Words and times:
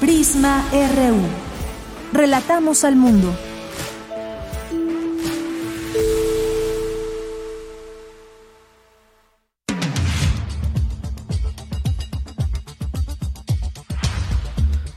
Prisma 0.00 0.62
RU. 0.72 1.16
Relatamos 2.12 2.84
al 2.84 2.96
mundo. 2.96 3.34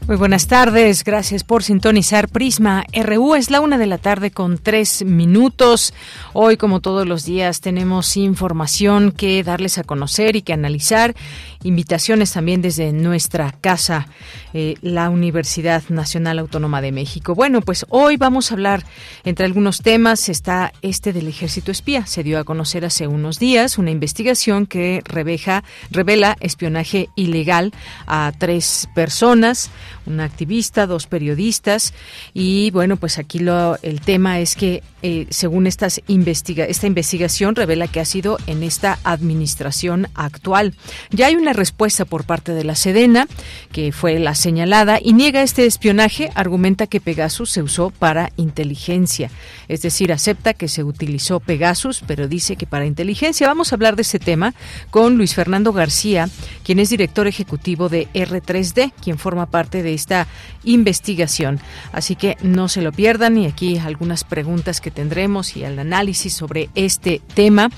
Muy 0.09 0.17
buenas 0.17 0.47
tardes, 0.47 1.03
gracias 1.03 1.43
por 1.43 1.61
sintonizar 1.61 2.29
Prisma 2.29 2.83
RU. 2.91 3.35
Es 3.35 3.51
la 3.51 3.61
una 3.61 3.77
de 3.77 3.85
la 3.85 3.99
tarde 3.99 4.31
con 4.31 4.57
tres 4.57 5.05
minutos. 5.05 5.93
Hoy, 6.33 6.57
como 6.57 6.79
todos 6.79 7.07
los 7.07 7.25
días, 7.25 7.61
tenemos 7.61 8.17
información 8.17 9.11
que 9.11 9.43
darles 9.43 9.77
a 9.77 9.83
conocer 9.83 10.35
y 10.35 10.41
que 10.41 10.51
analizar. 10.51 11.15
Invitaciones 11.63 12.31
también 12.31 12.61
desde 12.61 12.93
nuestra 12.93 13.51
casa, 13.51 14.07
eh, 14.53 14.75
la 14.81 15.09
Universidad 15.09 15.83
Nacional 15.89 16.39
Autónoma 16.39 16.81
de 16.81 16.93
México. 16.93 17.35
Bueno, 17.35 17.59
pues 17.61 17.85
hoy 17.89 18.15
vamos 18.15 18.49
a 18.51 18.53
hablar, 18.53 18.85
entre 19.25 19.45
algunos 19.45 19.81
temas, 19.81 20.29
está 20.29 20.71
este 20.81 21.11
del 21.11 21.27
ejército 21.27 21.71
espía. 21.71 22.05
Se 22.05 22.23
dio 22.23 22.39
a 22.39 22.45
conocer 22.45 22.85
hace 22.85 23.07
unos 23.07 23.39
días 23.39 23.77
una 23.77 23.91
investigación 23.91 24.67
que 24.67 25.01
reveja, 25.03 25.65
revela 25.91 26.37
espionaje 26.39 27.09
ilegal 27.15 27.73
a 28.07 28.31
tres 28.37 28.87
personas 28.95 29.69
una 30.09 30.23
activista, 30.25 30.87
dos 30.87 31.07
periodistas 31.07 31.93
y 32.33 32.71
bueno, 32.71 32.97
pues 32.97 33.17
aquí 33.17 33.39
lo, 33.39 33.77
el 33.81 34.01
tema 34.01 34.39
es 34.39 34.55
que 34.55 34.83
eh, 35.01 35.27
según 35.29 35.67
estas 35.67 36.01
investiga 36.07 36.65
esta 36.65 36.87
investigación 36.87 37.55
revela 37.55 37.87
que 37.87 37.99
ha 37.99 38.05
sido 38.05 38.37
en 38.47 38.63
esta 38.63 38.99
administración 39.03 40.07
actual. 40.15 40.75
Ya 41.11 41.27
hay 41.27 41.35
una 41.35 41.48
respuesta 41.53 42.05
por 42.05 42.23
parte 42.23 42.53
de 42.53 42.63
la 42.63 42.75
Sedena, 42.75 43.27
que 43.71 43.91
fue 43.91 44.19
la 44.19 44.35
señalada, 44.35 44.99
y 45.01 45.13
niega 45.13 45.41
este 45.41 45.65
espionaje, 45.65 46.31
argumenta 46.35 46.87
que 46.87 47.01
Pegasus 47.01 47.49
se 47.49 47.63
usó 47.63 47.89
para 47.89 48.31
inteligencia, 48.37 49.31
es 49.67 49.81
decir, 49.81 50.11
acepta 50.11 50.53
que 50.53 50.67
se 50.67 50.83
utilizó 50.83 51.39
Pegasus, 51.39 52.03
pero 52.05 52.27
dice 52.27 52.55
que 52.55 52.67
para 52.67 52.85
inteligencia. 52.85 53.47
Vamos 53.47 53.71
a 53.71 53.75
hablar 53.75 53.95
de 53.95 54.03
este 54.03 54.19
tema 54.19 54.53
con 54.91 55.17
Luis 55.17 55.33
Fernando 55.33 55.73
García, 55.73 56.29
quien 56.63 56.79
es 56.79 56.89
director 56.89 57.27
ejecutivo 57.27 57.89
de 57.89 58.07
R3D, 58.13 58.93
quien 59.01 59.17
forma 59.17 59.47
parte 59.47 59.83
de 59.83 59.93
esta 59.93 60.27
investigación. 60.63 61.59
Así 61.91 62.15
que 62.15 62.37
no 62.41 62.67
se 62.67 62.81
lo 62.81 62.91
pierdan 62.91 63.37
y 63.37 63.47
aquí 63.47 63.77
algunas 63.77 64.23
preguntas 64.23 64.81
que 64.81 64.91
tendremos 64.91 65.55
y 65.55 65.63
el 65.63 65.79
análisis 65.79 66.33
sobre 66.33 66.69
este 66.75 67.21
tema. 67.33 67.69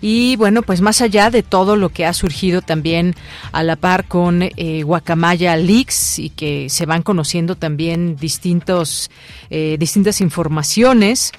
Y 0.00 0.36
bueno, 0.36 0.62
pues 0.62 0.80
más 0.80 1.00
allá 1.00 1.30
de 1.30 1.42
todo 1.42 1.76
lo 1.76 1.88
que 1.88 2.06
ha 2.06 2.12
surgido 2.12 2.62
también 2.62 3.15
a 3.52 3.62
la 3.62 3.76
par 3.76 4.06
con 4.06 4.42
eh, 4.42 4.82
Guacamaya 4.82 5.56
Leaks 5.56 6.18
y 6.18 6.30
que 6.30 6.68
se 6.68 6.86
van 6.86 7.02
conociendo 7.02 7.56
también 7.56 8.16
distintos, 8.16 9.10
eh, 9.50 9.76
distintas 9.78 10.20
informaciones. 10.20 11.32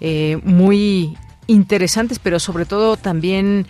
Eh, 0.00 0.38
muy 0.44 1.16
interesantes, 1.46 2.18
pero 2.18 2.40
sobre 2.40 2.64
todo 2.64 2.96
también 2.96 3.66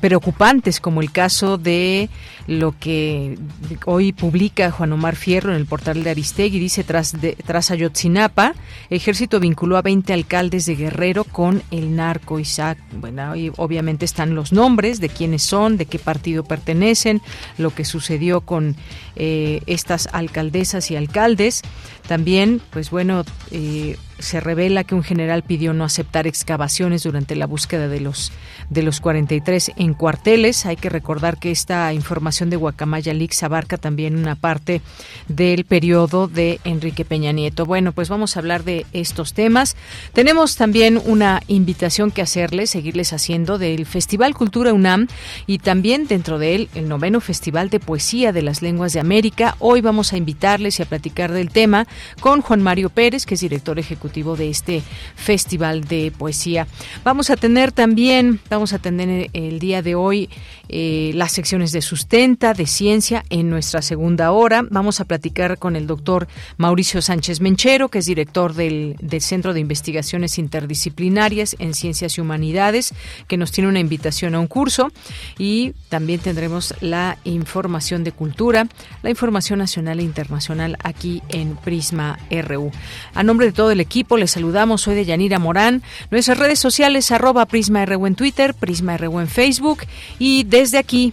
preocupantes, 0.00 0.80
como 0.80 1.00
el 1.00 1.10
caso 1.10 1.58
de 1.58 2.08
lo 2.46 2.74
que 2.78 3.38
hoy 3.84 4.12
publica 4.12 4.70
Juan 4.70 4.92
Omar 4.92 5.16
Fierro 5.16 5.50
en 5.50 5.56
el 5.56 5.66
portal 5.66 6.02
de 6.02 6.10
Aristegui. 6.10 6.58
Dice, 6.58 6.84
tras, 6.84 7.20
de, 7.20 7.32
tras 7.34 7.70
Ayotzinapa, 7.70 8.54
ejército 8.90 9.40
vinculó 9.40 9.76
a 9.76 9.82
20 9.82 10.12
alcaldes 10.12 10.66
de 10.66 10.76
Guerrero 10.76 11.24
con 11.24 11.62
el 11.70 11.96
narco 11.96 12.38
Isaac. 12.38 12.78
Bueno, 12.92 13.34
y 13.36 13.52
obviamente 13.56 14.04
están 14.04 14.34
los 14.34 14.52
nombres 14.52 15.00
de 15.00 15.08
quiénes 15.08 15.42
son, 15.42 15.76
de 15.76 15.86
qué 15.86 15.98
partido 15.98 16.44
pertenecen, 16.44 17.20
lo 17.58 17.74
que 17.74 17.84
sucedió 17.84 18.42
con 18.42 18.76
eh, 19.16 19.60
estas 19.66 20.08
alcaldesas 20.12 20.90
y 20.90 20.96
alcaldes. 20.96 21.62
También, 22.06 22.60
pues 22.70 22.90
bueno, 22.90 23.24
eh, 23.50 23.96
se 24.18 24.40
revela 24.40 24.84
que 24.84 24.94
un 24.94 25.02
general 25.02 25.42
pidió 25.42 25.72
no 25.72 25.84
aceptar 25.84 26.26
excavaciones 26.26 27.02
durante 27.02 27.36
la 27.36 27.46
búsqueda 27.46 27.88
de 27.88 28.00
los 28.00 28.32
de 28.70 28.82
los 28.82 29.00
43 29.00 29.72
en 29.76 29.94
cuarteles. 29.94 30.66
Hay 30.66 30.76
que 30.76 30.88
recordar 30.88 31.38
que 31.38 31.50
esta 31.50 31.92
información 31.92 32.35
de 32.44 32.56
Guacamaya 32.56 33.14
Leaks 33.14 33.42
abarca 33.42 33.78
también 33.78 34.16
una 34.16 34.34
parte 34.34 34.82
del 35.28 35.64
periodo 35.64 36.28
de 36.28 36.60
Enrique 36.64 37.06
Peña 37.06 37.32
Nieto. 37.32 37.64
Bueno, 37.64 37.92
pues 37.92 38.10
vamos 38.10 38.36
a 38.36 38.40
hablar 38.40 38.62
de 38.62 38.84
estos 38.92 39.32
temas. 39.32 39.74
Tenemos 40.12 40.56
también 40.56 41.00
una 41.06 41.42
invitación 41.48 42.10
que 42.10 42.20
hacerles, 42.20 42.70
seguirles 42.70 43.14
haciendo 43.14 43.56
del 43.56 43.86
Festival 43.86 44.34
Cultura 44.34 44.74
UNAM 44.74 45.08
y 45.46 45.58
también 45.58 46.06
dentro 46.06 46.38
de 46.38 46.54
él 46.54 46.68
el 46.74 46.88
noveno 46.88 47.20
Festival 47.20 47.70
de 47.70 47.80
Poesía 47.80 48.32
de 48.32 48.42
las 48.42 48.60
Lenguas 48.60 48.92
de 48.92 49.00
América. 49.00 49.56
Hoy 49.58 49.80
vamos 49.80 50.12
a 50.12 50.18
invitarles 50.18 50.78
y 50.78 50.82
a 50.82 50.86
platicar 50.86 51.32
del 51.32 51.48
tema 51.50 51.86
con 52.20 52.42
Juan 52.42 52.62
Mario 52.62 52.90
Pérez, 52.90 53.24
que 53.24 53.34
es 53.34 53.40
director 53.40 53.78
ejecutivo 53.78 54.36
de 54.36 54.50
este 54.50 54.82
Festival 55.14 55.84
de 55.84 56.12
Poesía. 56.16 56.66
Vamos 57.02 57.30
a 57.30 57.36
tener 57.36 57.72
también, 57.72 58.40
vamos 58.50 58.74
a 58.74 58.78
tener 58.78 59.30
el 59.32 59.58
día 59.58 59.80
de 59.82 59.94
hoy 59.94 60.28
eh, 60.68 61.12
las 61.14 61.32
secciones 61.32 61.70
de 61.70 61.80
de 62.26 62.66
ciencia 62.66 63.24
en 63.30 63.50
nuestra 63.50 63.82
segunda 63.82 64.32
hora. 64.32 64.64
Vamos 64.68 65.00
a 65.00 65.04
platicar 65.04 65.58
con 65.58 65.76
el 65.76 65.86
doctor 65.86 66.26
Mauricio 66.56 67.00
Sánchez 67.00 67.40
Menchero, 67.40 67.88
que 67.88 68.00
es 68.00 68.06
director 68.06 68.52
del, 68.52 68.96
del 69.00 69.20
Centro 69.20 69.54
de 69.54 69.60
Investigaciones 69.60 70.36
Interdisciplinarias 70.36 71.54
en 71.60 71.72
Ciencias 71.72 72.18
y 72.18 72.20
Humanidades, 72.20 72.94
que 73.28 73.36
nos 73.36 73.52
tiene 73.52 73.68
una 73.68 73.78
invitación 73.78 74.34
a 74.34 74.40
un 74.40 74.48
curso. 74.48 74.90
Y 75.38 75.74
también 75.88 76.18
tendremos 76.18 76.74
la 76.80 77.16
información 77.22 78.02
de 78.02 78.10
cultura, 78.10 78.66
la 79.04 79.10
información 79.10 79.60
nacional 79.60 80.00
e 80.00 80.02
internacional 80.02 80.76
aquí 80.82 81.22
en 81.28 81.54
Prisma 81.54 82.18
RU. 82.28 82.72
A 83.14 83.22
nombre 83.22 83.46
de 83.46 83.52
todo 83.52 83.70
el 83.70 83.78
equipo, 83.78 84.16
les 84.16 84.32
saludamos. 84.32 84.82
Soy 84.82 84.96
de 84.96 85.04
Yanira 85.04 85.38
Morán. 85.38 85.84
Nuestras 86.10 86.38
redes 86.38 86.58
sociales, 86.58 87.12
arroba 87.12 87.46
Prisma 87.46 87.86
RU 87.86 88.04
en 88.08 88.16
Twitter, 88.16 88.52
Prisma 88.52 88.96
RU 88.96 89.20
en 89.20 89.28
Facebook 89.28 89.84
y 90.18 90.42
desde 90.42 90.78
aquí 90.78 91.12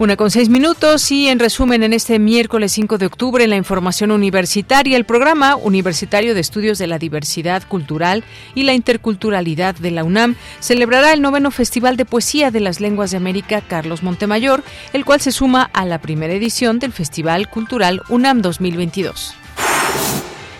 Una 0.00 0.16
con 0.16 0.30
seis 0.30 0.48
minutos 0.48 1.10
y 1.10 1.26
en 1.26 1.40
resumen 1.40 1.82
en 1.82 1.92
este 1.92 2.20
miércoles 2.20 2.70
5 2.70 2.98
de 2.98 3.06
octubre 3.06 3.42
en 3.42 3.50
la 3.50 3.56
información 3.56 4.12
universitaria, 4.12 4.96
el 4.96 5.04
programa 5.04 5.56
universitario 5.56 6.34
de 6.34 6.40
estudios 6.40 6.78
de 6.78 6.86
la 6.86 7.00
diversidad 7.00 7.64
cultural 7.66 8.22
y 8.54 8.62
la 8.62 8.74
interculturalidad 8.74 9.74
de 9.74 9.90
la 9.90 10.04
UNAM 10.04 10.36
celebrará 10.60 11.12
el 11.12 11.20
noveno 11.20 11.50
Festival 11.50 11.96
de 11.96 12.04
Poesía 12.04 12.52
de 12.52 12.60
las 12.60 12.80
Lenguas 12.80 13.10
de 13.10 13.16
América 13.16 13.60
Carlos 13.60 14.04
Montemayor, 14.04 14.62
el 14.92 15.04
cual 15.04 15.20
se 15.20 15.32
suma 15.32 15.68
a 15.72 15.84
la 15.84 16.00
primera 16.00 16.32
edición 16.32 16.78
del 16.78 16.92
Festival 16.92 17.50
Cultural 17.50 18.00
UNAM 18.08 18.40
2022. 18.40 19.34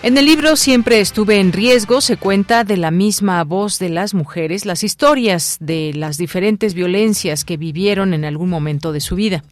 En 0.00 0.16
el 0.16 0.26
libro 0.26 0.54
Siempre 0.54 1.00
estuve 1.00 1.40
en 1.40 1.52
riesgo 1.52 2.00
se 2.00 2.16
cuenta 2.16 2.62
de 2.62 2.76
la 2.76 2.92
misma 2.92 3.42
voz 3.42 3.80
de 3.80 3.88
las 3.88 4.14
mujeres 4.14 4.64
las 4.64 4.84
historias 4.84 5.56
de 5.58 5.92
las 5.92 6.18
diferentes 6.18 6.74
violencias 6.74 7.44
que 7.44 7.56
vivieron 7.56 8.14
en 8.14 8.24
algún 8.24 8.48
momento 8.48 8.92
de 8.92 9.00
su 9.00 9.16
vida 9.16 9.42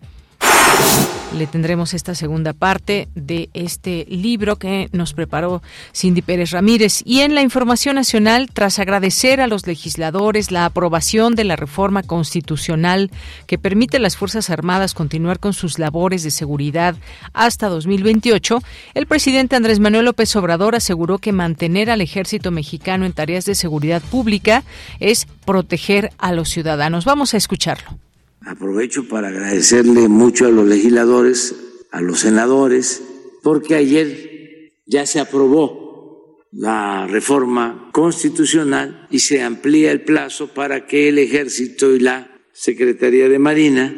le 1.36 1.46
tendremos 1.46 1.94
esta 1.94 2.14
segunda 2.14 2.52
parte 2.52 3.08
de 3.14 3.50
este 3.52 4.06
libro 4.08 4.56
que 4.56 4.88
nos 4.92 5.12
preparó 5.12 5.62
Cindy 5.94 6.22
Pérez 6.22 6.50
Ramírez. 6.50 7.02
Y 7.04 7.20
en 7.20 7.34
la 7.34 7.42
información 7.42 7.96
nacional, 7.96 8.48
tras 8.52 8.78
agradecer 8.78 9.40
a 9.40 9.46
los 9.46 9.66
legisladores 9.66 10.50
la 10.50 10.64
aprobación 10.64 11.34
de 11.34 11.44
la 11.44 11.56
reforma 11.56 12.02
constitucional 12.02 13.10
que 13.46 13.58
permite 13.58 13.98
a 13.98 14.00
las 14.00 14.16
Fuerzas 14.16 14.50
Armadas 14.50 14.94
continuar 14.94 15.38
con 15.38 15.52
sus 15.52 15.78
labores 15.78 16.22
de 16.22 16.30
seguridad 16.30 16.96
hasta 17.32 17.68
2028, 17.68 18.62
el 18.94 19.06
presidente 19.06 19.56
Andrés 19.56 19.80
Manuel 19.80 20.06
López 20.06 20.34
Obrador 20.36 20.74
aseguró 20.74 21.18
que 21.18 21.32
mantener 21.32 21.90
al 21.90 22.00
ejército 22.00 22.50
mexicano 22.50 23.04
en 23.04 23.12
tareas 23.12 23.44
de 23.44 23.54
seguridad 23.54 24.02
pública 24.02 24.64
es 25.00 25.26
proteger 25.44 26.12
a 26.18 26.32
los 26.32 26.48
ciudadanos. 26.48 27.04
Vamos 27.04 27.34
a 27.34 27.36
escucharlo 27.36 28.05
Aprovecho 28.46 29.08
para 29.08 29.28
agradecerle 29.28 30.06
mucho 30.06 30.46
a 30.46 30.50
los 30.50 30.68
legisladores, 30.68 31.56
a 31.90 32.00
los 32.00 32.20
senadores, 32.20 33.02
porque 33.42 33.74
ayer 33.74 34.72
ya 34.86 35.04
se 35.04 35.18
aprobó 35.18 36.46
la 36.52 37.08
reforma 37.08 37.90
constitucional 37.92 39.08
y 39.10 39.18
se 39.18 39.42
amplía 39.42 39.90
el 39.90 40.02
plazo 40.02 40.54
para 40.54 40.86
que 40.86 41.08
el 41.08 41.18
ejército 41.18 41.92
y 41.92 41.98
la 41.98 42.38
Secretaría 42.52 43.28
de 43.28 43.40
Marina 43.40 43.92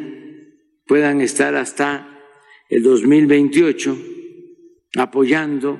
puedan 0.87 1.21
estar 1.21 1.53
hasta 1.53 2.19
el 2.69 2.81
2028 2.81 3.97
apoyando 4.97 5.79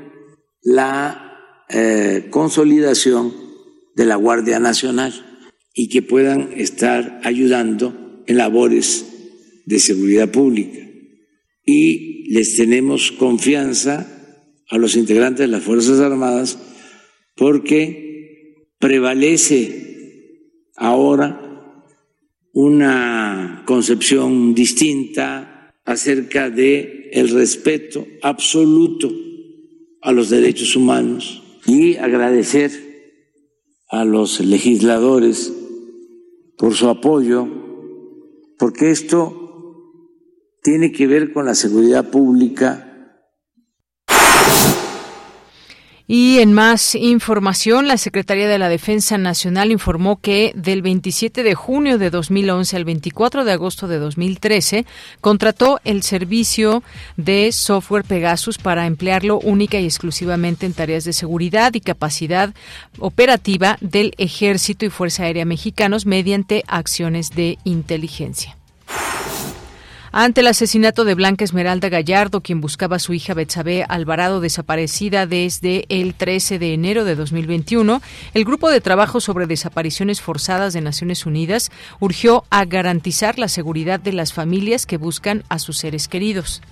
la 0.62 1.66
eh, 1.70 2.28
consolidación 2.30 3.34
de 3.96 4.06
la 4.06 4.16
Guardia 4.16 4.60
Nacional 4.60 5.42
y 5.74 5.90
que 5.90 6.04
puedan 6.04 6.54
estar 6.54 7.20
ayudando 7.24 8.09
en 8.30 8.38
labores 8.38 9.06
de 9.66 9.80
seguridad 9.80 10.32
pública. 10.32 10.80
Y 11.66 12.32
les 12.32 12.56
tenemos 12.56 13.12
confianza 13.12 14.08
a 14.70 14.78
los 14.78 14.96
integrantes 14.96 15.40
de 15.40 15.48
las 15.48 15.64
Fuerzas 15.64 16.00
Armadas 16.00 16.60
porque 17.36 18.70
prevalece 18.78 20.46
ahora 20.76 21.86
una 22.54 23.64
concepción 23.66 24.54
distinta 24.54 25.74
acerca 25.84 26.52
de 26.52 27.10
el 27.12 27.30
respeto 27.30 28.06
absoluto 28.22 29.12
a 30.02 30.12
los 30.12 30.30
derechos 30.30 30.76
humanos 30.76 31.42
y 31.66 31.96
agradecer 31.96 32.72
a 33.90 34.06
los 34.06 34.40
legisladores 34.40 35.52
por 36.60 36.76
su 36.76 36.90
apoyo, 36.90 37.69
porque 38.60 38.92
esto 38.92 39.50
tiene 40.62 40.92
que 40.92 41.08
ver 41.08 41.32
con 41.34 41.46
la 41.46 41.56
seguridad 41.56 42.12
pública 42.12 42.89
Y 46.12 46.40
en 46.40 46.54
más 46.54 46.96
información, 46.96 47.88
la 47.88 47.96
Secretaría 47.98 48.48
de 48.48 48.58
la 48.58 48.68
Defensa 48.68 49.20
Nacional 49.20 49.72
informó 49.72 50.20
que 50.20 50.52
del 50.56 50.82
27 50.82 51.44
de 51.44 51.54
junio 51.54 52.00
de 52.00 52.10
2011 52.10 52.78
al 52.78 52.84
24 52.84 53.46
de 53.46 53.52
agosto 53.52 53.88
de 53.88 54.00
2013 54.00 54.88
contrató 55.22 55.80
el 55.84 56.02
servicio 56.02 56.82
de 57.16 57.52
software 57.52 58.06
Pegasus 58.06 58.58
para 58.58 58.88
emplearlo 58.88 59.38
única 59.38 59.80
y 59.80 59.86
exclusivamente 59.86 60.66
en 60.66 60.74
tareas 60.74 61.04
de 61.04 61.14
seguridad 61.14 61.76
y 61.76 61.80
capacidad 61.80 62.56
operativa 62.98 63.78
del 63.80 64.16
Ejército 64.18 64.88
y 64.88 64.90
Fuerza 64.90 65.26
Aérea 65.26 65.46
Mexicanos 65.46 66.08
mediante 66.08 66.64
acciones 66.66 67.36
de 67.36 67.60
inteligencia. 67.66 68.59
Ante 70.12 70.42
el 70.42 70.48
asesinato 70.48 71.06
de 71.06 71.14
Blanca 71.14 71.46
Esmeralda 71.46 71.88
Gallardo, 71.88 72.42
quien 72.42 72.62
buscaba 72.62 72.96
a 72.96 73.00
su 73.00 73.14
hija 73.14 73.36
Betsabe 73.36 73.86
Alvarado 73.88 74.42
desaparecida 74.42 75.28
desde 75.28 75.86
el 75.90 76.16
13 76.16 76.58
de 76.58 76.74
enero 76.74 77.06
de 77.06 77.14
2021, 77.14 78.02
el 78.34 78.44
Grupo 78.44 78.72
de 78.72 78.82
Trabajo 78.82 79.22
sobre 79.22 79.46
Desapariciones 79.46 80.20
Forzadas 80.20 80.74
de 80.74 80.82
Naciones 80.82 81.28
Unidas 81.28 81.70
urgió 82.00 82.44
a 82.50 82.66
garantizar 82.66 83.38
la 83.38 83.48
seguridad 83.48 84.00
de 84.00 84.14
las 84.14 84.34
familias 84.34 84.88
que 84.88 84.98
buscan 84.98 85.44
a 85.48 85.60
sus 85.60 85.78
seres 85.78 86.08
queridos. 86.08 86.64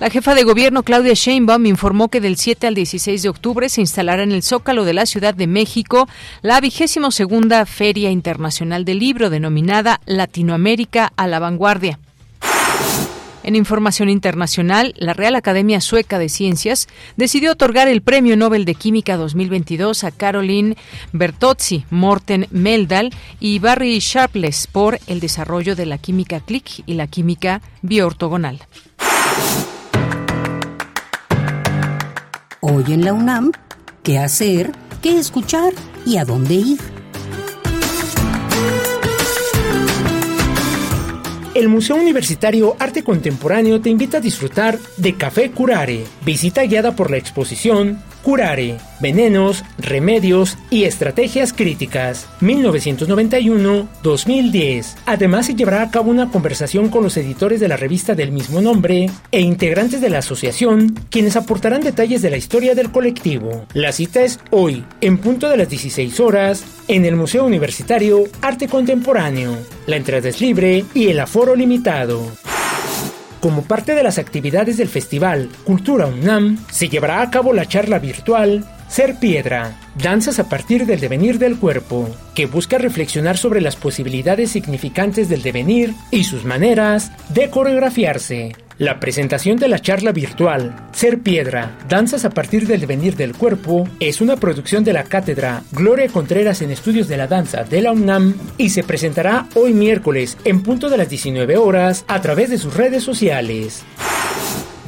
La 0.00 0.10
jefa 0.10 0.34
de 0.34 0.42
gobierno 0.42 0.82
Claudia 0.82 1.14
Sheinbaum 1.14 1.64
informó 1.64 2.08
que 2.08 2.20
del 2.20 2.36
7 2.36 2.66
al 2.66 2.74
16 2.74 3.22
de 3.22 3.28
octubre 3.28 3.68
se 3.68 3.80
instalará 3.80 4.24
en 4.24 4.32
el 4.32 4.42
Zócalo 4.42 4.84
de 4.84 4.94
la 4.94 5.06
Ciudad 5.06 5.32
de 5.32 5.46
México 5.46 6.08
la 6.42 6.60
vigésimo 6.60 7.12
segunda 7.12 7.64
Feria 7.66 8.10
Internacional 8.10 8.84
del 8.84 8.98
Libro 8.98 9.30
denominada 9.30 10.00
Latinoamérica 10.06 11.12
a 11.16 11.28
la 11.28 11.38
Vanguardia. 11.38 12.00
En 13.46 13.54
información 13.54 14.08
internacional, 14.08 14.92
la 14.98 15.12
Real 15.12 15.36
Academia 15.36 15.80
Sueca 15.80 16.18
de 16.18 16.28
Ciencias 16.28 16.88
decidió 17.16 17.52
otorgar 17.52 17.86
el 17.86 18.02
Premio 18.02 18.36
Nobel 18.36 18.64
de 18.64 18.74
Química 18.74 19.16
2022 19.16 20.02
a 20.02 20.10
Caroline 20.10 20.76
Bertozzi, 21.12 21.84
Morten 21.90 22.48
Meldal 22.50 23.14
y 23.38 23.60
Barry 23.60 24.00
Sharpless 24.00 24.66
por 24.66 24.98
el 25.06 25.20
desarrollo 25.20 25.76
de 25.76 25.86
la 25.86 25.96
química 25.96 26.40
click 26.40 26.82
y 26.86 26.94
la 26.94 27.06
química 27.06 27.62
bioortogonal. 27.82 28.58
Hoy 32.60 32.84
en 32.88 33.04
la 33.04 33.12
UNAM, 33.12 33.52
¿qué 34.02 34.18
hacer? 34.18 34.72
¿Qué 35.00 35.20
escuchar? 35.20 35.72
¿Y 36.04 36.16
a 36.16 36.24
dónde 36.24 36.54
ir? 36.54 36.95
El 41.56 41.68
Museo 41.70 41.96
Universitario 41.96 42.76
Arte 42.78 43.02
Contemporáneo 43.02 43.80
te 43.80 43.88
invita 43.88 44.18
a 44.18 44.20
disfrutar 44.20 44.78
de 44.98 45.14
Café 45.14 45.50
Curare, 45.50 46.04
visita 46.22 46.62
guiada 46.64 46.94
por 46.94 47.10
la 47.10 47.16
exposición 47.16 47.98
Curare, 48.26 48.76
Venenos, 48.98 49.62
Remedios 49.78 50.58
y 50.68 50.82
Estrategias 50.82 51.52
Críticas, 51.52 52.26
1991-2010. 52.40 54.96
Además 55.06 55.46
se 55.46 55.54
llevará 55.54 55.82
a 55.82 55.92
cabo 55.92 56.10
una 56.10 56.28
conversación 56.28 56.88
con 56.88 57.04
los 57.04 57.16
editores 57.16 57.60
de 57.60 57.68
la 57.68 57.76
revista 57.76 58.16
del 58.16 58.32
mismo 58.32 58.60
nombre 58.60 59.08
e 59.30 59.40
integrantes 59.40 60.00
de 60.00 60.10
la 60.10 60.18
asociación, 60.18 60.92
quienes 61.08 61.36
aportarán 61.36 61.82
detalles 61.82 62.20
de 62.20 62.30
la 62.30 62.36
historia 62.36 62.74
del 62.74 62.90
colectivo. 62.90 63.64
La 63.74 63.92
cita 63.92 64.24
es 64.24 64.40
hoy, 64.50 64.84
en 65.00 65.18
punto 65.18 65.48
de 65.48 65.58
las 65.58 65.68
16 65.68 66.18
horas, 66.18 66.64
en 66.88 67.04
el 67.04 67.14
Museo 67.14 67.44
Universitario 67.44 68.24
Arte 68.42 68.66
Contemporáneo. 68.66 69.56
La 69.86 69.94
entrada 69.94 70.28
es 70.28 70.40
libre 70.40 70.84
y 70.94 71.10
el 71.10 71.20
aforo 71.20 71.54
limitado. 71.54 72.28
Como 73.40 73.62
parte 73.62 73.94
de 73.94 74.02
las 74.02 74.18
actividades 74.18 74.76
del 74.76 74.88
festival 74.88 75.50
Cultura 75.64 76.06
UNAM, 76.06 76.58
se 76.70 76.88
llevará 76.88 77.20
a 77.20 77.30
cabo 77.30 77.52
la 77.52 77.66
charla 77.66 77.98
virtual 77.98 78.64
Ser 78.88 79.16
Piedra, 79.18 79.78
Danzas 80.00 80.38
a 80.38 80.48
partir 80.48 80.86
del 80.86 81.00
devenir 81.00 81.38
del 81.38 81.58
cuerpo, 81.58 82.08
que 82.34 82.46
busca 82.46 82.78
reflexionar 82.78 83.36
sobre 83.36 83.60
las 83.60 83.76
posibilidades 83.76 84.50
significantes 84.50 85.28
del 85.28 85.42
devenir 85.42 85.94
y 86.10 86.24
sus 86.24 86.44
maneras 86.44 87.12
de 87.30 87.50
coreografiarse. 87.50 88.65
La 88.78 89.00
presentación 89.00 89.56
de 89.56 89.68
la 89.68 89.78
charla 89.78 90.12
virtual 90.12 90.76
Ser 90.92 91.20
Piedra, 91.20 91.78
Danzas 91.88 92.26
a 92.26 92.30
partir 92.30 92.66
del 92.66 92.80
devenir 92.80 93.16
del 93.16 93.34
cuerpo 93.34 93.88
es 94.00 94.20
una 94.20 94.36
producción 94.36 94.84
de 94.84 94.92
la 94.92 95.04
cátedra 95.04 95.62
Gloria 95.72 96.08
Contreras 96.08 96.60
en 96.60 96.70
Estudios 96.70 97.08
de 97.08 97.16
la 97.16 97.26
Danza 97.26 97.64
de 97.64 97.80
la 97.80 97.92
UNAM 97.92 98.34
y 98.58 98.68
se 98.68 98.82
presentará 98.82 99.46
hoy 99.54 99.72
miércoles 99.72 100.36
en 100.44 100.62
punto 100.62 100.90
de 100.90 100.98
las 100.98 101.08
19 101.08 101.56
horas 101.56 102.04
a 102.06 102.20
través 102.20 102.50
de 102.50 102.58
sus 102.58 102.74
redes 102.74 103.02
sociales. 103.02 103.82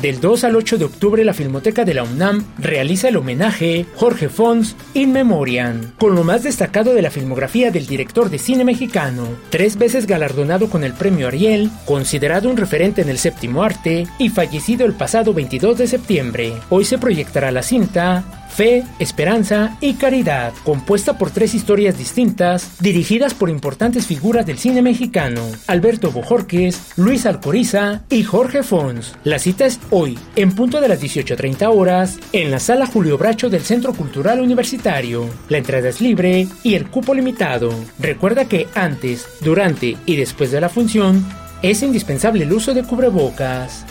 Del 0.01 0.21
2 0.21 0.45
al 0.45 0.55
8 0.55 0.79
de 0.79 0.85
octubre, 0.85 1.25
la 1.25 1.35
Filmoteca 1.35 1.85
de 1.85 1.93
la 1.93 2.05
UNAM 2.05 2.45
realiza 2.57 3.09
el 3.09 3.17
homenaje 3.17 3.85
Jorge 3.97 4.29
Fons 4.29 4.77
in 4.95 5.11
Memoriam, 5.11 5.93
con 5.99 6.15
lo 6.15 6.23
más 6.23 6.45
destacado 6.45 6.95
de 6.95 7.03
la 7.03 7.11
filmografía 7.11 7.73
del 7.73 7.89
director 7.89 8.31
de 8.31 8.39
cine 8.39 8.65
mexicano, 8.65 9.27
tres 9.51 9.77
veces 9.77 10.07
galardonado 10.07 10.71
con 10.71 10.85
el 10.85 10.93
premio 10.93 11.27
Ariel, 11.27 11.69
considerado 11.85 12.49
un 12.49 12.57
referente 12.57 13.03
en 13.03 13.09
el 13.09 13.19
séptimo 13.19 13.65
arte 13.65 14.07
y 14.19 14.29
fallecido 14.29 14.87
el 14.87 14.93
pasado 14.93 15.35
22 15.35 15.79
de 15.79 15.89
septiembre. 15.89 16.53
Hoy 16.69 16.85
se 16.85 16.99
proyectará 16.99 17.51
la 17.51 17.65
cinta 17.65 18.23
Fe, 18.49 18.85
Esperanza 18.99 19.77
y 19.81 19.95
Caridad, 19.95 20.53
compuesta 20.65 21.19
por 21.19 21.31
tres 21.31 21.55
historias 21.55 21.97
distintas, 21.97 22.79
dirigidas 22.81 23.35
por 23.35 23.51
importantes 23.51 24.07
figuras 24.07 24.47
del 24.47 24.59
cine 24.59 24.83
mexicano, 24.83 25.43
Alberto 25.67 26.11
Bojorques, 26.11 26.93
Luis 26.97 27.27
Alcoriza 27.27 28.03
y 28.11 28.25
Jorge 28.25 28.63
Fons. 28.63 29.15
La 29.25 29.39
cita 29.39 29.67
es 29.67 29.79
hoy, 29.91 30.19
en 30.37 30.53
punto 30.53 30.81
de 30.81 30.89
las 30.89 31.03
18.30 31.03 31.69
horas, 31.73 32.19
en 32.33 32.51
la 32.51 32.59
sala 32.59 32.87
Julio 32.87 33.19
Bracho 33.19 33.49
del 33.49 33.63
Centro 33.63 33.93
Cultural 33.93 34.41
Universitario. 34.41 35.29
La 35.49 35.59
entrada 35.59 35.89
es 35.89 36.01
libre 36.01 36.49
y 36.63 36.75
el 36.75 36.89
cupo 36.91 37.15
limitado. 37.15 37.71
Recuerda 37.99 38.47
que 38.47 38.67
antes, 38.75 39.29
durante 39.41 39.97
y 40.07 40.17
después 40.17 40.51
de 40.51 40.61
la 40.61 40.69
función, 40.69 41.25
es 41.63 41.83
indispensable 41.83 42.45
el 42.45 42.53
uso 42.53 42.75
de 42.75 42.85
cubrebocas. 42.85 43.85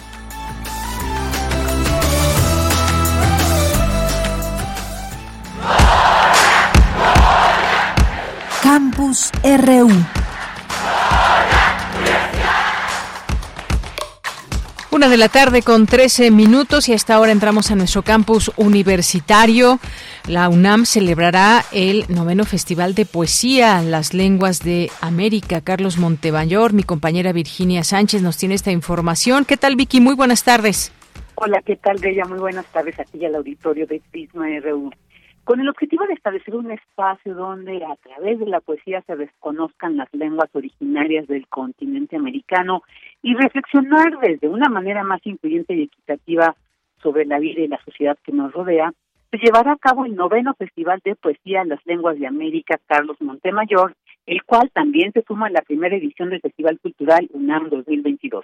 Campus 8.97 9.31
RU. 9.43 9.89
Una 14.89 15.07
de 15.07 15.17
la 15.17 15.29
tarde 15.29 15.61
con 15.61 15.85
13 15.85 16.31
minutos 16.31 16.89
y 16.89 16.93
hasta 16.93 17.13
ahora 17.13 17.31
entramos 17.31 17.69
a 17.69 17.75
nuestro 17.75 18.01
campus 18.01 18.51
universitario. 18.57 19.79
La 20.27 20.49
UNAM 20.49 20.87
celebrará 20.87 21.63
el 21.71 22.05
noveno 22.09 22.43
Festival 22.43 22.95
de 22.95 23.05
Poesía, 23.05 23.83
Las 23.83 24.15
Lenguas 24.15 24.63
de 24.63 24.89
América. 24.99 25.61
Carlos 25.61 25.99
Montemayor, 25.99 26.73
mi 26.73 26.81
compañera 26.81 27.33
Virginia 27.33 27.83
Sánchez 27.83 28.23
nos 28.23 28.37
tiene 28.37 28.55
esta 28.55 28.71
información. 28.71 29.45
¿Qué 29.45 29.57
tal, 29.57 29.75
Vicky? 29.75 30.01
Muy 30.01 30.15
buenas 30.15 30.43
tardes. 30.43 30.91
Hola, 31.35 31.61
¿qué 31.63 31.75
tal, 31.75 31.99
Bella? 31.99 32.25
Muy 32.25 32.39
buenas 32.39 32.65
tardes 32.71 32.99
aquí 32.99 33.23
al 33.23 33.35
auditorio 33.35 33.85
de 33.85 34.01
Prisma 34.09 34.47
RU. 34.59 34.89
Con 35.47 35.61
el 35.61 35.69
objetivo 35.69 36.05
de 36.05 36.13
establecer 36.13 36.57
un 36.57 36.71
espacio 36.71 37.33
donde 37.33 37.77
a 37.85 37.95
través 38.03 38.37
de 38.37 38.47
la 38.47 38.59
poesía 38.59 39.01
se 39.03 39.15
desconozcan 39.15 39.95
las 39.95 40.13
lenguas 40.13 40.49
originarias 40.53 41.25
del 41.27 41.47
continente 41.47 42.17
americano 42.17 42.83
y 43.21 43.33
reflexionar 43.33 44.19
desde 44.19 44.49
una 44.49 44.67
manera 44.67 45.05
más 45.05 45.25
incluyente 45.25 45.73
y 45.73 45.83
equitativa 45.83 46.53
sobre 47.01 47.23
la 47.23 47.39
vida 47.39 47.61
y 47.61 47.69
la 47.69 47.81
sociedad 47.85 48.17
que 48.25 48.33
nos 48.33 48.51
rodea, 48.51 48.91
se 49.31 49.37
llevará 49.37 49.71
a 49.71 49.77
cabo 49.77 50.03
el 50.03 50.15
noveno 50.15 50.53
Festival 50.53 50.99
de 51.05 51.15
Poesía 51.15 51.63
Las 51.63 51.79
Lenguas 51.85 52.19
de 52.19 52.27
América 52.27 52.77
Carlos 52.85 53.15
Montemayor, 53.21 53.93
el 54.25 54.43
cual 54.43 54.69
también 54.73 55.13
se 55.13 55.21
suma 55.21 55.47
a 55.47 55.51
la 55.51 55.61
primera 55.61 55.95
edición 55.95 56.29
del 56.29 56.41
Festival 56.41 56.77
Cultural 56.81 57.25
UNAM 57.31 57.69
2022. 57.69 58.43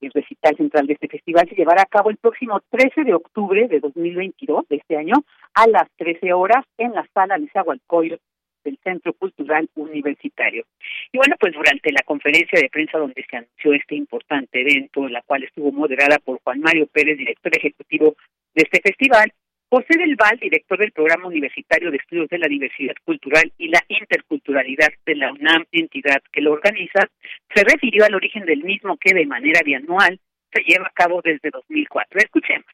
El 0.00 0.10
recital 0.12 0.56
central 0.56 0.86
de 0.86 0.94
este 0.94 1.08
festival 1.08 1.48
se 1.48 1.54
llevará 1.54 1.82
a 1.82 1.86
cabo 1.86 2.10
el 2.10 2.16
próximo 2.16 2.60
13 2.70 3.04
de 3.04 3.14
octubre 3.14 3.68
de 3.68 3.80
2022, 3.80 4.68
de 4.68 4.76
este 4.76 4.96
año, 4.96 5.14
a 5.54 5.66
las 5.66 5.88
13 5.96 6.32
horas 6.32 6.64
en 6.78 6.92
la 6.92 7.06
sala 7.14 7.38
Nezahualcóyotl 7.38 8.22
del 8.64 8.78
Centro 8.82 9.12
Cultural 9.12 9.68
Universitario. 9.74 10.64
Y 11.12 11.18
bueno, 11.18 11.36
pues 11.38 11.52
durante 11.52 11.92
la 11.92 12.02
conferencia 12.04 12.58
de 12.58 12.70
prensa 12.70 12.98
donde 12.98 13.24
se 13.28 13.36
anunció 13.36 13.72
este 13.74 13.94
importante 13.94 14.60
evento, 14.60 15.06
la 15.08 15.22
cual 15.22 15.44
estuvo 15.44 15.70
moderada 15.70 16.18
por 16.18 16.40
Juan 16.42 16.60
Mario 16.60 16.86
Pérez, 16.86 17.18
director 17.18 17.52
ejecutivo 17.56 18.16
de 18.54 18.62
este 18.64 18.80
festival, 18.80 19.32
José 19.74 19.98
del 19.98 20.14
Val, 20.14 20.38
director 20.40 20.78
del 20.78 20.92
Programa 20.92 21.26
Universitario 21.26 21.90
de 21.90 21.96
Estudios 21.96 22.28
de 22.28 22.38
la 22.38 22.46
Diversidad 22.46 22.94
Cultural 23.04 23.52
y 23.58 23.66
la 23.66 23.82
Interculturalidad 23.88 24.90
de 25.04 25.16
la 25.16 25.32
UNAM, 25.32 25.64
entidad 25.72 26.22
que 26.32 26.40
lo 26.40 26.52
organiza, 26.52 27.08
se 27.52 27.64
refirió 27.64 28.04
al 28.04 28.14
origen 28.14 28.46
del 28.46 28.62
mismo 28.62 28.96
que 28.96 29.12
de 29.12 29.26
manera 29.26 29.62
bianual 29.64 30.20
se 30.52 30.62
lleva 30.62 30.86
a 30.86 30.92
cabo 30.94 31.20
desde 31.24 31.50
2004. 31.50 32.20
Escuchemos. 32.20 32.66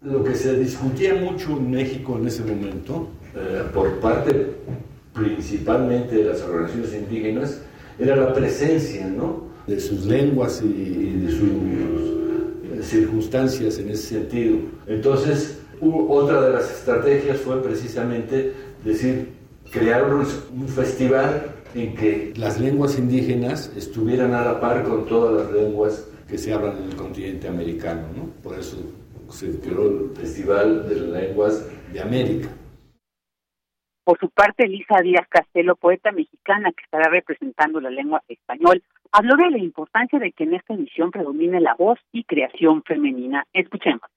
Lo 0.00 0.24
que 0.24 0.34
se 0.34 0.58
discutía 0.58 1.12
mucho 1.16 1.50
en 1.50 1.70
México 1.70 2.18
en 2.18 2.26
ese 2.28 2.44
momento, 2.44 3.12
eh, 3.36 3.64
por 3.74 4.00
parte 4.00 4.32
principalmente 5.12 6.16
de 6.16 6.24
las 6.24 6.40
organizaciones 6.40 6.94
indígenas, 6.94 7.68
era 7.98 8.16
la 8.16 8.32
presencia 8.32 9.06
¿no? 9.06 9.50
de 9.66 9.78
sus 9.78 10.06
lenguas 10.06 10.62
y, 10.62 10.66
y 10.66 11.26
de 11.26 11.30
sus 11.30 12.86
circunstancias 12.86 13.78
en 13.78 13.90
ese 13.90 14.18
sentido. 14.18 14.60
Entonces, 14.86 15.65
otra 15.80 16.40
de 16.42 16.52
las 16.52 16.70
estrategias 16.70 17.40
fue 17.40 17.62
precisamente 17.62 18.52
decir, 18.84 19.32
crear 19.70 20.04
un 20.04 20.68
festival 20.68 21.52
en 21.74 21.94
que 21.94 22.32
las 22.36 22.58
lenguas 22.58 22.98
indígenas 22.98 23.72
estuvieran 23.76 24.32
a 24.32 24.44
la 24.44 24.60
par 24.60 24.84
con 24.84 25.06
todas 25.06 25.44
las 25.44 25.52
lenguas 25.52 26.08
que 26.28 26.38
se 26.38 26.52
hablan 26.52 26.78
en 26.78 26.84
el 26.90 26.96
continente 26.96 27.48
americano. 27.48 28.08
¿no? 28.16 28.24
Por 28.42 28.58
eso 28.58 28.78
se 29.28 29.60
creó 29.60 29.88
el 29.88 30.16
Festival 30.16 30.88
de 30.88 30.96
las 30.96 31.22
Lenguas 31.22 31.92
de 31.92 32.00
América. 32.00 32.48
Por 34.04 34.18
su 34.20 34.30
parte, 34.30 34.64
Elisa 34.64 35.00
Díaz 35.02 35.26
Castelo, 35.28 35.74
poeta 35.74 36.12
mexicana 36.12 36.70
que 36.72 36.84
estará 36.84 37.10
representando 37.10 37.80
la 37.80 37.90
lengua 37.90 38.22
español, 38.28 38.82
habló 39.10 39.36
de 39.36 39.50
la 39.50 39.58
importancia 39.58 40.18
de 40.20 40.30
que 40.30 40.44
en 40.44 40.54
esta 40.54 40.74
edición 40.74 41.10
predomine 41.10 41.60
la 41.60 41.74
voz 41.74 41.98
y 42.12 42.22
creación 42.22 42.84
femenina. 42.84 43.44
Escuchemos. 43.52 44.08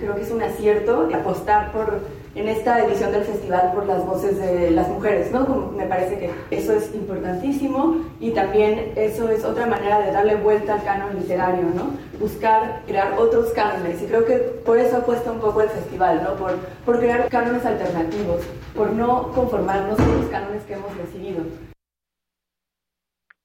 Creo 0.00 0.14
que 0.14 0.22
es 0.22 0.30
un 0.30 0.42
acierto 0.42 1.10
apostar 1.14 1.72
por 1.72 2.00
en 2.34 2.48
esta 2.48 2.82
edición 2.86 3.12
del 3.12 3.24
festival 3.24 3.72
por 3.74 3.86
las 3.86 4.06
voces 4.06 4.38
de 4.38 4.70
las 4.70 4.88
mujeres, 4.88 5.30
¿no? 5.30 5.72
me 5.76 5.84
parece 5.84 6.18
que 6.18 6.30
eso 6.50 6.74
es 6.74 6.94
importantísimo 6.94 8.06
y 8.18 8.30
también 8.30 8.92
eso 8.96 9.28
es 9.28 9.44
otra 9.44 9.66
manera 9.66 10.00
de 10.00 10.10
darle 10.10 10.36
vuelta 10.36 10.74
al 10.74 10.84
canon 10.84 11.16
literario, 11.18 11.64
¿no? 11.74 11.90
Buscar 12.18 12.82
crear 12.86 13.12
otros 13.18 13.52
cánones 13.52 14.00
y 14.02 14.06
creo 14.06 14.24
que 14.24 14.36
por 14.64 14.78
eso 14.78 14.98
apuesta 14.98 15.32
un 15.32 15.40
poco 15.40 15.60
el 15.60 15.68
festival, 15.68 16.22
¿no? 16.22 16.34
Por, 16.36 16.56
por 16.86 16.98
crear 16.98 17.28
cánones 17.28 17.66
alternativos, 17.66 18.46
por 18.74 18.92
no 18.92 19.32
conformarnos 19.32 19.96
con 19.96 20.20
los 20.20 20.30
cánones 20.30 20.62
que 20.62 20.74
hemos 20.74 20.96
recibido. 20.96 21.44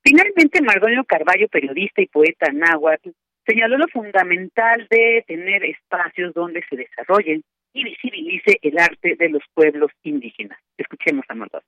Finalmente, 0.03 0.61
Margonio 0.61 1.03
Carballo, 1.03 1.47
periodista 1.49 2.01
y 2.01 2.07
poeta 2.07 2.51
náhuatl, 2.53 3.09
señaló 3.45 3.77
lo 3.77 3.87
fundamental 3.87 4.87
de 4.89 5.23
tener 5.27 5.63
espacios 5.63 6.33
donde 6.33 6.63
se 6.69 6.75
desarrollen 6.75 7.43
y 7.73 7.83
visibilice 7.83 8.57
el 8.61 8.77
arte 8.77 9.15
de 9.17 9.29
los 9.29 9.43
pueblos 9.53 9.91
indígenas. 10.03 10.57
Escuchemos 10.77 11.25
a 11.29 11.35
Margot. 11.35 11.63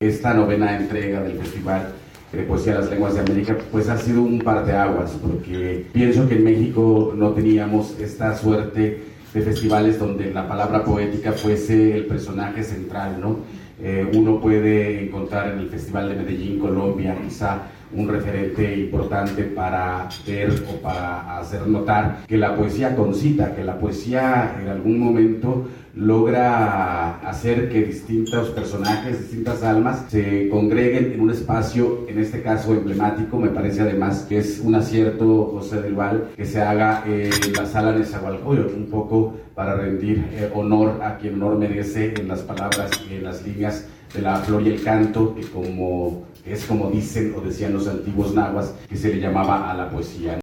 Esta 0.00 0.32
novena 0.32 0.76
entrega 0.76 1.22
del 1.22 1.38
Festival 1.38 1.92
de 2.32 2.42
Poesía 2.44 2.74
de 2.74 2.78
las 2.80 2.90
Lenguas 2.90 3.14
de 3.14 3.20
América, 3.20 3.58
pues 3.70 3.88
ha 3.88 3.98
sido 3.98 4.22
un 4.22 4.38
par 4.40 4.64
de 4.64 4.72
aguas, 4.72 5.18
porque 5.20 5.84
pienso 5.92 6.28
que 6.28 6.36
en 6.36 6.44
México 6.44 7.12
no 7.14 7.34
teníamos 7.34 7.98
esta 8.00 8.34
suerte 8.34 9.02
de 9.34 9.42
festivales 9.42 9.98
donde 9.98 10.32
la 10.32 10.48
palabra 10.48 10.84
poética 10.84 11.32
fuese 11.32 11.96
el 11.96 12.06
personaje 12.06 12.62
central, 12.62 13.20
¿no? 13.20 13.40
Eh, 13.82 14.06
uno 14.14 14.40
puede 14.40 15.04
encontrar 15.04 15.52
en 15.52 15.60
el 15.60 15.68
Festival 15.68 16.08
de 16.08 16.16
Medellín, 16.16 16.58
Colombia, 16.58 17.16
quizá 17.22 17.70
un 17.92 18.08
referente 18.08 18.76
importante 18.76 19.44
para 19.44 20.08
ver 20.26 20.50
o 20.68 20.80
para 20.80 21.38
hacer 21.38 21.66
notar 21.66 22.24
que 22.26 22.36
la 22.36 22.56
poesía 22.56 22.94
concita, 22.94 23.54
que 23.54 23.64
la 23.64 23.78
poesía 23.78 24.56
en 24.60 24.68
algún 24.68 24.98
momento 24.98 25.66
logra 25.94 27.18
hacer 27.28 27.68
que 27.68 27.82
distintos 27.84 28.50
personajes, 28.50 29.18
distintas 29.20 29.62
almas 29.62 30.04
se 30.08 30.48
congreguen 30.48 31.12
en 31.12 31.20
un 31.20 31.30
espacio, 31.30 32.06
en 32.08 32.18
este 32.18 32.42
caso 32.42 32.72
emblemático, 32.72 33.38
me 33.38 33.48
parece 33.48 33.80
además 33.82 34.24
que 34.28 34.38
es 34.38 34.60
un 34.60 34.74
acierto, 34.74 35.50
José 35.52 35.82
del 35.82 35.94
Val, 35.94 36.28
que 36.36 36.44
se 36.44 36.62
haga 36.62 37.02
en 37.06 37.52
la 37.52 37.66
sala 37.66 37.92
de 37.92 38.04
Zagualcoyo, 38.04 38.68
un 38.74 38.86
poco 38.86 39.34
para 39.54 39.74
rendir 39.74 40.24
eh, 40.32 40.50
honor 40.54 41.00
a 41.02 41.18
quien 41.18 41.34
honor 41.34 41.58
merece 41.58 42.14
en 42.16 42.28
las 42.28 42.40
palabras 42.40 42.90
y 43.10 43.14
en 43.14 43.24
las 43.24 43.44
líneas 43.44 43.86
de 44.14 44.22
la 44.22 44.36
flor 44.36 44.62
y 44.62 44.68
el 44.68 44.82
canto, 44.82 45.34
que 45.34 45.42
como 45.42 46.24
es 46.44 46.66
como 46.66 46.90
dicen 46.90 47.34
o 47.36 47.40
decían 47.40 47.72
los 47.72 47.88
antiguos 47.88 48.34
nahuas, 48.34 48.72
que 48.88 48.96
se 48.96 49.14
le 49.14 49.20
llamaba 49.20 49.70
a 49.70 49.74
la 49.74 49.90
poesía. 49.90 50.40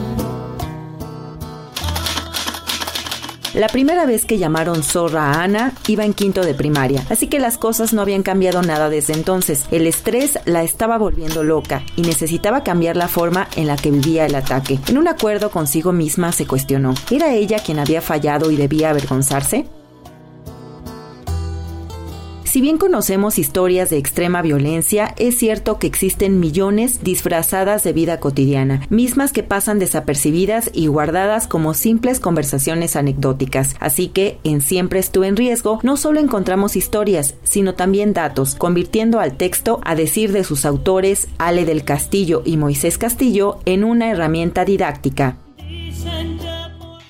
La 3.53 3.67
primera 3.67 4.05
vez 4.05 4.23
que 4.23 4.37
llamaron 4.37 4.81
zorra 4.81 5.33
a 5.33 5.43
Ana 5.43 5.73
iba 5.87 6.05
en 6.05 6.13
quinto 6.13 6.41
de 6.41 6.53
primaria, 6.53 7.05
así 7.09 7.27
que 7.27 7.37
las 7.37 7.57
cosas 7.57 7.91
no 7.91 8.01
habían 8.01 8.23
cambiado 8.23 8.61
nada 8.61 8.89
desde 8.89 9.11
entonces. 9.11 9.65
El 9.71 9.87
estrés 9.87 10.39
la 10.45 10.63
estaba 10.63 10.97
volviendo 10.97 11.43
loca 11.43 11.83
y 11.97 12.03
necesitaba 12.03 12.63
cambiar 12.63 12.95
la 12.95 13.09
forma 13.09 13.49
en 13.57 13.67
la 13.67 13.75
que 13.75 13.91
vivía 13.91 14.25
el 14.25 14.35
ataque. 14.35 14.79
En 14.87 14.97
un 14.97 15.09
acuerdo 15.09 15.51
consigo 15.51 15.91
misma 15.91 16.31
se 16.31 16.47
cuestionó, 16.47 16.93
¿era 17.11 17.33
ella 17.33 17.59
quien 17.59 17.79
había 17.79 18.01
fallado 18.01 18.51
y 18.51 18.55
debía 18.55 18.91
avergonzarse? 18.91 19.65
Si 22.51 22.59
bien 22.59 22.77
conocemos 22.77 23.39
historias 23.39 23.89
de 23.91 23.97
extrema 23.97 24.41
violencia, 24.41 25.15
es 25.17 25.37
cierto 25.37 25.79
que 25.79 25.87
existen 25.87 26.41
millones 26.41 27.01
disfrazadas 27.01 27.81
de 27.85 27.93
vida 27.93 28.19
cotidiana, 28.19 28.85
mismas 28.89 29.31
que 29.31 29.41
pasan 29.41 29.79
desapercibidas 29.79 30.69
y 30.73 30.87
guardadas 30.87 31.47
como 31.47 31.73
simples 31.73 32.19
conversaciones 32.19 32.97
anecdóticas. 32.97 33.77
Así 33.79 34.09
que 34.09 34.37
en 34.43 34.59
Siempre 34.59 34.99
estuve 34.99 35.27
en 35.27 35.37
riesgo 35.37 35.79
no 35.81 35.95
solo 35.95 36.19
encontramos 36.19 36.75
historias, 36.75 37.35
sino 37.43 37.73
también 37.73 38.11
datos, 38.11 38.55
convirtiendo 38.55 39.21
al 39.21 39.37
texto, 39.37 39.79
a 39.85 39.95
decir 39.95 40.33
de 40.33 40.43
sus 40.43 40.65
autores, 40.65 41.29
Ale 41.37 41.63
del 41.63 41.85
Castillo 41.85 42.41
y 42.43 42.57
Moisés 42.57 42.97
Castillo, 42.97 43.59
en 43.63 43.85
una 43.85 44.11
herramienta 44.11 44.65
didáctica. 44.65 45.37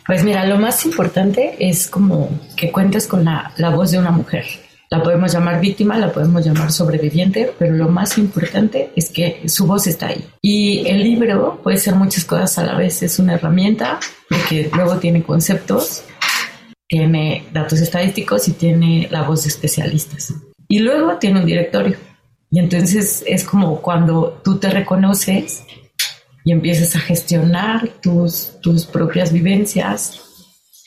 Pues 0.06 0.24
mira, 0.24 0.46
lo 0.46 0.60
más 0.60 0.86
importante 0.86 1.56
es 1.58 1.90
como 1.90 2.30
que 2.56 2.72
cuentes 2.72 3.08
con 3.08 3.26
la, 3.26 3.54
la, 3.58 3.72
voz 3.72 3.90
de 3.90 3.98
una 3.98 4.12
mujer. 4.12 4.46
La 4.94 5.02
podemos 5.02 5.32
llamar 5.32 5.62
víctima, 5.62 5.98
la 5.98 6.12
podemos 6.12 6.44
llamar 6.44 6.70
sobreviviente, 6.70 7.54
pero 7.58 7.74
lo 7.74 7.88
más 7.88 8.18
importante 8.18 8.92
es 8.94 9.10
que 9.10 9.48
su 9.48 9.66
voz 9.66 9.88
está 9.88 10.08
ahí. 10.08 10.28
Y 10.42 10.86
el 10.86 11.02
libro 11.02 11.62
puede 11.64 11.78
ser 11.78 11.96
muchas 11.96 12.26
cosas 12.26 12.58
a 12.58 12.66
la 12.66 12.76
vez. 12.76 13.02
Es 13.02 13.18
una 13.18 13.36
herramienta 13.36 14.02
que 14.50 14.70
luego 14.76 14.98
tiene 14.98 15.24
conceptos, 15.24 16.04
tiene 16.90 17.46
datos 17.54 17.80
estadísticos 17.80 18.50
y 18.50 18.52
tiene 18.52 19.08
la 19.10 19.22
voz 19.22 19.44
de 19.44 19.50
especialistas. 19.50 20.34
Y 20.68 20.80
luego 20.80 21.18
tiene 21.20 21.40
un 21.40 21.46
directorio. 21.46 21.96
Y 22.52 22.60
entonces 22.60 23.24
es 23.26 23.46
como 23.46 23.82
cuando 23.82 24.42
tú 24.44 24.60
te 24.60 24.70
reconoces 24.70 25.64
y 26.44 26.52
empiezas 26.52 26.98
a 26.98 27.00
gestionar 27.00 27.88
tus, 28.02 28.60
tus 28.60 28.86
propias 28.86 29.32
vivencias, 29.32 30.22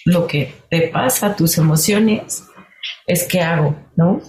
lo 0.04 0.26
que 0.26 0.52
te 0.68 0.88
pasa, 0.88 1.34
tus 1.34 1.56
emociones, 1.56 2.44
es 3.06 3.26
qué 3.28 3.40
hago, 3.40 3.76
¿no? 3.96 4.20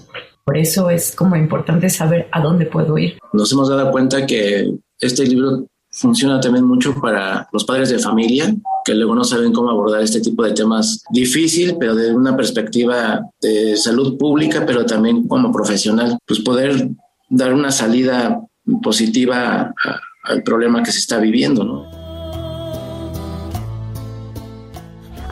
Por 0.44 0.58
eso 0.58 0.90
es 0.90 1.16
como 1.16 1.36
importante 1.36 1.90
saber 1.90 2.28
a 2.32 2.42
dónde 2.42 2.66
puedo 2.66 2.98
ir. 2.98 3.18
Nos 3.34 3.52
hemos 3.52 3.70
dado 3.70 3.92
cuenta 3.92 4.26
que 4.26 4.72
este 5.00 5.26
libro 5.26 5.66
funciona 5.90 6.40
también 6.40 6.66
mucho 6.66 6.94
para 7.02 7.48
los 7.52 7.64
padres 7.64 7.90
de 7.90 8.00
familia, 8.00 8.54
que 8.84 8.94
luego 8.94 9.16
no 9.16 9.24
saben 9.24 9.54
cómo 9.54 9.70
abordar 9.70 10.02
este 10.02 10.22
tipo 10.22 10.44
de 10.44 10.52
temas 10.52 11.04
difícil, 11.10 11.78
pero 11.80 11.96
de 11.96 12.14
una 12.14 12.36
perspectiva 12.36 13.22
de 13.42 13.78
salud 13.78 14.18
pública, 14.18 14.66
pero 14.66 14.86
también 14.86 15.28
como 15.28 15.52
profesional, 15.52 16.18
pues 16.28 16.42
poder 16.42 16.90
dar 17.30 17.54
una 17.54 17.72
salida 17.72 18.40
positiva 18.84 19.74
al 20.24 20.44
problema 20.44 20.84
que 20.84 20.92
se 20.92 21.00
está 21.00 21.18
viviendo, 21.18 21.64
¿no? 21.64 22.05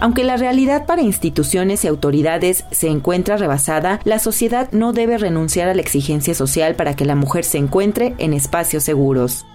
Aunque 0.03 0.25
la 0.25 0.35
realidad 0.35 0.85
para 0.85 1.01
instituciones 1.01 1.85
y 1.85 1.87
autoridades 1.87 2.65
se 2.71 2.89
encuentra 2.89 3.37
rebasada, 3.37 4.01
la 4.03 4.19
sociedad 4.19 4.69
no 4.73 4.91
debe 4.91 5.17
renunciar 5.17 5.69
a 5.69 5.73
la 5.73 5.81
exigencia 5.81 6.35
social 6.35 6.75
para 6.75 6.93
que 6.93 7.05
la 7.05 7.15
mujer 7.15 7.45
se 7.45 7.57
encuentre 7.57 8.13
en 8.17 8.33
espacios 8.33 8.83
seguros. 8.83 9.45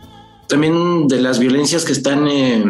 También 0.47 1.07
de 1.07 1.21
las 1.21 1.39
violencias 1.39 1.85
que 1.85 1.93
están, 1.93 2.27
eh, 2.29 2.65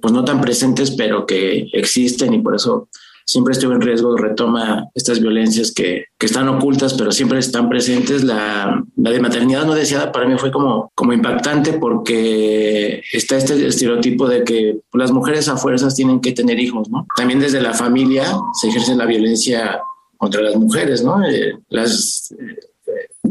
pues 0.00 0.14
no 0.14 0.24
tan 0.24 0.40
presentes, 0.40 0.90
pero 0.90 1.26
que 1.26 1.68
existen 1.74 2.32
y 2.32 2.38
por 2.38 2.54
eso 2.54 2.88
siempre 3.26 3.52
estuvo 3.52 3.72
en 3.72 3.80
riesgo, 3.80 4.16
retoma 4.16 4.88
estas 4.94 5.20
violencias 5.20 5.72
que, 5.72 6.04
que 6.16 6.26
están 6.26 6.48
ocultas, 6.48 6.94
pero 6.94 7.10
siempre 7.10 7.40
están 7.40 7.68
presentes. 7.68 8.22
La, 8.22 8.82
la, 8.96 9.10
de 9.10 9.20
maternidad 9.20 9.64
no 9.66 9.74
deseada 9.74 10.12
para 10.12 10.26
mí 10.26 10.38
fue 10.38 10.52
como, 10.52 10.92
como 10.94 11.12
impactante 11.12 11.74
porque 11.74 13.02
está 13.12 13.36
este 13.36 13.66
estereotipo 13.66 14.28
de 14.28 14.44
que 14.44 14.78
las 14.92 15.10
mujeres 15.10 15.48
a 15.48 15.56
fuerzas 15.56 15.94
tienen 15.96 16.20
que 16.20 16.32
tener 16.32 16.58
hijos, 16.60 16.88
¿no? 16.88 17.06
También 17.16 17.40
desde 17.40 17.60
la 17.60 17.74
familia 17.74 18.24
se 18.60 18.68
ejerce 18.68 18.94
la 18.94 19.06
violencia 19.06 19.80
contra 20.16 20.40
las 20.40 20.54
mujeres, 20.54 21.02
¿no? 21.02 21.22
Eh, 21.26 21.58
las, 21.68 22.32
eh, 22.32 22.60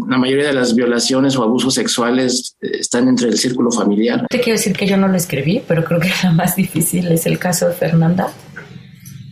la 0.08 0.18
mayoría 0.18 0.48
de 0.48 0.54
las 0.54 0.76
violaciones 0.76 1.38
o 1.38 1.44
abusos 1.44 1.74
sexuales 1.74 2.58
eh, 2.62 2.80
están 2.82 3.08
entre 3.08 3.30
el 3.30 3.38
círculo 3.38 3.72
familiar. 3.72 4.28
Te 4.30 4.42
quiero 4.42 4.58
decir 4.58 4.74
que 4.74 4.86
yo 4.86 4.98
no 4.98 5.08
lo 5.08 5.16
escribí, 5.16 5.64
pero 5.66 5.86
creo 5.86 6.02
que 6.02 6.12
la 6.24 6.34
más 6.34 6.58
difícil 6.58 7.08
es 7.08 7.26
el 7.26 7.40
caso 7.40 7.70
de 7.70 7.74
Fernanda 7.74 8.34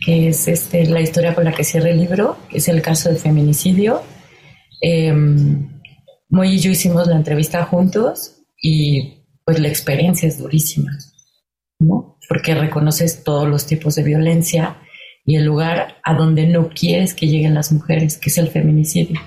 que 0.04 0.28
es 0.28 0.48
este, 0.48 0.86
la 0.86 1.00
historia 1.00 1.34
con 1.34 1.44
la 1.44 1.52
que 1.52 1.64
cierra 1.64 1.90
el 1.90 1.98
libro, 1.98 2.36
que 2.48 2.58
es 2.58 2.68
el 2.68 2.82
caso 2.82 3.08
del 3.08 3.18
feminicidio. 3.18 4.02
Eh, 4.80 5.12
Moy 6.28 6.54
y 6.54 6.58
yo 6.58 6.70
hicimos 6.70 7.06
la 7.06 7.16
entrevista 7.16 7.64
juntos 7.64 8.42
y 8.60 9.24
pues 9.44 9.60
la 9.60 9.68
experiencia 9.68 10.26
es 10.26 10.38
durísima, 10.38 10.90
¿no? 11.78 12.18
Porque 12.28 12.54
reconoces 12.54 13.22
todos 13.22 13.48
los 13.48 13.66
tipos 13.66 13.94
de 13.94 14.02
violencia 14.02 14.78
y 15.24 15.36
el 15.36 15.44
lugar 15.44 15.96
a 16.02 16.14
donde 16.14 16.46
no 16.46 16.68
quieres 16.68 17.14
que 17.14 17.28
lleguen 17.28 17.54
las 17.54 17.72
mujeres, 17.72 18.18
que 18.18 18.30
es 18.30 18.38
el 18.38 18.48
feminicidio. 18.48 19.20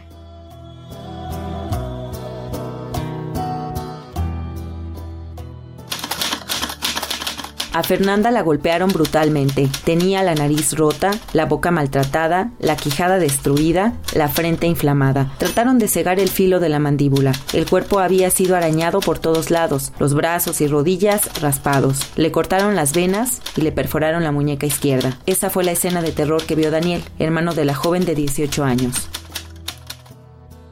A 7.78 7.84
Fernanda 7.84 8.32
la 8.32 8.42
golpearon 8.42 8.90
brutalmente. 8.90 9.70
Tenía 9.84 10.24
la 10.24 10.34
nariz 10.34 10.74
rota, 10.74 11.12
la 11.34 11.46
boca 11.46 11.70
maltratada, 11.70 12.50
la 12.58 12.76
quijada 12.76 13.20
destruida, 13.20 13.94
la 14.16 14.30
frente 14.30 14.66
inflamada. 14.66 15.32
Trataron 15.38 15.78
de 15.78 15.88
cegar 15.88 16.20
el 16.20 16.28
filo 16.28 16.60
de 16.60 16.70
la 16.70 16.80
mandíbula. 16.80 17.34
El 17.54 17.70
cuerpo 17.70 18.00
había 18.00 18.32
sido 18.32 18.56
arañado 18.56 19.00
por 19.00 19.20
todos 19.20 19.52
lados, 19.52 19.92
los 20.00 20.16
brazos 20.16 20.60
y 20.60 20.66
rodillas 20.66 21.30
raspados. 21.40 22.00
Le 22.16 22.32
cortaron 22.32 22.76
las 22.76 22.94
venas 22.94 23.44
y 23.56 23.62
le 23.62 23.72
perforaron 23.72 24.24
la 24.24 24.32
muñeca 24.32 24.66
izquierda. 24.66 25.16
Esa 25.28 25.52
fue 25.52 25.64
la 25.64 25.74
escena 25.74 26.02
de 26.02 26.12
terror 26.12 26.44
que 26.44 26.56
vio 26.56 26.72
Daniel, 26.72 27.04
hermano 27.20 27.54
de 27.54 27.66
la 27.66 27.76
joven 27.76 28.06
de 28.06 28.16
18 28.16 28.64
años. 28.64 29.08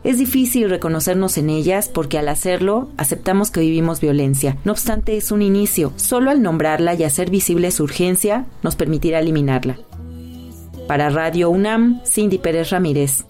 Es 0.06 0.20
difícil 0.20 0.70
reconocernos 0.70 1.36
en 1.40 1.50
ellas 1.50 1.90
porque 1.90 2.20
al 2.20 2.28
hacerlo 2.28 2.90
aceptamos 2.96 3.50
que 3.50 3.62
vivimos 3.62 4.00
violencia. 4.00 4.56
No 4.64 4.72
obstante, 4.72 5.18
es 5.18 5.32
un 5.32 5.42
inicio. 5.42 5.94
Solo 5.96 6.30
al 6.30 6.44
nombrarla 6.44 6.94
y 6.94 7.04
hacer 7.04 7.32
visible 7.32 7.72
su 7.72 7.86
urgencia 7.86 8.46
nos 8.62 8.76
permitirá 8.76 9.20
eliminarla. 9.20 9.80
Para 10.88 11.10
Radio 11.10 11.50
UNAM, 11.50 12.02
Cindy 12.06 12.38
Pérez 12.38 12.70
Ramírez. 12.70 13.26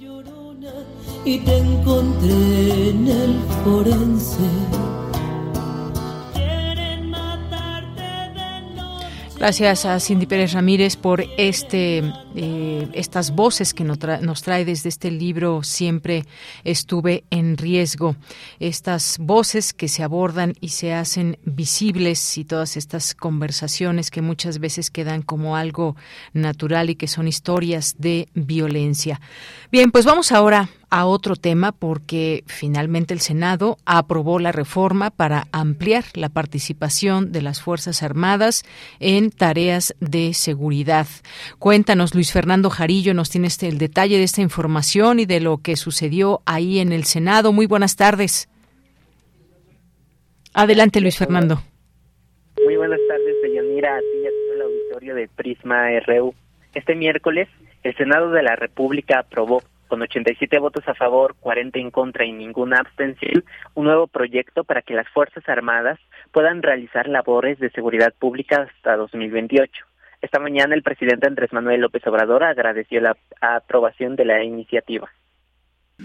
Y 1.24 1.38
te 1.40 1.58
encontré 1.58 2.90
en 2.90 3.08
el 3.08 3.36
forense 3.64 4.44
Gracias 9.38 9.86
a 9.86 10.00
Cindy 10.02 10.26
Pérez 10.26 10.52
Ramírez 10.52 10.98
por 10.98 11.24
este, 11.38 12.04
eh, 12.36 12.89
estas 12.93 13.32
voces 13.32 13.74
que 13.74 13.86
nos 13.86 13.98
trae, 13.98 14.21
nos 14.21 14.41
trae 14.41 14.65
desde 14.65 14.89
este 14.89 15.10
libro 15.10 15.63
Siempre 15.63 16.26
estuve 16.63 17.24
en 17.30 17.58
riesgo. 17.58 18.15
Estas 18.60 19.17
voces 19.19 19.74
que 19.74 19.88
se 19.88 20.04
abordan 20.04 20.54
y 20.60 20.69
se 20.69 20.93
hacen 20.93 21.38
visibles 21.45 22.38
y 22.38 22.43
todas 22.43 22.76
estas 22.78 23.15
conversaciones 23.15 24.12
que 24.12 24.21
muchas 24.21 24.60
veces 24.60 24.91
quedan 24.91 25.21
como 25.21 25.56
algo 25.56 25.95
natural 26.34 26.89
y 26.89 26.95
que 26.95 27.08
son 27.08 27.28
historias 27.28 27.95
de 27.98 28.28
violencia. 28.34 29.21
Bien, 29.71 29.91
pues 29.91 30.06
vamos 30.06 30.32
ahora 30.32 30.69
a 30.89 31.06
otro 31.06 31.36
tema 31.36 31.71
porque 31.71 32.43
finalmente 32.48 33.13
el 33.13 33.19
Senado 33.19 33.78
aprobó 33.86 34.39
la 34.39 34.52
reforma 34.52 35.10
para 35.10 35.48
ampliar 35.52 36.06
la 36.13 36.30
participación 36.30 37.32
de 37.32 37.41
las 37.41 37.62
Fuerzas 37.62 38.04
Armadas 38.04 38.63
en 39.00 39.32
tareas 39.32 39.95
de 40.00 40.34
seguridad. 40.34 41.08
Cuéntanos, 41.60 42.13
Luis 42.13 42.25
Fernando 42.32 42.70
Jarillo, 42.70 43.14
nos 43.14 43.30
tienes 43.30 43.62
el 43.64 43.78
detalle 43.78 44.18
de 44.18 44.24
esta 44.24 44.42
información 44.42 45.20
y 45.20 45.26
de 45.26 45.40
lo 45.40 45.58
que 45.58 45.76
sucedió 45.76 46.42
ahí 46.46 46.80
en 46.80 46.92
el 46.92 47.04
Senado. 47.04 47.52
Muy 47.52 47.66
buenas 47.66 47.96
tardes. 47.96 48.50
Adelante, 50.54 51.02
Luis 51.02 51.18
Fernando. 51.18 51.62
Muy 52.64 52.78
buenas 52.78 53.00
tardes, 53.08 53.36
Deyanira, 53.44 53.98
a 53.98 54.00
ti 54.00 54.06
y 54.24 54.28
a 54.28 54.30
todo 54.30 54.54
el 54.56 54.62
auditorio 54.62 55.16
de 55.16 55.28
Prisma 55.28 55.90
RU. 56.08 56.34
Este 56.74 56.96
miércoles, 56.96 57.50
el 57.84 57.96
Senado 57.98 58.32
de 58.32 58.44
la 58.44 58.56
República 58.56 59.20
aprobó 59.20 59.62
con 59.88 60.02
87 60.02 60.58
votos 60.60 60.88
a 60.88 60.96
favor, 60.96 61.36
40 61.40 61.80
en 61.80 61.92
contra 61.92 62.26
y 62.26 62.32
ninguna 62.32 62.78
abstención, 62.78 63.44
un 63.76 63.86
nuevo 63.86 64.08
proyecto 64.08 64.64
para 64.64 64.82
que 64.82 64.94
las 64.94 65.08
Fuerzas 65.10 65.48
Armadas 65.48 66.00
puedan 66.32 66.64
realizar 66.64 67.08
labores 67.08 67.60
de 67.60 67.70
seguridad 67.72 68.14
pública 68.18 68.68
hasta 68.70 68.96
2028. 68.96 69.86
Esta 70.26 70.40
mañana 70.40 70.74
el 70.74 70.82
presidente 70.82 71.28
Andrés 71.28 71.54
Manuel 71.54 71.82
López 71.82 72.02
Obrador 72.08 72.44
agradeció 72.44 73.00
la 73.00 73.16
aprobación 73.42 74.16
de 74.16 74.26
la 74.26 74.44
iniciativa. 74.44 75.08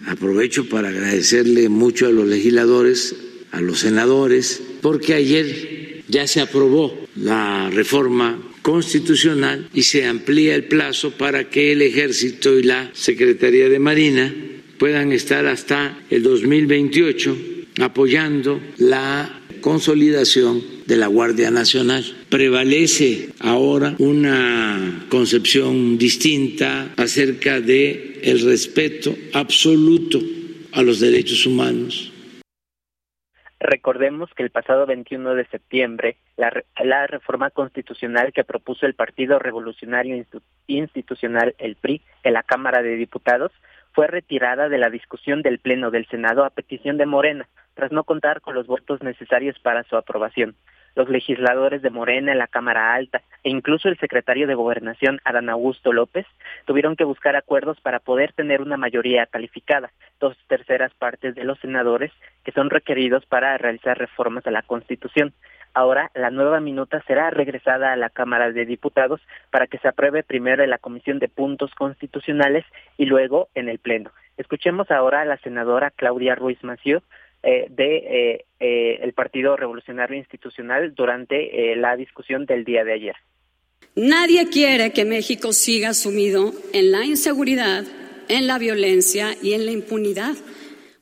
Aprovecho 0.07 0.69
para 0.69 0.91
agradecerle 0.91 1.71
mucho 1.71 2.07
a 2.07 2.11
los 2.11 2.27
legisladores, 2.27 3.17
a 3.51 3.63
los 3.63 3.79
senadores, 3.79 4.63
porque 4.83 5.15
ayer 5.15 6.05
ya 6.09 6.27
se 6.27 6.43
aprobó 6.43 6.95
la 7.17 7.71
reforma 7.71 8.39
constitucional 8.61 9.71
y 9.73 9.85
se 9.85 10.07
amplía 10.07 10.55
el 10.55 10.65
plazo 10.65 11.13
para 11.13 11.45
que 11.45 11.73
el 11.73 11.81
ejército 11.81 12.59
y 12.59 12.65
la 12.65 12.91
Secretaría 12.93 13.71
de 13.71 13.79
Marina 13.79 14.35
puedan 14.79 15.13
estar 15.13 15.47
hasta 15.47 15.97
el 16.11 16.23
2028 16.23 17.37
apoyando 17.81 18.61
la 18.77 19.40
consolidación 19.61 20.63
de 20.87 20.97
la 20.97 21.07
Guardia 21.07 21.51
Nacional. 21.51 22.05
Prevalece 22.29 23.31
ahora 23.41 23.95
una 23.99 25.07
concepción 25.09 25.99
distinta 25.99 26.93
acerca 26.97 27.61
de 27.61 28.21
el 28.23 28.41
respeto 28.45 29.15
absoluto 29.33 30.19
a 30.73 30.83
los 30.83 31.01
derechos 31.01 31.47
humanos. 31.47 32.13
Recordemos 33.61 34.31
que 34.35 34.43
el 34.43 34.51
pasado 34.51 34.87
21 34.87 35.35
de 35.35 35.45
septiembre, 35.49 36.17
la, 36.39 36.51
la, 36.83 37.07
reforma 37.07 37.51
constitucional 37.51 38.33
que 38.33 38.43
propuso 38.43 38.87
el 38.87 38.95
Partido 38.95 39.39
Revolucionario 39.39 40.25
Institucional, 40.67 41.55
el 41.59 41.77
PRI, 41.77 42.01
en 42.23 42.33
la 42.33 42.43
Cámara 42.43 42.83
de 42.83 42.97
Diputados, 42.97 43.53
fue 43.93 44.07
retirada 44.07 44.69
de 44.69 44.79
la 44.79 44.91
discusión 44.91 45.43
del 45.43 45.59
Pleno 45.59 45.91
del 45.91 46.07
Senado 46.07 46.45
a 46.45 46.51
petición 46.51 46.97
de 46.97 47.07
Morena, 47.07 47.49
tras 47.75 47.93
no 47.93 48.05
contar 48.05 48.41
con 48.41 48.55
los 48.55 48.67
votos 48.67 49.03
necesarios 49.03 49.59
para 49.59 49.85
su 49.85 49.97
aprobación 49.97 50.55
los 50.97 51.09
legisladores 51.09 51.83
de 51.83 51.91
Morena 51.91 52.33
en 52.33 52.39
la 52.39 52.47
Cámara 52.47 52.95
Alta 52.95 53.23
e 53.43 53.51
incluso 53.51 53.89
el 53.89 53.99
secretario 53.99 54.47
de 54.47 54.55
Gobernación, 54.55 55.21
Adán 55.25 55.49
Augusto 55.49 55.93
López, 55.93 56.27
tuvieron 56.67 56.97
que 56.97 57.05
buscar 57.05 57.37
acuerdos 57.37 57.81
para 57.81 58.01
poder 58.01 58.33
tener 58.33 58.61
una 58.61 58.77
mayoría 58.77 59.27
calificada, 59.27 59.91
dos 60.19 60.37
terceras 60.49 60.93
partes 60.95 61.35
de 61.35 61.45
los 61.45 61.59
senadores 61.61 62.13
que 62.45 62.53
son 62.53 62.71
requeridos 62.71 63.25
para 63.27 63.57
realizar 63.59 63.99
reformas 63.99 64.47
a 64.47 64.51
la 64.51 64.63
Constitución. 64.63 65.33
Ahora, 65.73 66.11
la 66.15 66.31
nueva 66.31 66.61
minuta 66.61 67.03
será 67.07 67.31
regresada 67.31 67.93
a 67.93 67.97
la 67.97 68.11
Cámara 68.11 68.51
de 68.51 68.67
Diputados 68.67 69.21
para 69.51 69.67
que 69.67 69.79
se 69.79 69.89
apruebe 69.89 70.23
primero 70.23 70.65
en 70.65 70.71
la 70.71 70.79
Comisión 70.79 71.19
de 71.19 71.29
Puntos 71.29 71.75
Constitucionales 71.75 72.65
y 72.97 73.07
luego 73.07 73.49
en 73.55 73.69
el 73.69 73.79
Pleno. 73.79 74.11
Escuchemos 74.37 74.91
ahora 74.91 75.21
a 75.21 75.25
la 75.25 75.39
senadora 75.39 75.91
Claudia 75.91 76.35
Ruiz 76.35 76.63
Mació 76.65 77.03
eh, 77.43 77.69
de 77.71 77.97
eh, 77.97 78.45
eh, 78.59 78.99
el 79.03 79.15
Partido 79.15 79.57
Revolucionario 79.57 80.17
Institucional 80.17 80.95
durante 80.95 81.75
la 81.77 81.97
discusión 81.97 82.45
del 82.45 82.65
día 82.65 82.85
de 82.85 82.93
ayer. 82.93 83.17
Nadie 83.97 84.49
quiere 84.51 84.93
que 84.93 85.05
México 85.05 85.53
siga 85.53 85.95
sumido 85.95 86.53
en 86.73 86.93
la 86.93 87.05
inseguridad, 87.05 87.85
en 88.29 88.47
la 88.47 88.59
violencia 88.59 89.29
y 89.43 89.55
en 89.55 89.65
la 89.65 89.73
impunidad. 89.73 90.35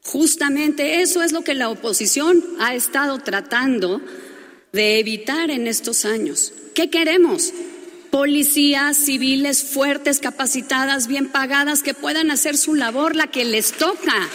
Justamente 0.04 1.02
eso 1.02 1.22
es 1.22 1.32
lo 1.32 1.42
que 1.42 1.54
la 1.54 1.70
oposición 1.70 2.42
ha 2.60 2.74
estado 2.74 3.18
tratando 3.18 4.00
de 4.72 4.98
evitar 4.98 5.50
en 5.50 5.66
estos 5.66 6.04
años. 6.04 6.52
¿Qué 6.74 6.90
queremos? 6.90 7.52
Policías 8.10 8.96
civiles 8.96 9.62
fuertes, 9.62 10.18
capacitadas, 10.18 11.08
bien 11.08 11.28
pagadas, 11.28 11.82
que 11.82 11.94
puedan 11.94 12.30
hacer 12.30 12.56
su 12.56 12.74
labor, 12.74 13.16
la 13.16 13.26
que 13.26 13.44
les 13.44 13.72
toca. 13.72 14.28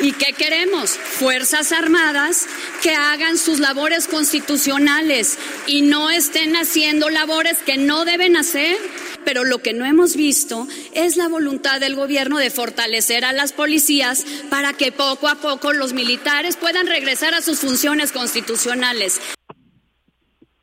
¿Y 0.00 0.12
qué 0.12 0.34
queremos? 0.34 0.90
Fuerzas 0.90 1.72
Armadas 1.72 2.46
que 2.82 2.94
hagan 2.94 3.38
sus 3.38 3.60
labores 3.60 4.06
constitucionales 4.08 5.38
y 5.66 5.82
no 5.82 6.10
estén 6.10 6.54
haciendo 6.54 7.08
labores 7.08 7.58
que 7.58 7.78
no 7.78 8.04
deben 8.04 8.36
hacer. 8.36 8.76
Pero 9.26 9.42
lo 9.42 9.58
que 9.58 9.74
no 9.74 9.84
hemos 9.84 10.16
visto 10.16 10.68
es 10.94 11.16
la 11.16 11.28
voluntad 11.28 11.80
del 11.80 11.96
gobierno 11.96 12.38
de 12.38 12.48
fortalecer 12.48 13.24
a 13.24 13.32
las 13.32 13.52
policías 13.52 14.24
para 14.48 14.72
que 14.72 14.92
poco 14.92 15.26
a 15.26 15.34
poco 15.34 15.72
los 15.72 15.92
militares 15.94 16.56
puedan 16.56 16.86
regresar 16.86 17.34
a 17.34 17.40
sus 17.40 17.58
funciones 17.58 18.12
constitucionales. 18.12 19.20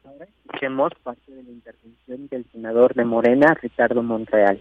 Ahora 0.06 0.26
escuchemos 0.26 0.94
parte 1.04 1.34
de 1.34 1.44
la 1.44 1.52
intervención 1.52 2.28
del 2.30 2.46
senador 2.54 2.94
de 2.96 3.04
Morena, 3.04 3.54
Ricardo 3.62 4.02
Monreal. 4.02 4.58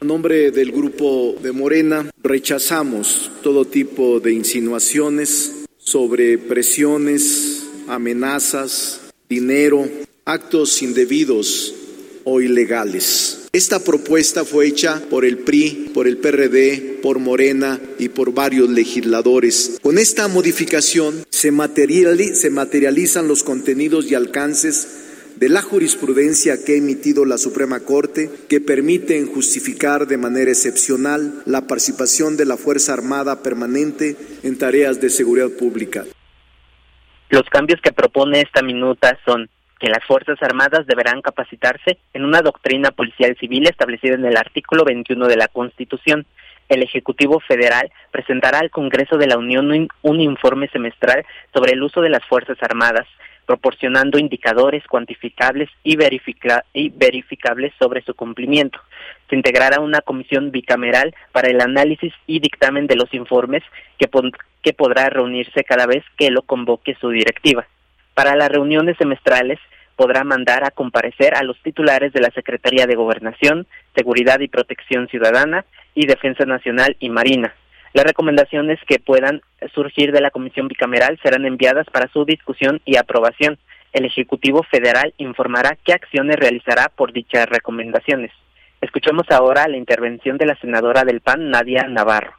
En 0.00 0.08
nombre 0.08 0.50
del 0.50 0.72
grupo 0.72 1.36
de 1.40 1.52
Morena, 1.52 2.10
rechazamos 2.24 3.30
todo 3.40 3.66
tipo 3.66 4.18
de 4.18 4.32
insinuaciones 4.32 5.64
sobre 5.78 6.38
presiones, 6.38 7.70
amenazas, 7.86 9.12
dinero, 9.28 9.84
actos 10.24 10.82
indebidos 10.82 11.78
o 12.30 12.40
ilegales. 12.40 13.48
Esta 13.52 13.82
propuesta 13.82 14.44
fue 14.44 14.66
hecha 14.66 15.00
por 15.08 15.24
el 15.24 15.38
PRI, 15.38 15.90
por 15.94 16.06
el 16.06 16.18
PRD, 16.18 16.98
por 17.02 17.18
Morena 17.18 17.80
y 17.98 18.10
por 18.10 18.34
varios 18.34 18.68
legisladores. 18.68 19.78
Con 19.82 19.96
esta 19.96 20.28
modificación 20.28 21.24
se, 21.30 21.50
materializan 21.50 23.26
los 23.26 23.42
contenidos 23.42 24.10
y 24.10 24.14
alcances 24.14 25.06
de 25.36 25.48
la 25.48 25.62
jurisprudencia 25.62 26.62
que 26.62 26.74
ha 26.74 26.76
emitido 26.76 27.24
la 27.24 27.38
Suprema 27.38 27.80
Corte 27.80 28.30
que 28.48 28.60
permiten 28.60 29.26
justificar 29.26 30.06
de 30.06 30.18
manera 30.18 30.50
excepcional 30.50 31.42
la 31.46 31.66
participación 31.66 32.36
de 32.36 32.44
la 32.44 32.56
Fuerza 32.56 32.92
Armada 32.92 33.42
permanente 33.42 34.16
en 34.42 34.58
tareas 34.58 35.00
de 35.00 35.08
seguridad 35.08 35.50
pública. 35.50 36.04
Los 37.30 37.44
cambios 37.50 37.80
que 37.80 37.92
propone 37.92 38.40
esta 38.40 38.62
minuta 38.62 39.18
son 39.24 39.48
que 39.78 39.88
las 39.88 40.04
Fuerzas 40.04 40.42
Armadas 40.42 40.86
deberán 40.86 41.22
capacitarse 41.22 41.98
en 42.12 42.24
una 42.24 42.42
doctrina 42.42 42.90
policial 42.90 43.36
civil 43.38 43.66
establecida 43.68 44.14
en 44.14 44.24
el 44.24 44.36
artículo 44.36 44.84
21 44.84 45.26
de 45.26 45.36
la 45.36 45.48
Constitución. 45.48 46.26
El 46.68 46.82
Ejecutivo 46.82 47.40
Federal 47.40 47.90
presentará 48.10 48.58
al 48.58 48.70
Congreso 48.70 49.16
de 49.16 49.26
la 49.26 49.38
Unión 49.38 49.88
un 50.02 50.20
informe 50.20 50.68
semestral 50.68 51.24
sobre 51.54 51.72
el 51.72 51.82
uso 51.82 52.00
de 52.00 52.10
las 52.10 52.24
Fuerzas 52.26 52.58
Armadas 52.62 53.06
proporcionando 53.48 54.18
indicadores 54.18 54.86
cuantificables 54.86 55.70
y, 55.82 55.96
y, 56.74 56.88
verificables 56.90 57.72
sobre 57.78 58.02
su 58.02 58.12
cumplimiento. 58.14 58.78
Se 59.30 59.36
integrará 59.36 59.80
una 59.80 60.02
comisión 60.02 60.50
bicameral 60.50 61.14
para 61.32 61.48
el 61.48 61.58
análisis 61.62 62.12
y 62.26 62.40
dictamen 62.40 62.86
de 62.86 62.96
los 62.96 63.12
informes 63.14 63.62
que, 63.98 64.06
que 64.60 64.74
podrá 64.74 65.08
reunirse 65.08 65.64
cada 65.64 65.86
vez 65.86 66.04
que 66.18 66.30
lo 66.30 66.42
convoque 66.42 66.94
su 67.00 67.08
directiva. 67.08 67.66
Para 68.18 68.34
las 68.34 68.48
reuniones 68.48 68.96
semestrales 68.98 69.60
podrá 69.94 70.24
mandar 70.24 70.64
a 70.64 70.72
comparecer 70.72 71.36
a 71.36 71.44
los 71.44 71.56
titulares 71.62 72.12
de 72.12 72.20
la 72.20 72.32
Secretaría 72.32 72.84
de 72.88 72.96
Gobernación, 72.96 73.68
Seguridad 73.94 74.40
y 74.40 74.48
Protección 74.48 75.06
Ciudadana 75.06 75.64
y 75.94 76.08
Defensa 76.08 76.44
Nacional 76.44 76.96
y 76.98 77.10
Marina, 77.10 77.54
las 77.94 78.04
recomendaciones 78.04 78.80
que 78.88 78.98
puedan 78.98 79.40
surgir 79.72 80.10
de 80.10 80.20
la 80.20 80.32
Comisión 80.32 80.66
Bicameral 80.66 81.20
serán 81.22 81.46
enviadas 81.46 81.86
para 81.92 82.08
su 82.08 82.24
discusión 82.24 82.80
y 82.84 82.96
aprobación. 82.96 83.56
El 83.92 84.04
Ejecutivo 84.04 84.64
Federal 84.64 85.14
informará 85.18 85.78
qué 85.84 85.92
acciones 85.92 86.38
realizará 86.40 86.88
por 86.88 87.12
dichas 87.12 87.46
recomendaciones. 87.46 88.32
Escuchemos 88.80 89.30
ahora 89.30 89.68
la 89.68 89.76
intervención 89.76 90.38
de 90.38 90.46
la 90.46 90.56
senadora 90.56 91.04
del 91.04 91.20
PAN, 91.20 91.50
Nadia 91.50 91.86
Navarro. 91.86 92.37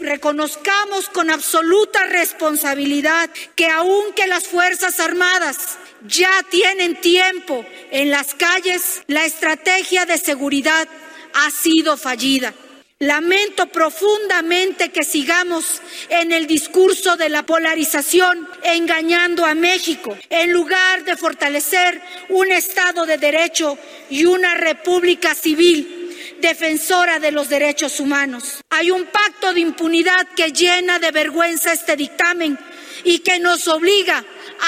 Reconozcamos 0.00 1.08
con 1.08 1.30
absoluta 1.30 2.06
responsabilidad 2.06 3.30
que 3.54 3.66
aunque 3.68 4.26
las 4.26 4.44
Fuerzas 4.44 4.98
Armadas 5.00 5.78
ya 6.06 6.30
tienen 6.50 7.00
tiempo 7.00 7.64
en 7.90 8.10
las 8.10 8.34
calles, 8.34 9.02
la 9.06 9.24
estrategia 9.24 10.06
de 10.06 10.18
seguridad 10.18 10.88
ha 11.34 11.50
sido 11.50 11.96
fallida. 11.96 12.54
Lamento 12.98 13.66
profundamente 13.66 14.90
que 14.90 15.02
sigamos 15.02 15.82
en 16.08 16.30
el 16.30 16.46
discurso 16.46 17.16
de 17.16 17.28
la 17.28 17.44
polarización 17.44 18.48
engañando 18.62 19.44
a 19.44 19.56
México 19.56 20.16
en 20.30 20.52
lugar 20.52 21.04
de 21.04 21.16
fortalecer 21.16 22.00
un 22.28 22.52
Estado 22.52 23.04
de 23.04 23.18
Derecho 23.18 23.76
y 24.08 24.24
una 24.24 24.54
República 24.54 25.34
Civil 25.34 26.01
defensora 26.42 27.18
de 27.18 27.32
los 27.32 27.48
derechos 27.48 28.00
humanos. 28.00 28.60
Hay 28.68 28.90
un 28.90 29.06
pacto 29.06 29.54
de 29.54 29.60
impunidad 29.60 30.26
que 30.36 30.52
llena 30.52 30.98
de 30.98 31.10
vergüenza 31.10 31.72
este 31.72 31.96
dictamen 31.96 32.58
y 33.04 33.20
que 33.20 33.38
nos 33.38 33.68
obliga 33.68 34.22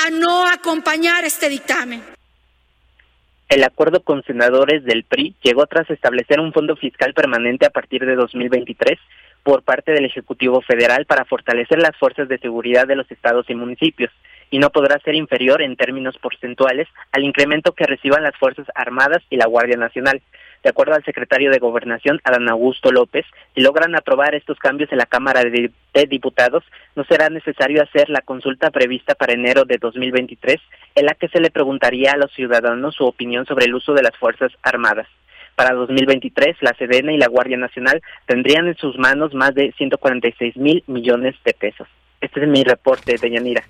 a 0.07 0.11
no 0.11 0.47
acompañar 0.49 1.25
este 1.25 1.51
dictamen. 1.51 2.03
El 3.49 3.63
acuerdo 3.63 4.03
con 4.03 4.23
senadores 4.23 4.85
del 4.85 5.05
PRI 5.05 5.35
llegó 5.43 5.67
tras 5.67 5.91
establecer 5.91 6.41
un 6.41 6.53
fondo 6.53 6.77
fiscal 6.77 7.13
permanente 7.13 7.67
a 7.67 7.71
partir 7.71 8.07
de 8.07 8.15
2023 8.15 8.99
por 9.43 9.63
parte 9.63 9.93
del 9.93 10.07
Ejecutivo 10.07 10.63
Federal 10.63 11.05
para 11.05 11.27
fortalecer 11.27 11.79
las 11.79 11.97
fuerzas 11.99 12.29
de 12.29 12.39
seguridad 12.39 12.87
de 12.87 12.97
los 12.97 13.11
estados 13.11 13.51
y 13.51 13.55
municipios 13.55 14.11
y 14.51 14.59
no 14.59 14.71
podrá 14.71 14.99
ser 15.01 15.15
inferior 15.15 15.63
en 15.63 15.77
términos 15.77 16.17
porcentuales 16.19 16.89
al 17.13 17.25
incremento 17.25 17.73
que 17.73 17.87
reciban 17.87 18.23
las 18.23 18.37
Fuerzas 18.37 18.67
Armadas 18.75 19.23
y 19.29 19.37
la 19.37 19.47
Guardia 19.47 19.77
Nacional. 19.77 20.23
De 20.65 20.71
acuerdo 20.71 20.95
al 20.95 21.05
secretario 21.05 21.51
de 21.51 21.59
Gobernación, 21.59 22.23
Adán 22.25 22.49
Augusto 22.49 22.91
López, 22.91 23.27
si 23.55 23.61
logran 23.61 23.95
aprobar 23.95 24.35
estos 24.35 24.59
cambios 24.59 24.91
en 24.93 24.99
la 24.99 25.05
Cámara 25.05 25.43
de, 25.45 25.71
Diputados, 26.09 26.65
no 26.97 27.05
será 27.05 27.29
necesario 27.29 27.83
hacer 27.83 28.09
la 28.09 28.23
consulta 28.23 28.71
prevista 28.71 29.15
para 29.15 29.35
enero 29.35 29.67
de 29.67 29.77
2023, 29.77 30.59
en 30.95 31.05
la 31.05 31.15
que 31.15 31.29
se 31.29 31.41
le 31.41 31.51
preguntaría 31.51 32.13
a 32.13 32.17
los 32.17 32.33
ciudadanos 32.33 32.95
su 32.95 33.05
opinión 33.05 33.45
sobre 33.45 33.67
el 33.67 33.75
uso 33.75 33.93
de 33.93 34.03
las 34.03 34.17
Fuerzas 34.17 34.53
Armadas. 34.63 35.07
Para 35.55 35.75
2023, 35.75 36.57
la 36.63 36.75
Sedena 36.79 37.13
y 37.13 37.19
la 37.19 37.29
Guardia 37.29 37.59
Nacional 37.59 38.01
tendrían 38.27 38.67
en 38.67 38.77
sus 38.77 38.97
manos 38.97 39.35
más 39.35 39.55
de 39.55 39.71
146 39.77 40.57
mil 40.57 40.83
millones 40.87 41.35
de 41.45 41.53
pesos. 41.53 41.89
Este 42.23 42.41
es 42.41 42.49
mi 42.49 42.65
reporte, 42.65 43.17
de 43.21 43.31
Yanira. 43.31 43.65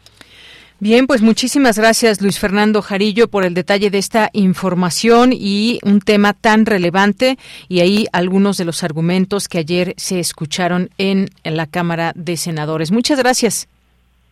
Bien, 0.80 1.06
pues 1.06 1.22
muchísimas 1.22 1.78
gracias 1.78 2.20
Luis 2.20 2.38
Fernando 2.38 2.82
Jarillo 2.82 3.28
por 3.28 3.44
el 3.44 3.54
detalle 3.54 3.90
de 3.90 3.98
esta 3.98 4.30
información 4.32 5.30
y 5.32 5.78
un 5.84 6.00
tema 6.00 6.34
tan 6.34 6.66
relevante 6.66 7.38
y 7.68 7.80
ahí 7.80 8.06
algunos 8.12 8.58
de 8.58 8.64
los 8.64 8.82
argumentos 8.82 9.48
que 9.48 9.58
ayer 9.58 9.94
se 9.96 10.18
escucharon 10.18 10.90
en, 10.98 11.28
la 11.44 11.66
Cámara 11.66 12.12
de 12.16 12.36
Senadores. 12.36 12.90
Muchas 12.90 13.18
gracias. 13.18 13.68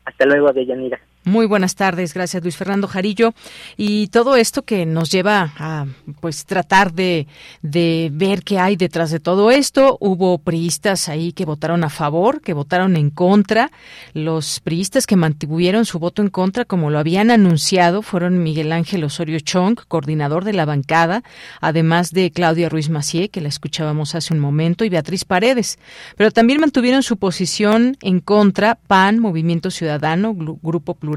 Hasta 0.04 0.26
luego, 0.26 0.52
Deyanira. 0.52 1.00
Muy 1.24 1.46
buenas 1.46 1.76
tardes, 1.76 2.14
gracias 2.14 2.42
Luis 2.42 2.56
Fernando 2.56 2.88
Jarillo. 2.88 3.32
Y 3.76 4.08
todo 4.08 4.34
esto 4.34 4.62
que 4.62 4.86
nos 4.86 5.08
lleva 5.12 5.52
a 5.56 5.86
pues 6.20 6.46
tratar 6.46 6.92
de, 6.94 7.28
de 7.62 8.10
ver 8.12 8.42
qué 8.42 8.58
hay 8.58 8.74
detrás 8.74 9.12
de 9.12 9.20
todo 9.20 9.52
esto. 9.52 9.98
Hubo 10.00 10.38
priistas 10.38 11.08
ahí 11.08 11.32
que 11.32 11.44
votaron 11.44 11.84
a 11.84 11.90
favor, 11.90 12.40
que 12.40 12.54
votaron 12.54 12.96
en 12.96 13.10
contra. 13.10 13.70
Los 14.14 14.58
priistas 14.58 15.06
que 15.06 15.14
mantuvieron 15.14 15.84
su 15.84 16.00
voto 16.00 16.22
en 16.22 16.28
contra, 16.28 16.64
como 16.64 16.90
lo 16.90 16.98
habían 16.98 17.30
anunciado, 17.30 18.02
fueron 18.02 18.42
Miguel 18.42 18.72
Ángel 18.72 19.04
Osorio 19.04 19.38
Chong, 19.38 19.78
coordinador 19.86 20.42
de 20.44 20.54
la 20.54 20.64
bancada, 20.64 21.22
además 21.60 22.10
de 22.10 22.32
Claudia 22.32 22.68
Ruiz 22.68 22.90
Macié, 22.90 23.28
que 23.28 23.40
la 23.40 23.48
escuchábamos 23.48 24.16
hace 24.16 24.34
un 24.34 24.40
momento, 24.40 24.84
y 24.84 24.88
Beatriz 24.88 25.24
Paredes. 25.24 25.78
Pero 26.16 26.32
también 26.32 26.58
mantuvieron 26.58 27.04
su 27.04 27.16
posición 27.16 27.96
en 28.02 28.18
contra 28.18 28.74
PAN, 28.74 29.20
Movimiento 29.20 29.70
Ciudadano, 29.70 30.34
Grupo 30.34 30.94
Plural 30.94 31.11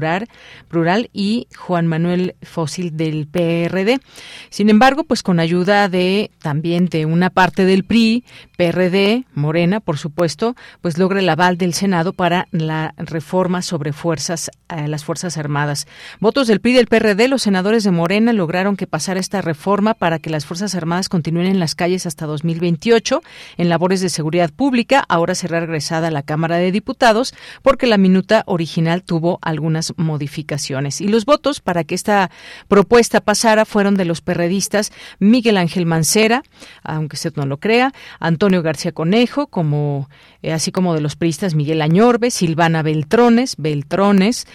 Plural, 0.68 1.10
y 1.12 1.48
Juan 1.56 1.86
Manuel 1.86 2.34
Fósil 2.42 2.96
del 2.96 3.26
PRD. 3.26 4.00
Sin 4.50 4.70
embargo, 4.70 5.04
pues 5.04 5.22
con 5.22 5.40
ayuda 5.40 5.88
de 5.88 6.30
también 6.42 6.86
de 6.86 7.06
una 7.06 7.30
parte 7.30 7.64
del 7.64 7.84
PRI, 7.84 8.24
PRD, 8.56 9.24
Morena, 9.34 9.80
por 9.80 9.98
supuesto, 9.98 10.56
pues 10.80 10.98
logra 10.98 11.20
el 11.20 11.28
aval 11.28 11.58
del 11.58 11.74
Senado 11.74 12.12
para 12.12 12.48
la 12.50 12.94
reforma 12.96 13.62
sobre 13.62 13.92
fuerzas 13.92 14.50
eh, 14.68 14.88
las 14.88 15.04
Fuerzas 15.04 15.38
Armadas. 15.38 15.86
Votos 16.18 16.48
del 16.48 16.60
PRI 16.60 16.72
y 16.72 16.74
del 16.74 16.86
PRD, 16.88 17.28
los 17.28 17.42
senadores 17.42 17.84
de 17.84 17.92
Morena 17.92 18.32
lograron 18.32 18.76
que 18.76 18.88
pasara 18.88 19.20
esta 19.20 19.40
reforma 19.40 19.94
para 19.94 20.18
que 20.18 20.30
las 20.30 20.44
Fuerzas 20.44 20.74
Armadas 20.74 21.08
continúen 21.08 21.46
en 21.46 21.60
las 21.60 21.74
calles 21.74 22.04
hasta 22.04 22.26
2028 22.26 23.22
en 23.58 23.68
labores 23.68 24.00
de 24.00 24.08
seguridad 24.08 24.50
pública. 24.50 25.04
Ahora 25.08 25.34
será 25.34 25.60
regresada 25.60 26.08
a 26.08 26.10
la 26.10 26.22
Cámara 26.22 26.56
de 26.56 26.72
Diputados 26.72 27.34
porque 27.62 27.86
la 27.86 27.96
minuta 27.96 28.42
original 28.46 29.04
tuvo 29.04 29.38
algunas 29.42 29.85
modificaciones. 29.96 31.00
Y 31.00 31.08
los 31.08 31.24
votos 31.24 31.60
para 31.60 31.84
que 31.84 31.94
esta 31.94 32.30
propuesta 32.68 33.20
pasara 33.20 33.64
fueron 33.64 33.94
de 33.94 34.04
los 34.04 34.20
perredistas 34.20 34.92
Miguel 35.18 35.56
Ángel 35.56 35.86
Mancera, 35.86 36.42
aunque 36.82 37.16
usted 37.16 37.34
no 37.36 37.46
lo 37.46 37.58
crea, 37.58 37.92
Antonio 38.20 38.62
García 38.62 38.92
Conejo, 38.92 39.46
como 39.46 40.08
eh, 40.42 40.52
así 40.52 40.72
como 40.72 40.94
de 40.94 41.00
los 41.00 41.16
priistas 41.16 41.54
Miguel 41.54 41.82
Añorbe, 41.82 42.30
Silvana 42.30 42.82
Beltrones, 42.82 43.56
Beltrones, 43.58 44.46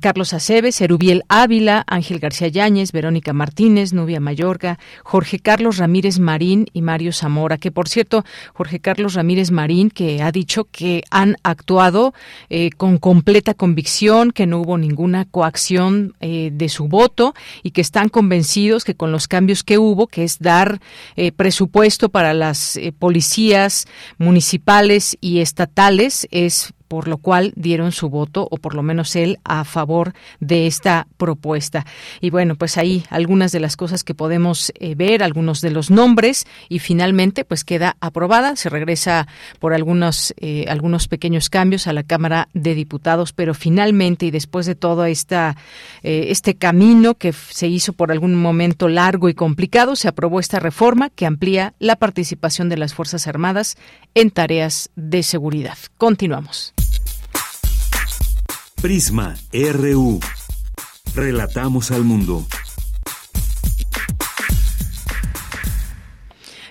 Carlos 0.00 0.32
Aceves, 0.32 0.80
Erubiel 0.80 1.24
Ávila, 1.28 1.84
Ángel 1.86 2.18
García 2.18 2.48
Yáñez, 2.48 2.92
Verónica 2.92 3.32
Martínez, 3.32 3.92
Nubia 3.92 4.20
Mayorga, 4.20 4.78
Jorge 5.04 5.38
Carlos 5.38 5.76
Ramírez 5.76 6.18
Marín 6.18 6.66
y 6.72 6.82
Mario 6.82 7.12
Zamora, 7.12 7.58
que 7.58 7.70
por 7.70 7.88
cierto, 7.88 8.24
Jorge 8.54 8.80
Carlos 8.80 9.14
Ramírez 9.14 9.50
Marín, 9.50 9.90
que 9.90 10.22
ha 10.22 10.32
dicho 10.32 10.64
que 10.70 11.02
han 11.10 11.36
actuado 11.42 12.14
eh, 12.48 12.70
con 12.76 12.98
completa 12.98 13.54
convicción, 13.54 14.31
que 14.32 14.46
no 14.46 14.60
hubo 14.60 14.78
ninguna 14.78 15.24
coacción 15.24 16.14
eh, 16.20 16.50
de 16.52 16.68
su 16.68 16.88
voto 16.88 17.34
y 17.62 17.70
que 17.70 17.80
están 17.80 18.08
convencidos 18.08 18.84
que 18.84 18.94
con 18.94 19.12
los 19.12 19.28
cambios 19.28 19.62
que 19.62 19.78
hubo, 19.78 20.06
que 20.06 20.24
es 20.24 20.38
dar 20.38 20.80
eh, 21.16 21.32
presupuesto 21.32 22.08
para 22.08 22.34
las 22.34 22.76
eh, 22.76 22.92
policías 22.92 23.86
municipales 24.18 25.16
y 25.20 25.40
estatales, 25.40 26.26
es 26.30 26.72
por 26.92 27.08
lo 27.08 27.16
cual 27.16 27.54
dieron 27.56 27.90
su 27.90 28.10
voto, 28.10 28.46
o 28.50 28.58
por 28.58 28.74
lo 28.74 28.82
menos 28.82 29.16
él, 29.16 29.38
a 29.44 29.64
favor 29.64 30.12
de 30.40 30.66
esta 30.66 31.06
propuesta. 31.16 31.86
Y 32.20 32.28
bueno, 32.28 32.54
pues 32.54 32.76
ahí 32.76 33.02
algunas 33.08 33.50
de 33.50 33.60
las 33.60 33.78
cosas 33.78 34.04
que 34.04 34.14
podemos 34.14 34.74
eh, 34.78 34.94
ver, 34.94 35.22
algunos 35.22 35.62
de 35.62 35.70
los 35.70 35.90
nombres, 35.90 36.46
y 36.68 36.80
finalmente 36.80 37.46
pues 37.46 37.64
queda 37.64 37.96
aprobada, 38.00 38.56
se 38.56 38.68
regresa 38.68 39.26
por 39.58 39.72
algunos, 39.72 40.34
eh, 40.36 40.66
algunos 40.68 41.08
pequeños 41.08 41.48
cambios 41.48 41.86
a 41.86 41.94
la 41.94 42.02
Cámara 42.02 42.50
de 42.52 42.74
Diputados, 42.74 43.32
pero 43.32 43.54
finalmente 43.54 44.26
y 44.26 44.30
después 44.30 44.66
de 44.66 44.74
todo 44.74 45.06
esta, 45.06 45.56
eh, 46.02 46.26
este 46.28 46.56
camino 46.56 47.14
que 47.14 47.32
se 47.32 47.68
hizo 47.68 47.94
por 47.94 48.12
algún 48.12 48.34
momento 48.34 48.88
largo 48.88 49.30
y 49.30 49.34
complicado, 49.34 49.96
se 49.96 50.08
aprobó 50.08 50.40
esta 50.40 50.60
reforma 50.60 51.08
que 51.08 51.24
amplía 51.24 51.72
la 51.78 51.96
participación 51.96 52.68
de 52.68 52.76
las 52.76 52.92
Fuerzas 52.92 53.26
Armadas 53.26 53.78
en 54.14 54.30
tareas 54.30 54.90
de 54.94 55.22
seguridad. 55.22 55.78
Continuamos. 55.96 56.74
Prisma 58.82 59.36
RU. 59.52 60.18
Relatamos 61.14 61.92
al 61.92 62.02
mundo. 62.02 62.44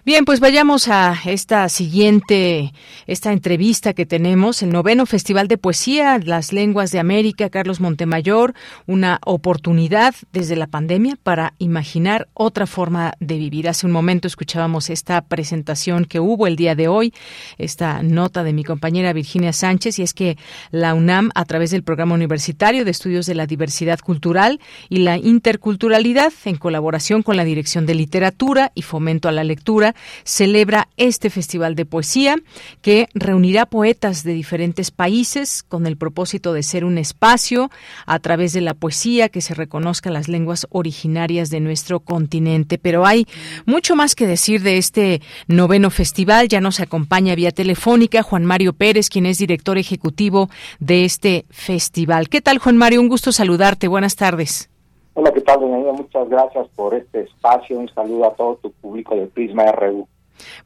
Bien, 0.04 0.26
pues 0.26 0.41
vayamos 0.41 0.89
a 0.89 1.17
esta 1.24 1.69
siguiente, 1.69 2.74
esta 3.07 3.31
entrevista 3.31 3.93
que 3.93 4.05
tenemos, 4.05 4.61
el 4.63 4.71
noveno 4.71 5.05
Festival 5.05 5.47
de 5.47 5.57
Poesía, 5.57 6.19
Las 6.23 6.53
Lenguas 6.53 6.91
de 6.91 6.99
América, 6.99 7.49
Carlos 7.49 7.79
Montemayor, 7.79 8.53
una 8.87 9.19
oportunidad 9.25 10.15
desde 10.31 10.55
la 10.55 10.67
pandemia 10.67 11.17
para 11.21 11.53
imaginar 11.57 12.27
otra 12.33 12.67
forma 12.67 13.13
de 13.19 13.37
vivir. 13.37 13.67
Hace 13.67 13.85
un 13.85 13.91
momento 13.91 14.27
escuchábamos 14.27 14.89
esta 14.89 15.21
presentación 15.21 16.05
que 16.05 16.19
hubo 16.19 16.47
el 16.47 16.55
día 16.55 16.75
de 16.75 16.87
hoy, 16.87 17.13
esta 17.57 18.03
nota 18.03 18.43
de 18.43 18.53
mi 18.53 18.63
compañera 18.63 19.13
Virginia 19.13 19.53
Sánchez, 19.53 19.99
y 19.99 20.03
es 20.03 20.13
que 20.13 20.37
la 20.71 20.93
UNAM, 20.93 21.31
a 21.35 21.45
través 21.45 21.71
del 21.71 21.83
Programa 21.83 22.15
Universitario 22.15 22.85
de 22.85 22.91
Estudios 22.91 23.25
de 23.25 23.35
la 23.35 23.47
Diversidad 23.47 23.99
Cultural 23.99 24.59
y 24.89 24.97
la 24.97 25.17
Interculturalidad, 25.17 26.33
en 26.45 26.57
colaboración 26.57 27.23
con 27.23 27.37
la 27.37 27.43
Dirección 27.43 27.85
de 27.85 27.95
Literatura 27.95 28.71
y 28.75 28.81
Fomento 28.81 29.29
a 29.29 29.31
la 29.31 29.43
Lectura, 29.43 29.95
celebra 30.23 30.87
este 30.97 31.29
Festival 31.29 31.75
de 31.75 31.85
Poesía 31.85 32.35
que 32.81 33.00
reunirá 33.13 33.65
poetas 33.65 34.23
de 34.23 34.33
diferentes 34.33 34.91
países 34.91 35.63
con 35.63 35.87
el 35.87 35.97
propósito 35.97 36.53
de 36.53 36.63
ser 36.63 36.85
un 36.85 36.97
espacio 36.97 37.69
a 38.05 38.19
través 38.19 38.53
de 38.53 38.61
la 38.61 38.73
poesía 38.73 39.29
que 39.29 39.41
se 39.41 39.53
reconozcan 39.53 40.13
las 40.13 40.27
lenguas 40.27 40.67
originarias 40.69 41.49
de 41.49 41.59
nuestro 41.59 41.99
continente. 41.99 42.77
Pero 42.77 43.05
hay 43.05 43.25
mucho 43.65 43.95
más 43.95 44.15
que 44.15 44.27
decir 44.27 44.61
de 44.61 44.77
este 44.77 45.21
noveno 45.47 45.89
festival. 45.89 46.47
Ya 46.47 46.61
nos 46.61 46.79
acompaña 46.79 47.35
vía 47.35 47.51
telefónica 47.51 48.23
Juan 48.23 48.45
Mario 48.45 48.73
Pérez, 48.73 49.09
quien 49.09 49.25
es 49.25 49.37
director 49.37 49.77
ejecutivo 49.77 50.49
de 50.79 51.05
este 51.05 51.45
festival. 51.49 52.29
¿Qué 52.29 52.41
tal, 52.41 52.57
Juan 52.57 52.77
Mario? 52.77 53.01
Un 53.01 53.09
gusto 53.09 53.31
saludarte. 53.31 53.87
Buenas 53.87 54.15
tardes. 54.15 54.69
Hola, 55.13 55.31
¿qué 55.33 55.41
tal, 55.41 55.59
doña 55.59 55.91
Muchas 55.91 56.29
gracias 56.29 56.67
por 56.75 56.93
este 56.95 57.21
espacio. 57.21 57.77
Un 57.77 57.89
saludo 57.89 58.27
a 58.27 58.33
todo 58.33 58.55
tu 58.55 58.71
público 58.71 59.15
de 59.15 59.27
Prisma 59.27 59.71
RU. 59.71 60.07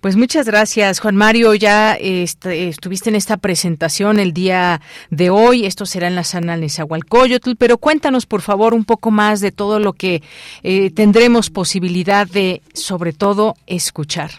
Pues 0.01 0.15
muchas 0.15 0.47
gracias, 0.47 0.99
Juan 0.99 1.15
Mario. 1.15 1.53
Ya 1.55 1.93
este, 1.93 2.67
estuviste 2.67 3.09
en 3.09 3.15
esta 3.15 3.37
presentación 3.37 4.19
el 4.19 4.33
día 4.33 4.81
de 5.09 5.29
hoy. 5.29 5.65
Esto 5.65 5.85
será 5.85 6.07
en 6.07 6.15
la 6.15 6.23
sala 6.23 6.57
Nezahualcóyotl, 6.57 7.51
pero 7.57 7.77
cuéntanos, 7.77 8.25
por 8.25 8.41
favor, 8.41 8.73
un 8.73 8.85
poco 8.85 9.11
más 9.11 9.41
de 9.41 9.51
todo 9.51 9.79
lo 9.79 9.93
que 9.93 10.21
eh, 10.63 10.91
tendremos 10.91 11.49
posibilidad 11.49 12.27
de, 12.27 12.61
sobre 12.73 13.13
todo, 13.13 13.55
escuchar. 13.67 14.31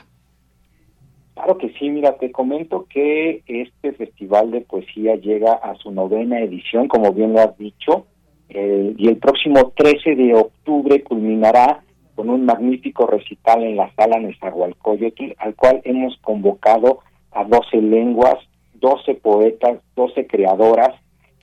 Claro 1.35 1.59
que 1.59 1.73
sí, 1.79 1.91
mira, 1.91 2.17
te 2.17 2.33
comento 2.33 2.87
que 2.89 3.43
este 3.47 3.93
Festival 3.93 4.51
de 4.51 4.63
Poesía 4.63 5.17
llega 5.17 5.53
a 5.53 5.75
su 5.77 5.91
novena 5.91 6.41
edición, 6.41 6.89
como 6.89 7.13
bien 7.13 7.35
lo 7.35 7.41
has 7.41 7.59
dicho 7.59 8.07
eh, 8.49 8.95
y 8.97 9.09
el 9.09 9.17
próximo 9.17 9.73
13 9.77 10.15
de 10.15 10.35
octubre 10.35 11.03
culminará 11.03 11.83
con 12.17 12.31
un 12.31 12.47
magnífico 12.47 13.07
recital 13.07 13.63
en 13.63 13.77
la 13.77 13.93
sala 13.95 14.19
Nezahualcóyotl, 14.19 15.35
al 15.39 15.55
cual 15.55 15.83
hemos 15.85 16.17
convocado 16.23 17.01
a 17.31 17.45
12 17.45 17.83
lenguas, 17.83 18.37
12 18.75 19.15
poetas, 19.15 19.79
12 19.95 20.27
creadoras 20.27 20.95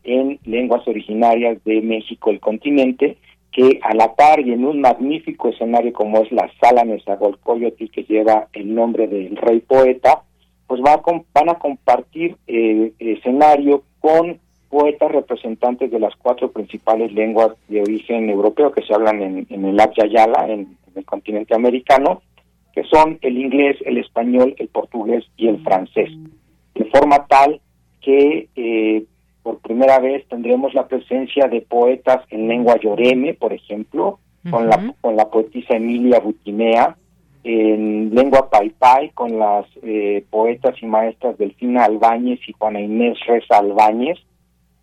en 0.04 0.40
lenguas 0.44 0.86
originarias 0.88 1.64
de 1.64 1.82
México, 1.82 2.32
el 2.32 2.40
continente, 2.40 3.18
que 3.52 3.80
a 3.84 3.94
la 3.94 4.16
par 4.16 4.40
y 4.40 4.52
en 4.52 4.66
un 4.66 4.82
magnífico 4.82 5.50
escenario 5.50 5.94
como 5.94 6.22
es 6.22 6.32
la 6.32 6.50
sala 6.60 6.84
Nezahualcóyotl, 6.84 7.92
que 7.92 8.04
lleva 8.04 8.48
el 8.54 8.74
nombre 8.74 9.08
del 9.08 9.38
rey 9.38 9.60
poeta, 9.60 10.24
pues 10.66 10.82
va 10.82 11.02
van 11.34 11.50
a 11.50 11.60
compartir 11.60 12.36
eh, 12.48 12.94
escenario 12.98 13.84
con 14.00 14.40
poetas 14.74 15.12
representantes 15.12 15.92
de 15.92 16.00
las 16.00 16.16
cuatro 16.16 16.52
principales 16.52 17.14
lenguas 17.14 17.52
de 17.68 17.82
origen 17.82 18.28
europeo 18.28 18.72
que 18.72 18.82
se 18.82 18.92
hablan 18.92 19.22
en, 19.22 19.66
el 19.66 19.78
Yala, 19.78 20.48
en, 20.48 20.62
en 20.62 20.94
el 20.96 21.06
continente 21.06 21.54
americano, 21.54 22.24
que 22.74 22.84
son 22.86 23.20
el 23.22 23.38
inglés, 23.38 23.78
el 23.86 24.00
español, 24.00 24.56
el 24.58 24.70
portugués 24.70 25.26
y 25.38 25.48
el 25.48 25.62
francés. 25.62 26.10
De 26.74 26.86
forma 26.86 27.28
tal 27.28 27.62
que 28.02 28.48
eh, 28.56 29.04
por 29.44 29.60
primera 29.60 30.00
vez 30.00 30.28
tendremos 30.28 30.74
la 30.74 30.88
presencia 30.88 31.48
de 31.48 31.62
poetas 31.62 32.26
en 32.32 32.48
lengua 32.48 32.80
yoreme, 32.80 33.36
por 33.36 33.54
ejemplo, 33.54 34.18
con, 34.50 34.68
la, 34.68 34.96
con 35.02 35.16
la 35.16 35.30
poetisa 35.30 35.76
Emilia 35.76 36.20
Butinea, 36.20 36.98
en 37.44 38.10
lengua 38.16 38.50
paipai 38.50 39.12
con 39.12 39.38
las 39.38 39.68
eh, 39.84 40.26
poetas 40.32 40.82
y 40.82 40.88
maestras 40.88 41.38
Delfina 41.38 41.86
Albáñez 41.86 42.40
y 42.48 42.54
Juana 42.54 42.82
Inés 42.82 43.20
Reza 43.28 43.60
Albáñez, 43.60 44.18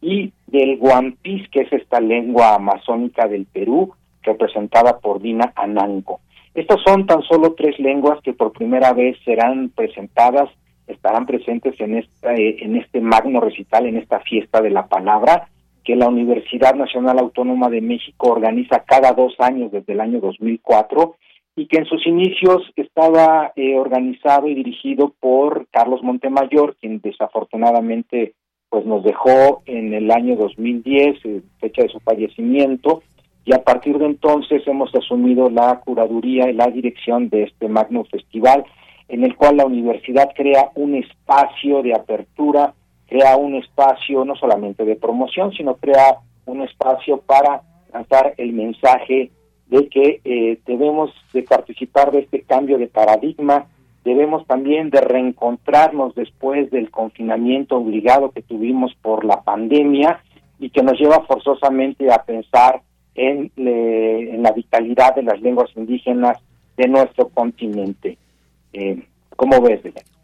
y 0.00 0.32
del 0.46 0.78
guampis, 0.78 1.48
que 1.50 1.62
es 1.62 1.72
esta 1.72 2.00
lengua 2.00 2.54
amazónica 2.54 3.28
del 3.28 3.46
Perú, 3.46 3.92
representada 4.22 4.98
por 4.98 5.20
Dina 5.20 5.52
Anango. 5.56 6.20
Estas 6.54 6.80
son 6.84 7.06
tan 7.06 7.22
solo 7.22 7.54
tres 7.54 7.78
lenguas 7.78 8.20
que 8.22 8.32
por 8.32 8.52
primera 8.52 8.92
vez 8.92 9.16
serán 9.24 9.70
presentadas, 9.70 10.48
estarán 10.86 11.26
presentes 11.26 11.80
en, 11.80 11.98
esta, 11.98 12.34
eh, 12.34 12.56
en 12.60 12.76
este 12.76 13.00
magno 13.00 13.40
recital, 13.40 13.86
en 13.86 13.96
esta 13.96 14.20
fiesta 14.20 14.60
de 14.60 14.70
la 14.70 14.88
palabra, 14.88 15.48
que 15.84 15.94
la 15.96 16.08
Universidad 16.08 16.74
Nacional 16.74 17.18
Autónoma 17.18 17.70
de 17.70 17.80
México 17.80 18.30
organiza 18.30 18.84
cada 18.84 19.12
dos 19.12 19.34
años 19.38 19.70
desde 19.70 19.92
el 19.92 20.00
año 20.00 20.20
2004 20.20 21.16
y 21.56 21.66
que 21.66 21.78
en 21.78 21.86
sus 21.86 22.06
inicios 22.06 22.62
estaba 22.76 23.52
eh, 23.56 23.76
organizado 23.76 24.48
y 24.48 24.54
dirigido 24.54 25.14
por 25.20 25.66
Carlos 25.70 26.02
Montemayor, 26.02 26.76
quien 26.80 27.00
desafortunadamente 27.00 28.34
pues 28.70 28.86
nos 28.86 29.02
dejó 29.02 29.62
en 29.66 29.92
el 29.92 30.10
año 30.10 30.36
2010, 30.36 31.24
eh, 31.24 31.42
fecha 31.58 31.82
de 31.82 31.88
su 31.88 32.00
fallecimiento, 32.00 33.02
y 33.44 33.52
a 33.52 33.62
partir 33.62 33.98
de 33.98 34.06
entonces 34.06 34.62
hemos 34.66 34.94
asumido 34.94 35.50
la 35.50 35.80
curaduría 35.80 36.48
y 36.48 36.54
la 36.54 36.68
dirección 36.68 37.28
de 37.28 37.42
este 37.44 37.68
magno 37.68 38.04
festival, 38.04 38.64
en 39.08 39.24
el 39.24 39.34
cual 39.34 39.56
la 39.56 39.66
universidad 39.66 40.30
crea 40.36 40.70
un 40.76 40.94
espacio 40.94 41.82
de 41.82 41.94
apertura, 41.94 42.72
crea 43.08 43.36
un 43.36 43.56
espacio 43.56 44.24
no 44.24 44.36
solamente 44.36 44.84
de 44.84 44.94
promoción, 44.94 45.52
sino 45.52 45.74
crea 45.74 46.18
un 46.46 46.62
espacio 46.62 47.18
para 47.18 47.62
lanzar 47.92 48.34
el 48.36 48.52
mensaje 48.52 49.32
de 49.66 49.88
que 49.88 50.20
eh, 50.24 50.60
debemos 50.64 51.10
de 51.32 51.42
participar 51.42 52.12
de 52.12 52.20
este 52.20 52.42
cambio 52.42 52.78
de 52.78 52.86
paradigma, 52.86 53.66
debemos 54.04 54.46
también 54.46 54.90
de 54.90 55.00
reencontrarnos 55.00 56.14
después 56.14 56.70
del 56.70 56.90
confinamiento 56.90 57.76
obligado 57.76 58.30
que 58.30 58.42
tuvimos 58.42 58.94
por 59.02 59.24
la 59.24 59.42
pandemia 59.42 60.22
y 60.58 60.70
que 60.70 60.82
nos 60.82 60.98
lleva 60.98 61.24
forzosamente 61.26 62.12
a 62.12 62.22
pensar 62.22 62.82
en, 63.14 63.50
en 63.56 64.42
la 64.42 64.52
vitalidad 64.52 65.14
de 65.14 65.22
las 65.22 65.40
lenguas 65.40 65.70
indígenas 65.76 66.38
de 66.76 66.88
nuestro 66.88 67.28
continente. 67.28 68.16
Eh, 68.72 69.02
¿Cómo 69.36 69.60
ves, 69.60 69.80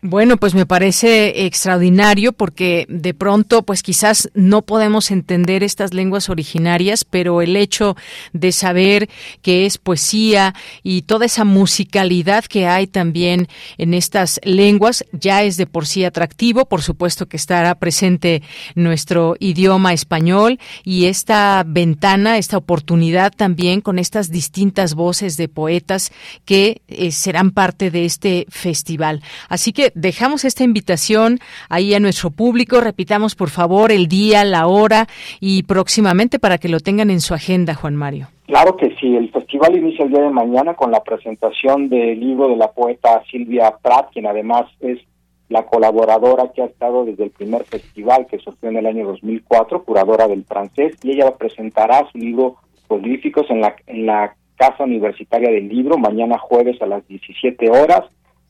bueno, 0.07 0.37
pues 0.37 0.55
me 0.55 0.67
parece 0.67 1.47
extraordinario 1.47 2.33
porque 2.33 2.87
de 2.89 3.13
pronto, 3.13 3.63
pues 3.63 3.83
quizás 3.83 4.31
no 4.35 4.63
podemos 4.63 5.11
entender 5.11 5.63
estas 5.63 5.93
lenguas 5.93 6.29
originarias, 6.29 7.05
pero 7.05 7.43
el 7.43 7.57
hecho 7.57 7.97
de 8.33 8.53
saber 8.53 9.09
que 9.43 9.67
es 9.67 9.79
poesía 9.79 10.55
y 10.83 11.03
toda 11.03 11.27
esa 11.27 11.45
musicalidad 11.45 12.45
que 12.45 12.67
hay 12.67 12.87
también 12.87 13.49
en 13.79 13.95
estas 13.95 14.41
lenguas 14.45 15.05
ya 15.13 15.43
es 15.43 15.57
de 15.57 15.67
por 15.67 15.87
sí 15.87 16.05
atractivo. 16.05 16.67
Por 16.67 16.83
supuesto 16.83 17.27
que 17.27 17.37
estará 17.37 17.75
presente 17.75 18.43
nuestro 18.75 19.37
idioma 19.41 19.93
español 19.93 20.61
y 20.85 21.07
esta 21.07 21.65
ventana, 21.67 22.39
esta 22.39 22.57
oportunidad 22.57 23.33
también 23.35 23.81
con 23.81 23.99
estas 23.99 24.31
distintas 24.31 24.95
voces 24.95 25.37
de 25.37 25.49
poetas 25.49 26.13
que 26.45 26.83
eh, 26.87 27.11
serán 27.11 27.51
parte 27.51 27.91
de 27.91 28.05
este 28.05 28.47
festival. 28.49 29.23
Así 29.49 29.73
que 29.73 29.93
dejamos 29.97 30.45
esta 30.45 30.63
invitación 30.63 31.41
ahí 31.69 31.95
a 31.95 32.01
nuestro 32.01 32.31
público. 32.31 32.81
Repitamos, 32.81 33.35
por 33.35 33.51
favor, 33.51 33.91
el 33.91 34.07
día, 34.07 34.45
la 34.45 34.69
hora 34.69 35.07
y 35.41 35.65
próximamente 35.65 36.39
para 36.39 36.59
que 36.59 36.69
lo 36.69 36.79
tengan 36.79 37.11
en 37.11 37.21
su 37.21 37.35
agenda, 37.35 37.75
Juan 37.75 37.97
Mario. 37.97 38.29
Claro 38.47 38.77
que 38.77 38.95
sí, 39.01 39.17
el 39.17 39.33
festival 39.33 39.77
inicia 39.77 40.05
el 40.05 40.13
día 40.13 40.23
de 40.23 40.31
mañana 40.31 40.75
con 40.75 40.93
la 40.93 41.03
presentación 41.03 41.89
del 41.89 42.21
libro 42.21 42.49
de 42.49 42.57
la 42.57 42.71
poeta 42.71 43.23
Silvia 43.29 43.75
Pratt, 43.83 44.13
quien 44.13 44.27
además 44.27 44.67
es 44.81 45.01
la 45.49 45.65
colaboradora 45.65 46.53
que 46.55 46.63
ha 46.63 46.67
estado 46.67 47.05
desde 47.05 47.25
el 47.25 47.31
primer 47.31 47.65
festival 47.65 48.27
que 48.27 48.39
surgió 48.39 48.69
en 48.69 48.77
el 48.77 48.87
año 48.87 49.07
2004, 49.07 49.85
curadora 49.85 50.29
del 50.29 50.45
francés, 50.45 50.97
y 51.03 51.13
ella 51.13 51.35
presentará 51.37 52.07
su 52.13 52.19
libro 52.19 52.57
Prolíficos 52.87 53.47
en 53.51 53.61
la, 53.61 53.75
en 53.87 54.07
la 54.07 54.37
Casa 54.57 54.85
Universitaria 54.85 55.51
del 55.51 55.69
Libro 55.69 55.99
mañana 55.99 56.39
jueves 56.39 56.81
a 56.81 56.87
las 56.87 57.07
17 57.09 57.69
horas 57.71 58.05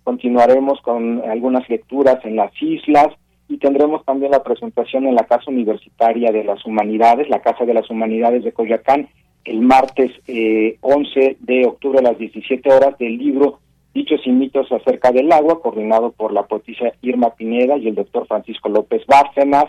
continuaremos 0.07 0.81
con 0.83 1.21
algunas 1.29 1.69
lecturas 1.69 2.25
en 2.25 2.37
las 2.37 2.53
islas 2.63 3.09
y 3.49 3.59
tendremos 3.59 4.05
también 4.05 4.31
la 4.31 4.45
presentación 4.45 5.05
en 5.05 5.17
la 5.17 5.27
Casa 5.27 5.51
Universitaria 5.51 6.31
de 6.31 6.45
las 6.45 6.65
Humanidades, 6.65 7.29
la 7.29 7.43
Casa 7.43 7.65
de 7.65 7.75
las 7.75 7.91
Humanidades 7.91 8.45
de 8.45 8.53
Coyacán, 8.53 9.09
el 9.45 9.63
martes 9.63 10.13
eh, 10.29 10.79
11 10.81 11.39
de 11.41 11.67
octubre 11.67 11.99
a 11.99 12.03
las 12.03 12.19
17 12.19 12.73
horas 12.73 12.97
del 12.99 13.19
libro 13.19 13.59
Dichos 13.95 14.21
y 14.27 14.31
mitos 14.31 14.71
acerca 14.71 15.11
del 15.11 15.33
agua, 15.33 15.61
coordinado 15.61 16.13
por 16.13 16.33
la 16.33 16.45
poetisa 16.45 16.93
Irma 17.03 17.31
Pineda 17.31 17.77
y 17.77 17.89
el 17.89 17.97
doctor 17.97 18.29
Francisco 18.29 18.69
López 18.69 19.03
Bárcenas, 19.09 19.65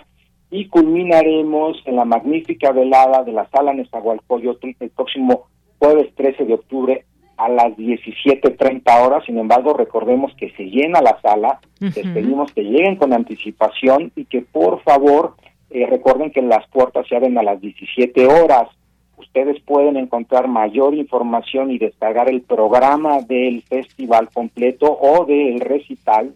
y 0.51 0.67
culminaremos 0.67 1.81
en 1.85 1.95
la 1.95 2.05
magnífica 2.05 2.71
velada 2.71 3.23
de 3.23 3.31
la 3.31 3.49
Sala 3.49 3.73
Nezahualcóyotl 3.73 4.69
el 4.81 4.89
próximo 4.91 5.47
jueves 5.79 6.13
13 6.13 6.45
de 6.45 6.53
octubre 6.53 7.05
a 7.37 7.47
las 7.49 7.77
17.30 7.77 9.05
horas, 9.05 9.23
sin 9.25 9.37
embargo, 9.37 9.73
recordemos 9.73 10.33
que 10.35 10.49
se 10.51 10.65
llena 10.65 11.01
la 11.01 11.19
sala, 11.21 11.59
les 11.79 11.93
pedimos 11.93 12.51
que 12.51 12.63
lleguen 12.63 12.95
con 12.95 13.13
anticipación 13.13 14.11
y 14.15 14.25
que 14.25 14.41
por 14.41 14.81
favor 14.81 15.35
eh, 15.69 15.85
recuerden 15.85 16.31
que 16.31 16.41
las 16.41 16.67
puertas 16.69 17.07
se 17.07 17.15
abren 17.15 17.37
a 17.37 17.43
las 17.43 17.61
17 17.61 18.25
horas. 18.25 18.69
Ustedes 19.17 19.61
pueden 19.61 19.97
encontrar 19.97 20.47
mayor 20.47 20.95
información 20.95 21.69
y 21.71 21.77
descargar 21.77 22.27
el 22.29 22.41
programa 22.41 23.21
del 23.21 23.61
festival 23.63 24.29
completo 24.33 24.97
o 24.99 25.25
del 25.25 25.59
recital, 25.59 26.33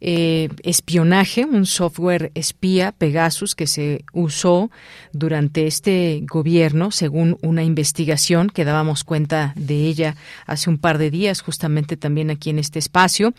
eh, 0.00 0.48
espionaje, 0.62 1.44
un 1.44 1.66
software 1.66 2.30
espía, 2.34 2.92
Pegasus, 2.92 3.54
que 3.54 3.66
se 3.66 4.04
usó 4.12 4.70
durante 5.12 5.66
este 5.66 6.22
gobierno, 6.22 6.90
según 6.90 7.36
una 7.42 7.64
investigación 7.64 8.48
que 8.48 8.64
dábamos 8.64 9.02
cuenta 9.02 9.52
de 9.56 9.86
ella 9.86 10.14
hace 10.46 10.70
un 10.70 10.78
par 10.78 10.98
de 10.98 11.10
días, 11.10 11.40
justamente 11.40 11.96
también 11.96 12.30
aquí 12.30 12.50
en 12.50 12.58
este 12.58 12.78
espacio. 12.78 13.34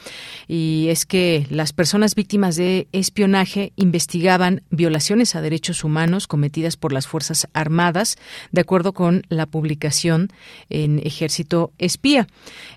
Y 0.47 0.87
es 0.89 1.05
que 1.05 1.47
las 1.49 1.71
personas 1.71 2.15
víctimas 2.15 2.57
de 2.57 2.87
espionaje 2.91 3.71
investigaban 3.77 4.63
violaciones 4.69 5.35
a 5.35 5.41
derechos 5.41 5.83
humanos 5.83 6.27
cometidas 6.27 6.75
por 6.75 6.91
las 6.91 7.07
Fuerzas 7.07 7.47
Armadas, 7.53 8.17
de 8.51 8.61
acuerdo 8.61 8.93
con 8.93 9.23
la 9.29 9.45
publicación 9.45 10.29
en 10.69 10.99
Ejército 11.05 11.71
Espía. 11.77 12.27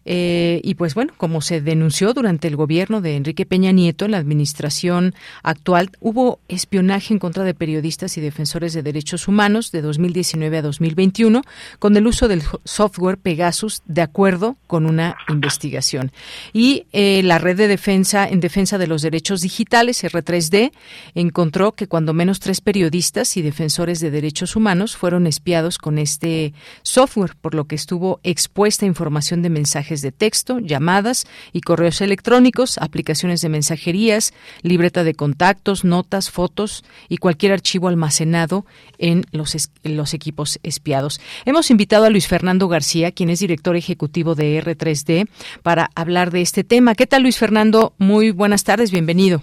Eh, 0.05 0.61
y 0.63 0.75
pues 0.75 0.95
bueno, 0.95 1.15
como 1.17 1.41
se 1.41 1.61
denunció 1.61 2.13
durante 2.15 2.47
el 2.47 2.57
gobierno 2.57 3.01
de 3.01 3.17
Enrique 3.17 3.47
Peña 3.47 3.72
Nieto, 3.73 4.05
en 4.05 4.13
la 4.13 4.19
administración 4.19 5.15
actual, 5.43 5.91
hubo 6.01 6.41
espionaje 6.49 7.13
en 7.15 7.19
contra 7.19 7.45
de 7.45 7.55
periodistas 7.55 8.17
y 8.17 8.21
defensores 8.21 8.73
de 8.73 8.83
derechos 8.83 9.29
humanos 9.29 9.73
de 9.73 9.83
2019 9.83 10.59
a 10.59 10.63
2021 10.63 11.43
con 11.79 11.97
el 11.97 12.07
uso 12.07 12.29
del 12.29 12.43
software 12.65 13.19
Pegasus 13.19 13.83
de 13.87 14.03
acuerdo 14.03 14.57
con 14.67 14.87
una 14.87 15.17
investigación. 15.29 16.13
Y 16.53 16.87
eh, 16.93 17.23
la 17.25 17.39
red 17.39 17.57
de 17.57 17.69
defensa 17.69 18.29
en 18.29 18.41
defensa 18.41 18.79
de 18.79 18.87
los 18.87 19.03
derechos 19.03 19.41
digitales, 19.41 20.03
R3D, 20.05 20.73
encontró 21.15 21.73
que 21.73 21.87
cuando 21.87 22.15
menos 22.15 22.41
tres 22.41 22.61
periodistas 22.61 23.37
y 23.37 23.43
defensores 23.43 24.01
de 24.01 24.11
derechos 24.11 24.57
humanos 24.57 24.97
fueron 24.97 25.27
espiados 25.27 25.79
con 25.79 25.99
este 25.99 26.53
software, 26.83 27.37
por 27.41 27.55
lo 27.55 27.67
que 27.67 27.75
estuvo 27.75 28.21
expuesta 28.23 28.87
información 28.87 29.43
de 29.43 29.51
mensajes 29.51 30.03
de 30.03 30.13
texto, 30.13 30.59
llamadas 30.59 31.27
y 31.53 31.61
correos 31.61 32.01
electrónicos, 32.01 32.79
aplicaciones 32.79 33.41
de 33.41 33.49
mensajerías, 33.63 34.35
libreta 34.63 35.05
de 35.05 35.15
contactos, 35.15 35.85
notas, 35.85 36.31
fotos 36.31 36.85
y 37.09 37.19
cualquier 37.19 37.53
archivo 37.53 37.87
almacenado 37.87 38.65
en 38.99 39.23
los, 39.31 39.71
en 39.85 39.97
los 39.97 40.15
equipos 40.15 40.59
espiados. 40.65 41.21
Hemos 41.47 41.71
invitado 41.71 42.05
a 42.05 42.11
Luis 42.11 42.27
Fernando 42.27 42.67
García, 42.67 43.13
quien 43.13 43.31
es 43.31 43.39
director 43.39 43.77
ejecutivo 43.77 44.35
de 44.35 44.61
R3D, 44.61 45.29
para 45.63 45.91
hablar 45.95 46.33
de 46.33 46.41
este 46.41 46.65
tema. 46.65 46.97
¿Qué 46.97 47.07
tal, 47.07 47.23
Luis 47.23 47.39
Fernando? 47.39 47.93
Muy 47.99 48.33
buenas 48.33 48.65
tardes, 48.65 48.91
bienvenido. 48.91 49.43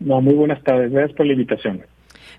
No, 0.00 0.20
muy 0.20 0.34
buenas 0.34 0.60
tardes. 0.64 0.90
Gracias 0.90 1.16
por 1.16 1.26
la 1.26 1.32
invitación. 1.34 1.82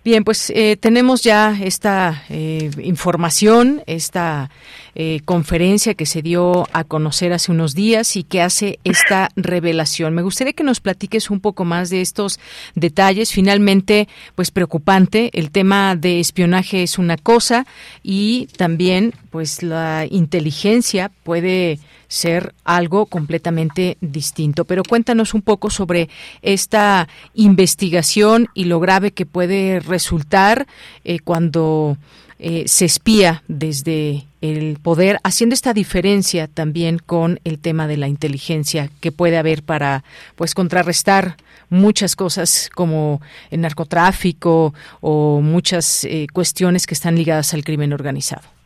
Bien, 0.03 0.23
pues 0.23 0.49
eh, 0.55 0.77
tenemos 0.79 1.23
ya 1.23 1.57
esta 1.61 2.23
eh, 2.29 2.71
información, 2.81 3.83
esta 3.85 4.49
eh, 4.95 5.19
conferencia 5.25 5.93
que 5.93 6.05
se 6.05 6.21
dio 6.21 6.67
a 6.71 6.85
conocer 6.85 7.33
hace 7.33 7.51
unos 7.51 7.75
días 7.75 8.15
y 8.15 8.23
que 8.23 8.41
hace 8.41 8.79
esta 8.85 9.29
revelación. 9.35 10.13
Me 10.13 10.21
gustaría 10.21 10.53
que 10.53 10.63
nos 10.63 10.79
platiques 10.79 11.29
un 11.29 11.41
poco 11.41 11.65
más 11.65 11.89
de 11.89 11.99
estos 11.99 12.39
detalles. 12.75 13.33
Finalmente, 13.33 14.07
pues 14.35 14.51
preocupante, 14.51 15.31
el 15.33 15.51
tema 15.51 15.97
de 15.97 16.21
espionaje 16.21 16.81
es 16.83 16.97
una 16.97 17.17
cosa 17.17 17.65
y 18.01 18.47
también, 18.55 19.13
pues 19.31 19.63
la 19.63 20.07
inteligencia 20.09 21.11
puede 21.23 21.79
ser 22.09 22.53
algo 22.65 23.05
completamente 23.05 23.97
distinto. 24.01 24.65
Pero 24.65 24.83
cuéntanos 24.83 25.33
un 25.33 25.41
poco 25.41 25.69
sobre 25.69 26.09
esta 26.41 27.07
investigación 27.33 28.47
y 28.53 28.65
lo 28.65 28.81
grave 28.81 29.11
que 29.11 29.25
puede 29.25 29.79
resultar 29.79 30.67
eh, 31.05 31.19
cuando 31.19 31.97
eh, 32.39 32.63
se 32.67 32.85
espía 32.85 33.43
desde 33.47 34.25
el 34.41 34.79
poder, 34.81 35.19
haciendo 35.23 35.53
esta 35.53 35.73
diferencia 35.73 36.47
también 36.47 36.97
con 36.97 37.39
el 37.43 37.59
tema 37.59 37.87
de 37.87 37.97
la 37.97 38.07
inteligencia 38.07 38.89
que 39.01 39.11
puede 39.11 39.37
haber 39.37 39.61
para 39.63 40.03
pues 40.35 40.53
contrarrestar 40.53 41.35
muchas 41.69 42.15
cosas 42.15 42.69
como 42.73 43.21
el 43.51 43.61
narcotráfico 43.61 44.73
o 45.01 45.41
muchas 45.41 46.05
eh, 46.05 46.27
cuestiones 46.31 46.87
que 46.87 46.93
están 46.95 47.15
ligadas 47.15 47.53
al 47.53 47.63
crimen 47.63 47.93
organizado. 47.93 48.58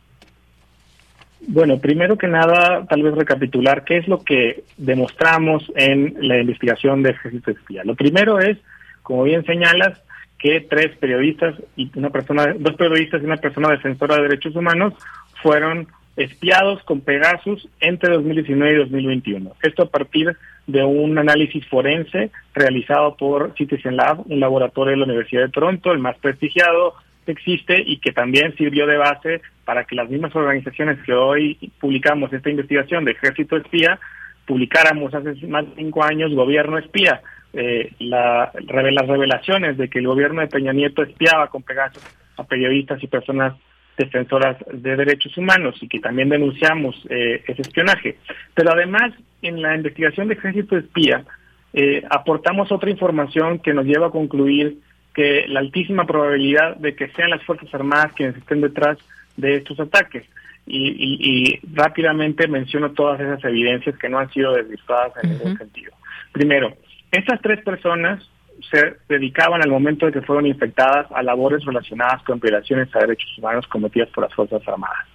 Bueno, 1.46 1.78
primero 1.78 2.16
que 2.16 2.26
nada, 2.26 2.86
tal 2.86 3.02
vez 3.02 3.14
recapitular 3.14 3.84
qué 3.84 3.98
es 3.98 4.08
lo 4.08 4.24
que 4.24 4.64
demostramos 4.76 5.70
en 5.76 6.16
la 6.20 6.38
investigación 6.40 7.02
de 7.02 7.10
Ejército 7.10 7.50
Espía. 7.50 7.82
Lo 7.84 7.94
primero 7.94 8.38
es, 8.38 8.58
como 9.02 9.24
bien 9.24 9.44
señalas, 9.44 10.00
que 10.38 10.60
tres 10.60 10.96
periodistas 10.98 11.54
y 11.76 11.90
una 11.98 12.10
persona, 12.10 12.54
dos 12.58 12.74
periodistas 12.76 13.22
y 13.22 13.26
una 13.26 13.36
persona 13.36 13.70
defensora 13.70 14.16
de 14.16 14.22
derechos 14.22 14.56
humanos 14.56 14.94
fueron 15.42 15.88
espiados 16.16 16.82
con 16.84 17.00
Pegasus 17.00 17.68
entre 17.80 18.14
2019 18.14 18.74
y 18.74 18.78
2021. 18.78 19.52
Esto 19.62 19.82
a 19.84 19.90
partir 19.90 20.36
de 20.66 20.84
un 20.84 21.18
análisis 21.18 21.66
forense 21.66 22.30
realizado 22.54 23.16
por 23.16 23.54
Citizen 23.56 23.96
Lab, 23.96 24.22
un 24.30 24.40
laboratorio 24.40 24.92
de 24.92 24.98
la 24.98 25.04
Universidad 25.04 25.42
de 25.42 25.50
Toronto, 25.50 25.92
el 25.92 25.98
más 25.98 26.16
prestigiado 26.18 26.94
existe 27.32 27.82
y 27.84 27.98
que 27.98 28.12
también 28.12 28.54
sirvió 28.56 28.86
de 28.86 28.96
base 28.96 29.42
para 29.64 29.84
que 29.84 29.94
las 29.94 30.08
mismas 30.08 30.34
organizaciones 30.34 30.98
que 31.04 31.12
hoy 31.12 31.58
publicamos 31.80 32.32
esta 32.32 32.50
investigación 32.50 33.04
de 33.04 33.12
Ejército 33.12 33.56
Espía, 33.56 33.98
publicáramos 34.46 35.14
hace 35.14 35.46
más 35.46 35.66
de 35.66 35.74
cinco 35.76 36.04
años 36.04 36.34
Gobierno 36.34 36.78
Espía. 36.78 37.22
Eh, 37.52 37.92
la, 38.00 38.50
las 38.52 39.06
revelaciones 39.06 39.76
de 39.76 39.88
que 39.88 40.00
el 40.00 40.08
gobierno 40.08 40.40
de 40.40 40.48
Peña 40.48 40.72
Nieto 40.72 41.02
espiaba 41.02 41.46
con 41.46 41.62
Pegasus 41.62 42.02
a 42.36 42.42
periodistas 42.44 43.00
y 43.02 43.06
personas 43.06 43.54
defensoras 43.96 44.56
de 44.72 44.96
derechos 44.96 45.36
humanos 45.38 45.76
y 45.80 45.88
que 45.88 46.00
también 46.00 46.28
denunciamos 46.28 46.96
eh, 47.08 47.42
ese 47.46 47.62
espionaje. 47.62 48.18
Pero 48.54 48.72
además, 48.72 49.12
en 49.42 49.62
la 49.62 49.76
investigación 49.76 50.28
de 50.28 50.34
Ejército 50.34 50.76
Espía, 50.76 51.24
eh, 51.72 52.02
aportamos 52.10 52.70
otra 52.72 52.90
información 52.90 53.58
que 53.58 53.72
nos 53.72 53.84
lleva 53.84 54.08
a 54.08 54.10
concluir 54.10 54.78
que 55.14 55.46
la 55.48 55.60
altísima 55.60 56.06
probabilidad 56.06 56.76
de 56.76 56.94
que 56.94 57.08
sean 57.08 57.30
las 57.30 57.42
Fuerzas 57.44 57.72
Armadas 57.72 58.12
quienes 58.14 58.36
estén 58.36 58.60
detrás 58.60 58.98
de 59.36 59.56
estos 59.56 59.78
ataques. 59.80 60.24
Y, 60.66 61.60
rápidamente 61.74 62.48
menciono 62.48 62.92
todas 62.92 63.20
esas 63.20 63.44
evidencias 63.44 63.98
que 63.98 64.08
no 64.08 64.18
han 64.18 64.30
sido 64.32 64.54
desvirtuadas 64.54 65.12
en 65.22 65.30
ningún 65.30 65.58
sentido. 65.58 65.92
Primero, 66.32 66.74
estas 67.12 67.40
tres 67.42 67.62
personas 67.62 68.26
se 68.70 68.96
dedicaban 69.08 69.62
al 69.62 69.68
momento 69.68 70.06
de 70.06 70.12
que 70.12 70.22
fueron 70.22 70.46
infectadas 70.46 71.06
a 71.12 71.22
labores 71.22 71.64
relacionadas 71.64 72.22
con 72.22 72.40
violaciones 72.40 72.88
a 72.96 73.00
derechos 73.00 73.36
humanos 73.36 73.66
cometidas 73.66 74.08
por 74.08 74.24
las 74.24 74.34
Fuerzas 74.34 74.66
Armadas. 74.66 75.06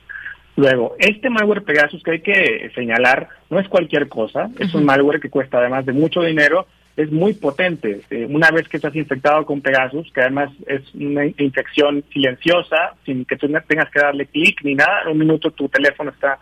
Luego, 0.55 0.95
este 0.99 1.29
malware 1.29 1.63
Pegasus 1.63 2.03
que 2.03 2.11
hay 2.11 2.21
que 2.21 2.71
señalar 2.75 3.29
no 3.49 3.59
es 3.59 3.67
cualquier 3.69 4.07
cosa, 4.07 4.49
es 4.59 4.73
un 4.75 4.85
malware 4.85 5.19
que 5.19 5.29
cuesta 5.29 5.57
además 5.57 5.85
de 5.85 5.93
mucho 5.93 6.21
dinero 6.21 6.67
es 6.99 7.13
muy 7.13 7.33
potente. 7.33 8.01
Eh, 8.09 8.27
una 8.29 8.51
vez 8.51 8.67
que 8.67 8.75
estás 8.75 8.93
infectado 8.93 9.45
con 9.45 9.61
Pegasus, 9.61 10.11
que 10.11 10.19
además 10.19 10.51
es 10.67 10.93
una 10.93 11.25
infección 11.25 12.03
silenciosa, 12.11 12.95
sin 13.05 13.23
que 13.23 13.37
tú 13.37 13.47
tengas 13.65 13.89
que 13.89 14.01
darle 14.01 14.25
clic 14.25 14.59
ni 14.65 14.75
nada, 14.75 15.03
en 15.03 15.13
un 15.13 15.17
minuto 15.17 15.49
tu 15.51 15.69
teléfono 15.69 16.11
está 16.11 16.37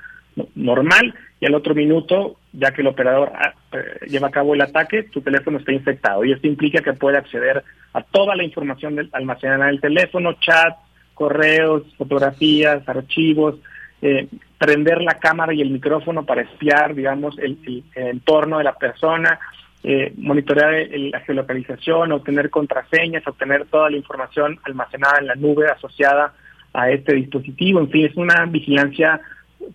normal 0.56 1.14
y 1.40 1.46
al 1.46 1.54
otro 1.54 1.76
minuto, 1.76 2.38
ya 2.54 2.72
que 2.72 2.82
el 2.82 2.88
operador 2.88 3.32
ah, 3.36 3.54
eh, 3.72 4.08
lleva 4.08 4.30
a 4.30 4.32
cabo 4.32 4.56
el 4.56 4.62
ataque, 4.62 5.04
tu 5.04 5.22
teléfono 5.22 5.60
está 5.60 5.72
infectado. 5.72 6.26
Y 6.26 6.32
esto 6.32 6.48
implica 6.48 6.82
que 6.82 6.94
puede 6.94 7.20
acceder 7.20 7.64
a 7.94 8.02
toda 8.02 8.36
la 8.36 8.44
información 8.44 8.96
del, 8.96 9.10
almacenada 9.14 9.66
en 9.66 9.76
el 9.76 9.82
teléfono, 9.82 10.34
chat, 10.40 10.76
correos, 11.14 11.84
fotografías, 12.00 12.82
archivos, 12.90 13.60
eh, 14.02 14.28
prender 14.58 15.04
la 15.04 15.20
cámara 15.20 15.54
y 15.54 15.62
el 15.62 15.70
micrófono 15.70 16.26
para 16.26 16.42
espiar, 16.42 16.96
digamos, 16.96 17.38
el 17.38 17.60
entorno 17.94 18.58
de 18.58 18.64
la 18.64 18.74
persona 18.74 19.40
eh, 19.90 20.12
monitorear 20.18 20.86
la 20.92 21.22
geolocalización, 21.22 22.12
obtener 22.12 22.50
contraseñas, 22.50 23.26
obtener 23.26 23.68
toda 23.68 23.90
la 23.90 23.96
información 23.96 24.60
almacenada 24.64 25.20
en 25.20 25.28
la 25.28 25.36
nube 25.36 25.66
asociada 25.68 26.34
a 26.74 26.92
este 26.92 27.16
dispositivo. 27.16 27.80
En 27.80 27.90
fin, 27.90 28.06
es 28.06 28.18
una 28.18 28.46
vigilancia 28.48 29.22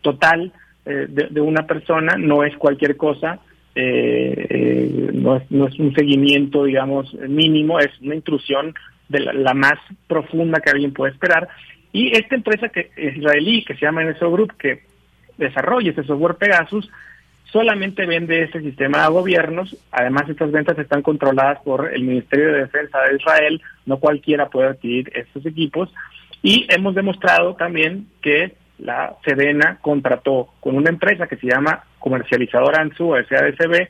total 0.02 0.52
eh, 0.84 1.06
de, 1.08 1.40
una 1.40 1.66
persona, 1.66 2.16
no 2.18 2.44
es 2.44 2.54
cualquier 2.58 2.98
cosa, 2.98 3.38
eh, 3.74 5.08
no, 5.14 5.36
es, 5.36 5.50
no, 5.50 5.66
es, 5.66 5.78
un 5.78 5.94
seguimiento, 5.94 6.64
digamos, 6.64 7.14
mínimo, 7.14 7.78
es 7.78 7.98
una 8.02 8.14
intrusión 8.14 8.74
de 9.08 9.20
la, 9.20 9.54
más 9.54 9.78
profunda 10.08 10.60
que 10.60 10.72
alguien 10.72 10.92
puede 10.92 11.12
esperar. 11.12 11.48
Y 11.90 12.14
esta 12.14 12.34
empresa 12.34 12.68
que 12.68 12.90
israelí, 12.98 13.64
que 13.64 13.76
se 13.76 13.86
llama 13.86 14.04
NSO 14.04 14.30
Group, 14.30 14.58
que 14.58 14.82
desarrolla 15.38 15.88
este 15.88 16.04
software 16.04 16.34
Pegasus, 16.34 16.90
solamente 17.52 18.06
vende 18.06 18.42
este 18.42 18.60
sistema 18.62 19.04
a 19.04 19.08
gobiernos. 19.08 19.76
Además, 19.92 20.28
estas 20.28 20.50
ventas 20.50 20.78
están 20.78 21.02
controladas 21.02 21.60
por 21.62 21.92
el 21.92 22.02
Ministerio 22.02 22.46
de 22.46 22.60
Defensa 22.62 22.98
de 23.02 23.16
Israel. 23.16 23.62
No 23.84 23.98
cualquiera 23.98 24.48
puede 24.48 24.68
adquirir 24.68 25.12
estos 25.14 25.44
equipos. 25.44 25.92
Y 26.42 26.66
hemos 26.70 26.94
demostrado 26.94 27.54
también 27.54 28.06
que 28.22 28.54
la 28.78 29.14
Sedena 29.24 29.78
contrató 29.80 30.48
con 30.60 30.76
una 30.76 30.90
empresa 30.90 31.28
que 31.28 31.36
se 31.36 31.46
llama 31.46 31.84
Comercializadora 31.98 32.80
ANSU, 32.80 33.14
SADCB, 33.28 33.88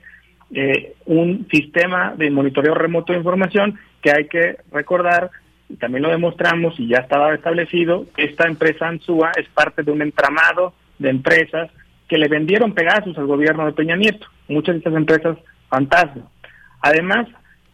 eh, 0.54 0.94
un 1.06 1.46
sistema 1.50 2.14
de 2.14 2.30
monitoreo 2.30 2.74
remoto 2.74 3.12
de 3.12 3.20
información 3.20 3.78
que 4.02 4.10
hay 4.10 4.26
que 4.26 4.56
recordar, 4.70 5.30
y 5.70 5.76
también 5.76 6.02
lo 6.02 6.10
demostramos 6.10 6.78
y 6.78 6.88
ya 6.88 6.98
estaba 6.98 7.32
establecido, 7.32 8.04
esta 8.18 8.46
empresa 8.46 8.86
ANSUA 8.88 9.32
es 9.36 9.48
parte 9.48 9.82
de 9.82 9.92
un 9.92 10.02
entramado 10.02 10.74
de 10.98 11.08
empresas 11.08 11.70
que 12.12 12.18
le 12.18 12.28
vendieron 12.28 12.74
Pegasus 12.74 13.16
al 13.16 13.26
gobierno 13.26 13.64
de 13.64 13.72
Peña 13.72 13.96
Nieto, 13.96 14.26
muchas 14.46 14.74
de 14.74 14.78
estas 14.80 14.94
empresas 14.94 15.38
fantasma. 15.70 16.24
Además, 16.82 17.26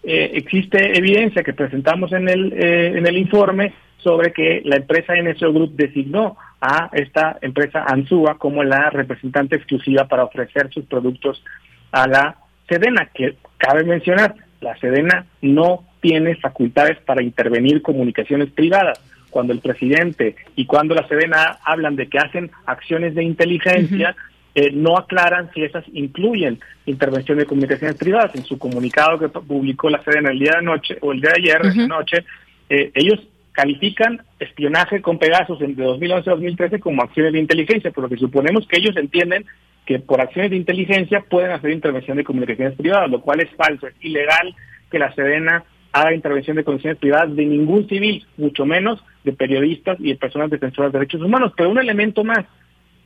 eh, 0.05 0.31
existe 0.35 0.97
evidencia 0.97 1.43
que 1.43 1.55
presentamos 1.55 2.13
en 2.13 2.29
el, 2.29 2.53
eh, 2.53 2.97
en 2.97 3.05
el 3.05 3.17
informe 3.19 3.75
sobre 3.97 4.33
que 4.33 4.63
la 4.65 4.77
empresa 4.77 5.15
NSO 5.17 5.53
Group 5.53 5.75
designó 5.75 6.37
a 6.61 6.89
esta 6.93 7.37
empresa 7.41 7.83
Ansúa 7.85 8.39
como 8.39 8.63
la 8.63 8.91
representante 8.91 9.57
exclusiva 9.57 10.07
para 10.07 10.23
ofrecer 10.23 10.73
sus 10.73 10.85
productos 10.85 11.43
a 11.91 12.07
la 12.07 12.37
Sedena, 12.69 13.07
que 13.13 13.35
cabe 13.57 13.83
mencionar, 13.83 14.37
la 14.61 14.79
Sedena 14.79 15.27
no 15.43 15.83
tiene 16.01 16.37
facultades 16.37 16.99
para 16.99 17.25
intervenir 17.25 17.83
comunicaciones 17.83 18.53
privadas. 18.53 19.01
Cuando 19.31 19.53
el 19.53 19.61
presidente 19.61 20.37
y 20.57 20.67
cuando 20.67 20.95
la 20.95 21.07
Sedena 21.07 21.59
hablan 21.65 21.97
de 21.97 22.09
que 22.09 22.19
hacen 22.19 22.51
acciones 22.67 23.15
de 23.15 23.25
inteligencia, 23.25 24.17
eh, 24.55 24.71
no 24.73 24.97
aclaran 24.97 25.51
si 25.53 25.63
esas 25.63 25.85
incluyen 25.93 26.59
intervención 26.87 27.39
de 27.39 27.47
comunicaciones 27.47 27.97
privadas. 27.97 28.35
En 28.35 28.45
su 28.45 28.59
comunicado 28.59 29.19
que 29.19 29.29
publicó 29.29 29.91
la 29.91 30.03
Sedena 30.03 30.31
el 30.31 30.39
día 30.39 30.55
de 30.57 30.63
noche 30.63 30.99
o 31.01 31.13
el 31.13 31.21
día 31.21 31.31
de 31.31 31.43
ayer, 31.43 31.75
de 31.75 31.87
noche, 31.87 32.25
eh, 32.69 32.91
ellos 32.95 33.21
califican 33.53 34.23
espionaje 34.39 35.03
con 35.03 35.19
Pegasus 35.19 35.61
entre 35.63 35.85
2011 35.85 36.31
y 36.31 36.33
2013 36.33 36.81
como 36.81 37.03
acciones 37.03 37.33
de 37.33 37.41
inteligencia, 37.41 37.91
por 37.91 38.05
lo 38.05 38.09
que 38.09 38.17
suponemos 38.17 38.67
que 38.69 38.79
ellos 38.79 38.97
entienden 38.97 39.45
que 39.85 39.99
por 39.99 40.21
acciones 40.21 40.51
de 40.51 40.57
inteligencia 40.57 41.25
pueden 41.29 41.51
hacer 41.51 41.71
intervención 41.71 42.17
de 42.17 42.25
comunicaciones 42.25 42.77
privadas, 42.77 43.11
lo 43.11 43.21
cual 43.21 43.41
es 43.41 43.51
falso, 43.57 43.87
es 43.87 43.95
ilegal 44.01 44.55
que 44.91 44.99
la 44.99 45.15
Sedena 45.15 45.65
haga 45.93 46.15
intervención 46.15 46.57
de 46.57 46.65
comunicaciones 46.65 46.99
privadas 46.99 47.35
de 47.35 47.47
ningún 47.47 47.89
civil, 47.89 48.27
mucho 48.37 48.65
menos 48.67 49.03
de 49.25 49.33
periodistas 49.33 49.99
y 50.01 50.11
de 50.11 50.17
personas 50.17 50.51
defensoras 50.51 50.93
de 50.93 50.99
derechos 50.99 51.23
humanos. 51.23 51.53
Pero 51.57 51.71
un 51.71 51.79
elemento 51.79 52.25
más, 52.25 52.45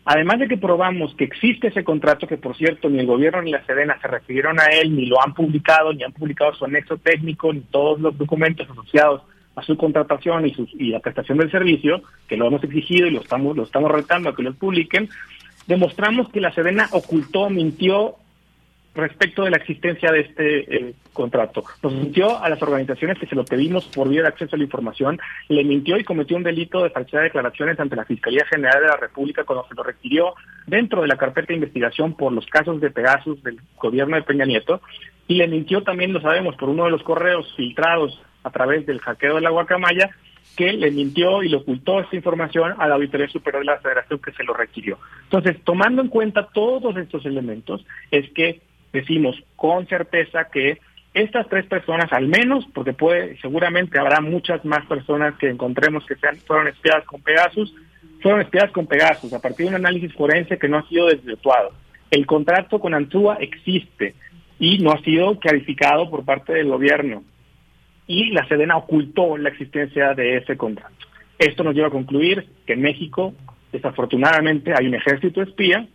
además 0.05 0.41
de 0.41 0.49
que 0.49 0.57
probamos 0.57 1.15
que 1.15 1.25
existe 1.25 1.69
ese 1.69 1.85
contrato, 1.85 2.27
que 2.27 2.37
por 2.37 2.57
cierto 2.57 2.89
ni 2.89 2.99
el 2.99 3.07
gobierno 3.07 3.43
ni 3.43 3.53
la 3.53 3.65
Sedena 3.65 3.99
se 4.01 4.09
refirieron 4.09 4.59
a 4.61 4.67
él, 4.67 4.95
ni 4.95 5.07
lo 5.07 5.23
han 5.23 5.35
publicado, 5.35 5.93
ni 5.93 6.03
han 6.03 6.13
publicado 6.13 6.55
su 6.55 6.65
anexo 6.65 6.97
técnico, 6.97 7.53
ni 7.53 7.61
todos 7.61 8.01
los 8.01 8.17
documentos 8.19 8.69
asociados 8.69 9.23
a 9.55 9.63
su 9.63 9.77
contratación 9.77 10.47
y, 10.47 10.55
su, 10.55 10.67
y 10.79 10.91
la 10.91 11.01
prestación 11.01 11.39
del 11.39 11.51
servicio, 11.51 12.03
que 12.27 12.37
lo 12.37 12.47
hemos 12.47 12.65
exigido 12.65 13.07
y 13.07 13.11
lo 13.11 13.21
estamos, 13.21 13.57
lo 13.57 13.65
estamos 13.65 13.91
retando 13.91 14.31
a 14.31 14.35
que 14.35 14.43
lo 14.43 14.55
publiquen, 14.55 15.09
demostramos 15.67 16.31
que 16.31 16.41
la 16.41 16.53
Sedena 16.53 16.89
ocultó, 16.93 17.51
mintió 17.51 18.17
respecto 18.95 19.45
de 19.45 19.51
la 19.51 19.57
existencia 19.57 20.13
de 20.13 20.21
este 20.21 20.77
eh, 20.77 20.95
contrato. 21.13 21.65
Nos 21.83 21.95
mintió 21.95 22.43
a 22.43 22.49
las 22.49 22.63
organizaciones 22.63 23.19
que 23.19 23.27
se 23.27 23.35
lo 23.35 23.45
pedimos 23.45 23.87
por 23.87 24.09
vía 24.09 24.23
de 24.23 24.29
acceso 24.29 24.55
a 24.55 24.59
la 24.59 24.65
información, 24.65 25.19
le 25.49 25.65
mintió 25.65 25.97
y 25.97 26.05
cometió 26.05 26.37
un 26.37 26.43
delito 26.43 26.83
de 26.83 26.91
falsedad 26.91 27.21
de 27.21 27.29
declaraciones 27.29 27.81
ante 27.81 27.97
la 27.97 28.05
Fiscalía 28.05 28.45
General 28.47 28.83
de 28.83 28.89
la 28.89 28.97
República 28.97 29.45
cuando 29.45 29.67
se 29.67 29.75
lo 29.75 29.83
requirió 29.83 30.35
dentro 30.67 31.01
de 31.01 31.09
la 31.09 31.17
carpeta 31.17 31.49
de 31.49 31.55
investigación 31.55 32.15
por 32.15 32.33
los 32.33 32.47
casos 32.47 32.81
de 32.81 32.91
Pegasus 32.91 33.43
del 33.43 33.61
gobierno 33.79 34.17
de 34.17 34.23
Peña 34.23 34.45
Nieto, 34.45 34.81
y 35.29 35.37
le 35.37 35.49
mintió 35.49 35.83
también, 35.83 36.13
lo 36.13 36.21
sabemos, 36.21 36.57
por 36.57 36.69
uno 36.69 36.85
de 36.85 36.91
los 36.91 37.03
correos 37.03 37.53
filtrados 37.57 38.21
a 38.43 38.51
través 38.51 38.85
del 38.87 39.01
hackeo 39.01 39.37
de 39.37 39.41
la 39.41 39.51
guacamaya, 39.51 40.11
que 40.57 40.73
le 40.73 40.91
mintió 40.91 41.43
y 41.43 41.49
le 41.49 41.57
ocultó 41.57 42.01
esta 42.01 42.17
información 42.17 42.75
a 42.79 42.87
la 42.87 42.97
Auditoría 42.97 43.29
Superior 43.29 43.63
de 43.63 43.73
la 43.73 43.79
Federación 43.79 44.19
que 44.19 44.33
se 44.33 44.45
lo 44.45 44.53
requirió. 44.53 44.99
Entonces, 45.25 45.57
tomando 45.65 46.03
en 46.03 46.09
cuenta 46.09 46.49
todos 46.53 46.95
estos 46.97 47.25
elementos, 47.25 47.87
es 48.11 48.29
que 48.33 48.61
decimos 48.93 49.37
con 49.57 49.87
certeza 49.87 50.49
que 50.53 50.79
estas 51.15 51.49
tres 51.49 51.67
personas, 51.67 52.11
al 52.13 52.27
menos, 52.27 52.67
porque 52.73 52.95
puede, 52.95 53.39
seguramente 53.41 53.99
habrá 53.99 54.21
muchas 54.21 54.65
más 54.65 54.87
personas 54.87 55.37
que 55.39 55.51
encontremos 55.51 56.07
que 56.07 56.17
sean, 56.17 56.37
fueron 56.39 56.69
espiadas 56.69 57.05
con 57.05 57.21
Pegasus, 57.21 57.75
fueron 58.21 58.41
espiadas 58.41 58.71
con 58.71 58.87
Pegasus 58.87 59.33
a 59.33 59.41
partir 59.41 59.67
de 59.67 59.71
un 59.71 59.77
análisis 59.77 60.13
forense 60.15 60.59
que 60.59 60.69
no 60.69 60.79
ha 60.79 60.89
sido 60.89 61.07
desvirtuado. 61.07 61.73
El 62.11 62.25
contrato 62.27 62.81
con 62.81 62.95
Antúa 62.95 63.37
existe 63.41 64.15
y 64.59 64.79
no 64.79 64.93
ha 64.93 65.03
sido 65.03 65.39
clarificado 65.39 66.09
por 66.09 66.25
parte 66.25 66.55
del 66.55 66.69
gobierno 66.69 67.25
y 68.07 68.31
la 68.31 68.47
Sedena 68.47 68.77
ocultó 68.77 69.37
la 69.37 69.49
existencia 69.49 70.15
de 70.15 70.37
ese 70.37 70.57
contrato. 70.57 70.95
Esto 71.39 71.65
nos 71.65 71.75
lleva 71.75 71.89
a 71.89 71.93
concluir 71.93 72.47
que 72.67 72.75
en 72.75 72.83
México, 72.83 73.35
desafortunadamente, 73.73 74.75
hay 74.77 74.87
un 74.87 74.95
ejército 74.95 75.43
espía 75.43 75.87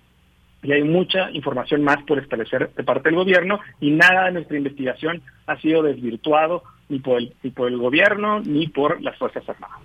y 0.64 0.72
hay 0.72 0.84
mucha 0.84 1.32
información 1.32 1.84
más 1.84 2.04
por 2.04 2.20
establecer 2.20 2.72
de 2.74 2.84
parte 2.84 3.10
del 3.10 3.16
gobierno 3.16 3.60
y 3.80 3.92
nada 3.92 4.26
de 4.26 4.34
nuestra 4.34 4.58
investigación 4.58 5.22
ha 5.46 5.58
sido 5.58 5.84
desvirtuado 5.84 6.64
ni 6.90 7.00
por 7.00 7.20
el, 7.20 7.34
ni 7.44 7.52
por 7.52 7.68
el 7.68 7.78
gobierno 7.78 8.40
ni 8.40 8.68
por 8.68 9.02
las 9.02 9.18
Fuerzas 9.18 9.48
Armadas. 9.48 9.80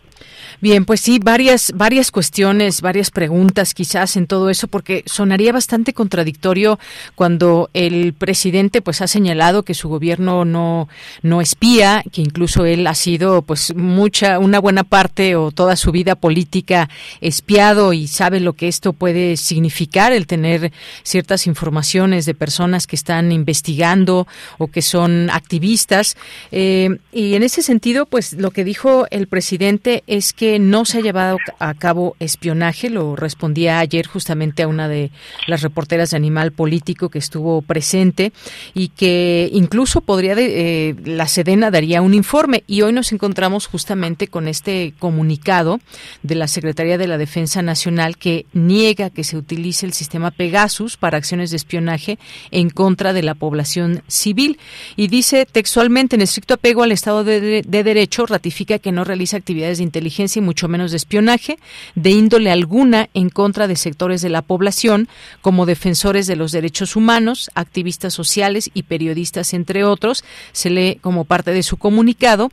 Bien, 0.61 0.85
pues 0.85 1.01
sí, 1.01 1.18
varias, 1.18 1.73
varias 1.75 2.11
cuestiones, 2.11 2.81
varias 2.81 3.11
preguntas 3.11 3.75
quizás 3.75 4.16
en 4.16 4.27
todo 4.27 4.51
eso, 4.51 4.68
porque 4.68 5.03
sonaría 5.07 5.53
bastante 5.53 5.93
contradictorio 5.93 6.79
cuando 7.14 7.68
el 7.75 8.12
presidente 8.12 8.83
pues 8.83 9.01
ha 9.01 9.09
señalado 9.09 9.62
que 9.64 9.75
su 9.75 9.89
gobierno 9.89 10.45
no, 10.45 10.89
no 11.23 11.41
espía, 11.41 12.05
que 12.12 12.20
incluso 12.20 12.64
él 12.64 12.87
ha 12.87 12.95
sido 12.95 13.43
pues 13.43 13.75
mucha, 13.75 14.39
una 14.39 14.61
buena 14.61 14.85
parte 14.85 15.37
o 15.37 15.51
toda 15.51 15.77
su 15.77 15.91
vida 15.93 16.14
política 16.14 16.89
espiado 17.20 17.93
y 17.93 18.07
sabe 18.07 18.41
lo 18.41 18.53
que 18.53 18.68
esto 18.68 18.93
puede 18.93 19.37
significar, 19.37 20.12
el 20.12 20.27
tener 20.27 20.73
ciertas 21.03 21.47
informaciones 21.47 22.25
de 22.27 22.35
personas 22.35 22.87
que 22.87 22.97
están 22.97 23.33
investigando 23.33 24.27
o 24.59 24.68
que 24.68 24.83
son 24.83 25.31
activistas. 25.31 26.16
Eh, 26.51 26.99
y 27.12 27.35
en 27.35 27.43
ese 27.43 27.62
sentido, 27.62 28.07
pues 28.07 28.35
lo 28.35 28.51
que 28.51 28.64
dijo 28.64 29.07
el 29.11 29.27
presidente 29.27 30.03
es 30.12 30.34
que 30.34 30.58
no 30.58 30.84
se 30.84 30.98
ha 30.98 31.00
llevado 31.00 31.38
a 31.58 31.72
cabo 31.72 32.16
espionaje, 32.20 32.90
lo 32.90 33.16
respondía 33.16 33.78
ayer 33.78 34.06
justamente 34.06 34.62
a 34.62 34.68
una 34.68 34.86
de 34.86 35.10
las 35.46 35.62
reporteras 35.62 36.10
de 36.10 36.18
Animal 36.18 36.52
Político 36.52 37.08
que 37.08 37.18
estuvo 37.18 37.62
presente 37.62 38.30
y 38.74 38.88
que 38.88 39.48
incluso 39.54 40.02
podría, 40.02 40.34
eh, 40.36 40.94
la 41.06 41.26
Sedena 41.28 41.70
daría 41.70 42.02
un 42.02 42.12
informe. 42.12 42.62
Y 42.66 42.82
hoy 42.82 42.92
nos 42.92 43.10
encontramos 43.12 43.66
justamente 43.66 44.28
con 44.28 44.48
este 44.48 44.92
comunicado 44.98 45.80
de 46.22 46.34
la 46.34 46.46
Secretaría 46.46 46.98
de 46.98 47.06
la 47.06 47.16
Defensa 47.16 47.62
Nacional 47.62 48.18
que 48.18 48.44
niega 48.52 49.08
que 49.08 49.24
se 49.24 49.38
utilice 49.38 49.86
el 49.86 49.94
sistema 49.94 50.30
Pegasus 50.30 50.98
para 50.98 51.16
acciones 51.16 51.50
de 51.50 51.56
espionaje 51.56 52.18
en 52.50 52.68
contra 52.68 53.14
de 53.14 53.22
la 53.22 53.34
población 53.34 54.02
civil. 54.08 54.58
Y 54.94 55.08
dice 55.08 55.46
textualmente 55.50 56.16
en 56.16 56.22
estricto 56.22 56.52
apego 56.52 56.82
al 56.82 56.92
Estado 56.92 57.24
de, 57.24 57.62
de 57.66 57.82
Derecho 57.82 58.26
ratifica 58.26 58.78
que 58.78 58.92
no 58.92 59.04
realiza 59.04 59.38
actividades 59.38 59.78
de 59.78 59.84
inteligencia 59.93 60.40
mucho 60.40 60.68
menos 60.68 60.90
de 60.90 60.97
espionaje, 60.97 61.59
de 61.95 62.11
índole 62.11 62.51
alguna 62.51 63.11
en 63.12 63.28
contra 63.28 63.68
de 63.68 63.76
sectores 63.76 64.22
de 64.22 64.30
la 64.30 64.40
población, 64.40 65.07
como 65.43 65.66
defensores 65.66 66.26
de 66.26 66.36
los 66.36 66.51
derechos 66.51 66.97
humanos, 66.97 67.51
activistas 67.55 68.14
sociales 68.14 68.70
y 68.72 68.84
periodistas, 68.84 69.53
entre 69.53 69.84
otros, 69.84 70.24
se 70.53 70.70
lee 70.70 70.99
como 71.03 71.24
parte 71.24 71.53
de 71.53 71.62
su 71.62 71.76
comunicado, 71.76 72.51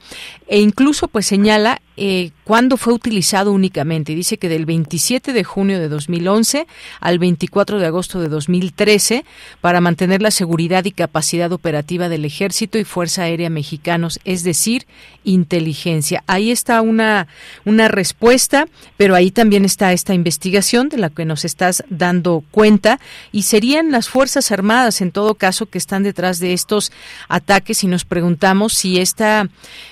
e 0.48 0.60
incluso 0.60 1.08
pues 1.08 1.28
señala 1.28 1.82
eh, 1.96 2.32
cuándo 2.50 2.78
fue 2.78 2.94
utilizado 2.94 3.52
únicamente. 3.52 4.16
Dice 4.16 4.40
que 4.40 4.50
del 4.50 4.66
27 4.66 5.34
de 5.34 5.44
junio 5.44 5.78
de 5.78 5.88
2011 5.88 6.66
al 7.00 7.20
24 7.20 7.78
de 7.78 7.86
agosto 7.86 8.20
de 8.20 8.28
2013 8.28 9.24
para 9.62 9.82
mantener 9.82 10.24
la 10.24 10.32
seguridad 10.32 10.84
y 10.86 10.92
capacidad 10.92 11.52
operativa 11.52 12.10
del 12.10 12.26
Ejército 12.26 12.80
y 12.80 12.86
Fuerza 12.86 13.22
Aérea 13.22 13.52
Mexicanos, 13.52 14.20
es 14.26 14.44
decir, 14.44 14.88
inteligencia. 15.24 16.24
Ahí 16.26 16.50
está 16.50 16.82
una, 16.82 17.28
una 17.66 17.88
respuesta, 17.88 18.66
pero 18.98 19.14
ahí 19.14 19.30
también 19.30 19.64
está 19.64 19.94
esta 19.94 20.16
investigación 20.16 20.90
de 20.90 20.98
la 20.98 21.12
que 21.12 21.26
nos 21.26 21.46
estás 21.46 21.84
dando 21.92 22.44
cuenta 22.50 23.00
y 23.32 23.44
serían 23.44 23.92
las 23.92 24.10
Fuerzas 24.10 24.52
Armadas 24.52 25.02
en 25.02 25.12
todo 25.12 25.36
caso 25.36 25.68
que 25.68 25.78
están 25.78 26.02
detrás 26.02 26.40
de 26.40 26.54
estos 26.54 26.92
ataques 27.28 27.84
y 27.84 27.88
nos 27.88 28.06
preguntamos 28.06 28.74
si 28.74 28.98
esta 28.98 29.48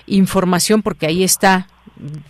información, 0.07 0.81
porque 0.81 1.05
ahí 1.05 1.23
está 1.23 1.67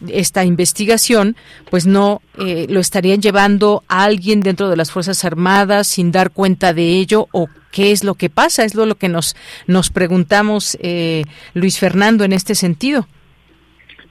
esta 0.07 0.45
investigación, 0.45 1.35
pues 1.69 1.85
no 1.87 2.21
eh, 2.39 2.67
lo 2.69 2.79
estarían 2.79 3.21
llevando 3.21 3.83
a 3.87 4.03
alguien 4.03 4.41
dentro 4.41 4.69
de 4.69 4.77
las 4.77 4.91
Fuerzas 4.91 5.23
Armadas 5.25 5.87
sin 5.87 6.11
dar 6.11 6.31
cuenta 6.31 6.73
de 6.73 6.83
ello 6.83 7.27
o 7.31 7.47
qué 7.71 7.91
es 7.91 8.03
lo 8.03 8.15
que 8.15 8.29
pasa, 8.29 8.63
es 8.63 8.75
lo, 8.75 8.95
que 8.95 9.09
nos, 9.09 9.35
nos 9.67 9.89
preguntamos, 9.89 10.77
eh, 10.81 11.23
Luis 11.53 11.79
Fernando, 11.79 12.23
en 12.23 12.33
este 12.33 12.55
sentido. 12.55 13.07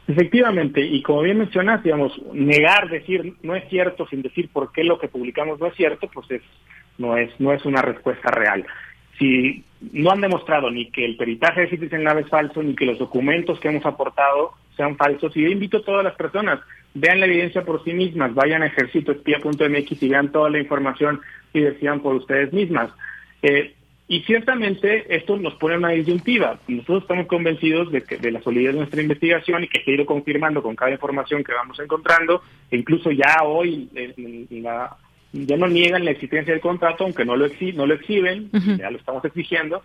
Efectivamente, 0.09 0.80
y 0.80 1.02
como 1.02 1.22
bien 1.22 1.38
mencionas, 1.38 1.82
digamos, 1.82 2.12
negar, 2.32 2.88
decir 2.88 3.34
no 3.42 3.57
es 3.57 3.68
cierto 3.68 4.07
sin 4.07 4.22
decir 4.22 4.48
por 4.52 4.70
qué 4.70 4.84
lo 4.84 5.00
que 5.00 5.09
publicamos 5.09 5.59
no 5.59 5.66
es 5.66 5.74
cierto, 5.74 6.09
pues 6.12 6.30
es, 6.30 6.42
no 6.96 7.16
es, 7.16 7.30
no 7.40 7.52
es 7.52 7.64
una 7.64 7.82
respuesta 7.82 8.30
real. 8.30 8.64
Si 9.18 9.64
no 9.92 10.10
han 10.10 10.20
demostrado 10.20 10.70
ni 10.70 10.90
que 10.90 11.04
el 11.04 11.16
peritaje 11.16 11.62
de 11.62 11.70
Citizen 11.70 12.04
Lab 12.04 12.18
es 12.18 12.28
falso, 12.28 12.62
ni 12.62 12.74
que 12.74 12.86
los 12.86 12.98
documentos 12.98 13.60
que 13.60 13.68
hemos 13.68 13.84
aportado 13.84 14.52
sean 14.76 14.96
falsos. 14.96 15.36
Y 15.36 15.42
yo 15.42 15.48
invito 15.48 15.78
a 15.78 15.84
todas 15.84 16.04
las 16.04 16.14
personas, 16.14 16.60
vean 16.94 17.20
la 17.20 17.26
evidencia 17.26 17.62
por 17.62 17.82
sí 17.84 17.92
mismas, 17.92 18.34
vayan 18.34 18.62
a 18.62 18.66
ejercitoespía.mx 18.66 20.02
y 20.02 20.08
vean 20.08 20.32
toda 20.32 20.50
la 20.50 20.58
información 20.58 21.20
y 21.52 21.60
decidan 21.60 22.00
por 22.00 22.14
ustedes 22.14 22.52
mismas. 22.52 22.90
Eh, 23.42 23.74
y 24.08 24.20
ciertamente 24.22 25.16
esto 25.16 25.36
nos 25.36 25.54
pone 25.54 25.76
una 25.76 25.90
disyuntiva. 25.90 26.60
Nosotros 26.68 27.02
estamos 27.02 27.26
convencidos 27.26 27.90
de, 27.90 28.02
que, 28.02 28.18
de 28.18 28.30
la 28.30 28.40
solidez 28.40 28.72
de 28.72 28.78
nuestra 28.78 29.02
investigación 29.02 29.64
y 29.64 29.68
que 29.68 29.82
se 29.82 29.90
ha 29.90 29.94
ido 29.94 30.06
confirmando 30.06 30.62
con 30.62 30.76
cada 30.76 30.92
información 30.92 31.42
que 31.42 31.52
vamos 31.52 31.78
encontrando. 31.80 32.40
E 32.70 32.76
incluso 32.76 33.10
ya 33.10 33.42
hoy 33.42 33.88
ya 35.32 35.56
no 35.56 35.66
niegan 35.68 36.04
la 36.04 36.12
existencia 36.12 36.52
del 36.52 36.62
contrato, 36.62 37.04
aunque 37.04 37.24
no 37.24 37.36
lo, 37.36 37.46
no 37.74 37.86
lo 37.86 37.94
exhiben, 37.94 38.50
ya 38.78 38.90
lo 38.90 38.98
estamos 38.98 39.24
exigiendo 39.24 39.82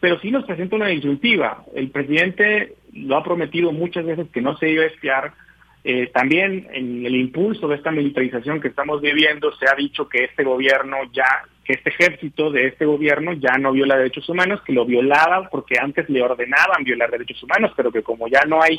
pero 0.00 0.18
sí 0.20 0.30
nos 0.30 0.44
presenta 0.44 0.76
una 0.76 0.88
disyuntiva. 0.88 1.62
El 1.74 1.90
presidente 1.90 2.74
lo 2.94 3.16
ha 3.16 3.22
prometido 3.22 3.70
muchas 3.70 4.06
veces 4.06 4.28
que 4.32 4.40
no 4.40 4.56
se 4.56 4.70
iba 4.70 4.84
a 4.84 4.88
espiar. 4.88 5.34
Eh, 5.84 6.10
también 6.12 6.68
en 6.72 7.06
el 7.06 7.14
impulso 7.14 7.68
de 7.68 7.76
esta 7.76 7.90
militarización 7.90 8.60
que 8.60 8.68
estamos 8.68 9.00
viviendo 9.00 9.50
se 9.56 9.66
ha 9.66 9.74
dicho 9.74 10.08
que 10.08 10.24
este 10.24 10.44
gobierno 10.44 10.96
ya, 11.12 11.44
que 11.64 11.74
este 11.74 11.90
ejército 11.90 12.50
de 12.50 12.66
este 12.66 12.84
gobierno 12.84 13.32
ya 13.34 13.56
no 13.58 13.72
viola 13.72 13.96
derechos 13.96 14.28
humanos, 14.28 14.60
que 14.62 14.72
lo 14.72 14.84
violaba 14.84 15.48
porque 15.50 15.76
antes 15.80 16.08
le 16.10 16.22
ordenaban 16.22 16.84
violar 16.84 17.10
derechos 17.10 17.42
humanos, 17.42 17.72
pero 17.76 17.92
que 17.92 18.02
como 18.02 18.28
ya 18.28 18.42
no 18.46 18.62
hay 18.62 18.78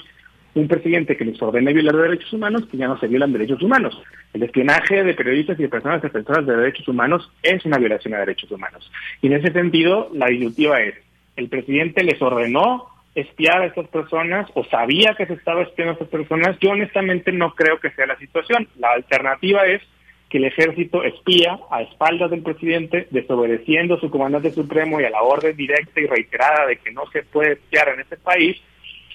un 0.54 0.68
presidente 0.68 1.16
que 1.16 1.26
les 1.26 1.42
ordene 1.42 1.74
violar 1.74 1.96
derechos 1.96 2.34
humanos, 2.34 2.66
que 2.70 2.78
ya 2.78 2.88
no 2.88 3.00
se 3.00 3.08
violan 3.08 3.32
derechos 3.32 3.62
humanos. 3.62 4.02
El 4.34 4.44
espionaje 4.44 5.04
de 5.04 5.14
periodistas 5.14 5.60
y 5.60 5.64
de 5.64 5.70
personas 5.70 6.02
defensoras 6.02 6.46
de 6.46 6.58
derechos 6.58 6.88
humanos 6.88 7.32
es 7.42 7.64
una 7.66 7.78
violación 7.78 8.14
de 8.14 8.20
derechos 8.20 8.52
humanos. 8.52 8.92
Y 9.22 9.28
en 9.28 9.34
ese 9.34 9.52
sentido, 9.54 10.10
la 10.14 10.28
disyuntiva 10.28 10.82
es, 10.82 10.96
el 11.38 11.48
presidente 11.48 12.04
les 12.04 12.22
ordenó 12.22 12.88
espiar 13.16 13.62
a 13.62 13.66
estas 13.66 13.88
personas 13.88 14.50
o 14.54 14.64
sabía 14.66 15.16
que 15.16 15.26
se 15.26 15.34
estaba 15.34 15.64
espiando 15.64 15.92
a 15.92 15.94
estas 15.94 16.08
personas, 16.08 16.58
yo 16.60 16.72
honestamente 16.72 17.32
no 17.32 17.54
creo 17.56 17.80
que 17.80 17.92
sea 17.92 18.06
la 18.06 18.18
situación. 18.18 18.68
La 18.78 18.92
alternativa 18.92 19.66
es 19.66 19.82
que 20.30 20.38
el 20.38 20.46
ejército 20.46 21.04
espía 21.04 21.60
a 21.70 21.82
espaldas 21.82 22.32
del 22.32 22.42
presidente, 22.42 23.08
desobedeciendo 23.12 23.96
a 23.96 24.00
su 24.00 24.10
comandante 24.10 24.52
supremo 24.52 25.02
y 25.02 25.04
a 25.04 25.10
la 25.10 25.22
orden 25.22 25.58
directa 25.58 26.00
y 26.00 26.08
reiterada 26.08 26.68
de 26.68 26.78
que 26.78 26.92
no 26.92 27.06
se 27.12 27.24
puede 27.24 27.54
espiar 27.54 27.90
en 27.90 28.00
este 28.00 28.16
país, 28.16 28.62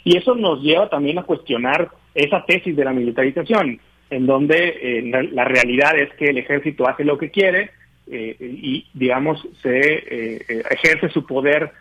y 0.07 0.17
eso 0.17 0.37
nos 0.37 0.63
lleva 0.63 0.89
también 0.89 1.19
a 1.19 1.25
cuestionar 1.25 1.91
esa 2.15 2.45
tesis 2.45 2.77
de 2.77 2.85
la 2.85 2.93
militarización, 2.93 3.81
en 4.09 4.25
donde 4.25 4.79
eh, 4.81 5.29
la, 5.33 5.45
realidad 5.45 5.99
es 5.99 6.15
que 6.15 6.27
el 6.27 6.39
ejército 6.39 6.89
hace 6.89 7.03
lo 7.03 7.19
que 7.19 7.33
quiere 7.33 7.71
eh, 8.09 8.37
y, 8.39 8.87
digamos, 8.95 9.45
se 9.63 9.81
eh, 9.81 10.63
ejerce 10.71 11.09
su 11.09 11.27
poder 11.27 11.73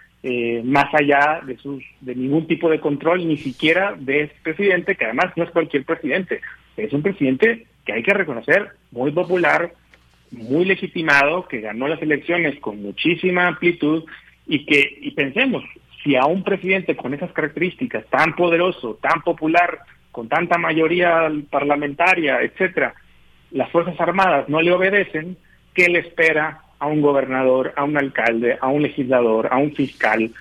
más 0.64 0.92
allá 0.92 1.42
de, 1.46 1.56
sus, 1.58 1.84
de 2.02 2.16
ningún 2.16 2.48
tipo 2.48 2.68
de 2.68 2.80
control, 2.80 3.28
ni 3.28 3.38
siquiera 3.38 3.94
de 3.96 4.22
ese 4.22 4.34
presidente, 4.42 4.96
que 4.96 5.06
además 5.06 5.32
no 5.36 5.44
es 5.44 5.52
cualquier 5.52 5.86
presidente, 5.86 6.42
es 6.78 6.92
un 6.94 7.04
presidente 7.04 7.68
que 7.86 7.94
hay 7.94 8.02
que 8.02 8.16
reconocer 8.16 8.72
muy 8.90 9.12
popular, 9.12 9.72
muy 10.32 10.66
legitimado, 10.66 11.48
que 11.48 11.62
ganó 11.62 11.88
las 11.88 12.02
elecciones 12.02 12.60
con 12.60 12.82
muchísima 12.82 13.46
amplitud 13.46 14.04
y 14.48 14.66
que, 14.66 14.98
y 15.00 15.12
pensemos, 15.12 15.64
si 16.06 16.16
a 16.16 16.28
un 16.28 16.44
presidente 16.44 16.96
con 16.96 17.16
esas 17.16 17.32
características, 17.32 18.06
tan 18.06 18.36
poderoso, 18.36 19.00
tan 19.02 19.24
popular, 19.24 19.80
con 20.12 20.30
tanta 20.30 20.60
mayoría 20.60 21.30
parlamentaria, 21.50 22.42
etcétera, 22.42 22.94
las 23.52 23.72
Fuerzas 23.72 24.00
Armadas 24.00 24.48
no 24.48 24.62
le 24.62 24.72
obedecen, 24.72 25.36
¿qué 25.74 25.90
le 25.90 26.00
espera 26.00 26.60
a 26.78 26.86
un 26.86 27.02
gobernador, 27.02 27.74
a 27.76 27.84
un 27.84 27.98
alcalde, 27.98 28.56
a 28.62 28.68
un 28.68 28.84
legislador, 28.84 29.50
a 29.52 29.58
un 29.58 29.74
fiscal 29.74 30.32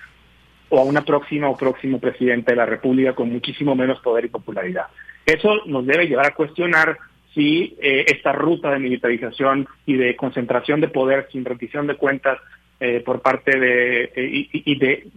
o 0.69 0.79
a 0.79 0.83
una 0.83 1.01
próxima 1.01 1.49
o 1.49 1.57
próximo 1.57 1.99
presidente 1.99 2.51
de 2.51 2.57
la 2.57 2.67
República 2.67 3.13
con 3.13 3.31
muchísimo 3.31 3.75
menos 3.75 3.99
poder 4.01 4.25
y 4.25 4.29
popularidad? 4.29 4.85
Eso 5.25 5.65
nos 5.65 5.85
debe 5.87 6.07
llevar 6.07 6.27
a 6.27 6.35
cuestionar 6.35 6.99
si 7.33 7.75
eh, 7.81 8.05
esta 8.07 8.33
ruta 8.33 8.69
de 8.69 8.79
militarización 8.79 9.67
y 9.87 9.95
de 9.95 10.15
concentración 10.15 10.79
de 10.79 10.89
poder 10.89 11.27
sin 11.31 11.43
rendición 11.43 11.87
de 11.87 11.95
cuentas 11.95 12.37
eh, 12.79 13.01
por 13.03 13.21
parte 13.21 13.59
de 13.59 14.03
eh, 14.15 14.49
y, 14.51 14.79
de 14.79 15.07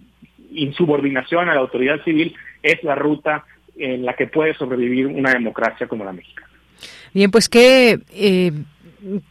insubordinación 0.52 1.48
a 1.48 1.54
la 1.54 1.60
autoridad 1.60 2.02
civil 2.04 2.34
es 2.62 2.82
la 2.82 2.94
ruta 2.94 3.44
en 3.76 4.04
la 4.04 4.14
que 4.14 4.26
puede 4.26 4.54
sobrevivir 4.54 5.06
una 5.06 5.32
democracia 5.32 5.86
como 5.86 6.04
la 6.04 6.12
mexicana. 6.12 6.48
Bien, 7.14 7.30
pues 7.30 7.48
qué 7.48 7.98
eh, 8.12 8.52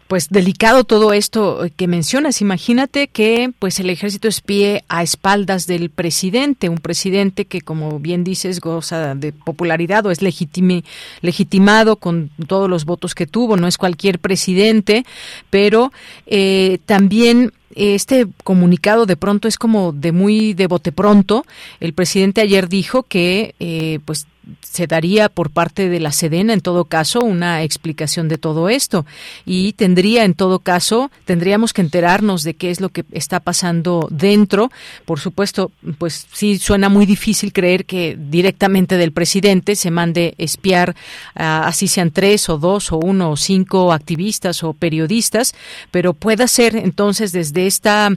pues 0.07 0.29
delicado 0.29 0.83
todo 0.83 1.13
esto 1.13 1.65
que 1.75 1.87
mencionas. 1.87 2.41
Imagínate 2.41 3.07
que 3.07 3.51
pues 3.59 3.79
el 3.79 3.89
ejército 3.89 4.27
espíe 4.27 4.83
a 4.87 5.03
espaldas 5.03 5.67
del 5.67 5.89
presidente, 5.89 6.69
un 6.69 6.77
presidente 6.77 7.45
que 7.45 7.61
como 7.61 7.99
bien 7.99 8.23
dices 8.23 8.59
goza 8.59 9.15
de 9.15 9.33
popularidad 9.33 10.05
o 10.05 10.11
es 10.11 10.21
legitimado 10.21 11.97
con 11.97 12.29
todos 12.47 12.69
los 12.69 12.85
votos 12.85 13.15
que 13.15 13.27
tuvo, 13.27 13.57
no 13.57 13.67
es 13.67 13.77
cualquier 13.77 14.19
presidente, 14.19 15.05
pero 15.49 15.91
eh, 16.25 16.79
también 16.85 17.51
este 17.77 18.27
comunicado 18.43 19.05
de 19.05 19.17
pronto 19.17 19.47
es 19.47 19.57
como 19.57 19.91
de 19.91 20.11
muy 20.11 20.53
de 20.53 20.67
bote 20.67 20.91
pronto. 20.91 21.45
El 21.79 21.93
presidente 21.93 22.41
ayer 22.41 22.67
dijo 22.69 23.03
que 23.03 23.55
eh, 23.59 23.99
pues 24.05 24.27
se 24.61 24.87
daría 24.87 25.29
por 25.29 25.49
parte 25.49 25.89
de 25.89 25.99
la 25.99 26.11
Sedena 26.11 26.53
en 26.53 26.61
todo 26.61 26.85
caso 26.85 27.19
una 27.21 27.63
explicación 27.63 28.27
de 28.27 28.37
todo 28.37 28.69
esto 28.69 29.05
y 29.45 29.73
tendría 29.73 30.23
en 30.23 30.33
todo 30.33 30.59
caso 30.59 31.11
tendríamos 31.25 31.73
que 31.73 31.81
enterarnos 31.81 32.43
de 32.43 32.53
qué 32.53 32.69
es 32.69 32.79
lo 32.79 32.89
que 32.89 33.03
está 33.11 33.39
pasando 33.39 34.07
dentro 34.11 34.71
por 35.05 35.19
supuesto 35.19 35.71
pues 35.97 36.27
sí 36.31 36.57
suena 36.59 36.89
muy 36.89 37.05
difícil 37.05 37.51
creer 37.53 37.85
que 37.85 38.17
directamente 38.17 38.97
del 38.97 39.11
presidente 39.11 39.75
se 39.75 39.91
mande 39.91 40.35
espiar 40.37 40.95
así 41.35 41.87
sean 41.87 42.11
tres 42.11 42.49
o 42.49 42.57
dos 42.57 42.91
o 42.91 42.97
uno 42.97 43.31
o 43.31 43.37
cinco 43.37 43.91
activistas 43.91 44.63
o 44.63 44.73
periodistas 44.73 45.55
pero 45.91 46.13
pueda 46.13 46.47
ser 46.47 46.75
entonces 46.75 47.31
desde 47.31 47.66
esta 47.67 48.09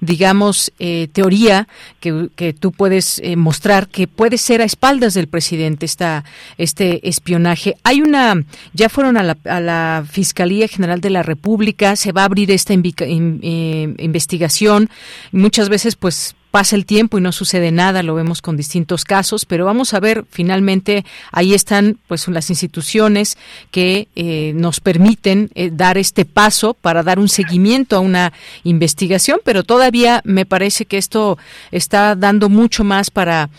digamos 0.00 0.72
eh, 0.78 1.08
teoría 1.12 1.68
que, 2.00 2.28
que, 2.36 2.52
tú 2.52 2.72
puedes 2.72 3.18
eh, 3.18 3.36
mostrar 3.36 3.88
que 3.88 4.06
puede 4.06 4.38
ser 4.38 4.60
a 4.60 4.64
espaldas 4.64 5.14
del 5.14 5.28
presidente 5.28 5.86
esta, 5.86 6.24
este 6.56 7.08
espionaje. 7.08 7.76
Hay 7.84 8.00
una, 8.00 8.42
ya 8.72 8.88
fueron 8.88 9.16
a 9.16 9.22
la, 9.22 9.36
a 9.44 9.60
la 9.60 10.04
Fiscalía 10.08 10.68
General 10.68 11.00
de 11.00 11.10
la 11.10 11.22
República, 11.22 11.96
se 11.96 12.12
va 12.12 12.22
a 12.22 12.24
abrir 12.26 12.50
esta 12.50 12.74
eh, 12.74 13.94
investigación. 13.98 14.88
Muchas 15.32 15.68
veces, 15.68 15.96
pues, 15.96 16.34
pasa 16.50 16.76
el 16.76 16.86
tiempo 16.86 17.18
y 17.18 17.20
no 17.20 17.32
sucede 17.32 17.70
nada, 17.70 18.02
lo 18.02 18.14
vemos 18.14 18.42
con 18.42 18.56
distintos 18.56 19.04
casos, 19.04 19.44
pero 19.44 19.64
vamos 19.64 19.94
a 19.94 20.00
ver, 20.00 20.24
finalmente 20.30 21.04
ahí 21.30 21.54
están 21.54 21.98
pues 22.08 22.26
las 22.28 22.50
instituciones 22.50 23.36
que 23.70 24.08
eh, 24.16 24.52
nos 24.54 24.80
permiten 24.80 25.50
eh, 25.54 25.70
dar 25.72 25.98
este 25.98 26.24
paso 26.24 26.74
para 26.74 27.02
dar 27.02 27.18
un 27.18 27.28
seguimiento 27.28 27.96
a 27.96 28.00
una 28.00 28.32
investigación, 28.64 29.40
pero 29.44 29.62
todavía 29.62 30.22
me 30.24 30.46
parece 30.46 30.86
que 30.86 30.98
esto 30.98 31.38
está 31.70 32.14
dando 32.16 32.48
mucho 32.48 32.84
más 32.84 33.10
para 33.10 33.50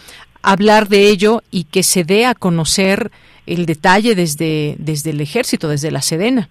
hablar 0.41 0.87
de 0.87 1.09
ello 1.09 1.43
y 1.51 1.65
que 1.65 1.83
se 1.83 2.03
dé 2.03 2.25
a 2.25 2.35
conocer 2.35 3.11
el 3.45 3.65
detalle 3.65 4.15
desde, 4.15 4.75
desde 4.77 5.11
el 5.11 5.21
ejército, 5.21 5.67
desde 5.67 5.91
la 5.91 6.01
Sedena. 6.01 6.49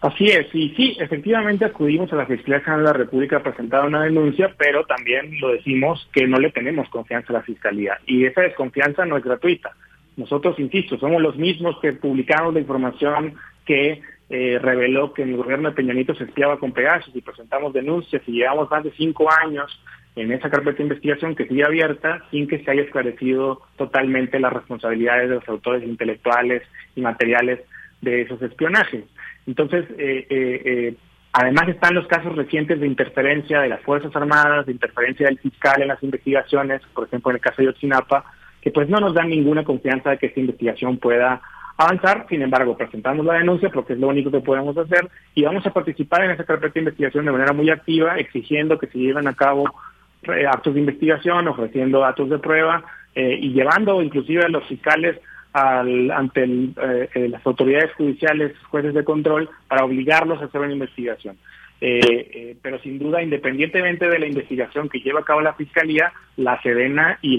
Así 0.00 0.26
es, 0.26 0.54
y 0.54 0.70
sí, 0.76 0.96
efectivamente 1.00 1.64
acudimos 1.64 2.12
a 2.12 2.16
la 2.16 2.26
Fiscalía 2.26 2.60
General 2.60 2.84
de 2.84 2.90
la 2.90 2.98
República 2.98 3.38
a 3.38 3.42
presentar 3.42 3.86
una 3.86 4.04
denuncia, 4.04 4.54
pero 4.58 4.84
también 4.84 5.40
lo 5.40 5.52
decimos 5.52 6.08
que 6.12 6.26
no 6.26 6.38
le 6.38 6.50
tenemos 6.50 6.88
confianza 6.90 7.32
a 7.32 7.38
la 7.38 7.42
Fiscalía 7.42 7.98
y 8.06 8.26
esa 8.26 8.42
desconfianza 8.42 9.06
no 9.06 9.16
es 9.16 9.24
gratuita. 9.24 9.74
Nosotros, 10.16 10.58
insisto, 10.58 10.98
somos 10.98 11.22
los 11.22 11.36
mismos 11.36 11.78
que 11.80 11.94
publicamos 11.94 12.52
la 12.52 12.60
información 12.60 13.34
que 13.64 14.02
eh, 14.28 14.58
reveló 14.60 15.14
que 15.14 15.22
el 15.22 15.36
gobierno 15.36 15.70
de 15.70 15.74
Peña 15.74 15.94
Nieto 15.94 16.14
se 16.14 16.24
espiaba 16.24 16.58
con 16.58 16.72
Pegasus 16.72 17.14
y 17.14 17.22
presentamos 17.22 17.72
denuncias 17.72 18.22
y 18.26 18.32
llevamos 18.32 18.70
más 18.70 18.84
de 18.84 18.92
cinco 18.92 19.28
años 19.44 19.80
en 20.16 20.32
esa 20.32 20.50
carpeta 20.50 20.78
de 20.78 20.84
investigación 20.84 21.36
que 21.36 21.46
sigue 21.46 21.64
abierta 21.64 22.22
sin 22.30 22.48
que 22.48 22.62
se 22.62 22.70
haya 22.70 22.82
esclarecido 22.82 23.62
totalmente 23.76 24.40
las 24.40 24.52
responsabilidades 24.52 25.28
de 25.28 25.34
los 25.36 25.48
autores 25.48 25.84
intelectuales 25.84 26.62
y 26.94 27.02
materiales 27.02 27.60
de 28.00 28.22
esos 28.22 28.40
espionajes. 28.42 29.04
Entonces, 29.46 29.84
eh, 29.98 30.26
eh, 30.28 30.62
eh, 30.64 30.94
además 31.32 31.68
están 31.68 31.94
los 31.94 32.06
casos 32.06 32.34
recientes 32.36 32.80
de 32.80 32.86
interferencia 32.86 33.60
de 33.60 33.68
las 33.68 33.80
Fuerzas 33.82 34.14
Armadas, 34.14 34.66
de 34.66 34.72
interferencia 34.72 35.26
del 35.26 35.38
fiscal 35.38 35.82
en 35.82 35.88
las 35.88 36.02
investigaciones, 36.02 36.82
por 36.94 37.06
ejemplo 37.06 37.30
en 37.30 37.36
el 37.36 37.42
caso 37.42 37.62
de 37.62 37.68
Otsinapa, 37.68 38.24
que 38.60 38.70
pues 38.70 38.88
no 38.88 38.98
nos 38.98 39.14
dan 39.14 39.30
ninguna 39.30 39.64
confianza 39.64 40.10
de 40.10 40.18
que 40.18 40.26
esta 40.26 40.40
investigación 40.40 40.98
pueda 40.98 41.40
avanzar, 41.76 42.26
sin 42.28 42.42
embargo, 42.42 42.76
presentamos 42.76 43.24
la 43.26 43.34
denuncia 43.34 43.68
porque 43.70 43.92
es 43.92 43.98
lo 43.98 44.08
único 44.08 44.30
que 44.30 44.40
podemos 44.40 44.76
hacer 44.78 45.08
y 45.34 45.42
vamos 45.42 45.66
a 45.66 45.72
participar 45.72 46.24
en 46.24 46.30
esa 46.30 46.44
carpeta 46.44 46.74
de 46.74 46.80
investigación 46.80 47.26
de 47.26 47.32
manera 47.32 47.52
muy 47.52 47.70
activa, 47.70 48.16
exigiendo 48.16 48.78
que 48.78 48.86
se 48.86 48.98
lleven 48.98 49.28
a 49.28 49.34
cabo 49.34 49.64
actos 50.50 50.74
de 50.74 50.80
investigación, 50.80 51.46
ofreciendo 51.48 52.00
datos 52.00 52.28
de 52.30 52.38
prueba 52.38 52.82
eh, 53.14 53.38
y 53.40 53.52
llevando 53.52 54.02
inclusive 54.02 54.44
a 54.44 54.48
los 54.48 54.66
fiscales 54.66 55.16
al, 55.56 56.10
ante 56.10 56.44
eh, 56.44 57.08
eh, 57.14 57.28
las 57.28 57.46
autoridades 57.46 57.92
judiciales, 57.94 58.52
jueces 58.70 58.92
de 58.92 59.04
control, 59.04 59.48
para 59.68 59.84
obligarlos 59.84 60.40
a 60.40 60.46
hacer 60.46 60.60
una 60.60 60.72
investigación. 60.72 61.36
pero 62.62 62.78
sin 62.80 62.98
duda, 62.98 63.22
independientemente 63.22 64.08
de 64.08 64.18
la 64.18 64.26
investigación 64.26 64.88
que 64.88 65.00
lleva 65.00 65.20
a 65.20 65.24
cabo 65.24 65.40
la 65.40 65.54
Fiscalía, 65.54 66.12
la 66.36 66.60
Sedena 66.62 67.18
y, 67.22 67.36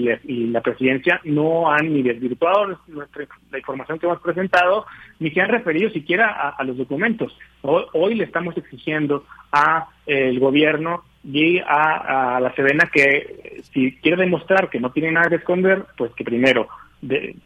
la 0.50 0.60
Presidencia 0.60 1.20
no 1.24 1.70
han 1.70 1.92
ni 1.92 2.02
desvirtuado 2.02 2.78
nuestra, 2.86 3.26
la 3.50 3.58
información 3.58 3.98
que 3.98 4.06
hemos 4.06 4.20
presentado, 4.20 4.86
ni 5.18 5.30
se 5.30 5.40
han 5.40 5.48
referido 5.48 5.90
siquiera 5.90 6.54
a, 6.56 6.64
los 6.64 6.76
documentos. 6.76 7.36
Hoy, 7.62 7.84
hoy, 7.92 8.14
le 8.14 8.24
estamos 8.24 8.56
exigiendo 8.56 9.24
a 9.52 9.88
el 10.06 10.38
gobierno 10.38 11.02
y 11.24 11.58
a, 11.58 12.38
la 12.40 12.54
Sedena 12.54 12.88
que 12.92 13.02
eh, 13.02 13.62
si 13.72 13.92
quiere 13.96 14.22
demostrar 14.22 14.70
que 14.70 14.80
no 14.80 14.92
tiene 14.92 15.12
nada 15.12 15.28
que 15.28 15.36
esconder, 15.36 15.84
pues 15.96 16.12
que 16.14 16.24
primero 16.24 16.68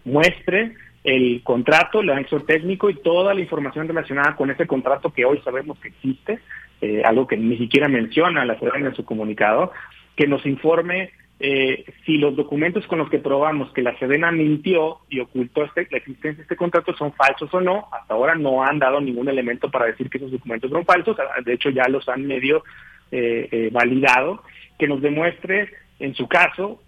muestre 0.05 0.74
el 1.05 1.42
contrato, 1.42 2.00
el 2.00 2.11
anexo 2.11 2.40
técnico 2.40 2.88
y 2.88 2.94
toda 2.94 3.34
la 3.34 3.40
información 3.40 3.88
relacionada 3.88 4.36
con 4.36 4.50
ese 4.50 4.66
contrato 4.66 5.12
que 5.12 5.24
hoy 5.24 5.40
sabemos 5.44 5.78
que 5.78 5.88
existe, 5.88 6.38
eh, 6.80 7.03
algo 7.05 7.26
que 7.26 7.36
ni 7.36 7.59
siquiera 7.59 7.88
menciona 7.88 8.44
la 8.44 8.59
Sedena 8.59 8.88
en 8.88 8.94
su 8.94 9.05
comunicado, 9.05 9.72
que 10.16 10.26
nos 10.26 10.44
informe 10.46 11.11
eh, 11.44 11.84
si 12.07 12.18
los 12.18 12.36
documentos 12.36 12.86
con 12.86 13.00
los 13.00 13.11
que 13.11 13.18
probamos 13.18 13.72
que 13.72 13.82
la 13.82 13.98
Sedena 13.98 14.30
mintió 14.30 14.98
y 15.09 15.18
ocultó 15.18 15.64
este, 15.64 15.88
la 15.90 15.98
existencia 15.98 16.36
de 16.36 16.42
este 16.42 16.55
contrato 16.55 16.94
son 16.96 17.12
falsos 17.14 17.53
o 17.53 17.61
no. 17.61 17.88
Hasta 17.90 18.14
ahora 18.14 18.36
no 18.36 18.62
han 18.62 18.78
dado 18.78 19.00
ningún 19.00 19.28
elemento 19.28 19.68
para 19.68 19.86
decir 19.86 20.09
que 20.09 20.18
esos 20.18 20.30
documentos 20.30 20.70
son 20.70 20.84
falsos. 20.84 21.16
De 21.44 21.53
hecho, 21.53 21.70
ya 21.70 21.88
los 21.88 22.09
han 22.09 22.28
medio 22.28 22.62
eh, 23.11 23.48
eh, 23.50 23.70
validado. 23.72 24.44
Que 24.78 24.86
nos 24.86 25.03
demuestre, 25.03 25.68
en 25.98 26.14
su 26.14 26.28
caso, 26.28 26.80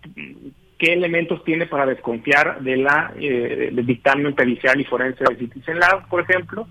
qué 0.84 0.92
elementos 0.92 1.42
tiene 1.44 1.66
para 1.66 1.86
desconfiar 1.86 2.60
de 2.60 2.76
la 2.76 3.12
del 3.16 3.86
dictamen 3.86 4.34
pericial 4.34 4.78
y 4.80 4.84
forense 4.84 5.24
de 5.24 5.36
Citizen 5.36 5.78
Lab, 5.78 6.08
por 6.08 6.20
ejemplo. 6.20 6.66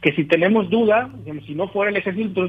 Que 0.00 0.12
si 0.12 0.24
tenemos 0.24 0.70
duda, 0.70 1.10
si 1.46 1.54
no 1.54 1.68
fuera 1.68 1.90
el 1.90 1.96
ejército, 1.96 2.48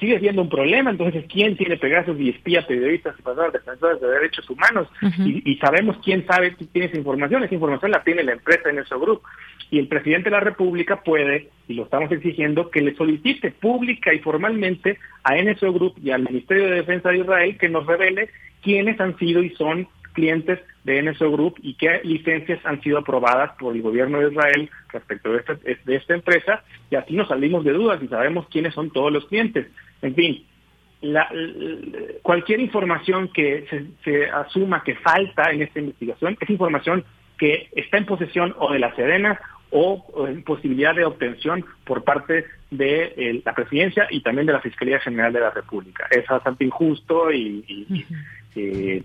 sigue 0.00 0.18
siendo 0.18 0.42
un 0.42 0.48
problema. 0.48 0.90
Entonces, 0.90 1.26
¿quién 1.30 1.56
tiene 1.56 1.76
Pegasus 1.76 2.18
y 2.18 2.30
espía 2.30 2.66
periodistas 2.66 3.16
y 3.18 3.22
pasadas 3.22 3.52
defensores 3.52 4.00
de 4.00 4.08
derechos 4.08 4.48
humanos? 4.48 4.88
y, 5.18 5.56
sabemos 5.56 5.98
quién 6.02 6.26
sabe 6.26 6.54
quién 6.54 6.70
tiene 6.70 6.88
esa 6.88 6.96
información. 6.96 7.44
Esa 7.44 7.54
información 7.54 7.90
la 7.90 8.02
tiene 8.02 8.22
la 8.22 8.32
empresa 8.32 8.70
en 8.70 8.76
nuestro 8.76 9.00
grupo. 9.00 9.28
Y 9.70 9.78
el 9.78 9.88
presidente 9.88 10.30
de 10.30 10.36
la 10.36 10.40
República 10.40 11.02
puede, 11.02 11.50
y 11.68 11.74
lo 11.74 11.84
estamos 11.84 12.10
exigiendo, 12.12 12.70
que 12.70 12.80
le 12.80 12.94
solicite 12.94 13.50
pública 13.50 14.14
y 14.14 14.20
formalmente 14.20 14.98
a 15.24 15.34
NSO 15.34 15.72
Group 15.72 15.96
y 16.02 16.12
al 16.12 16.22
Ministerio 16.22 16.64
de 16.64 16.76
Defensa 16.76 17.10
de 17.10 17.18
Israel 17.18 17.58
que 17.58 17.68
nos 17.68 17.84
revele 17.84 18.30
quiénes 18.62 18.98
han 19.00 19.18
sido 19.18 19.42
y 19.42 19.50
son 19.50 19.88
clientes 20.16 20.58
de 20.82 21.02
NSO 21.02 21.30
Group 21.30 21.56
y 21.62 21.74
qué 21.74 22.00
licencias 22.02 22.58
han 22.64 22.80
sido 22.82 22.98
aprobadas 22.98 23.52
por 23.58 23.76
el 23.76 23.82
gobierno 23.82 24.18
de 24.18 24.30
Israel 24.30 24.70
respecto 24.92 25.32
de 25.32 25.38
esta, 25.38 25.54
de 25.54 25.94
esta 25.94 26.14
empresa 26.14 26.64
y 26.90 26.96
así 26.96 27.14
nos 27.14 27.28
salimos 27.28 27.64
de 27.64 27.72
dudas 27.72 28.02
y 28.02 28.08
sabemos 28.08 28.48
quiénes 28.48 28.74
son 28.74 28.90
todos 28.90 29.12
los 29.12 29.26
clientes. 29.26 29.66
En 30.00 30.14
fin, 30.14 30.44
la, 31.02 31.28
cualquier 32.22 32.60
información 32.60 33.28
que 33.28 33.66
se, 34.02 34.26
asuma 34.30 34.82
que 34.82 34.94
falta 34.96 35.50
en 35.52 35.62
esta 35.62 35.80
investigación 35.80 36.36
es 36.40 36.50
información 36.50 37.04
que 37.38 37.68
está 37.76 37.98
en 37.98 38.06
posesión 38.06 38.54
o 38.58 38.72
de 38.72 38.78
la 38.78 38.94
Sedena 38.96 39.38
o, 39.70 40.26
en 40.28 40.42
posibilidad 40.42 40.94
de 40.94 41.04
obtención 41.04 41.64
por 41.84 42.04
parte 42.04 42.46
de 42.70 43.12
eh, 43.16 43.42
la 43.44 43.54
presidencia 43.54 44.06
y 44.10 44.22
también 44.22 44.46
de 44.46 44.54
la 44.54 44.60
Fiscalía 44.60 45.00
General 45.00 45.32
de 45.32 45.40
la 45.40 45.50
República. 45.50 46.06
Es 46.10 46.26
bastante 46.26 46.64
injusto 46.64 47.30
y, 47.32 48.06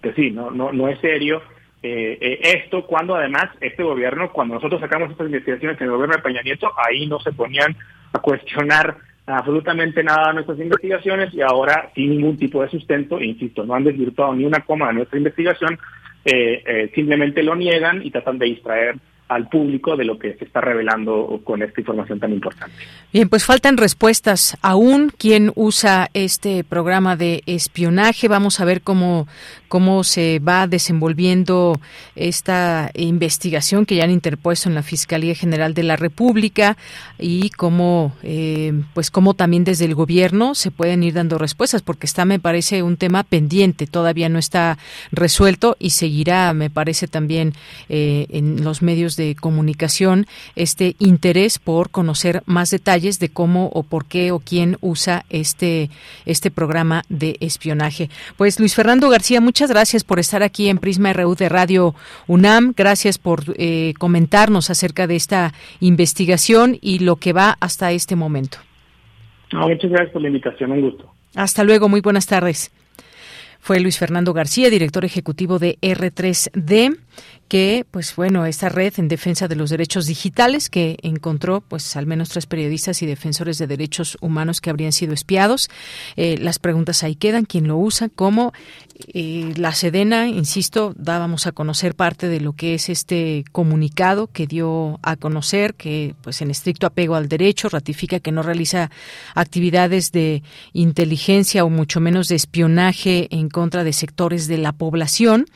pues 0.02 0.16
sí, 0.16 0.32
no, 0.32 0.52
no, 0.52 0.72
no 0.72 0.88
es 0.88 1.00
serio. 1.00 1.42
Eh, 1.84 2.18
eh, 2.22 2.40
esto 2.44 2.86
cuando 2.86 3.16
además 3.16 3.46
este 3.60 3.84
gobierno, 3.84 4.32
cuando 4.32 4.56
nosotros 4.56 4.80
sacamos 4.80 5.12
estas 5.12 5.28
investigaciones 5.28 5.80
en 5.82 5.86
el 5.86 5.94
gobierno 5.94 6.16
de 6.16 6.22
Peña 6.22 6.42
Nieto, 6.42 6.72
ahí 6.78 7.08
no 7.08 7.20
se 7.20 7.32
ponían 7.32 7.76
a 8.14 8.20
cuestionar 8.20 8.98
absolutamente 9.26 10.04
nada 10.04 10.28
de 10.28 10.34
nuestras 10.36 10.60
investigaciones 10.60 11.34
y 11.34 11.42
ahora 11.42 11.92
sin 11.96 12.10
ningún 12.10 12.38
tipo 12.38 12.62
de 12.62 12.70
sustento, 12.70 13.20
insisto, 13.20 13.64
no 13.64 13.74
han 13.74 13.84
desvirtuado 13.84 14.34
ni 14.34 14.46
una 14.46 14.62
coma 14.62 14.88
de 14.88 14.94
nuestra 14.94 15.18
investigación, 15.18 15.80
eh, 16.26 16.64
eh, 16.66 16.92
simplemente 16.94 17.44
lo 17.44 17.56
niegan 17.56 18.06
y 18.06 18.12
tratan 18.12 18.38
de 18.38 18.48
distraer 18.48 18.96
al 19.32 19.48
público 19.48 19.96
de 19.96 20.04
lo 20.04 20.20
que 20.20 20.34
se 20.34 20.44
está 20.44 20.60
revelando 20.60 21.40
con 21.46 21.62
esta 21.64 21.80
información 21.80 22.20
tan 22.20 22.34
importante. 22.34 22.76
Bien, 23.14 23.30
pues 23.30 23.46
faltan 23.46 23.78
respuestas 23.78 24.58
aún. 24.62 25.10
¿Quién 25.18 25.54
usa 25.56 26.10
este 26.14 26.66
programa 26.66 27.16
de 27.16 27.42
espionaje? 27.46 28.28
Vamos 28.28 28.60
a 28.60 28.66
ver 28.66 28.82
cómo, 28.82 29.30
cómo 29.70 30.04
se 30.04 30.40
va 30.40 30.68
desenvolviendo 30.68 31.80
esta 32.18 32.92
investigación 32.94 33.86
que 33.86 33.96
ya 33.96 34.04
han 34.04 34.12
interpuesto 34.12 34.68
en 34.68 34.76
la 34.76 34.84
Fiscalía 34.84 35.34
General 35.34 35.74
de 35.74 35.84
la 35.84 35.96
República 35.96 36.76
y 37.18 37.52
cómo, 37.52 38.14
eh, 38.24 38.74
pues 38.94 39.12
cómo 39.12 39.34
también 39.34 39.64
desde 39.64 39.86
el 39.86 39.96
gobierno 39.96 40.56
se 40.56 40.72
pueden 40.72 41.04
ir 41.04 41.14
dando 41.14 41.38
respuestas, 41.38 41.82
porque 41.82 42.06
está, 42.06 42.26
me 42.26 42.40
parece, 42.40 42.84
un 42.84 42.98
tema 42.98 43.24
pendiente, 43.24 43.88
todavía 43.88 44.28
no 44.28 44.40
está 44.40 44.78
resuelto 45.14 45.78
y 45.80 45.92
seguirá, 45.92 46.54
me 46.54 46.70
parece, 46.70 47.08
también 47.08 47.54
eh, 47.88 48.28
en 48.30 48.62
los 48.66 48.82
medios 48.82 49.16
de 49.16 49.21
comunicación 49.40 50.28
este 50.56 50.96
interés 51.00 51.60
por 51.60 51.92
conocer 51.92 52.44
más 52.46 52.72
detalles 52.72 53.20
de 53.20 53.30
cómo 53.30 53.68
o 53.74 53.84
por 53.84 54.06
qué 54.06 54.32
o 54.32 54.40
quién 54.40 54.78
usa 54.82 55.24
este, 55.30 55.90
este 56.26 56.52
programa 56.52 57.04
de 57.08 57.38
espionaje. 57.40 58.10
Pues 58.36 58.60
Luis 58.60 58.76
Fernando 58.76 59.10
García, 59.10 59.40
muchas 59.40 59.62
muchas 59.62 59.76
gracias 59.76 60.04
por 60.04 60.18
estar 60.18 60.42
aquí 60.42 60.70
en 60.70 60.80
Prisma 60.80 61.14
RU 61.14 61.36
de 61.36 61.48
Radio 61.48 61.94
UNAM. 62.26 62.74
Gracias 62.76 63.20
por 63.20 63.44
eh, 63.58 63.94
comentarnos 64.00 64.72
acerca 64.72 65.06
de 65.06 65.16
esta 65.16 65.54
investigación 65.80 66.80
y 66.82 66.98
lo 66.98 67.18
que 67.18 67.32
va 67.32 67.58
hasta 67.60 67.92
este 67.92 68.16
momento. 68.16 68.58
muchas 69.52 69.92
gracias 69.92 70.14
por 70.14 70.24
la 70.24 70.30
invitación, 70.30 70.72
un 70.72 70.82
gusto. 70.82 71.14
Hasta 71.36 71.64
luego, 71.64 71.90
muy 71.90 72.02
buenas 72.02 72.26
tardes. 72.26 72.72
Fue 73.60 73.80
Luis 73.80 74.00
Fernando 74.00 74.34
García, 74.34 74.72
director 74.72 75.06
ejecutivo 75.06 75.60
de 75.60 75.78
R3D 75.80 76.98
que, 77.48 77.86
pues 77.92 78.16
bueno, 78.16 78.46
esta 78.46 78.70
red 78.70 78.94
en 78.98 79.10
defensa 79.10 79.50
de 79.50 79.58
los 79.58 79.70
derechos 79.70 80.06
digitales 80.06 80.70
que 80.70 80.98
encontró, 81.02 81.60
pues 81.60 81.98
al 81.98 82.06
menos 82.06 82.30
tres 82.30 82.46
periodistas 82.46 83.02
y 83.02 83.06
defensores 83.06 83.58
de 83.58 83.68
derechos 83.68 84.18
humanos 84.22 84.62
que 84.62 84.70
habrían 84.70 84.94
sido 84.94 85.14
espiados. 85.14 85.70
Eh, 86.16 86.38
las 86.40 86.60
preguntas 86.60 87.04
ahí 87.04 87.16
quedan, 87.16 87.44
quién 87.44 87.68
lo 87.68 87.78
usa, 87.78 88.08
cómo. 88.08 88.54
Eh, 89.14 89.54
la 89.58 89.74
Sedena, 89.74 90.28
insisto, 90.28 90.94
dábamos 90.96 91.48
a 91.48 91.52
conocer 91.52 91.96
parte 91.96 92.28
de 92.28 92.40
lo 92.40 92.54
que 92.54 92.76
es 92.76 92.88
este 92.88 93.44
comunicado 93.52 94.28
que 94.28 94.48
dio 94.48 95.00
a 95.02 95.16
conocer, 95.16 95.74
que 95.74 96.16
pues 96.22 96.42
en 96.42 96.52
estricto 96.52 96.88
apego 96.88 97.16
al 97.16 97.28
derecho 97.28 97.68
ratifica 97.68 98.20
que 98.20 98.32
no 98.32 98.44
realiza 98.44 98.92
actividades 99.36 100.12
de 100.12 100.44
inteligencia 100.74 101.66
o 101.66 101.70
mucho 101.70 102.00
menos 102.00 102.28
de 102.28 102.36
espionaje 102.36 103.28
en 103.32 103.50
contra 103.50 103.84
de 103.84 103.94
sectores 103.94 104.48
de 104.48 104.58
la 104.58 104.72
población 104.72 105.48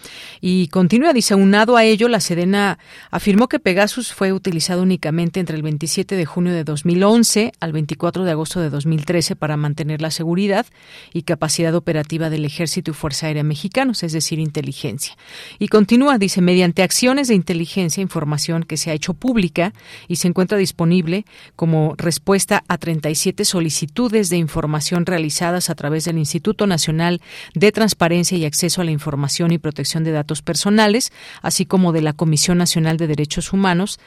y 0.41 0.68
continúa, 0.68 1.14
dice, 1.14 1.36
unado 1.46 1.78
a 1.78 1.84
ello, 1.84 2.10
la 2.10 2.20
Sedena 2.20 2.80
afirmó 3.12 3.48
que 3.48 3.60
Pegasus 3.60 4.14
fue 4.14 4.34
utilizado 4.34 4.82
únicamente 4.82 5.39
entre 5.39 5.56
el 5.56 5.62
27 5.62 6.16
de 6.16 6.26
junio 6.26 6.54
de 6.54 6.64
2011 6.64 7.54
al 7.60 7.72
24 7.72 8.24
de 8.24 8.32
agosto 8.32 8.60
de 8.60 8.70
2013 8.70 9.36
para 9.36 9.56
mantener 9.56 10.02
la 10.02 10.12
seguridad 10.12 10.66
y 11.14 11.22
capacidad 11.22 11.76
operativa 11.76 12.30
del 12.30 12.46
Ejército 12.46 12.91
y 12.91 12.93
Fuerza 12.93 13.28
Aérea 13.28 13.43
Mexicanos, 13.43 14.04
es 14.04 14.12
decir, 14.12 14.39
inteligencia. 14.39 15.16
Y 15.60 15.68
continúa, 15.68 16.18
dice, 16.18 16.41
mediante 16.41 16.82
acciones 16.82 17.28
de 17.28 17.36
inteligencia, 17.36 18.02
información 18.02 18.64
que 18.64 18.78
se 18.78 18.89
ha 18.89 18.93
hecho 18.93 19.14
pública 19.14 19.74
y 20.08 20.16
se 20.18 20.28
encuentra 20.28 20.58
disponible 20.58 21.26
como 21.56 21.93
respuesta 21.98 22.64
a 22.68 22.78
37 22.78 23.46
solicitudes 23.46 24.30
de 24.30 24.38
información 24.38 25.06
realizadas 25.06 25.70
a 25.70 25.76
través 25.76 26.06
del 26.06 26.18
Instituto 26.18 26.66
Nacional 26.66 27.22
de 27.54 27.72
Transparencia 27.72 28.38
y 28.38 28.46
Acceso 28.46 28.82
a 28.82 28.84
la 28.84 28.91
Información 28.91 29.52
y 29.52 29.60
Protección 29.60 30.04
de 30.04 30.12
Datos 30.12 30.41
Personales, 30.41 31.12
así 31.42 31.66
como 31.66 31.92
de 31.92 32.02
la 32.02 32.14
Comisión 32.14 32.58
Nacional 32.58 32.98
de 32.98 33.08
Derechos 33.08 33.54
Humanos, 33.54 34.00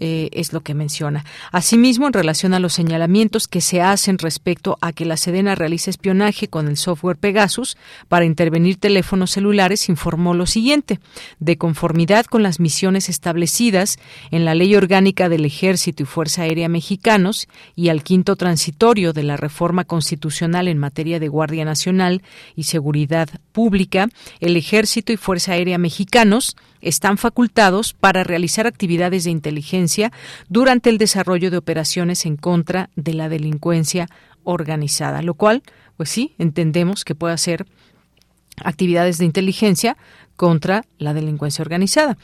eh, 0.00 0.30
es 0.32 0.52
lo 0.52 0.60
que 0.60 0.74
menciona. 0.74 1.24
Asimismo, 1.50 2.06
en 2.06 2.12
relación 2.12 2.54
a 2.54 2.60
los 2.60 2.72
señalamientos 2.72 3.48
que 3.48 3.60
se 3.60 3.82
hacen 3.82 4.18
respecto 4.18 4.78
a 4.80 4.92
que 4.92 5.04
la 5.04 5.16
Sedena 5.16 5.56
realice 5.56 5.90
espionaje 5.90 6.46
con 6.46 6.68
el 6.68 6.76
software 6.76 7.16
Pegasus 7.16 7.76
para 8.06 8.24
intervenir 8.24 8.76
teléfonos 8.76 9.32
celulares, 9.32 9.88
informó 9.88 10.34
lo 10.34 10.46
siguiente. 10.46 11.00
De 11.40 11.58
conformidad 11.58 12.26
con 12.26 12.44
las 12.44 12.60
misiones 12.60 13.08
establecidas 13.08 13.98
en 14.30 14.44
la 14.44 14.54
Ley 14.54 14.76
Orgánica 14.76 15.28
del 15.28 15.44
Ejército 15.44 16.04
y 16.04 16.06
Fuerza 16.06 16.42
Aérea 16.42 16.68
Mexicanos 16.68 17.48
y 17.74 17.88
al 17.88 18.04
quinto 18.04 18.36
transitorio 18.36 19.12
de 19.12 19.24
la 19.24 19.36
reforma 19.36 19.84
constitucional 19.84 20.68
en 20.68 20.78
materia 20.78 21.18
de 21.18 21.28
Guardia 21.28 21.64
Nacional 21.64 22.22
y 22.54 22.64
Seguridad 22.64 23.28
Pública, 23.50 24.08
el 24.38 24.56
Ejército 24.56 25.12
y 25.12 25.16
Fuerza 25.16 25.52
Aérea 25.52 25.78
Mexicanos 25.78 26.56
están 26.80 27.18
facultados 27.18 27.92
para 27.92 28.24
realizar 28.24 28.66
actividades 28.66 29.24
de 29.24 29.30
inteligencia 29.30 30.12
durante 30.48 30.90
el 30.90 30.98
desarrollo 30.98 31.50
de 31.50 31.56
operaciones 31.56 32.26
en 32.26 32.36
contra 32.36 32.90
de 32.96 33.14
la 33.14 33.28
delincuencia 33.28 34.08
organizada, 34.44 35.22
lo 35.22 35.34
cual, 35.34 35.62
pues 35.96 36.08
sí, 36.08 36.34
entendemos 36.38 37.04
que 37.04 37.14
puede 37.14 37.36
ser 37.38 37.66
actividades 38.64 39.18
de 39.18 39.24
inteligencia 39.24 39.96
contra 40.38 40.84
la 40.98 41.12
delincuencia 41.12 41.62
organizada. 41.62 42.16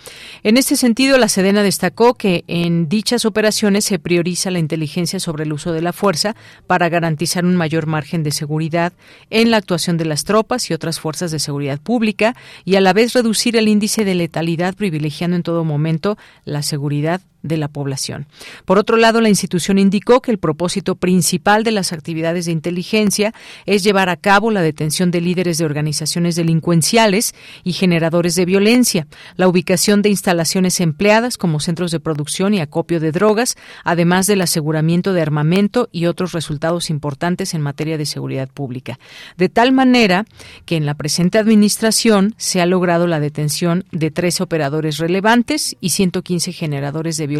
En 0.45 0.57
este 0.57 0.77
sentido, 0.77 1.19
la 1.19 1.29
Sedena 1.29 1.62
destacó 1.62 2.15
que 2.15 2.45
en 2.47 2.89
dichas 2.89 3.25
operaciones 3.27 3.85
se 3.85 3.99
prioriza 3.99 4.53
la 4.53 4.61
inteligencia 4.61 5.19
sobre 5.19 5.43
el 5.43 5.53
uso 5.53 5.73
de 5.73 5.83
la 5.83 5.93
fuerza 5.93 6.37
para 6.69 6.89
garantizar 6.89 7.45
un 7.45 7.57
mayor 7.57 7.87
margen 7.87 8.23
de 8.23 8.31
seguridad 8.31 8.93
en 9.31 9.51
la 9.51 9.59
actuación 9.59 9.99
de 9.99 10.05
las 10.05 10.25
tropas 10.25 10.71
y 10.71 10.75
otras 10.75 11.01
fuerzas 11.01 11.33
de 11.33 11.41
seguridad 11.41 11.81
pública 11.81 12.37
y 12.65 12.77
a 12.77 12.81
la 12.81 12.93
vez 12.93 13.12
reducir 13.12 13.57
el 13.57 13.67
índice 13.67 14.05
de 14.05 14.15
letalidad 14.15 14.75
privilegiando 14.75 15.37
en 15.37 15.43
todo 15.43 15.65
momento 15.65 16.17
la 16.45 16.62
seguridad 16.62 17.21
de 17.45 17.59
la 17.59 17.68
población. 17.68 18.26
Por 18.64 18.78
otro 18.78 18.97
lado, 18.97 19.20
la 19.20 19.28
institución 19.28 19.78
indicó 19.78 20.20
que 20.22 20.32
el 20.32 20.38
propósito 20.38 20.97
principal 20.97 21.62
de 21.62 21.70
las 21.70 21.92
actividades 21.92 22.47
de 22.47 22.53
inteligencia 22.53 23.34
es 23.66 23.84
llevar 23.84 24.09
a 24.09 24.16
cabo 24.16 24.51
la 24.51 24.62
detención 24.62 25.11
de 25.11 25.20
líderes 25.20 25.59
de 25.59 25.66
organizaciones 25.66 26.36
delincuenciales 26.36 27.34
y 27.62 27.74
generadores 27.74 28.34
de 28.34 28.47
violencia, 28.47 29.07
la 29.36 29.47
ubicación 29.47 30.01
de 30.01 30.09
instalaciones 30.09 30.80
empleadas 30.80 31.36
como 31.36 31.61
centros 31.61 31.90
de 31.90 32.01
producción 32.01 32.55
y 32.55 32.61
acopio 32.61 32.99
de 32.99 33.12
drogas, 33.12 33.57
además 33.84 34.26
del 34.26 34.40
aseguramiento 34.40 35.12
de 35.12 35.20
armamento 35.20 35.90
y 35.92 36.07
otros 36.07 36.32
resultados 36.32 36.88
importantes 36.88 37.53
en 37.53 37.61
materia 37.61 37.99
de 37.99 38.07
seguridad 38.07 38.49
pública. 38.49 38.99
De 39.36 39.51
tal 39.51 39.72
manera 39.72 40.24
que 40.64 40.76
en 40.76 40.86
la 40.86 40.95
presente 40.95 41.36
administración 41.36 42.34
se 42.38 42.62
ha 42.62 42.66
logrado 42.66 43.07
la 43.07 43.20
detención 43.20 43.84
de 43.92 44.11
tres 44.11 44.40
operadores 44.40 44.97
relevantes 44.97 45.76
y 45.82 45.90
115 45.90 46.53
generadores 46.53 47.18
de 47.18 47.26
violencia 47.26 47.34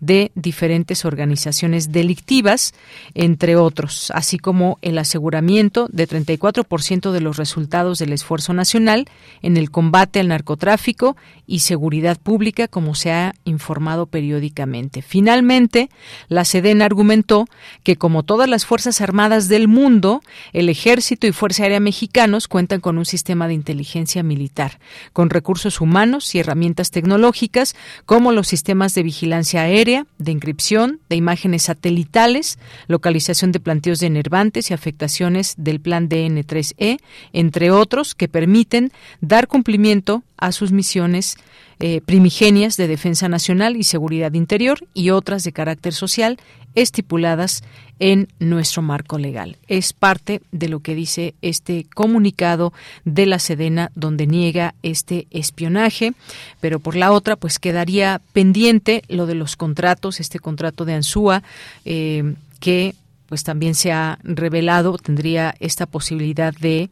de 0.00 0.32
diferentes 0.34 1.04
organizaciones 1.04 1.92
delictivas, 1.92 2.74
entre 3.14 3.56
otros, 3.56 4.10
así 4.14 4.38
como 4.38 4.78
el 4.82 4.98
aseguramiento 4.98 5.88
de 5.90 6.08
34% 6.08 7.10
de 7.10 7.20
los 7.20 7.36
resultados 7.36 7.98
del 7.98 8.12
esfuerzo 8.12 8.52
nacional 8.52 9.06
en 9.42 9.56
el 9.56 9.70
combate 9.70 10.20
al 10.20 10.28
narcotráfico 10.28 11.16
y 11.46 11.60
seguridad 11.60 12.18
pública, 12.18 12.68
como 12.68 12.94
se 12.94 13.12
ha 13.12 13.34
informado 13.44 14.06
periódicamente. 14.06 15.02
Finalmente, 15.02 15.90
la 16.28 16.44
SEDEN 16.44 16.82
argumentó 16.82 17.46
que, 17.82 17.96
como 17.96 18.22
todas 18.22 18.48
las 18.48 18.66
Fuerzas 18.66 19.00
Armadas 19.00 19.48
del 19.48 19.68
mundo, 19.68 20.22
el 20.52 20.68
Ejército 20.68 21.26
y 21.26 21.32
Fuerza 21.32 21.64
Aérea 21.64 21.80
mexicanos 21.80 22.48
cuentan 22.48 22.80
con 22.80 22.98
un 22.98 23.04
sistema 23.04 23.48
de 23.48 23.54
inteligencia 23.54 24.22
militar, 24.22 24.78
con 25.12 25.30
recursos 25.30 25.80
humanos 25.80 26.34
y 26.34 26.38
herramientas 26.38 26.90
tecnológicas 26.90 27.74
como 28.06 28.32
los 28.32 28.48
sistemas 28.48 28.94
de 29.00 29.04
vigilancia 29.04 29.62
aérea, 29.62 30.06
de 30.18 30.30
inscripción, 30.30 31.00
de 31.08 31.16
imágenes 31.16 31.62
satelitales, 31.62 32.58
localización 32.86 33.50
de 33.50 33.58
planteos 33.58 33.98
de 33.98 34.08
enervantes 34.08 34.70
y 34.70 34.74
afectaciones 34.74 35.54
del 35.56 35.80
plan 35.80 36.10
DN3E, 36.10 36.98
entre 37.32 37.70
otros, 37.70 38.14
que 38.14 38.28
permiten 38.28 38.92
dar 39.22 39.48
cumplimiento 39.48 40.22
a 40.36 40.52
sus 40.52 40.70
misiones 40.70 41.38
eh, 41.80 42.02
primigenias 42.04 42.76
de 42.76 42.88
defensa 42.88 43.28
nacional 43.28 43.76
y 43.76 43.84
seguridad 43.84 44.34
interior 44.34 44.86
y 44.92 45.10
otras 45.10 45.44
de 45.44 45.52
carácter 45.52 45.94
social 45.94 46.38
estipuladas 46.74 47.62
en 47.98 48.28
nuestro 48.38 48.82
marco 48.82 49.18
legal. 49.18 49.56
Es 49.66 49.92
parte 49.92 50.40
de 50.52 50.68
lo 50.68 50.80
que 50.80 50.94
dice 50.94 51.34
este 51.42 51.86
comunicado 51.94 52.72
de 53.04 53.26
la 53.26 53.38
Sedena 53.38 53.90
donde 53.94 54.26
niega 54.26 54.74
este 54.82 55.26
espionaje, 55.30 56.12
pero 56.60 56.80
por 56.80 56.96
la 56.96 57.12
otra 57.12 57.36
pues 57.36 57.58
quedaría 57.58 58.20
pendiente 58.32 59.02
lo 59.08 59.26
de 59.26 59.34
los 59.34 59.56
contratos, 59.56 60.20
este 60.20 60.38
contrato 60.38 60.84
de 60.84 60.94
Ansúa 60.94 61.42
eh, 61.84 62.34
que 62.60 62.94
pues 63.30 63.44
también 63.44 63.76
se 63.76 63.92
ha 63.92 64.18
revelado, 64.24 64.98
tendría 64.98 65.54
esta 65.60 65.86
posibilidad 65.86 66.52
de 66.52 66.90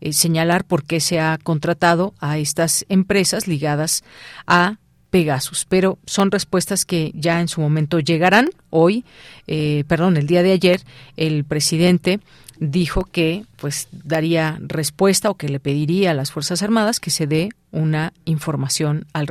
eh, 0.00 0.12
señalar 0.12 0.64
por 0.64 0.84
qué 0.84 1.00
se 1.00 1.18
ha 1.18 1.36
contratado 1.42 2.14
a 2.20 2.38
estas 2.38 2.86
empresas 2.88 3.48
ligadas 3.48 4.04
a 4.46 4.76
Pegasus. 5.10 5.66
Pero 5.68 5.98
son 6.06 6.30
respuestas 6.30 6.84
que 6.84 7.10
ya 7.16 7.40
en 7.40 7.48
su 7.48 7.60
momento 7.60 7.98
llegarán. 7.98 8.50
Hoy, 8.70 9.04
eh, 9.48 9.82
perdón, 9.88 10.16
el 10.16 10.28
día 10.28 10.44
de 10.44 10.52
ayer, 10.52 10.80
el 11.16 11.42
presidente 11.42 12.20
dijo 12.60 13.02
que 13.02 13.44
pues 13.56 13.88
daría 13.90 14.60
respuesta 14.60 15.28
o 15.28 15.34
que 15.34 15.48
le 15.48 15.58
pediría 15.58 16.12
a 16.12 16.14
las 16.14 16.30
Fuerzas 16.30 16.62
Armadas 16.62 17.00
que 17.00 17.10
se 17.10 17.26
dé 17.26 17.48
una 17.72 18.12
información 18.26 19.06
al, 19.12 19.26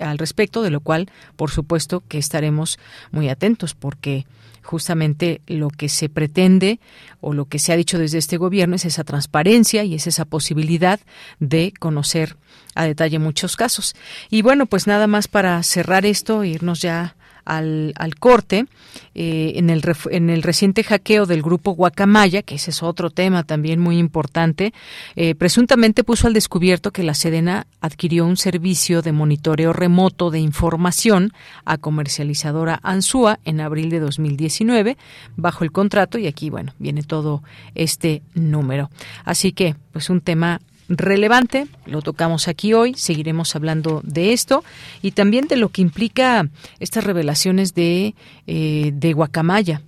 al 0.00 0.18
respecto, 0.18 0.62
de 0.62 0.70
lo 0.70 0.80
cual, 0.80 1.08
por 1.36 1.52
supuesto, 1.52 2.02
que 2.08 2.18
estaremos 2.18 2.80
muy 3.12 3.28
atentos 3.28 3.74
porque 3.74 4.26
justamente 4.62 5.40
lo 5.46 5.68
que 5.68 5.88
se 5.88 6.08
pretende 6.08 6.80
o 7.20 7.34
lo 7.34 7.46
que 7.46 7.58
se 7.58 7.72
ha 7.72 7.76
dicho 7.76 7.98
desde 7.98 8.18
este 8.18 8.36
gobierno 8.36 8.76
es 8.76 8.84
esa 8.84 9.04
transparencia 9.04 9.84
y 9.84 9.94
es 9.94 10.06
esa 10.06 10.24
posibilidad 10.24 11.00
de 11.38 11.72
conocer 11.78 12.36
a 12.74 12.84
detalle 12.84 13.18
muchos 13.18 13.56
casos. 13.56 13.94
Y 14.30 14.42
bueno, 14.42 14.66
pues 14.66 14.86
nada 14.86 15.06
más 15.06 15.28
para 15.28 15.62
cerrar 15.62 16.06
esto, 16.06 16.44
irnos 16.44 16.80
ya 16.80 17.16
al, 17.44 17.92
al 17.96 18.16
corte 18.16 18.66
eh, 19.14 19.52
en, 19.56 19.70
el, 19.70 19.82
en 20.10 20.30
el 20.30 20.42
reciente 20.42 20.84
hackeo 20.84 21.26
del 21.26 21.42
grupo 21.42 21.72
Guacamaya, 21.72 22.42
que 22.42 22.56
ese 22.56 22.70
es 22.70 22.82
otro 22.82 23.10
tema 23.10 23.42
también 23.44 23.80
muy 23.80 23.98
importante, 23.98 24.72
eh, 25.16 25.34
presuntamente 25.34 26.04
puso 26.04 26.26
al 26.26 26.32
descubierto 26.32 26.90
que 26.90 27.02
la 27.02 27.14
Sedena 27.14 27.66
adquirió 27.80 28.26
un 28.26 28.36
servicio 28.36 29.02
de 29.02 29.12
monitoreo 29.12 29.72
remoto 29.72 30.30
de 30.30 30.40
información 30.40 31.32
a 31.64 31.78
comercializadora 31.78 32.80
Ansúa 32.82 33.38
en 33.44 33.60
abril 33.60 33.90
de 33.90 34.00
2019 34.00 34.96
bajo 35.36 35.64
el 35.64 35.72
contrato 35.72 36.18
y 36.18 36.26
aquí, 36.26 36.50
bueno, 36.50 36.72
viene 36.78 37.02
todo 37.02 37.42
este 37.74 38.22
número. 38.34 38.90
Así 39.24 39.52
que, 39.52 39.76
pues 39.92 40.10
un 40.10 40.20
tema 40.20 40.60
relevante, 40.90 41.68
lo 41.86 42.02
tocamos 42.02 42.48
aquí 42.48 42.74
hoy, 42.74 42.94
seguiremos 42.94 43.54
hablando 43.54 44.00
de 44.04 44.32
esto 44.32 44.64
y 45.02 45.12
también 45.12 45.46
de 45.46 45.56
lo 45.56 45.68
que 45.70 45.82
implica 45.82 46.48
estas 46.80 47.04
revelaciones 47.04 47.74
de, 47.74 48.14
eh, 48.46 48.90
de 48.92 49.12
Guacamaya, 49.12 49.82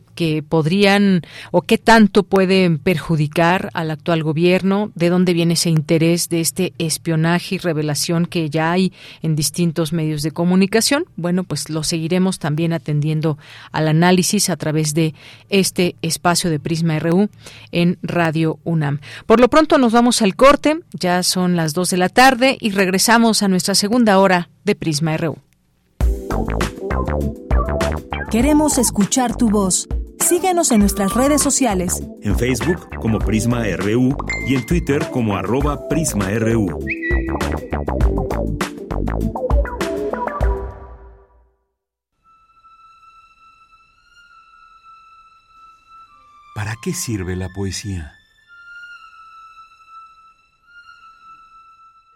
podrían 0.49 1.23
o 1.51 1.63
qué 1.63 1.79
tanto 1.79 2.23
pueden 2.23 2.79
perjudicar 2.79 3.71
al 3.75 3.91
actual 3.91 4.23
gobierno, 4.23 4.91
de 4.95 5.09
dónde 5.09 5.33
viene 5.33 5.55
ese 5.55 5.71
interés 5.71 6.29
de 6.29 6.41
este 6.41 6.73
espionaje 6.79 7.57
y 7.57 7.59
revelación 7.59 8.27
que 8.27 8.51
ya 8.51 8.73
hay 8.73 8.93
en 9.23 9.37
distintos 9.37 9.93
medios 9.93 10.23
de 10.23 10.31
comunicación. 10.31 11.05
Bueno, 11.17 11.45
pues 11.45 11.71
lo 11.71 11.83
seguiremos 11.83 12.39
también 12.39 12.73
atendiendo 12.73 13.39
al 13.73 13.89
análisis 13.89 14.51
a 14.51 14.57
través 14.57 14.95
de 14.95 15.15
este 15.49 15.97
espacio 16.03 16.51
de 16.51 16.61
Prisma 16.61 16.99
RU 16.99 17.29
en 17.71 17.99
Radio 18.03 18.59
UNAM. 18.65 19.01
Por 19.27 19.41
lo 19.41 19.49
pronto 19.49 19.79
nos 19.79 19.93
vamos 19.93 20.23
al 20.23 20.37
corte, 20.37 20.81
ya 20.93 21.23
son 21.23 21.57
las 21.57 21.75
dos 21.75 21.91
de 21.91 21.97
la 21.97 22.09
tarde 22.09 22.57
y 22.61 22.71
regresamos 22.71 23.43
a 23.43 23.49
nuestra 23.49 23.75
segunda 23.75 24.19
hora 24.19 24.51
de 24.65 24.75
Prisma 24.75 25.17
RU. 25.17 25.39
Queremos 28.31 28.79
escuchar 28.79 29.37
tu 29.37 29.51
voz. 29.51 29.87
Síguenos 30.21 30.71
en 30.71 30.81
nuestras 30.81 31.15
redes 31.15 31.43
sociales. 31.43 32.03
En 32.23 32.39
Facebook 32.39 32.89
como 33.01 33.19
Prisma 33.19 33.65
RU 33.77 34.17
y 34.47 34.55
en 34.55 34.67
Twitter 34.67 35.09
como 35.11 35.37
arroba 35.37 35.89
PrismaRU. 35.89 36.79
¿Para 46.55 46.75
qué 46.83 46.93
sirve 46.93 47.37
la 47.37 47.49
poesía? 47.49 48.13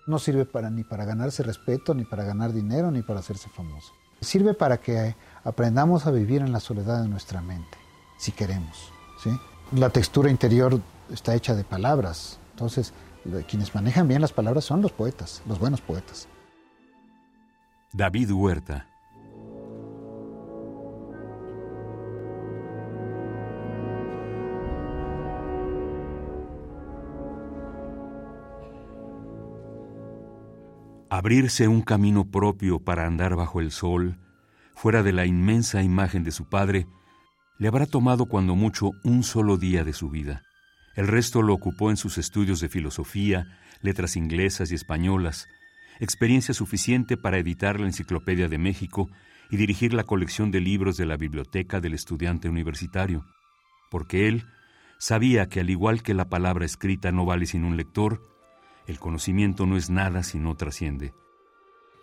No 0.07 0.18
sirve 0.18 0.44
para, 0.44 0.70
ni 0.70 0.84
para 0.84 1.05
ganarse 1.05 1.42
respeto, 1.42 1.94
ni 1.94 2.05
para 2.05 2.24
ganar 2.24 2.53
dinero, 2.53 2.90
ni 2.90 3.03
para 3.03 3.20
hacerse 3.20 3.49
famoso. 3.49 3.92
Sirve 4.20 4.55
para 4.55 4.78
que 4.78 5.16
aprendamos 5.42 6.07
a 6.07 6.12
vivir 6.12 6.42
en 6.42 6.53
la 6.53 6.61
soledad 6.61 7.03
de 7.03 7.09
nuestra 7.09 7.42
mente 7.42 7.86
si 8.17 8.33
queremos. 8.33 8.93
¿sí? 9.23 9.31
La 9.73 9.91
textura 9.91 10.31
interior 10.31 10.81
está 11.11 11.35
hecha 11.35 11.55
de 11.55 11.64
palabras, 11.64 12.39
entonces 12.53 12.93
quienes 13.49 13.75
manejan 13.75 14.09
bien 14.09 14.21
las 14.21 14.33
palabras 14.33 14.64
son 14.64 14.83
los 14.83 14.93
poetas, 14.93 15.43
los 15.47 15.59
buenos 15.59 15.81
poetas. 15.81 16.29
David 17.93 18.31
Huerta 18.31 18.87
Abrirse 31.09 31.67
un 31.67 31.81
camino 31.81 32.31
propio 32.31 32.79
para 32.81 33.07
andar 33.07 33.37
bajo 33.37 33.61
el 33.61 33.71
sol, 33.71 34.19
fuera 34.75 35.03
de 35.03 35.12
la 35.12 35.25
inmensa 35.25 35.83
imagen 35.83 36.25
de 36.25 36.31
su 36.31 36.45
padre, 36.45 36.87
le 37.59 37.69
habrá 37.69 37.87
tomado 37.87 38.27
cuando 38.27 38.55
mucho 38.55 38.93
un 39.03 39.23
solo 39.23 39.57
día 39.57 39.85
de 39.85 39.93
su 39.93 40.11
vida. 40.11 40.43
El 40.95 41.09
resto 41.09 41.43
lo 41.43 41.55
ocupó 41.55 41.91
en 41.91 41.97
sus 41.97 42.19
estudios 42.19 42.61
de 42.61 42.69
filosofía, 42.69 43.59
letras 43.83 44.17
inglesas 44.17 44.71
y 44.73 44.75
españolas, 44.75 45.47
experiencia 46.01 46.55
suficiente 46.55 47.17
para 47.17 47.39
editar 47.39 47.81
la 47.81 47.87
Enciclopedia 47.87 48.49
de 48.49 48.59
México 48.59 49.09
y 49.51 49.57
dirigir 49.57 49.95
la 49.95 50.05
colección 50.05 50.51
de 50.51 50.61
libros 50.61 50.97
de 50.97 51.07
la 51.07 51.17
biblioteca 51.17 51.81
del 51.81 51.95
estudiante 51.95 52.49
universitario, 52.49 53.25
porque 53.91 54.29
él 54.29 54.45
sabía 54.99 55.49
que 55.49 55.61
al 55.61 55.71
igual 55.71 56.03
que 56.03 56.15
la 56.15 56.29
palabra 56.29 56.65
escrita 56.65 57.13
no 57.13 57.25
vale 57.25 57.47
sin 57.47 57.65
un 57.65 57.77
lector, 57.77 58.23
el 58.87 58.99
conocimiento 58.99 59.67
no 59.67 59.77
es 59.77 59.91
nada 59.91 60.23
si 60.23 60.39
no 60.39 60.55
trasciende. 60.55 61.13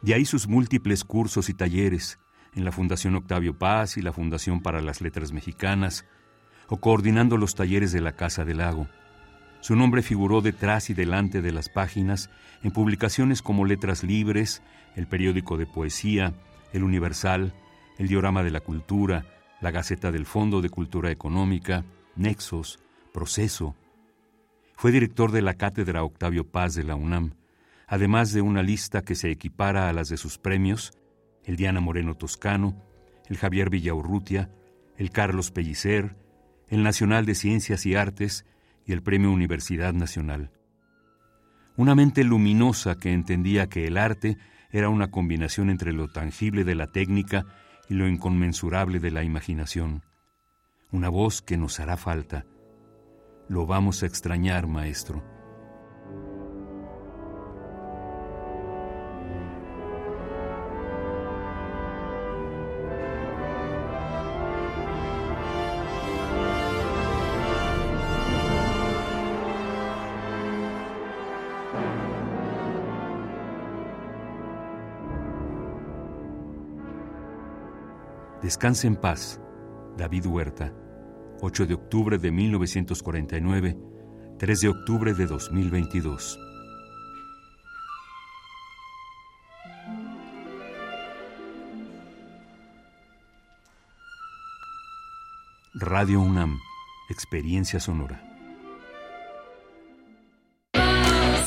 De 0.01 0.14
ahí 0.14 0.26
sus 0.26 0.47
múltiples 0.47 1.04
cursos 1.04 1.49
y 1.49 1.54
talleres, 1.54 2.20
en 2.56 2.66
la 2.66 2.72
Fundación 2.72 3.16
Octavio 3.16 3.58
Paz 3.58 3.97
y 3.97 4.01
la 4.01 4.14
Fundación 4.14 4.62
para 4.62 4.82
las 4.82 5.01
Letras 5.01 5.32
Mexicanas, 5.32 6.06
o 6.68 6.78
coordinando 6.78 7.38
los 7.38 7.56
talleres 7.56 7.91
de 7.91 8.01
la 8.01 8.14
Casa 8.14 8.45
del 8.45 8.58
Lago. 8.58 8.88
Su 9.60 9.76
nombre 9.76 10.01
figuró 10.01 10.41
detrás 10.41 10.89
y 10.89 10.93
delante 10.93 11.41
de 11.41 11.51
las 11.51 11.70
páginas 11.70 12.30
en 12.64 12.72
publicaciones 12.72 13.41
como 13.41 13.66
Letras 13.66 14.04
Libres, 14.04 14.62
el 14.95 15.08
periódico 15.08 15.58
de 15.58 15.66
poesía, 15.66 16.34
El 16.74 16.84
Universal, 16.84 17.54
el 17.97 18.08
Diorama 18.08 18.43
de 18.43 18.51
la 18.51 18.60
Cultura, 18.60 19.26
la 19.62 19.72
Gaceta 19.72 20.12
del 20.12 20.26
Fondo 20.26 20.62
de 20.62 20.70
Cultura 20.70 21.12
Económica, 21.12 21.86
Nexos, 22.16 22.80
Proceso. 23.14 23.76
Fue 24.76 24.91
director 24.91 25.32
de 25.32 25.41
la 25.41 25.54
Cátedra 25.54 26.04
Octavio 26.04 26.45
Paz 26.45 26.76
de 26.76 26.84
la 26.84 26.95
UNAM, 26.95 27.36
además 27.88 28.34
de 28.34 28.41
una 28.41 28.64
lista 28.64 29.01
que 29.01 29.16
se 29.16 29.32
equipara 29.32 29.88
a 29.88 29.93
las 29.93 30.10
de 30.10 30.18
sus 30.18 30.38
premios, 30.38 30.91
el 31.45 31.55
Diana 31.55 31.79
Moreno 31.79 32.15
Toscano, 32.15 32.81
el 33.27 33.37
Javier 33.37 33.69
Villaurrutia, 33.69 34.49
el 34.97 35.09
Carlos 35.11 35.51
Pellicer, 35.51 36.15
el 36.67 36.83
Nacional 36.83 37.25
de 37.25 37.35
Ciencias 37.35 37.85
y 37.85 37.95
Artes 37.95 38.45
y 38.85 38.93
el 38.93 39.01
Premio 39.01 39.31
Universidad 39.31 39.93
Nacional. 39.93 40.51
Una 41.75 41.95
mente 41.95 42.23
luminosa 42.23 42.95
que 42.99 43.11
entendía 43.11 43.67
que 43.67 43.87
el 43.87 43.97
arte 43.97 44.37
era 44.71 44.89
una 44.89 45.09
combinación 45.09 45.69
entre 45.69 45.93
lo 45.93 46.07
tangible 46.07 46.63
de 46.63 46.75
la 46.75 46.91
técnica 46.91 47.45
y 47.89 47.95
lo 47.95 48.07
inconmensurable 48.07 48.99
de 48.99 49.11
la 49.11 49.23
imaginación. 49.23 50.03
Una 50.91 51.09
voz 51.09 51.41
que 51.41 51.57
nos 51.57 51.79
hará 51.79 51.97
falta. 51.97 52.45
Lo 53.49 53.65
vamos 53.65 54.03
a 54.03 54.05
extrañar, 54.05 54.67
maestro. 54.67 55.32
Descanse 78.43 78.87
en 78.87 78.97
paz, 78.97 79.39
David 79.97 80.25
Huerta, 80.25 80.73
8 81.39 81.65
de 81.65 81.75
octubre 81.75 82.17
de 82.17 82.29
1949, 82.29 83.77
3 84.37 84.59
de 84.59 84.67
octubre 84.67 85.13
de 85.13 85.25
2022. 85.27 86.37
Radio 95.75 96.19
UNAM, 96.19 96.59
Experiencia 97.09 97.79
Sonora. 97.79 98.32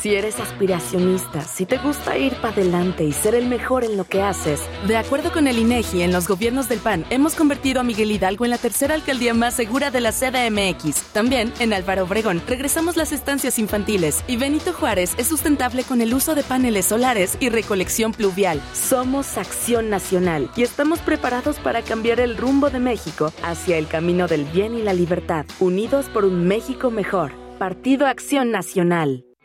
Si 0.07 0.15
eres 0.15 0.39
aspiracionista, 0.39 1.41
si 1.41 1.67
te 1.67 1.79
gusta 1.79 2.17
ir 2.17 2.37
para 2.37 2.55
adelante 2.55 3.03
y 3.03 3.11
ser 3.11 3.35
el 3.35 3.47
mejor 3.47 3.83
en 3.83 3.97
lo 3.97 4.05
que 4.05 4.23
haces. 4.23 4.61
De 4.87 4.97
acuerdo 4.97 5.33
con 5.33 5.49
el 5.49 5.59
INEGI, 5.59 6.03
en 6.03 6.13
los 6.13 6.29
gobiernos 6.29 6.69
del 6.69 6.79
PAN 6.79 7.05
hemos 7.11 7.35
convertido 7.35 7.81
a 7.81 7.83
Miguel 7.83 8.13
Hidalgo 8.13 8.45
en 8.45 8.53
la 8.53 8.59
tercera 8.59 8.95
alcaldía 8.95 9.35
más 9.35 9.55
segura 9.55 9.91
de 9.91 10.01
la 10.01 10.13
CDMX. 10.13 11.13
También, 11.13 11.53
en 11.59 11.73
Álvaro 11.73 12.05
Obregón, 12.05 12.41
regresamos 12.47 12.97
las 12.97 13.11
estancias 13.11 13.59
infantiles 13.59 14.23
y 14.29 14.37
Benito 14.37 14.73
Juárez 14.73 15.13
es 15.19 15.27
sustentable 15.27 15.83
con 15.83 16.01
el 16.01 16.15
uso 16.15 16.37
de 16.37 16.45
paneles 16.45 16.87
solares 16.87 17.37
y 17.41 17.49
recolección 17.49 18.13
pluvial. 18.13 18.63
Somos 18.75 19.37
Acción 19.37 19.91
Nacional 19.91 20.53
y 20.55 20.63
estamos 20.63 21.01
preparados 21.01 21.59
para 21.59 21.83
cambiar 21.83 22.21
el 22.21 22.37
rumbo 22.37 22.71
de 22.71 22.79
México 22.79 23.33
hacia 23.43 23.77
el 23.77 23.89
camino 23.89 24.29
del 24.29 24.45
bien 24.45 24.77
y 24.77 24.83
la 24.83 24.93
libertad. 24.93 25.47
Unidos 25.59 26.07
por 26.11 26.25
un 26.25 26.47
México 26.47 26.93
mejor. 26.93 27.33
Partido 27.59 28.07
Acción 28.07 28.53
Nacional. 28.53 29.25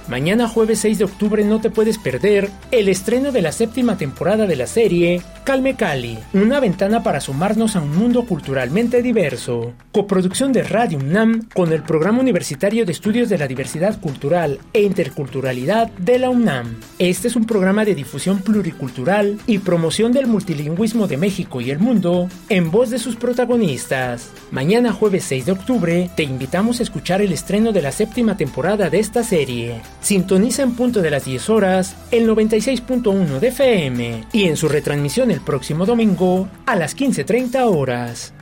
Mañana 0.08 0.50
jueves 0.50 0.80
6 0.80 0.98
de 0.98 1.06
octubre 1.06 1.46
no 1.46 1.62
te 1.62 1.70
puedes 1.70 1.98
perder 1.98 2.50
el 2.72 2.90
estreno 2.90 3.32
de 3.32 3.42
la 3.42 3.54
séptima 3.54 3.98
temporada 3.98 4.46
de 4.46 4.58
la 4.58 4.68
serie 4.68 5.22
Calme 5.46 5.76
Cali, 5.76 6.20
una 6.34 6.60
ventana 6.60 7.04
para 7.04 7.22
sumarnos 7.22 7.76
a 7.76 7.82
un 7.82 7.96
mundo 7.96 8.26
culturalmente 8.26 9.02
diverso. 9.02 9.74
Coproducción 9.92 10.52
de 10.52 10.64
Radio 10.64 10.98
UNAM 10.98 11.48
con 11.54 11.72
el 11.72 11.84
Programa 11.84 12.20
Universitario 12.20 12.86
de 12.86 12.92
Estudios 12.92 13.30
de 13.30 13.38
la 13.38 13.48
Diversidad 13.48 14.00
Cultural 14.00 14.60
e 14.74 14.82
Interculturalidad 14.82 15.90
de 15.92 16.20
la 16.20 16.30
UNAM. 16.30 16.80
Este 17.00 17.28
es 17.28 17.36
un 17.36 17.46
programa 17.46 17.86
de 17.86 17.96
difusión 17.96 18.40
pluricultural 18.40 19.40
y 19.48 19.60
promoción 19.60 20.12
del 20.12 20.28
multilingüismo 20.28 21.08
de 21.08 21.18
México 21.18 21.62
y 21.62 21.72
el 21.72 21.80
mundo 21.80 22.30
en 22.50 22.72
voz 22.72 22.90
de 22.90 23.00
sus 23.00 23.16
protagonistas. 23.16 24.32
Mañana 24.52 24.92
jueves 24.92 25.24
6 25.26 25.46
de 25.46 25.52
octubre 25.52 26.10
te 26.16 26.24
invitamos 26.24 26.80
a 26.80 26.84
escuchar 26.84 27.22
el 27.22 27.32
estreno 27.32 27.72
de 27.72 27.82
la 27.82 27.92
séptima 27.92 28.38
temporada 28.38 28.90
de 28.90 29.00
esta 29.00 29.24
serie. 29.24 29.82
Sintoniza 30.04 30.64
en 30.64 30.76
punto 30.76 31.02
de 31.02 31.10
las 31.10 31.24
10 31.24 31.50
horas 31.50 31.96
el 32.12 32.28
96.1 32.30 33.40
de 33.40 33.48
FM 33.48 34.24
y 34.34 34.44
en 34.44 34.58
su 34.58 34.68
retransmisión 34.68 35.32
el 35.32 35.40
próximo 35.40 35.86
domingo 35.86 36.50
a 36.66 36.76
las 36.76 36.96
15.30 36.98 37.64
horas. 37.74 38.34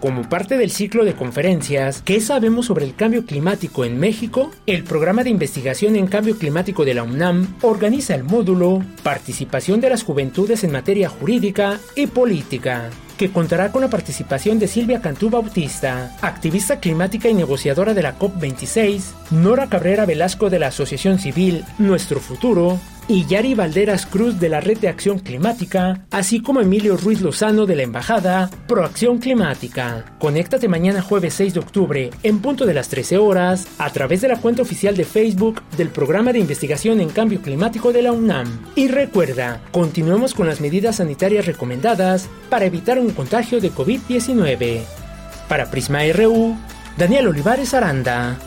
Como 0.00 0.28
parte 0.28 0.56
del 0.58 0.70
ciclo 0.70 1.04
de 1.04 1.14
conferencias 1.14 2.02
¿Qué 2.02 2.20
sabemos 2.20 2.66
sobre 2.66 2.84
el 2.84 2.96
cambio 2.96 3.24
climático 3.26 3.84
en 3.84 4.00
México? 4.00 4.50
El 4.66 4.82
programa 4.82 5.22
de 5.22 5.30
investigación 5.30 5.94
en 5.94 6.08
cambio 6.08 6.36
climático 6.36 6.84
de 6.84 6.94
la 6.94 7.04
UNAM 7.04 7.54
organiza 7.62 8.16
el 8.16 8.24
módulo 8.24 8.82
Participación 9.04 9.80
de 9.80 9.90
las 9.90 10.02
juventudes 10.02 10.64
en 10.64 10.72
materia 10.72 11.08
jurídica 11.08 11.78
y 11.94 12.08
política 12.08 12.90
que 13.20 13.30
contará 13.30 13.70
con 13.70 13.82
la 13.82 13.90
participación 13.90 14.58
de 14.58 14.66
Silvia 14.66 15.02
Cantú 15.02 15.28
Bautista, 15.28 16.16
activista 16.22 16.80
climática 16.80 17.28
y 17.28 17.34
negociadora 17.34 17.92
de 17.92 18.02
la 18.02 18.18
COP26, 18.18 19.02
Nora 19.32 19.66
Cabrera 19.66 20.06
Velasco 20.06 20.48
de 20.48 20.58
la 20.58 20.68
Asociación 20.68 21.18
Civil 21.18 21.62
Nuestro 21.76 22.18
Futuro, 22.18 22.80
y 23.10 23.26
Yari 23.26 23.54
Valderas 23.54 24.06
Cruz 24.06 24.38
de 24.38 24.48
la 24.48 24.60
Red 24.60 24.78
de 24.78 24.88
Acción 24.88 25.18
Climática, 25.18 26.06
así 26.12 26.40
como 26.40 26.60
Emilio 26.60 26.96
Ruiz 26.96 27.20
Lozano 27.20 27.66
de 27.66 27.74
la 27.74 27.82
Embajada 27.82 28.48
Proacción 28.68 29.18
Climática. 29.18 30.04
Conéctate 30.20 30.68
mañana 30.68 31.02
jueves 31.02 31.34
6 31.34 31.54
de 31.54 31.60
octubre 31.60 32.10
en 32.22 32.38
punto 32.38 32.66
de 32.66 32.74
las 32.74 32.88
13 32.88 33.18
horas 33.18 33.66
a 33.78 33.90
través 33.90 34.20
de 34.20 34.28
la 34.28 34.36
cuenta 34.40 34.62
oficial 34.62 34.96
de 34.96 35.04
Facebook 35.04 35.60
del 35.76 35.88
Programa 35.88 36.32
de 36.32 36.38
Investigación 36.38 37.00
en 37.00 37.08
Cambio 37.08 37.42
Climático 37.42 37.92
de 37.92 38.02
la 38.02 38.12
UNAM. 38.12 38.64
Y 38.76 38.86
recuerda, 38.86 39.60
continuemos 39.72 40.32
con 40.32 40.46
las 40.46 40.60
medidas 40.60 40.96
sanitarias 40.96 41.46
recomendadas 41.46 42.28
para 42.48 42.66
evitar 42.66 43.00
un 43.00 43.10
contagio 43.10 43.60
de 43.60 43.72
COVID-19. 43.72 44.82
Para 45.48 45.68
Prisma 45.68 46.02
RU, 46.12 46.56
Daniel 46.96 47.26
Olivares 47.26 47.74
Aranda. 47.74 48.38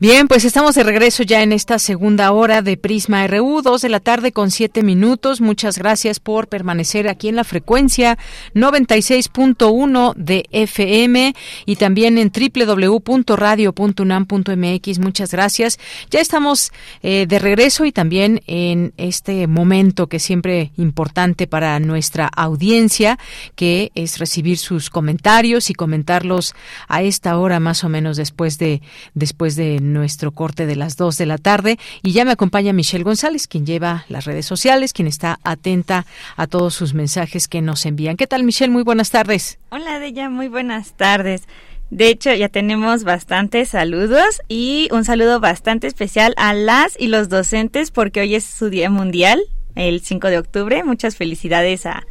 Bien, 0.00 0.28
pues 0.28 0.44
estamos 0.44 0.76
de 0.76 0.84
regreso 0.84 1.24
ya 1.24 1.42
en 1.42 1.50
esta 1.50 1.80
segunda 1.80 2.30
hora 2.30 2.62
de 2.62 2.76
Prisma 2.76 3.26
RU, 3.26 3.62
dos 3.62 3.82
de 3.82 3.88
la 3.88 3.98
tarde 3.98 4.30
con 4.30 4.52
siete 4.52 4.84
minutos. 4.84 5.40
Muchas 5.40 5.76
gracias 5.76 6.20
por 6.20 6.46
permanecer 6.46 7.08
aquí 7.08 7.26
en 7.26 7.34
la 7.34 7.42
frecuencia 7.42 8.16
96.1 8.54 10.14
de 10.14 10.44
FM 10.52 11.34
y 11.66 11.74
también 11.74 12.16
en 12.16 12.30
www.radio.unam.mx. 12.30 14.98
Muchas 15.00 15.32
gracias. 15.32 15.80
Ya 16.12 16.20
estamos 16.20 16.70
eh, 17.02 17.26
de 17.26 17.40
regreso 17.40 17.84
y 17.84 17.90
también 17.90 18.40
en 18.46 18.92
este 18.98 19.48
momento 19.48 20.06
que 20.06 20.18
es 20.18 20.22
siempre 20.22 20.70
importante 20.76 21.48
para 21.48 21.80
nuestra 21.80 22.28
audiencia, 22.28 23.18
que 23.56 23.90
es 23.96 24.20
recibir 24.20 24.58
sus 24.58 24.90
comentarios 24.90 25.70
y 25.70 25.74
comentarlos 25.74 26.54
a 26.86 27.02
esta 27.02 27.36
hora 27.36 27.58
más 27.58 27.82
o 27.82 27.88
menos 27.88 28.16
después 28.16 28.58
de 28.58 28.80
después 29.14 29.56
de 29.56 29.87
nuestro 29.92 30.32
corte 30.32 30.66
de 30.66 30.76
las 30.76 30.96
2 30.96 31.16
de 31.18 31.26
la 31.26 31.38
tarde. 31.38 31.78
Y 32.02 32.12
ya 32.12 32.24
me 32.24 32.32
acompaña 32.32 32.72
Michelle 32.72 33.04
González, 33.04 33.46
quien 33.46 33.66
lleva 33.66 34.04
las 34.08 34.24
redes 34.24 34.46
sociales, 34.46 34.92
quien 34.92 35.08
está 35.08 35.38
atenta 35.42 36.06
a 36.36 36.46
todos 36.46 36.74
sus 36.74 36.94
mensajes 36.94 37.48
que 37.48 37.60
nos 37.60 37.86
envían. 37.86 38.16
¿Qué 38.16 38.26
tal, 38.26 38.44
Michelle? 38.44 38.72
Muy 38.72 38.82
buenas 38.82 39.10
tardes. 39.10 39.58
Hola, 39.70 39.98
Deya, 39.98 40.28
muy 40.30 40.48
buenas 40.48 40.92
tardes. 40.92 41.42
De 41.90 42.08
hecho, 42.08 42.34
ya 42.34 42.48
tenemos 42.48 43.04
bastantes 43.04 43.70
saludos 43.70 44.42
y 44.46 44.88
un 44.92 45.04
saludo 45.04 45.40
bastante 45.40 45.86
especial 45.86 46.34
a 46.36 46.52
las 46.52 47.00
y 47.00 47.08
los 47.08 47.30
docentes 47.30 47.90
porque 47.90 48.20
hoy 48.20 48.34
es 48.34 48.44
su 48.44 48.68
Día 48.68 48.90
Mundial, 48.90 49.40
el 49.74 50.00
5 50.00 50.28
de 50.28 50.38
octubre. 50.38 50.84
Muchas 50.84 51.16
felicidades 51.16 51.86
a, 51.86 52.06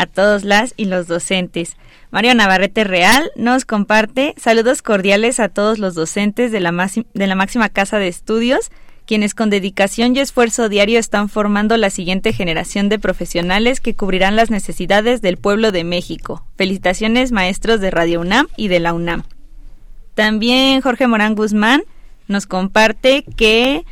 a 0.00 0.06
todos 0.06 0.44
las 0.44 0.72
y 0.78 0.86
los 0.86 1.06
docentes. 1.06 1.76
Mario 2.10 2.34
Navarrete 2.34 2.84
Real 2.84 3.30
nos 3.36 3.66
comparte 3.66 4.34
saludos 4.38 4.80
cordiales 4.80 5.38
a 5.40 5.50
todos 5.50 5.78
los 5.78 5.94
docentes 5.94 6.50
de 6.50 6.60
la, 6.60 6.90
de 7.12 7.26
la 7.26 7.34
máxima 7.34 7.68
casa 7.68 7.98
de 7.98 8.08
estudios, 8.08 8.70
quienes 9.04 9.34
con 9.34 9.50
dedicación 9.50 10.16
y 10.16 10.20
esfuerzo 10.20 10.70
diario 10.70 10.98
están 10.98 11.28
formando 11.28 11.76
la 11.76 11.90
siguiente 11.90 12.32
generación 12.32 12.88
de 12.88 12.98
profesionales 12.98 13.80
que 13.80 13.94
cubrirán 13.94 14.36
las 14.36 14.50
necesidades 14.50 15.20
del 15.20 15.36
pueblo 15.36 15.70
de 15.70 15.84
México. 15.84 16.46
Felicitaciones 16.56 17.30
maestros 17.30 17.80
de 17.80 17.90
Radio 17.90 18.20
UNAM 18.20 18.46
y 18.56 18.68
de 18.68 18.80
la 18.80 18.94
UNAM. 18.94 19.24
También 20.14 20.80
Jorge 20.80 21.06
Morán 21.06 21.34
Guzmán 21.34 21.82
nos 22.26 22.46
comparte 22.46 23.24
que 23.36 23.84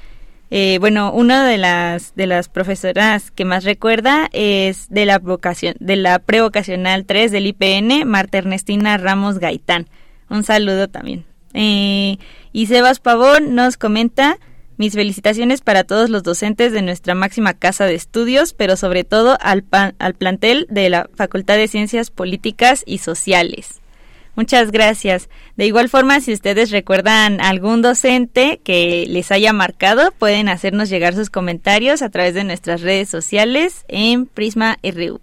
eh, 0.51 0.79
bueno, 0.81 1.13
una 1.13 1.47
de 1.47 1.59
las 1.59 2.15
de 2.15 2.27
las 2.27 2.49
profesoras 2.49 3.31
que 3.31 3.45
más 3.45 3.65
recuerda 3.65 4.29
es 4.33 4.89
de 4.89 5.05
la 5.05 5.19
vocación, 5.19 5.75
de 5.79 5.97
la 5.97 6.19
prevocacional 6.19 7.05
3 7.05 7.33
del 7.33 7.47
IPN, 7.47 8.09
Marta 8.09 8.39
Ernestina 8.39 8.97
Ramos 8.97 9.39
Gaitán. 9.39 9.89
Un 10.31 10.45
saludo 10.45 10.89
también. 10.89 11.25
Eh, 11.55 12.19
y 12.53 12.67
Sebas 12.67 13.01
Pavón 13.01 13.55
nos 13.55 13.77
comenta 13.77 14.39
mis 14.79 14.95
felicitaciones 14.95 15.61
para 15.61 15.85
todos 15.85 16.09
los 16.09 16.23
docentes 16.23 16.73
de 16.73 16.83
nuestra 16.83 17.15
máxima 17.15 17.53
casa 17.53 17.85
de 17.85 17.95
estudios, 17.95 18.55
pero 18.55 18.77
sobre 18.77 19.05
todo 19.05 19.37
al, 19.41 19.65
al 19.99 20.15
plantel 20.15 20.67
de 20.71 20.89
la 20.89 21.11
Facultad 21.15 21.57
de 21.57 21.69
Ciencias 21.69 22.11
Políticas 22.11 22.85
y 22.87 22.99
Sociales. 22.99 23.81
Muchas 24.39 24.71
gracias. 24.71 25.29
De 25.57 25.67
igual 25.67 25.89
forma, 25.89 26.21
si 26.21 26.33
ustedes 26.33 26.71
recuerdan 26.71 27.41
algún 27.41 27.83
docente 27.83 28.61
que 28.63 29.05
les 29.09 29.33
haya 29.33 29.53
marcado, 29.53 30.13
pueden 30.13 30.49
hacernos 30.49 30.89
llegar 30.89 31.17
sus 31.17 31.29
comentarios 31.29 32.03
a 32.03 32.09
través 32.09 32.35
de 32.35 32.45
nuestras 32.45 32.83
redes 32.83 33.09
sociales 33.09 33.85
en 33.89 34.27
Prisma 34.27 34.79
RU. 34.85 35.21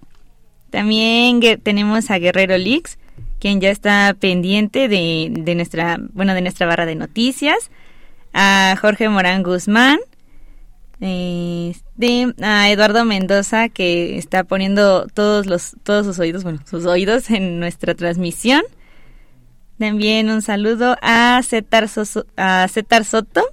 También 0.69 1.39
tenemos 1.63 2.11
a 2.11 2.19
Guerrero 2.19 2.57
Leaks, 2.57 2.97
quien 3.39 3.61
ya 3.61 3.69
está 3.69 4.13
pendiente 4.19 4.89
de, 4.89 5.29
de, 5.31 5.55
nuestra, 5.55 5.97
bueno, 6.11 6.33
de 6.33 6.41
nuestra 6.41 6.67
barra 6.67 6.85
de 6.85 6.95
noticias. 6.95 7.71
A 8.33 8.75
Jorge 8.81 9.07
Morán 9.07 9.43
Guzmán, 9.43 9.99
este, 10.99 12.33
a 12.41 12.69
Eduardo 12.69 13.05
Mendoza 13.05 13.69
que 13.69 14.17
está 14.17 14.43
poniendo 14.43 15.07
todos 15.07 15.45
los 15.45 15.77
todos 15.83 16.05
sus 16.05 16.19
oídos, 16.19 16.43
bueno, 16.43 16.59
sus 16.69 16.85
oídos 16.85 17.29
en 17.29 17.61
nuestra 17.61 17.95
transmisión. 17.95 18.61
También 19.77 20.29
un 20.29 20.41
saludo 20.41 20.97
a 21.01 21.41
César, 21.43 21.87
a 22.37 22.67
César 22.67 23.05
Soto. 23.05 23.43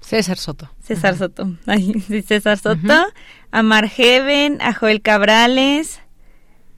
César 0.00 0.38
Soto. 0.38 0.70
César 0.80 1.16
Soto. 1.16 1.56
César 2.26 2.58
Soto. 2.58 2.94
A 3.50 3.62
Margeven, 3.62 4.60
a 4.60 4.72
Joel 4.72 5.02
Cabrales, 5.02 6.00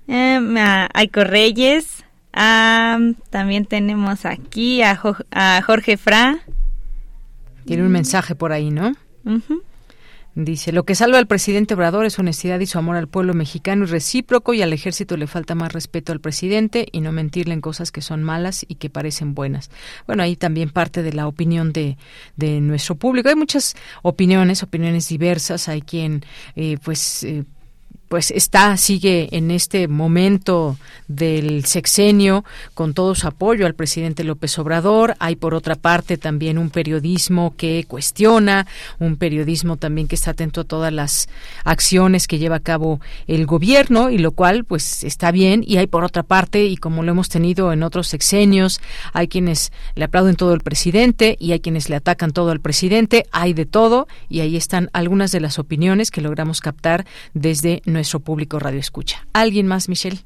em, 0.08 0.56
a 0.56 0.88
Aiko 0.94 1.24
Reyes. 1.24 2.04
también 3.30 3.66
tenemos 3.66 4.24
aquí 4.24 4.82
a, 4.82 5.00
a 5.30 5.62
Jorge 5.62 5.96
Fra. 5.96 6.38
Tiene 7.64 7.82
un 7.82 7.92
mensaje 7.92 8.34
por 8.34 8.52
ahí, 8.52 8.70
¿no? 8.70 8.92
Dice, 10.36 10.72
lo 10.72 10.84
que 10.84 10.96
salva 10.96 11.18
al 11.18 11.28
presidente 11.28 11.74
Obrador 11.74 12.06
es 12.06 12.18
honestidad 12.18 12.58
y 12.58 12.66
su 12.66 12.76
amor 12.76 12.96
al 12.96 13.06
pueblo 13.06 13.34
mexicano 13.34 13.84
y 13.84 13.86
recíproco 13.86 14.52
y 14.52 14.62
al 14.62 14.72
ejército 14.72 15.16
le 15.16 15.28
falta 15.28 15.54
más 15.54 15.72
respeto 15.72 16.10
al 16.10 16.18
presidente 16.18 16.88
y 16.90 17.02
no 17.02 17.12
mentirle 17.12 17.54
en 17.54 17.60
cosas 17.60 17.92
que 17.92 18.00
son 18.00 18.24
malas 18.24 18.66
y 18.66 18.74
que 18.74 18.90
parecen 18.90 19.34
buenas. 19.34 19.70
Bueno, 20.08 20.24
ahí 20.24 20.34
también 20.34 20.70
parte 20.70 21.04
de 21.04 21.12
la 21.12 21.28
opinión 21.28 21.72
de, 21.72 21.98
de 22.36 22.60
nuestro 22.60 22.96
público. 22.96 23.28
Hay 23.28 23.36
muchas 23.36 23.76
opiniones, 24.02 24.64
opiniones 24.64 25.08
diversas. 25.08 25.68
Hay 25.68 25.82
quien, 25.82 26.24
eh, 26.56 26.78
pues, 26.82 27.22
eh, 27.22 27.44
pues 28.14 28.30
está, 28.30 28.76
sigue 28.76 29.28
en 29.32 29.50
este 29.50 29.88
momento 29.88 30.78
del 31.08 31.64
sexenio 31.64 32.44
con 32.72 32.94
todo 32.94 33.16
su 33.16 33.26
apoyo 33.26 33.66
al 33.66 33.74
presidente 33.74 34.22
López 34.22 34.56
Obrador. 34.60 35.16
Hay 35.18 35.34
por 35.34 35.52
otra 35.52 35.74
parte 35.74 36.16
también 36.16 36.56
un 36.56 36.70
periodismo 36.70 37.54
que 37.56 37.84
cuestiona, 37.88 38.68
un 39.00 39.16
periodismo 39.16 39.78
también 39.78 40.06
que 40.06 40.14
está 40.14 40.30
atento 40.30 40.60
a 40.60 40.64
todas 40.64 40.92
las 40.92 41.28
acciones 41.64 42.28
que 42.28 42.38
lleva 42.38 42.54
a 42.54 42.60
cabo 42.60 43.00
el 43.26 43.46
gobierno 43.46 44.10
y 44.10 44.18
lo 44.18 44.30
cual 44.30 44.64
pues 44.64 45.02
está 45.02 45.32
bien. 45.32 45.64
Y 45.66 45.78
hay 45.78 45.88
por 45.88 46.04
otra 46.04 46.22
parte, 46.22 46.66
y 46.66 46.76
como 46.76 47.02
lo 47.02 47.10
hemos 47.10 47.28
tenido 47.28 47.72
en 47.72 47.82
otros 47.82 48.06
sexenios, 48.06 48.80
hay 49.12 49.26
quienes 49.26 49.72
le 49.96 50.04
aplauden 50.04 50.36
todo 50.36 50.52
al 50.52 50.60
presidente 50.60 51.36
y 51.40 51.50
hay 51.50 51.58
quienes 51.58 51.88
le 51.88 51.96
atacan 51.96 52.30
todo 52.30 52.52
al 52.52 52.60
presidente. 52.60 53.26
Hay 53.32 53.54
de 53.54 53.66
todo 53.66 54.06
y 54.28 54.38
ahí 54.38 54.56
están 54.56 54.88
algunas 54.92 55.32
de 55.32 55.40
las 55.40 55.58
opiniones 55.58 56.12
que 56.12 56.20
logramos 56.20 56.60
captar 56.60 57.06
desde 57.32 57.82
nuestro 58.04 58.20
público 58.20 58.58
Radio 58.58 58.80
Escucha. 58.80 59.26
¿Alguien 59.32 59.66
más, 59.66 59.88
Michelle? 59.88 60.18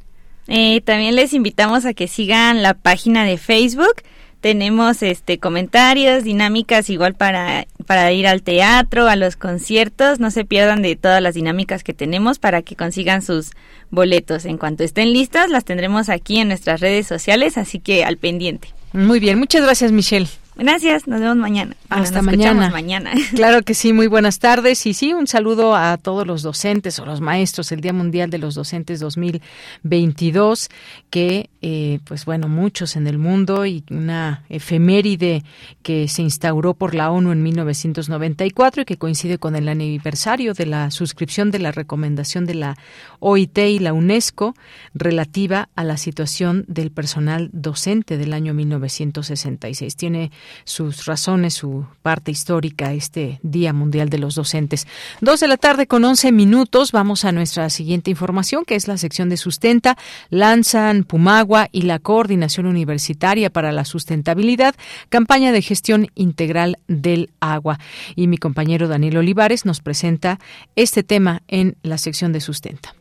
Eh, 0.48 0.80
también 0.80 1.14
les 1.14 1.32
invitamos 1.32 1.84
a 1.84 1.94
que 1.94 2.08
sigan 2.08 2.60
la 2.60 2.74
página 2.74 3.24
de 3.24 3.38
Facebook. 3.38 4.02
Tenemos 4.40 5.02
este 5.02 5.38
comentarios, 5.38 6.24
dinámicas 6.24 6.90
igual 6.90 7.14
para, 7.14 7.66
para 7.86 8.10
ir 8.12 8.26
al 8.26 8.42
teatro, 8.42 9.08
a 9.08 9.14
los 9.14 9.36
conciertos. 9.36 10.18
No 10.18 10.32
se 10.32 10.44
pierdan 10.44 10.82
de 10.82 10.96
todas 10.96 11.22
las 11.22 11.34
dinámicas 11.34 11.84
que 11.84 11.94
tenemos 11.94 12.40
para 12.40 12.62
que 12.62 12.74
consigan 12.74 13.22
sus 13.22 13.52
boletos. 13.90 14.44
En 14.44 14.58
cuanto 14.58 14.82
estén 14.82 15.12
listas, 15.12 15.50
las 15.50 15.64
tendremos 15.64 16.08
aquí 16.08 16.38
en 16.38 16.48
nuestras 16.48 16.80
redes 16.80 17.06
sociales, 17.06 17.58
así 17.58 17.78
que 17.78 18.04
al 18.04 18.16
pendiente. 18.16 18.74
Muy 18.92 19.20
bien, 19.20 19.38
muchas 19.38 19.62
gracias 19.62 19.92
Michelle. 19.92 20.28
Gracias, 20.58 21.06
nos 21.06 21.20
vemos 21.20 21.36
mañana. 21.36 21.76
Hasta 21.88 22.20
mañana. 22.20 22.68
mañana. 22.70 23.12
Claro 23.34 23.62
que 23.62 23.74
sí, 23.74 23.92
muy 23.92 24.08
buenas 24.08 24.40
tardes 24.40 24.84
y 24.86 24.92
sí, 24.92 25.14
un 25.14 25.28
saludo 25.28 25.76
a 25.76 25.96
todos 25.98 26.26
los 26.26 26.42
docentes 26.42 26.98
o 26.98 27.06
los 27.06 27.20
maestros, 27.20 27.70
el 27.70 27.80
Día 27.80 27.92
Mundial 27.92 28.28
de 28.28 28.38
los 28.38 28.56
Docentes 28.56 28.98
2022, 28.98 30.68
que 31.10 31.48
eh, 31.62 32.00
pues 32.04 32.24
bueno, 32.24 32.48
muchos 32.48 32.96
en 32.96 33.06
el 33.06 33.18
mundo 33.18 33.66
y 33.66 33.84
una 33.90 34.42
efeméride 34.48 35.44
que 35.82 36.08
se 36.08 36.22
instauró 36.22 36.74
por 36.74 36.94
la 36.94 37.12
ONU 37.12 37.30
en 37.30 37.42
1994 37.42 38.82
y 38.82 38.84
que 38.84 38.96
coincide 38.96 39.38
con 39.38 39.54
el 39.54 39.68
aniversario 39.68 40.54
de 40.54 40.66
la 40.66 40.90
suscripción 40.90 41.52
de 41.52 41.60
la 41.60 41.70
recomendación 41.70 42.46
de 42.46 42.54
la 42.54 42.76
OIT 43.20 43.58
y 43.58 43.78
la 43.78 43.92
UNESCO 43.92 44.54
relativa 44.92 45.68
a 45.76 45.84
la 45.84 45.96
situación 45.96 46.64
del 46.66 46.90
personal 46.90 47.50
docente 47.52 48.18
del 48.18 48.32
año 48.32 48.54
1966. 48.54 49.94
Tiene 49.96 50.32
sus 50.64 51.06
razones, 51.06 51.54
su 51.54 51.86
parte 52.02 52.30
histórica 52.30 52.92
este 52.92 53.40
Día 53.42 53.72
Mundial 53.72 54.10
de 54.10 54.18
los 54.18 54.34
Docentes. 54.34 54.86
Dos 55.20 55.40
de 55.40 55.48
la 55.48 55.56
tarde 55.56 55.86
con 55.86 56.04
once 56.04 56.32
minutos. 56.32 56.92
Vamos 56.92 57.24
a 57.24 57.32
nuestra 57.32 57.70
siguiente 57.70 58.10
información, 58.10 58.64
que 58.64 58.74
es 58.74 58.88
la 58.88 58.98
sección 58.98 59.28
de 59.28 59.36
sustenta. 59.36 59.96
Lanzan 60.30 61.04
Pumag 61.04 61.48
y 61.72 61.82
la 61.82 61.98
Coordinación 61.98 62.66
Universitaria 62.66 63.50
para 63.50 63.72
la 63.72 63.84
Sustentabilidad, 63.84 64.74
campaña 65.08 65.52
de 65.52 65.62
gestión 65.62 66.08
integral 66.14 66.78
del 66.88 67.30
agua. 67.40 67.78
Y 68.16 68.26
mi 68.26 68.38
compañero 68.38 68.88
Daniel 68.88 69.18
Olivares 69.18 69.64
nos 69.64 69.80
presenta 69.80 70.38
este 70.76 71.02
tema 71.02 71.42
en 71.48 71.76
la 71.82 71.98
sección 71.98 72.32
de 72.32 72.40
Sustenta. 72.40 72.97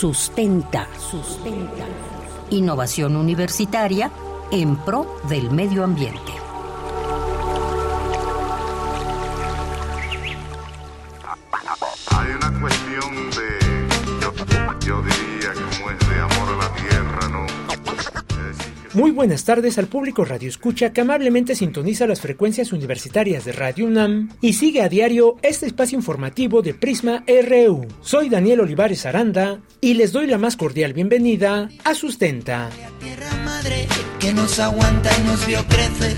Sustenta, 0.00 0.88
sustenta. 0.98 1.84
Innovación 2.48 3.16
universitaria 3.16 4.10
en 4.50 4.78
pro 4.78 5.20
del 5.28 5.50
medio 5.50 5.84
ambiente. 5.84 6.40
Muy 18.92 19.12
buenas 19.12 19.44
tardes 19.44 19.78
al 19.78 19.86
público 19.86 20.24
Radio 20.24 20.48
Escucha 20.48 20.92
que 20.92 21.02
amablemente 21.02 21.54
sintoniza 21.54 22.08
las 22.08 22.20
frecuencias 22.20 22.72
universitarias 22.72 23.44
de 23.44 23.52
Radio 23.52 23.86
UNAM 23.86 24.30
y 24.40 24.54
sigue 24.54 24.82
a 24.82 24.88
diario 24.88 25.36
este 25.42 25.66
espacio 25.66 25.96
informativo 25.96 26.60
de 26.60 26.74
Prisma 26.74 27.22
RU. 27.28 27.86
Soy 28.00 28.28
Daniel 28.28 28.60
Olivares 28.60 29.06
Aranda 29.06 29.60
y 29.80 29.94
les 29.94 30.10
doy 30.10 30.26
la 30.26 30.38
más 30.38 30.56
cordial 30.56 30.92
bienvenida 30.92 31.68
a 31.84 31.94
Sustenta. 31.94 32.68
Tierra 32.98 33.30
madre 33.44 33.86
que 34.18 34.32
nos 34.32 34.58
aguanta 34.58 35.08
y 35.20 35.22
nos 35.22 35.46
vio 35.46 35.64
crecer 35.66 36.16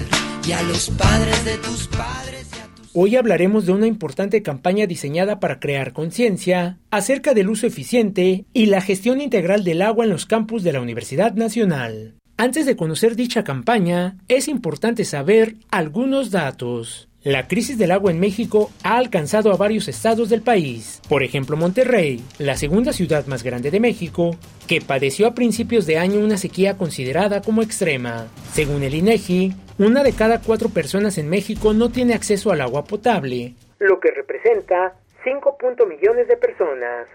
y 0.49 0.53
a 0.53 0.63
los 0.63 0.89
padres 0.89 1.45
de 1.45 1.59
tus 1.59 1.89
padres. 1.89 2.49
Hoy 2.95 3.17
hablaremos 3.17 3.67
de 3.67 3.73
una 3.73 3.87
importante 3.87 4.43
campaña 4.43 4.87
diseñada 4.87 5.41
para 5.41 5.61
crear 5.61 5.93
conciencia 5.93 6.79
acerca 6.91 7.35
del 7.35 7.51
uso 7.51 7.67
eficiente 7.67 8.47
y 8.55 8.67
la 8.67 8.81
gestión 8.81 9.21
integral 9.21 9.63
del 9.63 9.83
agua 9.83 10.05
en 10.05 10.11
los 10.11 10.25
campus 10.25 10.63
de 10.63 10.73
la 10.73 10.81
Universidad 10.81 11.35
Nacional. 11.35 12.15
Antes 12.37 12.67
de 12.67 12.77
conocer 12.77 13.15
dicha 13.15 13.45
campaña, 13.45 14.17
es 14.29 14.49
importante 14.49 15.05
saber 15.05 15.55
algunos 15.71 16.31
datos. 16.31 17.09
La 17.23 17.47
crisis 17.47 17.79
del 17.79 17.93
agua 17.93 18.11
en 18.11 18.19
México 18.19 18.71
ha 18.83 18.97
alcanzado 18.97 19.53
a 19.53 19.57
varios 19.57 19.87
estados 19.87 20.29
del 20.29 20.43
país. 20.43 21.01
Por 21.09 21.23
ejemplo, 21.23 21.57
Monterrey, 21.57 22.21
la 22.39 22.57
segunda 22.57 22.93
ciudad 22.93 23.27
más 23.27 23.45
grande 23.45 23.71
de 23.71 23.79
México, 23.79 24.37
que 24.67 24.81
padeció 24.81 25.29
a 25.29 25.35
principios 25.35 25.87
de 25.87 25.99
año 25.99 26.19
una 26.19 26.37
sequía 26.37 26.77
considerada 26.77 27.41
como 27.41 27.63
extrema. 27.63 28.27
Según 28.53 28.83
el 28.83 28.95
INEGI, 28.95 29.55
una 29.79 30.03
de 30.03 30.13
cada 30.13 30.41
cuatro 30.41 30.69
personas 30.69 31.19
en 31.19 31.29
México 31.29 31.75
no 31.75 31.91
tiene 31.91 32.15
acceso 32.15 32.51
al 32.51 32.61
agua 32.61 32.85
potable, 32.85 33.55
lo 33.79 34.01
que 34.01 34.11
representa 34.11 34.95
5 35.25 35.57
millones 35.87 36.29
de 36.29 36.37
personas. 36.37 37.09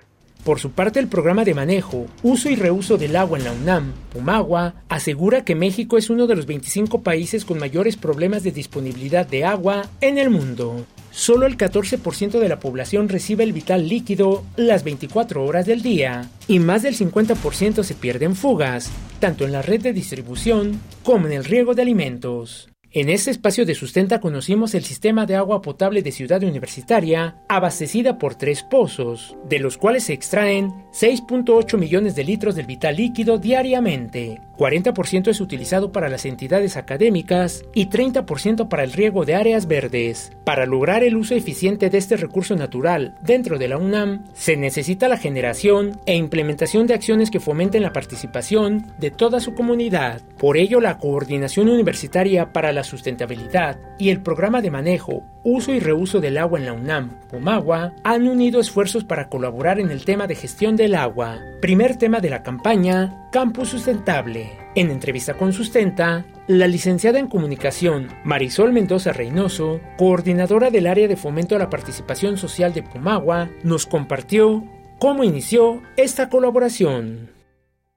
Por 0.47 0.61
su 0.61 0.71
parte, 0.71 1.01
el 1.01 1.09
programa 1.09 1.43
de 1.43 1.53
manejo, 1.53 2.05
uso 2.23 2.49
y 2.49 2.55
reuso 2.55 2.97
del 2.97 3.17
agua 3.17 3.37
en 3.37 3.43
la 3.43 3.51
UNAM, 3.51 3.91
Pumagua, 4.13 4.75
asegura 4.87 5.43
que 5.43 5.55
México 5.55 5.97
es 5.97 6.09
uno 6.09 6.25
de 6.25 6.37
los 6.37 6.45
25 6.45 7.03
países 7.03 7.43
con 7.43 7.59
mayores 7.59 7.97
problemas 7.97 8.43
de 8.43 8.53
disponibilidad 8.53 9.27
de 9.27 9.43
agua 9.43 9.89
en 9.99 10.17
el 10.17 10.29
mundo. 10.29 10.85
Solo 11.11 11.47
el 11.47 11.57
14% 11.57 12.39
de 12.39 12.47
la 12.47 12.61
población 12.61 13.09
recibe 13.09 13.43
el 13.43 13.51
vital 13.51 13.89
líquido 13.89 14.45
las 14.55 14.85
24 14.85 15.43
horas 15.43 15.65
del 15.65 15.81
día 15.81 16.29
y 16.47 16.59
más 16.59 16.81
del 16.81 16.95
50% 16.95 17.83
se 17.83 17.95
pierde 17.95 18.23
en 18.23 18.37
fugas, 18.37 18.89
tanto 19.19 19.43
en 19.43 19.51
la 19.51 19.61
red 19.61 19.81
de 19.81 19.91
distribución 19.91 20.79
como 21.03 21.27
en 21.27 21.33
el 21.33 21.43
riego 21.43 21.75
de 21.75 21.81
alimentos. 21.81 22.69
En 22.99 23.09
este 23.09 23.29
espacio 23.29 23.63
de 23.63 23.75
sustenta 23.75 24.19
conocimos 24.19 24.73
el 24.73 24.83
sistema 24.83 25.27
de 25.27 25.35
agua 25.35 25.61
potable 25.61 26.01
de 26.01 26.11
Ciudad 26.11 26.41
Universitaria, 26.41 27.35
abastecida 27.47 28.17
por 28.17 28.33
tres 28.33 28.63
pozos, 28.63 29.37
de 29.47 29.59
los 29.59 29.77
cuales 29.77 30.05
se 30.05 30.13
extraen 30.13 30.73
6.8 30.93 31.77
millones 31.77 32.15
de 32.15 32.23
litros 32.23 32.55
del 32.55 32.65
vital 32.65 32.95
líquido 32.95 33.37
diariamente. 33.37 34.41
40% 34.57 35.27
es 35.27 35.39
utilizado 35.39 35.91
para 35.91 36.09
las 36.09 36.25
entidades 36.25 36.75
académicas 36.75 37.63
y 37.75 37.85
30% 37.85 38.67
para 38.67 38.83
el 38.83 38.93
riego 38.93 39.25
de 39.25 39.35
áreas 39.35 39.67
verdes. 39.67 40.31
Para 40.43 40.65
lograr 40.65 41.03
el 41.03 41.15
uso 41.15 41.35
eficiente 41.35 41.91
de 41.91 41.99
este 41.99 42.17
recurso 42.17 42.55
natural 42.55 43.15
dentro 43.21 43.59
de 43.59 43.67
la 43.67 43.77
UNAM, 43.77 44.23
se 44.33 44.57
necesita 44.57 45.07
la 45.07 45.17
generación 45.17 45.99
e 46.07 46.15
implementación 46.15 46.87
de 46.87 46.95
acciones 46.95 47.29
que 47.29 47.39
fomenten 47.39 47.83
la 47.83 47.93
participación 47.93 48.91
de 48.97 49.11
toda 49.11 49.39
su 49.39 49.53
comunidad. 49.53 50.23
Por 50.39 50.57
ello, 50.57 50.81
la 50.81 50.97
Coordinación 50.97 51.69
Universitaria 51.69 52.51
para 52.51 52.71
la 52.71 52.86
Sustentabilidad 52.87 53.79
y 53.99 54.09
el 54.09 54.21
Programa 54.21 54.61
de 54.61 54.71
Manejo, 54.71 55.23
Uso 55.43 55.71
y 55.73 55.79
Reuso 55.79 56.19
del 56.19 56.37
Agua 56.37 56.57
en 56.59 56.65
la 56.65 56.73
UNAM, 56.73 57.19
PUMAGUA, 57.29 57.93
han 58.03 58.27
unido 58.27 58.59
esfuerzos 58.59 59.03
para 59.03 59.29
colaborar 59.29 59.79
en 59.79 59.91
el 59.91 60.03
tema 60.03 60.25
de 60.27 60.35
gestión 60.35 60.75
del 60.75 60.95
agua. 60.95 61.39
Primer 61.61 61.97
tema 61.97 62.19
de 62.19 62.29
la 62.29 62.43
campaña, 62.43 63.29
Campus 63.31 63.69
Sustentable. 63.69 64.57
En 64.75 64.91
entrevista 64.91 65.35
con 65.35 65.53
Sustenta, 65.53 66.25
la 66.47 66.67
licenciada 66.67 67.19
en 67.19 67.27
comunicación 67.27 68.07
Marisol 68.23 68.73
Mendoza 68.73 69.13
Reynoso, 69.13 69.79
coordinadora 69.97 70.69
del 70.69 70.87
área 70.87 71.07
de 71.07 71.17
fomento 71.17 71.55
a 71.55 71.59
la 71.59 71.69
participación 71.69 72.37
social 72.37 72.73
de 72.73 72.83
Pumagua, 72.83 73.49
nos 73.63 73.85
compartió 73.85 74.63
cómo 74.99 75.23
inició 75.23 75.81
esta 75.95 76.29
colaboración. 76.29 77.36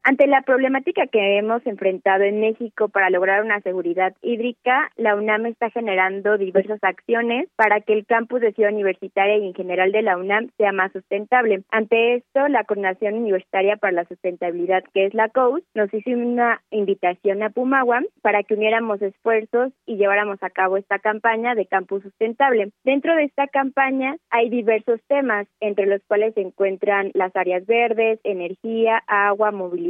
Ante 0.02 0.27
la 0.27 0.40
problemática 0.40 1.06
que 1.09 1.36
hemos 1.36 1.64
enfrentado 1.66 2.24
en 2.24 2.40
México 2.40 2.89
para 2.89 3.10
lograr 3.10 3.44
una 3.44 3.60
seguridad 3.60 4.14
hídrica, 4.22 4.90
la 4.97 5.14
UNAM 5.14 5.44
está 5.44 5.68
generando 5.68 6.39
diversas 6.39 6.82
acciones 6.82 7.51
para 7.55 7.82
que 7.82 7.93
el 7.93 8.06
campus 8.06 8.40
de 8.40 8.55
Ciudad 8.55 8.72
Universitaria 8.72 9.36
y 9.36 9.48
en 9.48 9.52
general 9.52 9.93
de 9.93 10.01
la 10.01 10.16
UNAM 10.16 10.48
sea 10.56 10.72
más 10.72 10.90
sustentable. 10.93 11.64
Ante 11.70 12.14
esto, 12.14 12.48
la 12.48 12.64
Coordinación 12.64 13.12
Universitaria 13.12 13.77
para 13.77 13.93
la 13.93 14.06
Sustentabilidad, 14.06 14.85
que 14.94 15.05
es 15.05 15.12
la 15.12 15.28
COUS, 15.28 15.62
nos 15.74 15.93
hizo 15.93 16.09
una 16.10 16.62
invitación 16.70 17.43
a 17.43 17.51
Pumagua 17.51 18.01
para 18.22 18.43
que 18.43 18.55
uniéramos 18.55 19.02
esfuerzos 19.02 19.70
y 19.85 19.97
lleváramos 19.97 20.43
a 20.43 20.48
cabo 20.48 20.78
esta 20.78 20.98
campaña 20.98 21.55
de 21.55 21.66
campus 21.66 22.05
sustentable. 22.05 22.72
Dentro 22.85 23.14
de 23.16 23.24
esta 23.24 23.48
campaña 23.48 24.16
hay 24.31 24.48
diversos 24.48 24.98
temas, 25.09 25.47
entre 25.60 25.85
los 25.85 26.01
cuales 26.09 26.32
se 26.32 26.40
encuentran 26.40 27.10
las 27.12 27.36
áreas 27.36 27.66
verdes, 27.66 28.18
energía, 28.24 29.02
agua, 29.06 29.51
movilidad, 29.51 29.89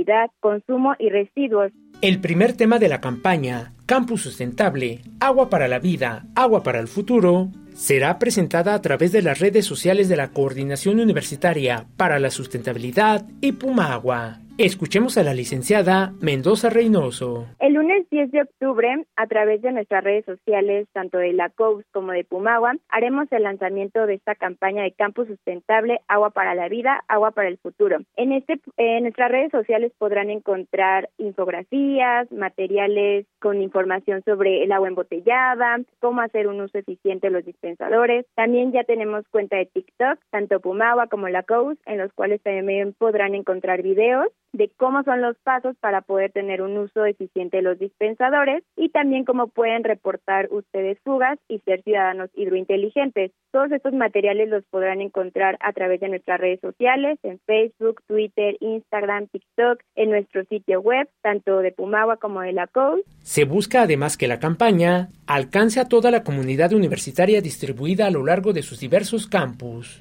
El 2.01 2.20
primer 2.20 2.55
tema 2.55 2.78
de 2.78 2.89
la 2.89 3.01
campaña, 3.01 3.72
Campus 3.86 4.22
Sustentable, 4.22 5.01
Agua 5.20 5.51
para 5.51 5.68
la 5.68 5.78
Vida, 5.78 6.27
Agua 6.35 6.62
para 6.62 6.81
el 6.81 6.89
Futuro, 6.89 7.51
será 7.74 8.18
presentada 8.18 8.74
a 8.74 8.82
través 8.82 9.12
de 9.12 9.22
las 9.22 9.39
redes 9.39 9.66
sociales 9.66 10.09
de 10.09 10.16
la 10.16 10.28
Coordinación 10.28 11.01
Universitaria 11.01 11.86
para 11.97 12.18
la 12.18 12.31
Sustentabilidad 12.31 13.27
y 13.40 13.52
Puma 13.52 13.93
Agua. 13.93 14.40
Escuchemos 14.62 15.16
a 15.16 15.23
la 15.23 15.32
licenciada 15.32 16.12
Mendoza 16.20 16.69
Reynoso. 16.69 17.47
El 17.61 17.73
lunes 17.73 18.07
10 18.11 18.31
de 18.31 18.43
octubre, 18.43 19.07
a 19.16 19.27
través 19.27 19.62
de 19.62 19.73
nuestras 19.73 20.05
redes 20.05 20.27
sociales, 20.27 20.87
tanto 20.93 21.16
de 21.16 21.32
la 21.32 21.49
COUS 21.49 21.87
como 21.93 22.12
de 22.12 22.24
Pumagua, 22.24 22.74
haremos 22.91 23.27
el 23.32 23.45
lanzamiento 23.45 24.05
de 24.05 24.16
esta 24.16 24.35
campaña 24.35 24.82
de 24.82 24.93
Campus 24.93 25.28
Sustentable, 25.28 26.03
Agua 26.09 26.28
para 26.28 26.55
la 26.55 26.69
Vida, 26.69 27.03
Agua 27.09 27.31
para 27.31 27.49
el 27.49 27.57
Futuro. 27.57 28.01
En, 28.16 28.32
este, 28.32 28.61
en 28.77 29.05
nuestras 29.05 29.31
redes 29.31 29.51
sociales 29.51 29.93
podrán 29.97 30.28
encontrar 30.28 31.09
infografías, 31.16 32.31
materiales 32.31 33.24
con 33.41 33.62
información 33.62 34.23
sobre 34.27 34.62
el 34.62 34.73
agua 34.73 34.89
embotellada, 34.89 35.78
cómo 36.01 36.20
hacer 36.20 36.49
un 36.49 36.61
uso 36.61 36.77
eficiente 36.77 37.28
de 37.28 37.32
los 37.32 37.47
dispensadores. 37.47 38.27
También 38.35 38.73
ya 38.73 38.85
tenemos 38.85 39.24
cuenta 39.31 39.57
de 39.57 39.65
TikTok, 39.65 40.19
tanto 40.28 40.61
Pumagua 40.61 41.07
como 41.07 41.31
la 41.31 41.45
COUS, 41.45 41.78
en 41.87 41.97
los 41.97 42.12
cuales 42.12 42.43
también 42.43 42.93
podrán 42.99 43.35
encontrar 43.35 43.81
videos 43.81 44.28
de 44.52 44.70
cómo 44.77 45.02
son 45.05 45.20
los 45.20 45.36
pasos 45.39 45.77
para 45.81 46.01
poder 46.01 46.32
tener 46.32 46.62
un 46.62 46.77
uso 46.77 47.05
eficiente 47.05 47.59
de 47.59 47.62
los 47.62 47.78
dispensadores 47.78 48.62
y 48.77 48.89
también 48.89 49.24
cómo 49.24 49.48
pueden 49.48 49.85
reportar 49.85 50.48
ustedes 50.51 50.98
fugas 51.05 51.39
y 51.48 51.60
ser 51.60 51.82
ciudadanos 51.82 52.31
hidrointeligentes. 52.35 53.32
Todos 53.52 53.72
estos 53.72 53.93
materiales 53.93 54.48
los 54.48 54.64
podrán 54.66 55.01
encontrar 55.01 55.56
a 55.60 55.72
través 55.72 56.01
de 56.01 56.09
nuestras 56.09 56.40
redes 56.40 56.60
sociales, 56.60 57.18
en 57.22 57.39
Facebook, 57.47 58.02
Twitter, 58.06 58.56
Instagram, 58.60 59.28
TikTok, 59.28 59.81
en 59.94 60.10
nuestro 60.10 60.44
sitio 60.44 60.81
web, 60.81 61.09
tanto 61.22 61.59
de 61.59 61.72
Pumagua 61.72 62.16
como 62.16 62.40
de 62.40 62.52
la 62.52 62.66
COUS. 62.66 63.02
Se 63.22 63.44
busca 63.44 63.82
además 63.82 64.16
que 64.16 64.28
la 64.28 64.40
campaña 64.40 65.09
alcance 65.27 65.81
a 65.81 65.89
toda 65.89 66.10
la 66.10 66.24
comunidad 66.24 66.72
universitaria 66.72 67.40
distribuida 67.40 68.06
a 68.06 68.10
lo 68.10 68.24
largo 68.24 68.52
de 68.52 68.62
sus 68.62 68.81
diversos 68.81 69.27
campus. 69.27 70.01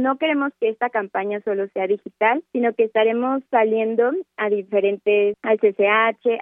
No 0.00 0.16
queremos 0.16 0.50
que 0.58 0.70
esta 0.70 0.88
campaña 0.88 1.42
solo 1.42 1.68
sea 1.74 1.86
digital, 1.86 2.42
sino 2.52 2.72
que 2.72 2.84
estaremos 2.84 3.42
saliendo 3.50 4.12
a 4.38 4.48
diferentes, 4.48 5.36
al 5.42 5.58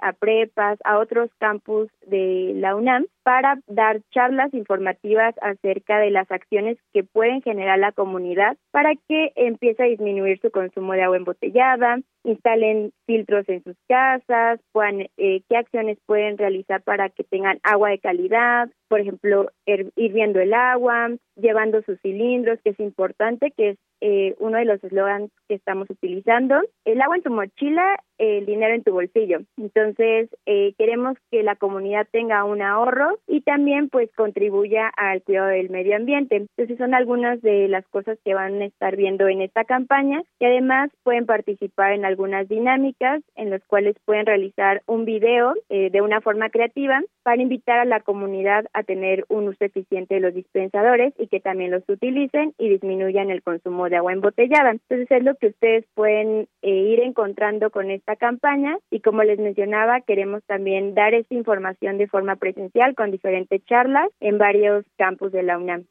a 0.01 0.13
prepas, 0.13 0.79
a 0.85 0.97
otros 0.97 1.29
campus 1.39 1.89
de 2.07 2.53
la 2.55 2.77
UNAM 2.77 3.07
para 3.23 3.59
dar 3.67 3.99
charlas 4.11 4.53
informativas 4.53 5.35
acerca 5.41 5.99
de 5.99 6.09
las 6.09 6.31
acciones 6.31 6.77
que 6.93 7.03
pueden 7.03 7.41
generar 7.41 7.79
la 7.79 7.91
comunidad 7.91 8.55
para 8.71 8.93
que 9.07 9.31
empiece 9.35 9.83
a 9.83 9.87
disminuir 9.87 10.39
su 10.41 10.51
consumo 10.51 10.93
de 10.93 11.03
agua 11.03 11.17
embotellada, 11.17 11.99
instalen 12.23 12.91
filtros 13.05 13.47
en 13.49 13.63
sus 13.63 13.75
casas, 13.87 14.59
puedan, 14.71 15.07
eh, 15.17 15.41
qué 15.49 15.57
acciones 15.57 15.97
pueden 16.05 16.37
realizar 16.37 16.81
para 16.83 17.09
que 17.09 17.23
tengan 17.23 17.59
agua 17.63 17.89
de 17.89 17.99
calidad, 17.99 18.69
por 18.87 18.99
ejemplo, 18.99 19.51
hirviendo 19.95 20.39
el 20.39 20.53
agua, 20.53 21.09
llevando 21.35 21.81
sus 21.83 21.99
cilindros, 22.01 22.59
que 22.63 22.71
es 22.71 22.79
importante, 22.79 23.51
que 23.51 23.69
es 23.69 23.77
eh, 24.01 24.35
uno 24.39 24.57
de 24.57 24.65
los 24.65 24.83
eslogans 24.83 25.31
que 25.47 25.55
estamos 25.55 25.89
utilizando. 25.89 26.61
El 26.85 27.01
agua 27.01 27.17
en 27.17 27.23
tu 27.23 27.31
mochila, 27.31 27.99
el 28.19 28.45
dinero 28.45 28.75
en 28.75 28.83
tu 28.83 28.91
bolsillo. 28.91 29.39
Entonces, 29.57 30.29
eh, 30.45 30.73
queremos 30.77 31.17
que 31.31 31.41
la 31.41 31.55
comunidad 31.55 32.07
tenga 32.11 32.43
un 32.43 32.61
ahorro 32.61 33.17
y 33.27 33.41
también 33.41 33.89
pues 33.89 34.11
contribuya 34.15 34.91
al 34.95 35.23
cuidado 35.23 35.47
del 35.47 35.69
medio 35.69 35.95
ambiente. 35.95 36.35
Entonces, 36.35 36.77
son 36.77 36.93
algunas 36.93 37.41
de 37.41 37.67
las 37.67 37.87
cosas 37.87 38.19
que 38.23 38.33
van 38.33 38.61
a 38.61 38.65
estar 38.65 38.95
viendo 38.95 39.27
en 39.27 39.41
esta 39.41 39.63
campaña 39.63 40.21
y 40.39 40.45
además 40.45 40.91
pueden 41.03 41.25
participar 41.25 41.93
en 41.93 42.05
algunas 42.05 42.47
dinámicas 42.47 43.23
en 43.35 43.49
las 43.49 43.63
cuales 43.65 43.95
pueden 44.05 44.25
realizar 44.25 44.81
un 44.85 45.05
video 45.05 45.55
eh, 45.69 45.89
de 45.89 46.01
una 46.01 46.21
forma 46.21 46.49
creativa 46.49 47.01
para 47.23 47.41
invitar 47.41 47.79
a 47.79 47.85
la 47.85 48.01
comunidad 48.01 48.65
a 48.73 48.83
tener 48.83 49.25
un 49.29 49.47
uso 49.47 49.63
eficiente 49.63 50.15
de 50.15 50.21
los 50.21 50.33
dispensadores 50.33 51.13
y 51.17 51.27
que 51.27 51.39
también 51.39 51.71
los 51.71 51.87
utilicen 51.87 52.53
y 52.57 52.69
disminuyan 52.69 53.29
el 53.29 53.43
consumo 53.43 53.89
de 53.89 53.97
agua 53.97 54.13
embotellada. 54.13 54.71
Entonces 54.71 55.09
es 55.09 55.23
lo 55.23 55.35
que 55.35 55.47
ustedes 55.47 55.85
pueden 55.93 56.47
eh, 56.61 56.69
ir 56.69 56.99
encontrando 57.01 57.69
con 57.69 57.91
esta 57.91 58.08
campaña 58.15 58.77
y 58.89 59.01
como 59.01 59.23
les 59.23 59.39
mencionaba, 59.39 60.01
queremos 60.01 60.43
también 60.45 60.93
dar 60.93 61.13
esta 61.13 61.35
información 61.35 61.97
de 61.97 62.07
forma 62.07 62.35
presencial 62.35 62.95
con 62.95 63.11
diferentes 63.11 63.63
charlas 63.65 64.09
en 64.19 64.37
varios 64.37 64.85
campus 64.97 65.31
de 65.31 65.43
la 65.43 65.57
UNAM. 65.57 65.85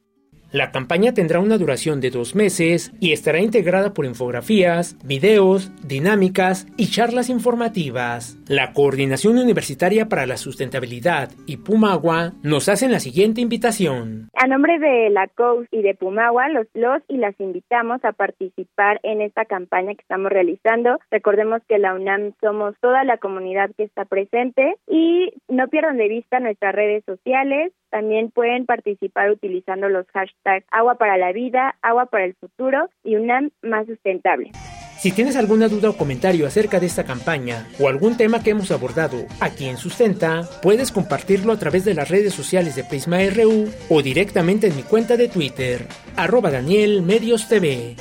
La 0.51 0.71
campaña 0.73 1.13
tendrá 1.13 1.41
una 1.41 1.59
duración 1.59 2.01
de 2.01 2.09
dos 2.09 2.35
meses 2.35 2.91
y 3.01 3.13
estará 3.13 3.39
integrada 3.41 3.93
por 3.93 4.07
infografías, 4.07 4.97
videos, 5.05 5.71
dinámicas 5.87 6.67
y 6.79 6.87
charlas 6.87 7.29
informativas. 7.29 8.39
La 8.49 8.73
Coordinación 8.73 9.37
Universitaria 9.37 10.09
para 10.09 10.25
la 10.25 10.39
Sustentabilidad 10.39 11.33
y 11.47 11.59
Pumagua 11.59 12.33
nos 12.43 12.71
hacen 12.71 12.93
la 12.93 12.99
siguiente 12.99 13.43
invitación. 13.43 14.31
A 14.35 14.47
nombre 14.47 14.79
de 14.79 15.11
la 15.11 15.29
COUS 15.29 15.69
y 15.71 15.83
de 15.83 15.95
Pumagua, 15.95 16.49
los, 16.49 16.67
los 16.73 17.03
y 17.09 17.19
las 17.19 17.39
invitamos 17.39 18.03
a 18.03 18.13
participar 18.13 19.01
en 19.03 19.21
esta 19.21 19.45
campaña 19.45 19.95
que 19.95 20.01
estamos 20.01 20.33
realizando. 20.33 20.99
Recordemos 21.11 21.61
que 21.69 21.79
la 21.79 21.95
UNAM 21.95 22.33
somos 22.41 22.75
toda 22.81 23.05
la 23.05 23.19
comunidad 23.19 23.71
que 23.77 23.83
está 23.83 24.07
presente 24.07 24.77
y 24.87 25.31
no 25.49 25.69
pierdan 25.69 25.99
de 25.99 26.09
vista 26.09 26.41
nuestras 26.41 26.75
redes 26.75 27.05
sociales. 27.05 27.71
También 27.91 28.31
pueden 28.31 28.67
participar 28.67 29.31
utilizando 29.31 29.89
los 29.89 30.07
hashtags 30.09 30.67
agua 30.71 30.97
para 30.97 31.17
la 31.17 31.33
vida, 31.33 31.77
agua 31.83 32.07
para 32.07 32.25
el 32.25 32.35
futuro 32.35 32.91
y 33.03 33.17
UNAM 33.17 33.51
más 33.63 33.87
sustentable. 33.87 34.51
Si 34.99 35.13
tienes 35.13 35.37
alguna 35.37 35.69
duda 35.69 35.91
o 35.91 35.97
comentario 35.97 36.45
acerca 36.45 36.81
de 36.81 36.87
esta 36.87 37.05
campaña 37.05 37.69
o 37.79 37.89
algún 37.89 38.17
tema 38.17 38.43
que 38.43 38.51
hemos 38.51 38.73
abordado 38.73 39.27
aquí 39.39 39.69
en 39.69 39.77
Sustenta, 39.77 40.43
puedes 40.61 40.91
compartirlo 40.91 41.53
a 41.53 41.57
través 41.57 41.85
de 41.85 41.95
las 41.95 42.09
redes 42.09 42.35
sociales 42.35 42.75
de 42.75 42.83
Prisma 42.83 43.19
RU 43.33 43.71
o 43.89 44.03
directamente 44.03 44.67
en 44.67 44.75
mi 44.75 44.83
cuenta 44.83 45.17
de 45.17 45.29
Twitter, 45.29 45.87
arroba 46.17 46.51
Daniel 46.51 47.03
Medios 47.03 47.49
TV. 47.49 47.95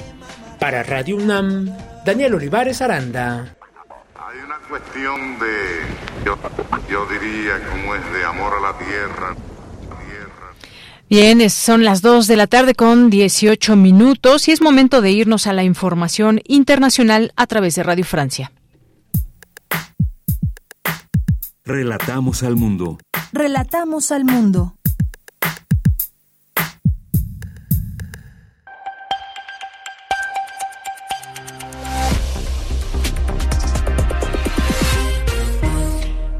Para 0.60 0.82
Radio 0.82 1.18
UNAM, 1.18 1.70
Daniel 2.04 2.34
Olivares 2.34 2.82
Aranda. 2.82 3.56
Hay 4.16 4.40
una 4.44 4.58
cuestión 4.68 5.38
de, 5.38 6.26
yo, 6.26 6.36
yo 6.90 7.06
diría, 7.06 7.60
como 7.70 7.94
es 7.94 8.14
de 8.14 8.26
amor 8.26 8.54
a 8.56 8.72
la 8.72 8.78
tierra. 8.80 9.36
Bien, 11.10 11.50
son 11.50 11.86
las 11.86 12.02
2 12.02 12.28
de 12.28 12.36
la 12.36 12.48
tarde 12.48 12.76
con 12.76 13.10
18 13.10 13.78
minutos 13.78 14.50
y 14.50 14.52
es 14.52 14.62
momento 14.62 15.02
de 15.02 15.12
irnos 15.12 15.48
a 15.48 15.54
la 15.54 15.64
información 15.64 16.42
internacional 16.46 17.32
a 17.38 17.48
través 17.48 17.76
de 17.76 17.84
Radio 17.84 18.04
Francia. 18.04 18.52
Relatamos 21.64 22.44
al 22.44 22.58
mundo. 22.58 22.98
Relatamos 23.32 24.12
al 24.12 24.26
mundo. 24.26 24.77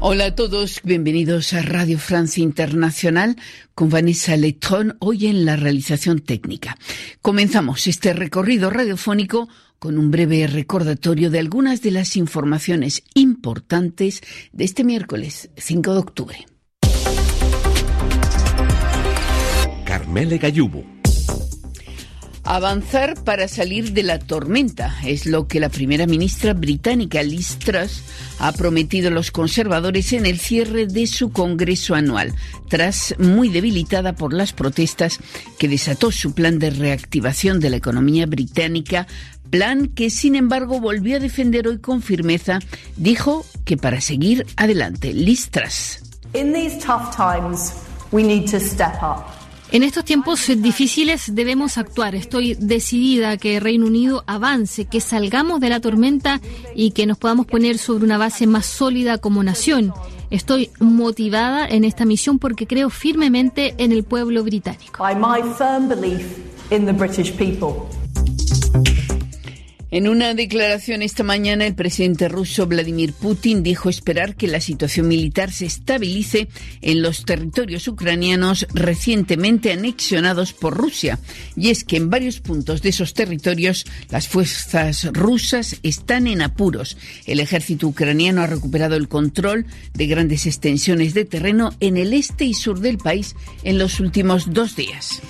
Hola 0.00 0.26
a 0.26 0.34
todos, 0.36 0.80
bienvenidos 0.84 1.52
a 1.54 1.62
Radio 1.62 1.98
Francia 1.98 2.40
Internacional 2.40 3.34
con 3.74 3.90
Vanessa 3.90 4.36
Letrón, 4.36 4.96
hoy 5.00 5.26
en 5.26 5.44
la 5.44 5.56
realización 5.56 6.20
técnica. 6.20 6.78
Comenzamos 7.20 7.88
este 7.88 8.12
recorrido 8.12 8.70
radiofónico 8.70 9.48
con 9.80 9.98
un 9.98 10.12
breve 10.12 10.46
recordatorio 10.46 11.30
de 11.30 11.40
algunas 11.40 11.82
de 11.82 11.90
las 11.90 12.14
informaciones 12.14 13.02
importantes 13.14 14.22
de 14.52 14.64
este 14.64 14.84
miércoles 14.84 15.50
5 15.56 15.92
de 15.92 15.98
octubre. 15.98 16.46
Carmele 19.84 20.38
Gallubo 20.38 20.97
Avanzar 22.44 23.22
para 23.24 23.48
salir 23.48 23.92
de 23.92 24.02
la 24.02 24.18
tormenta 24.18 24.96
es 25.04 25.26
lo 25.26 25.46
que 25.46 25.60
la 25.60 25.68
primera 25.68 26.06
ministra 26.06 26.54
británica 26.54 27.22
Liz 27.22 27.58
Truss 27.58 28.02
ha 28.38 28.52
prometido 28.52 29.08
a 29.08 29.12
los 29.12 29.30
conservadores 29.30 30.12
en 30.12 30.26
el 30.26 30.38
cierre 30.38 30.86
de 30.86 31.06
su 31.06 31.30
Congreso 31.30 31.94
anual, 31.94 32.34
tras 32.68 33.14
muy 33.18 33.48
debilitada 33.48 34.14
por 34.14 34.32
las 34.32 34.52
protestas 34.52 35.18
que 35.58 35.68
desató 35.68 36.10
su 36.10 36.32
plan 36.32 36.58
de 36.58 36.70
reactivación 36.70 37.60
de 37.60 37.70
la 37.70 37.76
economía 37.76 38.26
británica 38.26 39.06
plan 39.48 39.88
que 39.88 40.10
sin 40.10 40.34
embargo 40.34 40.80
volvió 40.80 41.16
a 41.16 41.20
defender 41.20 41.68
hoy 41.68 41.78
con 41.78 42.02
firmeza, 42.02 42.60
dijo 42.96 43.44
que 43.64 43.76
para 43.76 44.00
seguir 44.00 44.46
adelante, 44.56 45.12
Liz 45.12 45.50
Truss. 45.50 46.00
In 46.34 46.52
these 46.52 46.78
tough 46.78 47.14
times, 47.16 47.74
we. 48.12 48.44
En 49.70 49.82
estos 49.82 50.04
tiempos 50.04 50.46
difíciles 50.56 51.34
debemos 51.34 51.76
actuar. 51.76 52.14
Estoy 52.14 52.54
decidida 52.54 53.32
a 53.32 53.36
que 53.36 53.60
Reino 53.60 53.86
Unido 53.86 54.24
avance, 54.26 54.86
que 54.86 55.02
salgamos 55.02 55.60
de 55.60 55.68
la 55.68 55.80
tormenta 55.80 56.40
y 56.74 56.92
que 56.92 57.04
nos 57.04 57.18
podamos 57.18 57.44
poner 57.44 57.76
sobre 57.76 58.04
una 58.04 58.16
base 58.16 58.46
más 58.46 58.64
sólida 58.64 59.18
como 59.18 59.42
nación. 59.42 59.92
Estoy 60.30 60.70
motivada 60.80 61.66
en 61.66 61.84
esta 61.84 62.06
misión 62.06 62.38
porque 62.38 62.66
creo 62.66 62.88
firmemente 62.88 63.74
en 63.76 63.92
el 63.92 64.04
pueblo 64.04 64.42
británico. 64.42 65.04
En 69.90 70.06
una 70.06 70.34
declaración 70.34 71.00
esta 71.00 71.22
mañana, 71.22 71.66
el 71.66 71.74
presidente 71.74 72.28
ruso 72.28 72.66
Vladimir 72.66 73.14
Putin 73.14 73.62
dijo 73.62 73.88
esperar 73.88 74.36
que 74.36 74.46
la 74.46 74.60
situación 74.60 75.08
militar 75.08 75.50
se 75.50 75.64
estabilice 75.64 76.48
en 76.82 77.00
los 77.00 77.24
territorios 77.24 77.88
ucranianos 77.88 78.66
recientemente 78.74 79.72
anexionados 79.72 80.52
por 80.52 80.76
Rusia. 80.76 81.18
Y 81.56 81.70
es 81.70 81.84
que 81.84 81.96
en 81.96 82.10
varios 82.10 82.40
puntos 82.40 82.82
de 82.82 82.90
esos 82.90 83.14
territorios 83.14 83.86
las 84.10 84.28
fuerzas 84.28 85.10
rusas 85.14 85.76
están 85.82 86.26
en 86.26 86.42
apuros. 86.42 86.98
El 87.24 87.40
ejército 87.40 87.86
ucraniano 87.86 88.42
ha 88.42 88.46
recuperado 88.46 88.94
el 88.94 89.08
control 89.08 89.64
de 89.94 90.06
grandes 90.06 90.44
extensiones 90.44 91.14
de 91.14 91.24
terreno 91.24 91.74
en 91.80 91.96
el 91.96 92.12
este 92.12 92.44
y 92.44 92.52
sur 92.52 92.80
del 92.80 92.98
país 92.98 93.34
en 93.62 93.78
los 93.78 94.00
últimos 94.00 94.52
dos 94.52 94.76
días. 94.76 95.22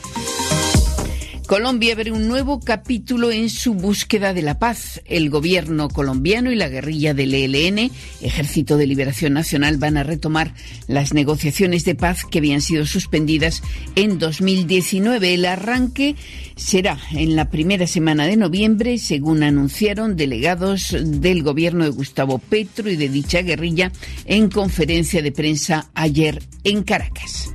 Colombia 1.48 1.94
abre 1.94 2.12
un 2.12 2.28
nuevo 2.28 2.60
capítulo 2.60 3.30
en 3.30 3.48
su 3.48 3.72
búsqueda 3.72 4.34
de 4.34 4.42
la 4.42 4.58
paz. 4.58 5.00
El 5.06 5.30
gobierno 5.30 5.88
colombiano 5.88 6.52
y 6.52 6.56
la 6.56 6.68
guerrilla 6.68 7.14
del 7.14 7.34
ELN, 7.34 7.90
Ejército 8.20 8.76
de 8.76 8.86
Liberación 8.86 9.32
Nacional, 9.32 9.78
van 9.78 9.96
a 9.96 10.02
retomar 10.02 10.52
las 10.88 11.14
negociaciones 11.14 11.86
de 11.86 11.94
paz 11.94 12.26
que 12.30 12.40
habían 12.40 12.60
sido 12.60 12.84
suspendidas 12.84 13.62
en 13.94 14.18
2019. 14.18 15.32
El 15.32 15.46
arranque 15.46 16.16
será 16.54 16.98
en 17.12 17.34
la 17.34 17.48
primera 17.48 17.86
semana 17.86 18.26
de 18.26 18.36
noviembre, 18.36 18.98
según 18.98 19.42
anunciaron 19.42 20.16
delegados 20.16 20.94
del 21.02 21.42
gobierno 21.42 21.84
de 21.84 21.90
Gustavo 21.90 22.40
Petro 22.40 22.90
y 22.90 22.96
de 22.96 23.08
dicha 23.08 23.40
guerrilla 23.40 23.90
en 24.26 24.50
conferencia 24.50 25.22
de 25.22 25.32
prensa 25.32 25.88
ayer 25.94 26.42
en 26.62 26.82
Caracas. 26.82 27.54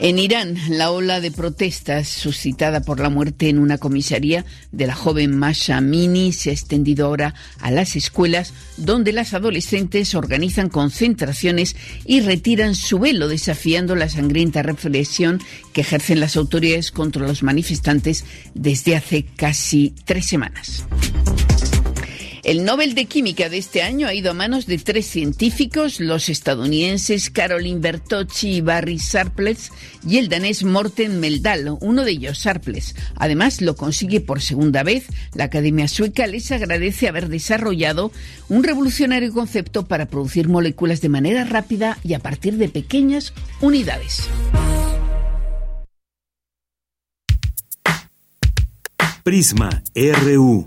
En 0.00 0.20
Irán, 0.20 0.56
la 0.68 0.92
ola 0.92 1.20
de 1.20 1.32
protestas 1.32 2.06
suscitada 2.06 2.82
por 2.82 3.00
la 3.00 3.10
muerte 3.10 3.48
en 3.48 3.58
una 3.58 3.78
comisaría 3.78 4.44
de 4.70 4.86
la 4.86 4.94
joven 4.94 5.36
Masha 5.36 5.80
Mini 5.80 6.32
se 6.32 6.50
ha 6.50 6.52
extendido 6.52 7.06
ahora 7.06 7.34
a 7.58 7.72
las 7.72 7.96
escuelas 7.96 8.54
donde 8.76 9.12
las 9.12 9.34
adolescentes 9.34 10.14
organizan 10.14 10.68
concentraciones 10.68 11.74
y 12.04 12.20
retiran 12.20 12.76
su 12.76 13.00
velo 13.00 13.26
desafiando 13.26 13.96
la 13.96 14.08
sangrienta 14.08 14.62
represión 14.62 15.40
que 15.72 15.80
ejercen 15.80 16.20
las 16.20 16.36
autoridades 16.36 16.92
contra 16.92 17.26
los 17.26 17.42
manifestantes 17.42 18.24
desde 18.54 18.94
hace 18.94 19.24
casi 19.24 19.94
tres 20.04 20.26
semanas. 20.26 20.84
El 22.48 22.64
Nobel 22.64 22.94
de 22.94 23.04
Química 23.04 23.50
de 23.50 23.58
este 23.58 23.82
año 23.82 24.06
ha 24.06 24.14
ido 24.14 24.30
a 24.30 24.34
manos 24.34 24.64
de 24.64 24.78
tres 24.78 25.04
científicos, 25.04 26.00
los 26.00 26.30
estadounidenses 26.30 27.28
Caroline 27.28 27.78
Bertocci 27.78 28.54
y 28.54 28.60
Barry 28.62 28.98
Sarples 28.98 29.70
y 30.08 30.16
el 30.16 30.30
danés 30.30 30.64
Morten 30.64 31.20
Meldal, 31.20 31.76
uno 31.82 32.06
de 32.06 32.12
ellos 32.12 32.38
Sarples. 32.38 32.94
Además, 33.16 33.60
lo 33.60 33.76
consigue 33.76 34.22
por 34.22 34.40
segunda 34.40 34.82
vez. 34.82 35.08
La 35.34 35.44
Academia 35.44 35.88
Sueca 35.88 36.26
les 36.26 36.50
agradece 36.50 37.06
haber 37.06 37.28
desarrollado 37.28 38.12
un 38.48 38.64
revolucionario 38.64 39.30
concepto 39.34 39.86
para 39.86 40.06
producir 40.06 40.48
moléculas 40.48 41.02
de 41.02 41.10
manera 41.10 41.44
rápida 41.44 41.98
y 42.02 42.14
a 42.14 42.18
partir 42.18 42.56
de 42.56 42.70
pequeñas 42.70 43.34
unidades. 43.60 44.26
Prisma 49.22 49.82
RU. 49.94 50.66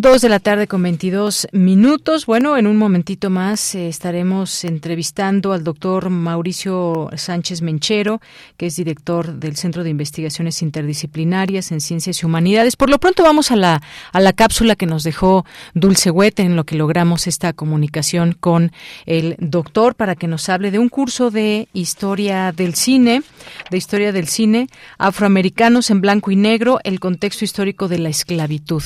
Dos 0.00 0.22
de 0.22 0.28
la 0.28 0.38
tarde 0.38 0.68
con 0.68 0.80
22 0.80 1.48
minutos. 1.50 2.24
Bueno, 2.24 2.56
en 2.56 2.68
un 2.68 2.76
momentito 2.76 3.30
más 3.30 3.74
eh, 3.74 3.88
estaremos 3.88 4.62
entrevistando 4.62 5.52
al 5.52 5.64
doctor 5.64 6.08
Mauricio 6.08 7.10
Sánchez 7.16 7.62
Menchero, 7.62 8.20
que 8.56 8.66
es 8.66 8.76
director 8.76 9.40
del 9.40 9.56
Centro 9.56 9.82
de 9.82 9.90
Investigaciones 9.90 10.62
Interdisciplinarias 10.62 11.72
en 11.72 11.80
Ciencias 11.80 12.22
y 12.22 12.26
Humanidades. 12.26 12.76
Por 12.76 12.90
lo 12.90 13.00
pronto 13.00 13.24
vamos 13.24 13.50
a 13.50 13.56
la, 13.56 13.82
a 14.12 14.20
la 14.20 14.32
cápsula 14.32 14.76
que 14.76 14.86
nos 14.86 15.02
dejó 15.02 15.44
Dulce 15.74 16.12
Huete, 16.12 16.44
en 16.44 16.54
lo 16.54 16.62
que 16.62 16.76
logramos 16.76 17.26
esta 17.26 17.52
comunicación 17.52 18.36
con 18.38 18.70
el 19.04 19.34
doctor 19.40 19.96
para 19.96 20.14
que 20.14 20.28
nos 20.28 20.48
hable 20.48 20.70
de 20.70 20.78
un 20.78 20.90
curso 20.90 21.32
de 21.32 21.66
historia 21.72 22.52
del 22.52 22.76
cine, 22.76 23.24
de 23.68 23.76
historia 23.76 24.12
del 24.12 24.28
cine, 24.28 24.68
afroamericanos 24.96 25.90
en 25.90 26.00
blanco 26.00 26.30
y 26.30 26.36
negro, 26.36 26.78
el 26.84 27.00
contexto 27.00 27.44
histórico 27.44 27.88
de 27.88 27.98
la 27.98 28.10
esclavitud. 28.10 28.84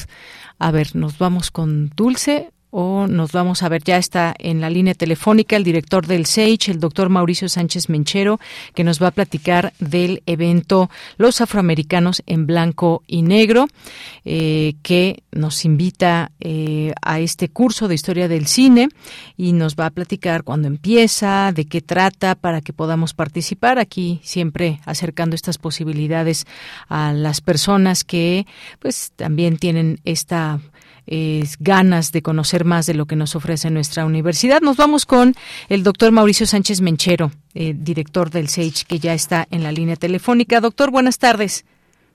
A 0.63 0.71
ver, 0.71 0.95
nos 0.95 1.19
vamos 1.19 1.51
con 1.51 1.89
Dulce 1.97 2.53
o 2.73 3.07
nos 3.07 3.33
vamos 3.33 3.63
a 3.63 3.69
ver, 3.69 3.85
ya 3.85 3.99
está 3.99 4.35
en 4.39 4.63
la 4.63 4.71
línea 4.71 4.95
telefónica 4.95 5.57
el 5.57 5.63
director 5.63 6.07
del 6.07 6.25
SAGE, 6.25 6.73
el 6.73 6.81
doctor 6.81 7.11
Mauricio 7.11 7.51
Sánchez 7.51 7.91
Menchero, 7.91 8.41
que 8.75 8.83
nos 8.83 9.01
va 9.01 9.09
a 9.09 9.11
platicar 9.11 9.75
del 9.79 10.23
evento 10.25 10.91
Los 11.19 11.43
Afroamericanos 11.43 12.23
en 12.27 12.47
Blanco 12.47 13.03
y 13.07 13.21
Negro, 13.21 13.67
eh, 14.25 14.75
que 14.83 15.23
nos 15.33 15.67
invita 15.67 16.33
eh, 16.41 16.95
a 17.03 17.21
este 17.21 17.51
curso 17.51 17.89
de 17.89 17.95
historia 17.95 18.27
del 18.27 18.47
cine 18.47 18.89
y 19.37 19.53
nos 19.53 19.77
va 19.77 19.87
a 19.87 19.91
platicar 19.91 20.43
cuándo 20.43 20.67
empieza, 20.67 21.53
de 21.53 21.67
qué 21.67 21.83
trata, 21.83 22.35
para 22.37 22.63
que 22.63 22.73
podamos 22.73 23.13
participar 23.13 23.79
aquí, 23.79 24.21
siempre 24.23 24.81
acercando 24.87 25.37
estas 25.37 25.59
posibilidades 25.59 26.47
a 26.89 27.13
las 27.13 27.43
personas 27.43 28.03
que 28.03 28.47
pues 28.79 29.13
también 29.15 29.59
tienen 29.59 30.01
esta 30.05 30.59
ganas 31.61 32.13
de 32.13 32.23
conocer 32.23 32.65
más 32.65 32.87
de 32.87 32.95
lo 32.95 33.07
que 33.07 33.17
nos 33.17 33.37
ofrece 33.37 33.71
nuestra 33.71 34.07
universidad. 34.07 34.61
Nos 34.61 34.77
vamos 34.77 35.07
con 35.07 35.35
el 35.69 35.83
doctor 35.83 36.13
Mauricio 36.13 36.47
Sánchez 36.47 36.81
Menchero, 36.81 37.31
eh, 37.55 37.75
director 37.77 38.31
del 38.31 38.49
SAGE, 38.49 38.85
que 38.87 38.99
ya 38.99 39.15
está 39.15 39.47
en 39.51 39.63
la 39.63 39.73
línea 39.73 39.97
telefónica. 39.97 40.61
Doctor, 40.61 40.91
buenas 40.91 41.19
tardes. 41.19 41.65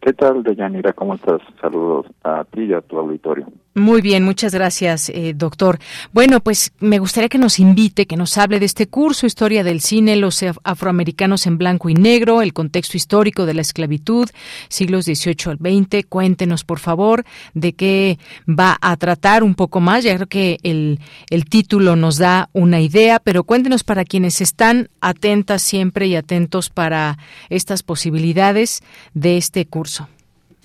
¿Qué 0.01 0.14
tal, 0.14 0.43
Deyanira? 0.43 0.93
¿Cómo 0.93 1.15
estás? 1.15 1.41
Saludos 1.59 2.05
a 2.23 2.43
ti 2.45 2.64
y 2.64 2.73
a 2.73 2.81
tu 2.81 2.97
auditorio. 2.97 3.47
Muy 3.77 4.01
bien, 4.01 4.23
muchas 4.23 4.55
gracias, 4.55 5.09
eh, 5.09 5.33
doctor. 5.35 5.77
Bueno, 6.11 6.39
pues 6.39 6.73
me 6.79 6.97
gustaría 6.97 7.29
que 7.29 7.37
nos 7.37 7.59
invite, 7.59 8.07
que 8.07 8.17
nos 8.17 8.35
hable 8.39 8.59
de 8.59 8.65
este 8.65 8.87
curso 8.87 9.27
Historia 9.27 9.63
del 9.63 9.81
Cine, 9.81 10.15
los 10.15 10.43
afroamericanos 10.63 11.45
en 11.45 11.59
blanco 11.59 11.87
y 11.87 11.93
negro, 11.93 12.41
el 12.41 12.53
contexto 12.53 12.97
histórico 12.97 13.45
de 13.45 13.53
la 13.53 13.61
esclavitud, 13.61 14.29
siglos 14.67 15.05
XVIII 15.05 15.51
al 15.51 15.57
XX. 15.59 16.07
Cuéntenos, 16.09 16.63
por 16.63 16.79
favor, 16.79 17.23
de 17.53 17.73
qué 17.73 18.17
va 18.49 18.79
a 18.81 18.97
tratar 18.97 19.43
un 19.43 19.53
poco 19.53 19.79
más. 19.79 20.03
Ya 20.03 20.15
creo 20.15 20.27
que 20.27 20.57
el, 20.63 20.99
el 21.29 21.45
título 21.45 21.95
nos 21.95 22.17
da 22.17 22.49
una 22.53 22.81
idea, 22.81 23.19
pero 23.19 23.43
cuéntenos 23.43 23.83
para 23.83 24.05
quienes 24.05 24.41
están 24.41 24.89
atentas 25.01 25.61
siempre 25.61 26.07
y 26.07 26.15
atentos 26.15 26.71
para 26.71 27.19
estas 27.51 27.83
posibilidades 27.83 28.81
de 29.13 29.37
este 29.37 29.67
curso. 29.67 30.09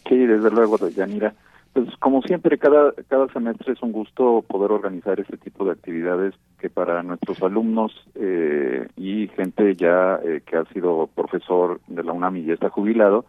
Sí, 0.09 0.17
desde 0.17 0.51
luego, 0.51 0.79
Yanira. 0.89 1.35
Pues 1.73 1.89
como 2.01 2.21
siempre, 2.23 2.59
cada, 2.59 2.93
cada 3.09 3.29
semestre 3.29 3.73
es 3.73 3.83
un 3.83 3.93
gusto 3.93 4.45
poder 4.47 4.73
organizar 4.73 5.19
este 5.19 5.39
tipo 5.39 5.65
de 5.65 5.73
actividades 5.73 6.35
que 6.59 6.69
para 6.69 7.03
nuestros 7.03 7.43
alumnos 7.43 7.93
eh, 8.15 8.87
y 8.97 9.29
gente 9.29 9.75
ya 9.75 10.21
eh, 10.23 10.43
que 10.45 10.57
ha 10.57 10.65
sido 10.67 11.09
profesor 11.15 11.81
de 11.87 12.05
la 12.05 12.13
UNAM 12.13 12.37
y 12.37 12.45
ya 12.45 12.55
está 12.55 12.69
jubilado, 12.69 13.25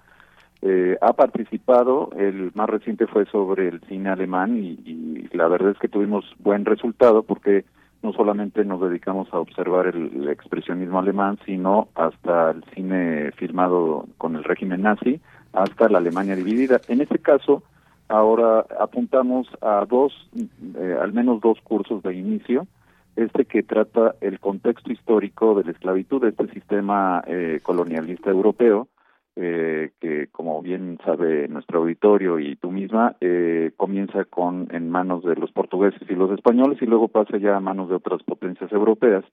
eh, 0.61 0.97
ha 1.01 1.13
participado. 1.13 2.09
El 2.17 2.51
más 2.53 2.69
reciente 2.69 3.07
fue 3.07 3.25
sobre 3.27 3.69
el 3.69 3.79
cine 3.87 4.09
alemán 4.09 4.57
y, 4.57 5.29
la 5.31 5.47
verdad 5.47 5.71
es 5.71 5.79
que 5.79 5.87
tuvimos 5.87 6.25
buen 6.39 6.65
resultado 6.65 7.23
porque 7.23 7.63
no 8.03 8.11
solamente 8.11 8.65
nos 8.65 8.81
dedicamos 8.81 9.33
a 9.33 9.39
observar 9.39 9.87
el, 9.87 10.11
el 10.15 10.27
expresionismo 10.27 10.99
alemán, 10.99 11.39
sino 11.45 11.87
hasta 11.95 12.51
el 12.51 12.63
cine 12.75 13.31
filmado 13.31 14.05
con 14.17 14.35
el 14.35 14.43
régimen 14.43 14.81
nazi, 14.81 15.21
hasta 15.53 15.87
la 15.87 15.99
Alemania 15.99 16.35
dividida. 16.35 16.81
En 16.89 16.99
este 17.01 17.19
caso, 17.19 17.63
ahora 18.07 18.65
apuntamos 18.79 19.47
a 19.61 19.85
dos, 19.89 20.13
eh, 20.35 20.97
al 21.01 21.13
menos 21.13 21.41
dos 21.41 21.59
cursos 21.61 22.03
de 22.03 22.15
inicio, 22.15 22.67
este 23.15 23.45
que 23.45 23.63
trata 23.63 24.15
el 24.21 24.39
contexto 24.39 24.91
histórico 24.91 25.55
de 25.55 25.65
la 25.65 25.71
esclavitud, 25.71 26.21
de 26.21 26.29
este 26.29 26.47
sistema 26.47 27.23
eh, 27.27 27.59
colonialista 27.61 28.31
europeo, 28.31 28.87
eh, 29.35 29.91
que 29.99 30.27
como 30.27 30.61
bien 30.61 30.99
sabe 31.03 31.47
nuestro 31.47 31.79
auditorio 31.79 32.39
y 32.39 32.55
tú 32.55 32.71
misma, 32.71 33.15
eh, 33.19 33.71
comienza 33.77 34.25
con 34.25 34.67
en 34.71 34.89
manos 34.89 35.23
de 35.23 35.35
los 35.35 35.51
portugueses 35.51 36.07
y 36.09 36.15
los 36.15 36.31
españoles 36.31 36.79
y 36.81 36.85
luego 36.85 37.07
pasa 37.07 37.37
ya 37.37 37.55
a 37.55 37.59
manos 37.59 37.89
de 37.89 37.95
otras 37.95 38.21
potencias 38.23 38.71
europeas. 38.71 39.25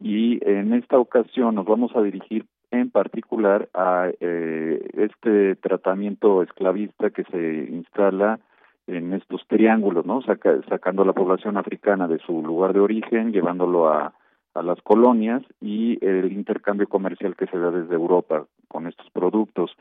Y 0.00 0.38
en 0.46 0.74
esta 0.74 0.98
ocasión 0.98 1.54
nos 1.54 1.66
vamos 1.66 1.94
a 1.94 2.02
dirigir 2.02 2.46
en 2.70 2.90
particular 2.90 3.68
a 3.74 4.10
eh, 4.20 4.88
este 4.94 5.56
tratamiento 5.56 6.42
esclavista 6.42 7.10
que 7.10 7.24
se 7.24 7.70
instala 7.70 8.40
en 8.86 9.12
estos 9.12 9.46
triángulos, 9.48 10.06
¿no? 10.06 10.22
Saca, 10.22 10.60
sacando 10.68 11.02
a 11.02 11.06
la 11.06 11.12
población 11.12 11.56
africana 11.56 12.06
de 12.06 12.18
su 12.18 12.42
lugar 12.42 12.72
de 12.72 12.80
origen, 12.80 13.32
llevándolo 13.32 13.88
a, 13.88 14.12
a 14.54 14.62
las 14.62 14.80
colonias 14.82 15.42
y 15.60 16.04
el 16.04 16.32
intercambio 16.32 16.88
comercial 16.88 17.36
que 17.36 17.46
se 17.46 17.58
da 17.58 17.70
desde 17.70 17.94
Europa 17.94 18.46
con 18.68 18.86
estos 18.86 19.08
productos. 19.10 19.76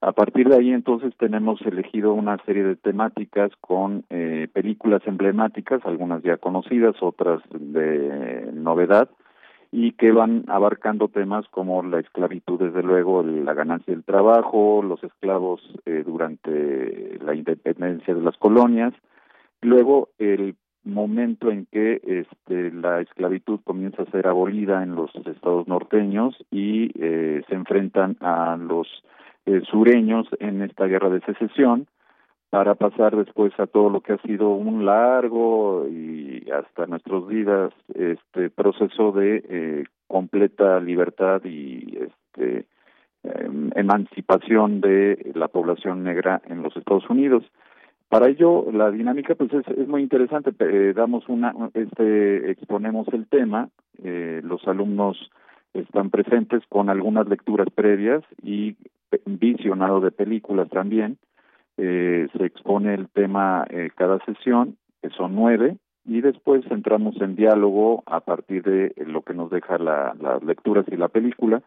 A 0.00 0.12
partir 0.12 0.48
de 0.48 0.56
ahí 0.56 0.72
entonces 0.72 1.14
tenemos 1.16 1.60
elegido 1.62 2.12
una 2.12 2.36
serie 2.44 2.64
de 2.64 2.76
temáticas 2.76 3.52
con 3.60 4.04
eh, 4.10 4.48
películas 4.52 5.02
emblemáticas, 5.06 5.80
algunas 5.84 6.22
ya 6.22 6.38
conocidas, 6.38 6.96
otras 7.00 7.40
de 7.52 8.50
novedad, 8.52 9.08
y 9.72 9.92
que 9.92 10.12
van 10.12 10.44
abarcando 10.48 11.08
temas 11.08 11.48
como 11.48 11.82
la 11.82 11.98
esclavitud, 11.98 12.60
desde 12.60 12.82
luego, 12.82 13.22
la 13.22 13.54
ganancia 13.54 13.94
del 13.94 14.04
trabajo, 14.04 14.82
los 14.82 15.02
esclavos 15.02 15.62
eh, 15.86 16.04
durante 16.06 17.18
la 17.24 17.34
independencia 17.34 18.14
de 18.14 18.20
las 18.20 18.36
colonias, 18.36 18.92
luego 19.62 20.10
el 20.18 20.56
momento 20.84 21.50
en 21.50 21.66
que 21.66 22.02
este, 22.04 22.70
la 22.72 23.00
esclavitud 23.00 23.60
comienza 23.64 24.02
a 24.02 24.10
ser 24.10 24.26
abolida 24.26 24.82
en 24.82 24.94
los 24.94 25.10
estados 25.24 25.66
norteños 25.66 26.36
y 26.50 26.90
eh, 27.02 27.42
se 27.48 27.54
enfrentan 27.54 28.18
a 28.20 28.58
los 28.58 28.86
eh, 29.46 29.62
sureños 29.70 30.26
en 30.38 30.60
esta 30.60 30.84
guerra 30.86 31.08
de 31.08 31.20
secesión 31.20 31.86
para 32.52 32.74
pasar 32.74 33.16
después 33.16 33.58
a 33.58 33.66
todo 33.66 33.88
lo 33.88 34.02
que 34.02 34.12
ha 34.12 34.18
sido 34.18 34.50
un 34.50 34.84
largo 34.84 35.88
y 35.88 36.50
hasta 36.50 36.84
nuestros 36.84 37.26
días 37.30 37.72
este 37.94 38.50
proceso 38.50 39.10
de 39.10 39.42
eh, 39.48 39.84
completa 40.06 40.78
libertad 40.78 41.40
y 41.46 41.96
este 41.96 42.66
em, 43.22 43.70
emancipación 43.74 44.82
de 44.82 45.32
la 45.34 45.48
población 45.48 46.04
negra 46.04 46.42
en 46.46 46.62
los 46.62 46.76
Estados 46.76 47.08
Unidos. 47.08 47.42
Para 48.10 48.28
ello, 48.28 48.66
la 48.70 48.90
dinámica 48.90 49.34
pues 49.34 49.50
es, 49.54 49.66
es 49.68 49.88
muy 49.88 50.02
interesante. 50.02 50.50
Eh, 50.58 50.92
damos 50.94 51.26
una, 51.30 51.54
este, 51.72 52.50
exponemos 52.50 53.08
el 53.14 53.28
tema, 53.28 53.70
eh, 54.04 54.42
los 54.44 54.68
alumnos 54.68 55.30
están 55.72 56.10
presentes 56.10 56.62
con 56.68 56.90
algunas 56.90 57.26
lecturas 57.26 57.68
previas 57.74 58.22
y 58.42 58.76
visionado 59.24 60.02
de 60.02 60.10
películas 60.10 60.68
también. 60.68 61.16
Eh, 61.76 62.28
se 62.36 62.44
expone 62.44 62.94
el 62.94 63.08
tema 63.08 63.64
eh, 63.70 63.90
cada 63.96 64.18
sesión, 64.24 64.76
que 65.00 65.10
son 65.10 65.34
nueve, 65.34 65.76
y 66.04 66.20
después 66.20 66.64
entramos 66.70 67.20
en 67.20 67.36
diálogo 67.36 68.02
a 68.06 68.20
partir 68.20 68.62
de 68.62 68.92
lo 69.06 69.22
que 69.22 69.34
nos 69.34 69.50
deja 69.50 69.78
la, 69.78 70.14
las 70.20 70.42
lecturas 70.42 70.84
y 70.88 70.96
la 70.96 71.08
película 71.08 71.62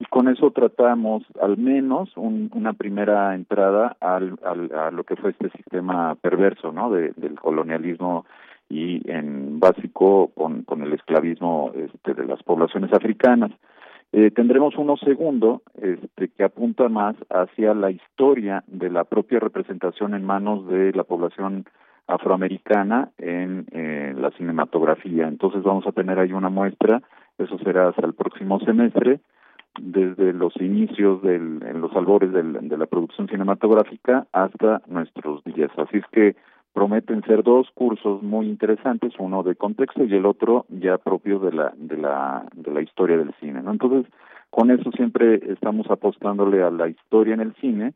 y 0.00 0.04
con 0.04 0.28
eso 0.28 0.52
tratamos 0.52 1.24
al 1.40 1.56
menos 1.56 2.10
una 2.16 2.72
primera 2.72 3.34
entrada 3.34 3.96
al, 4.00 4.38
a 4.44 4.90
lo 4.90 5.04
que 5.04 5.16
fue 5.16 5.30
este 5.30 5.50
sistema 5.50 6.14
perverso 6.16 6.72
no 6.72 6.90
de, 6.90 7.12
del 7.16 7.34
colonialismo 7.40 8.24
y 8.68 9.10
en 9.10 9.58
básico 9.58 10.30
con, 10.34 10.62
con 10.62 10.82
el 10.82 10.92
esclavismo 10.92 11.72
este, 11.74 12.14
de 12.14 12.26
las 12.26 12.42
poblaciones 12.42 12.92
africanas 12.92 13.50
eh, 14.12 14.30
tendremos 14.30 14.76
uno 14.76 14.96
segundo 14.96 15.62
este, 15.80 16.28
que 16.28 16.44
apunta 16.44 16.88
más 16.88 17.16
hacia 17.30 17.74
la 17.74 17.90
historia 17.90 18.64
de 18.66 18.90
la 18.90 19.04
propia 19.04 19.40
representación 19.40 20.14
en 20.14 20.24
manos 20.24 20.66
de 20.68 20.92
la 20.92 21.04
población 21.04 21.66
afroamericana 22.06 23.10
en 23.18 23.66
la 24.22 24.30
cinematografía. 24.30 25.28
Entonces 25.28 25.62
vamos 25.62 25.86
a 25.86 25.92
tener 25.92 26.18
ahí 26.18 26.32
una 26.32 26.48
muestra, 26.48 27.02
eso 27.36 27.58
será 27.58 27.88
hasta 27.88 28.06
el 28.06 28.14
próximo 28.14 28.58
semestre, 28.60 29.20
desde 29.80 30.32
los 30.32 30.54
inicios 30.56 31.22
del, 31.22 31.62
en 31.62 31.80
los 31.80 31.94
albores 31.94 32.32
del, 32.32 32.68
de 32.68 32.78
la 32.78 32.86
producción 32.86 33.28
cinematográfica 33.28 34.26
hasta 34.32 34.82
nuestros 34.86 35.44
días. 35.44 35.70
Así 35.76 35.98
es 35.98 36.04
que 36.12 36.36
prometen 36.72 37.22
ser 37.22 37.42
dos 37.42 37.68
cursos 37.74 38.22
muy 38.22 38.46
interesantes, 38.46 39.12
uno 39.18 39.42
de 39.42 39.56
contexto 39.56 40.04
y 40.04 40.14
el 40.14 40.26
otro 40.26 40.66
ya 40.68 40.98
propio 40.98 41.38
de 41.38 41.52
la 41.52 41.72
de 41.76 41.96
la 41.96 42.46
de 42.54 42.70
la 42.70 42.82
historia 42.82 43.16
del 43.16 43.34
cine, 43.40 43.62
¿no? 43.62 43.72
Entonces, 43.72 44.10
con 44.50 44.70
eso 44.70 44.90
siempre 44.92 45.40
estamos 45.52 45.90
apostándole 45.90 46.62
a 46.62 46.70
la 46.70 46.88
historia 46.88 47.34
en 47.34 47.40
el 47.40 47.54
cine 47.56 47.94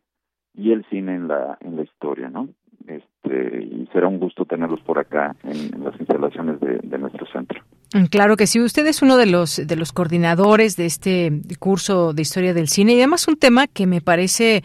y 0.55 0.73
el 0.73 0.85
cine 0.87 1.15
en 1.15 1.29
la 1.29 1.59
en 1.61 1.77
la 1.77 1.83
historia, 1.83 2.29
¿no? 2.29 2.49
Este, 2.87 3.63
y 3.63 3.89
será 3.93 4.09
un 4.09 4.19
gusto 4.19 4.45
tenerlos 4.45 4.81
por 4.81 4.99
acá 4.99 5.37
en, 5.45 5.85
las 5.85 5.99
instalaciones 6.01 6.59
de 6.61 6.99
nuestro 6.99 7.27
centro. 7.27 7.63
Mm, 7.95 8.05
claro 8.07 8.39
que 8.39 8.47
sí, 8.47 8.59
usted 8.59 8.87
es 8.87 9.03
uno 9.03 9.19
de 9.19 9.27
los 9.27 9.61
de 9.67 9.77
los 9.77 9.93
coordinadores 9.93 10.77
de 10.77 10.87
este 10.87 11.43
curso 11.59 12.15
de 12.15 12.23
historia 12.23 12.55
del 12.55 12.69
cine 12.69 12.95
y 12.95 12.99
además 12.99 13.29
un 13.29 13.37
tema 13.37 13.67
que 13.67 13.87
me 13.87 14.01
parece 14.01 14.65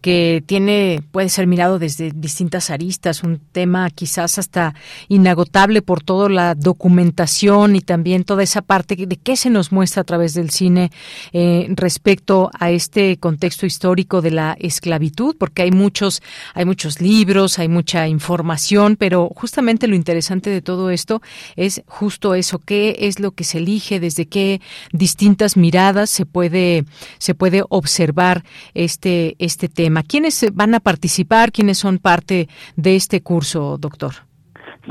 que 0.00 0.44
tiene 0.46 1.02
puede 1.10 1.28
ser 1.28 1.48
mirado 1.48 1.80
desde 1.80 2.12
distintas 2.14 2.70
aristas, 2.70 3.24
un 3.24 3.40
tema 3.50 3.90
quizás 3.90 4.38
hasta 4.38 4.74
inagotable 5.08 5.82
por 5.82 6.04
toda 6.04 6.28
la 6.28 6.54
documentación 6.54 7.74
y 7.74 7.80
también 7.80 8.22
toda 8.22 8.44
esa 8.44 8.62
parte 8.62 8.94
de 8.94 9.16
qué 9.16 9.36
se 9.36 9.50
nos 9.50 9.72
muestra 9.72 10.02
a 10.02 10.04
través 10.04 10.34
del 10.34 10.50
cine 10.50 10.92
eh, 11.32 11.66
respecto 11.70 12.48
a 12.58 12.70
este 12.70 13.16
contexto 13.16 13.66
histórico 13.66 14.22
de 14.22 14.30
la 14.30 14.56
esclavitud, 14.60 15.34
porque 15.36 15.62
hay 15.62 15.72
muchos 15.72 16.22
hay 16.54 16.64
muchos 16.64 17.00
libros, 17.00 17.58
hay 17.58 17.68
mucha 17.68 18.06
información, 18.06 18.94
pero 18.96 19.30
justamente 19.34 19.88
lo 19.88 19.96
interesante 19.96 20.48
de 20.48 20.62
todo 20.62 20.90
esto 20.90 21.20
es 21.56 21.82
justo 21.86 22.34
eso 22.34 22.60
qué 22.68 22.94
es 23.08 23.18
lo 23.18 23.30
que 23.30 23.44
se 23.44 23.58
elige, 23.58 23.98
desde 23.98 24.26
qué 24.26 24.60
distintas 24.92 25.56
miradas 25.56 26.10
se 26.10 26.26
puede 26.26 26.84
se 27.16 27.34
puede 27.34 27.62
observar 27.70 28.42
este 28.74 29.36
este 29.38 29.68
tema. 29.68 30.02
¿Quiénes 30.02 30.34
van 30.52 30.74
a 30.74 30.80
participar? 30.80 31.50
¿Quiénes 31.50 31.78
son 31.78 31.98
parte 31.98 32.48
de 32.76 32.94
este 32.94 33.22
curso, 33.22 33.78
doctor? 33.78 34.12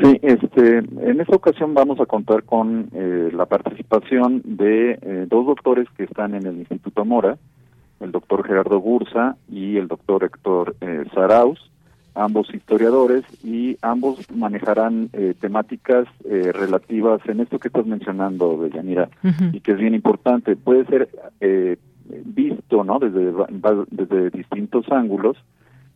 Sí, 0.02 0.20
este, 0.22 0.78
en 0.78 1.22
esta 1.22 1.36
ocasión 1.36 1.74
vamos 1.74 2.00
a 2.00 2.06
contar 2.06 2.44
con 2.44 2.90
eh, 2.94 3.30
la 3.32 3.46
participación 3.46 4.42
de 4.44 4.92
eh, 4.92 5.26
dos 5.28 5.46
doctores 5.46 5.88
que 5.96 6.04
están 6.04 6.34
en 6.34 6.46
el 6.48 6.58
Instituto 6.58 7.06
Mora, 7.06 7.38
el 8.00 8.12
doctor 8.12 8.46
Gerardo 8.46 8.80
Gursa 8.80 9.38
y 9.50 9.78
el 9.78 9.88
doctor 9.88 10.24
Héctor 10.24 10.76
eh, 10.82 11.04
Saraus 11.14 11.60
ambos 12.18 12.54
historiadores 12.54 13.24
y 13.44 13.78
ambos 13.82 14.20
manejarán 14.32 15.10
eh, 15.14 15.36
temáticas 15.40 16.08
eh, 16.26 16.52
relativas 16.52 17.22
en 17.28 17.42
esto 17.42 17.60
que 17.60 17.68
estás 17.68 17.86
mencionando, 17.86 18.58
Deyanira, 18.58 19.10
y 19.54 19.60
que 19.62 19.74
es 19.74 19.78
bien 19.78 19.94
importante. 19.94 20.56
Puede 20.56 20.86
ser 20.86 21.10
eh, 21.40 21.78
visto 22.26 22.84
no 22.84 23.00
desde, 23.00 23.32
desde 23.92 24.30
distintos 24.32 24.92
ángulos 24.92 25.38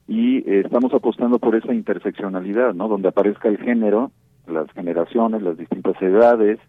y 0.08 0.48
estamos 0.50 0.94
apostando 0.94 1.40
por 1.40 1.56
esa 1.56 1.74
interseccionalidad, 1.74 2.74
¿no? 2.74 2.88
donde 2.88 3.08
aparezca 3.08 3.48
el 3.48 3.58
género, 3.58 4.12
las 4.48 4.70
generaciones, 4.72 5.42
las 5.42 5.58
distintas 5.58 6.00
edades, 6.02 6.60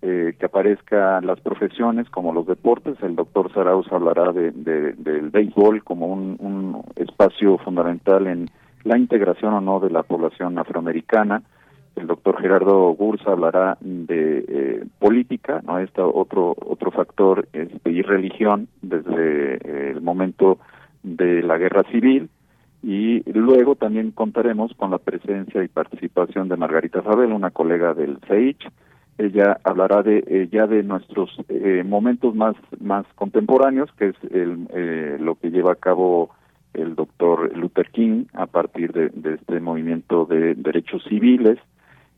que 0.00 0.44
aparezcan 0.44 1.26
las 1.26 1.40
profesiones 1.40 2.10
como 2.10 2.34
los 2.34 2.46
deportes. 2.46 2.94
El 3.02 3.16
doctor 3.16 3.50
Saraus 3.54 3.90
hablará 3.90 4.32
de, 4.32 4.50
del 4.52 5.30
béisbol 5.30 5.82
como 5.82 6.08
un, 6.08 6.36
un 6.40 6.82
espacio 6.96 7.56
fundamental 7.56 8.26
en 8.26 8.50
la 8.84 8.98
integración 8.98 9.54
o 9.54 9.60
no 9.60 9.80
de 9.80 9.90
la 9.90 10.02
población 10.02 10.58
afroamericana. 10.58 11.42
El 11.96 12.06
doctor 12.06 12.40
Gerardo 12.40 12.88
Gursa 12.90 13.32
hablará 13.32 13.78
de 13.80 14.44
eh, 14.48 14.84
política, 14.98 15.62
no 15.64 15.78
este 15.78 16.00
otro 16.00 16.54
otro 16.66 16.90
factor 16.90 17.48
es 17.52 17.68
y 17.84 18.02
religión 18.02 18.68
desde 18.82 19.54
eh, 19.54 19.92
el 19.92 20.00
momento 20.00 20.58
de 21.02 21.42
la 21.42 21.56
guerra 21.56 21.84
civil 21.92 22.28
y 22.82 23.22
luego 23.32 23.76
también 23.76 24.10
contaremos 24.10 24.74
con 24.74 24.90
la 24.90 24.98
presencia 24.98 25.62
y 25.62 25.68
participación 25.68 26.48
de 26.48 26.56
Margarita 26.56 27.00
Fabel, 27.00 27.32
una 27.32 27.50
colega 27.50 27.94
del 27.94 28.18
CEICH. 28.26 28.68
Ella 29.16 29.58
hablará 29.62 30.02
de 30.02 30.24
eh, 30.26 30.48
ya 30.50 30.66
de 30.66 30.82
nuestros 30.82 31.30
momentos 31.84 32.34
más 32.34 32.56
más 32.80 33.06
contemporáneos, 33.14 33.88
que 33.96 34.08
es 34.08 34.16
el, 34.32 34.66
lo 35.24 35.36
que 35.36 35.50
lleva 35.50 35.72
a 35.72 35.76
cabo 35.76 36.30
el 36.74 36.94
doctor 36.94 37.56
Luther 37.56 37.90
King 37.90 38.26
a 38.34 38.46
partir 38.46 38.92
de, 38.92 39.34
este 39.34 39.60
movimiento 39.60 40.26
de 40.26 40.54
derechos 40.54 41.02
civiles. 41.08 41.58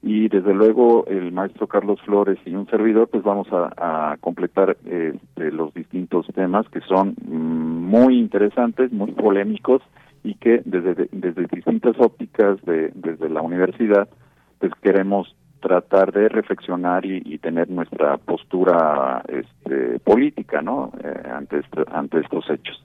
Y 0.02 0.28
desde 0.28 0.54
luego 0.54 1.06
el 1.06 1.32
maestro 1.32 1.66
Carlos 1.66 2.00
Flores 2.04 2.38
y 2.44 2.54
un 2.54 2.66
servidor 2.68 3.08
pues 3.08 3.22
vamos 3.24 3.48
a, 3.50 4.16
completar 4.20 4.76
este, 4.84 5.50
los 5.50 5.72
distintos 5.74 6.26
temas 6.34 6.68
que 6.68 6.80
son 6.80 7.16
mm, 7.24 7.90
muy 7.90 8.18
interesantes, 8.18 8.92
muy 8.92 9.12
polémicos 9.12 9.82
y 10.22 10.34
que 10.34 10.60
desde, 10.64 11.08
desde 11.12 11.46
distintas 11.46 11.96
ópticas 11.98 12.60
de, 12.64 12.92
desde 12.94 13.28
la 13.28 13.42
universidad 13.42 14.08
pues 14.58 14.72
queremos 14.82 15.34
tratar 15.60 16.12
de 16.12 16.28
reflexionar 16.28 17.04
y, 17.04 17.38
tener 17.38 17.70
nuestra 17.70 18.16
postura 18.18 19.22
este, 19.28 19.98
política 20.00 20.62
no 20.62 20.92
eh, 21.02 21.28
ante 21.32 21.62
ante 21.92 22.20
estos 22.20 22.48
hechos 22.50 22.82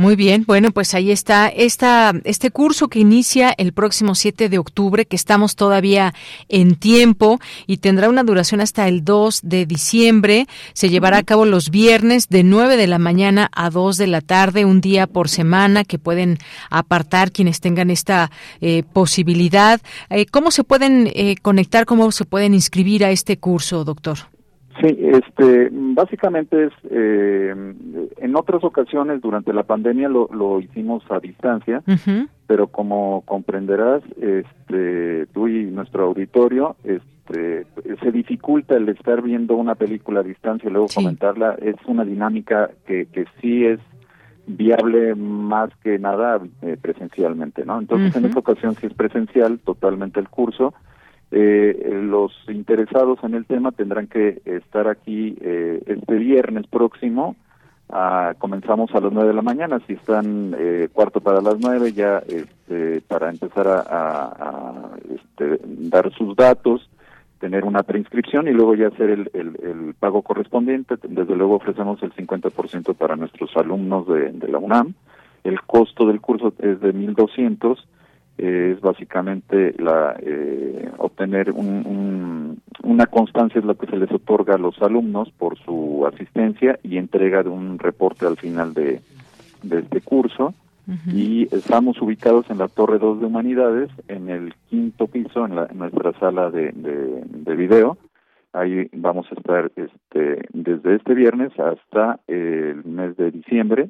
muy 0.00 0.16
bien, 0.16 0.44
bueno, 0.46 0.70
pues 0.70 0.94
ahí 0.94 1.10
está 1.10 1.48
esta, 1.48 2.14
este 2.24 2.50
curso 2.50 2.88
que 2.88 3.00
inicia 3.00 3.54
el 3.58 3.74
próximo 3.74 4.14
7 4.14 4.48
de 4.48 4.56
octubre, 4.56 5.04
que 5.04 5.14
estamos 5.14 5.56
todavía 5.56 6.14
en 6.48 6.76
tiempo 6.76 7.38
y 7.66 7.76
tendrá 7.76 8.08
una 8.08 8.24
duración 8.24 8.62
hasta 8.62 8.88
el 8.88 9.04
2 9.04 9.40
de 9.42 9.66
diciembre. 9.66 10.46
Se 10.72 10.88
llevará 10.88 11.18
a 11.18 11.22
cabo 11.22 11.44
los 11.44 11.68
viernes 11.68 12.30
de 12.30 12.44
9 12.44 12.78
de 12.78 12.86
la 12.86 12.98
mañana 12.98 13.50
a 13.52 13.68
2 13.68 13.98
de 13.98 14.06
la 14.06 14.22
tarde, 14.22 14.64
un 14.64 14.80
día 14.80 15.06
por 15.06 15.28
semana 15.28 15.84
que 15.84 15.98
pueden 15.98 16.38
apartar 16.70 17.30
quienes 17.30 17.60
tengan 17.60 17.90
esta 17.90 18.30
eh, 18.62 18.84
posibilidad. 18.94 19.82
Eh, 20.08 20.24
¿Cómo 20.24 20.50
se 20.50 20.64
pueden 20.64 21.12
eh, 21.14 21.36
conectar, 21.42 21.84
cómo 21.84 22.10
se 22.10 22.24
pueden 22.24 22.54
inscribir 22.54 23.04
a 23.04 23.10
este 23.10 23.36
curso, 23.36 23.84
doctor? 23.84 24.30
Sí, 24.80 24.96
este, 24.98 25.68
básicamente 25.70 26.66
es, 26.66 26.72
eh, 26.90 27.54
en 28.16 28.36
otras 28.36 28.64
ocasiones 28.64 29.20
durante 29.20 29.52
la 29.52 29.64
pandemia 29.64 30.08
lo, 30.08 30.28
lo 30.32 30.60
hicimos 30.60 31.02
a 31.10 31.20
distancia, 31.20 31.82
pero 32.46 32.68
como 32.68 33.22
comprenderás, 33.26 34.02
este, 34.20 35.26
tú 35.34 35.48
y 35.48 35.64
nuestro 35.64 36.04
auditorio, 36.04 36.76
este, 36.84 37.66
se 38.02 38.12
dificulta 38.12 38.76
el 38.76 38.88
estar 38.88 39.22
viendo 39.22 39.56
una 39.56 39.74
película 39.74 40.20
a 40.20 40.24
distancia 40.24 40.68
y 40.68 40.72
luego 40.72 40.88
comentarla, 40.94 41.56
es 41.60 41.76
una 41.86 42.04
dinámica 42.04 42.70
que, 42.86 43.06
que 43.06 43.26
sí 43.40 43.64
es 43.66 43.80
viable 44.46 45.14
más 45.14 45.70
que 45.82 45.98
nada 45.98 46.40
eh, 46.62 46.76
presencialmente, 46.80 47.64
¿no? 47.64 47.78
Entonces 47.78 48.14
en 48.16 48.24
esta 48.24 48.40
ocasión 48.40 48.74
sí 48.76 48.86
es 48.86 48.94
presencial 48.94 49.58
totalmente 49.60 50.18
el 50.20 50.28
curso, 50.28 50.74
Eh, 51.32 52.00
los 52.02 52.32
interesados 52.48 53.20
en 53.22 53.34
el 53.34 53.46
tema 53.46 53.70
tendrán 53.70 54.08
que 54.08 54.42
estar 54.44 54.88
aquí 54.88 55.36
eh, 55.40 55.80
este 55.86 56.14
viernes 56.16 56.66
próximo. 56.66 57.36
Ah, 57.88 58.34
comenzamos 58.38 58.94
a 58.94 59.00
las 59.00 59.12
nueve 59.12 59.28
de 59.28 59.34
la 59.34 59.42
mañana. 59.42 59.80
Si 59.86 59.94
están 59.94 60.54
eh, 60.58 60.88
cuarto 60.92 61.20
para 61.20 61.40
las 61.40 61.58
nueve, 61.60 61.92
ya 61.92 62.18
este, 62.18 63.00
para 63.02 63.30
empezar 63.30 63.66
a, 63.68 64.90
este, 65.12 65.60
dar 65.64 66.12
sus 66.12 66.36
datos, 66.36 66.88
tener 67.38 67.64
una 67.64 67.82
preinscripción 67.82 68.48
y 68.48 68.52
luego 68.52 68.74
ya 68.74 68.88
hacer 68.88 69.10
el, 69.10 69.30
el, 69.32 69.94
pago 69.98 70.22
correspondiente. 70.22 70.96
Desde 71.02 71.34
luego 71.34 71.56
ofrecemos 71.56 72.02
el 72.02 72.12
50% 72.12 72.94
para 72.94 73.16
nuestros 73.16 73.56
alumnos 73.56 74.06
de, 74.06 74.32
la 74.48 74.58
UNAM. 74.58 74.94
El 75.42 75.60
costo 75.62 76.06
del 76.06 76.20
curso 76.20 76.52
es 76.58 76.80
de 76.80 76.94
1.200 76.94 77.78
es 78.40 78.80
básicamente 78.80 79.74
la 79.78 80.16
eh, 80.20 80.90
obtener 80.98 81.50
una 81.52 83.06
constancia 83.06 83.58
es 83.58 83.64
lo 83.64 83.76
que 83.76 83.86
se 83.86 83.96
les 83.96 84.10
otorga 84.10 84.54
a 84.54 84.58
los 84.58 84.80
alumnos 84.80 85.30
por 85.32 85.58
su 85.58 86.06
asistencia 86.06 86.78
y 86.82 86.96
entrega 86.96 87.42
de 87.42 87.50
un 87.50 87.78
reporte 87.78 88.26
al 88.26 88.36
final 88.36 88.72
de, 88.74 89.00
este 89.62 90.00
curso. 90.00 90.54
Y 91.06 91.46
estamos 91.54 92.02
ubicados 92.02 92.50
en 92.50 92.58
la 92.58 92.66
Torre 92.66 92.98
2 92.98 93.20
de 93.20 93.26
Humanidades 93.26 93.90
en 94.08 94.28
el 94.28 94.54
quinto 94.68 95.06
piso 95.06 95.46
en, 95.46 95.54
nuestra 95.78 96.12
sala 96.18 96.50
de, 96.50 96.72
de, 96.72 97.54
video. 97.54 97.96
Ahí 98.52 98.88
vamos 98.94 99.26
a 99.30 99.36
estar 99.36 99.70
este 99.76 100.48
desde 100.52 100.96
este 100.96 101.14
viernes 101.14 101.52
hasta 101.60 102.18
el 102.26 102.84
mes 102.84 103.16
de 103.16 103.30
diciembre. 103.30 103.88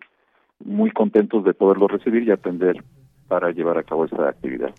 Muy 0.62 0.90
contentos 0.90 1.42
de 1.44 1.54
poderlo 1.54 1.88
recibir 1.88 2.24
y 2.24 2.32
atender 2.32 2.82
para 3.30 3.52
llevar 3.52 3.78
a 3.78 3.84
cabo 3.84 4.04
esta 4.04 4.28
actividad. 4.28 4.74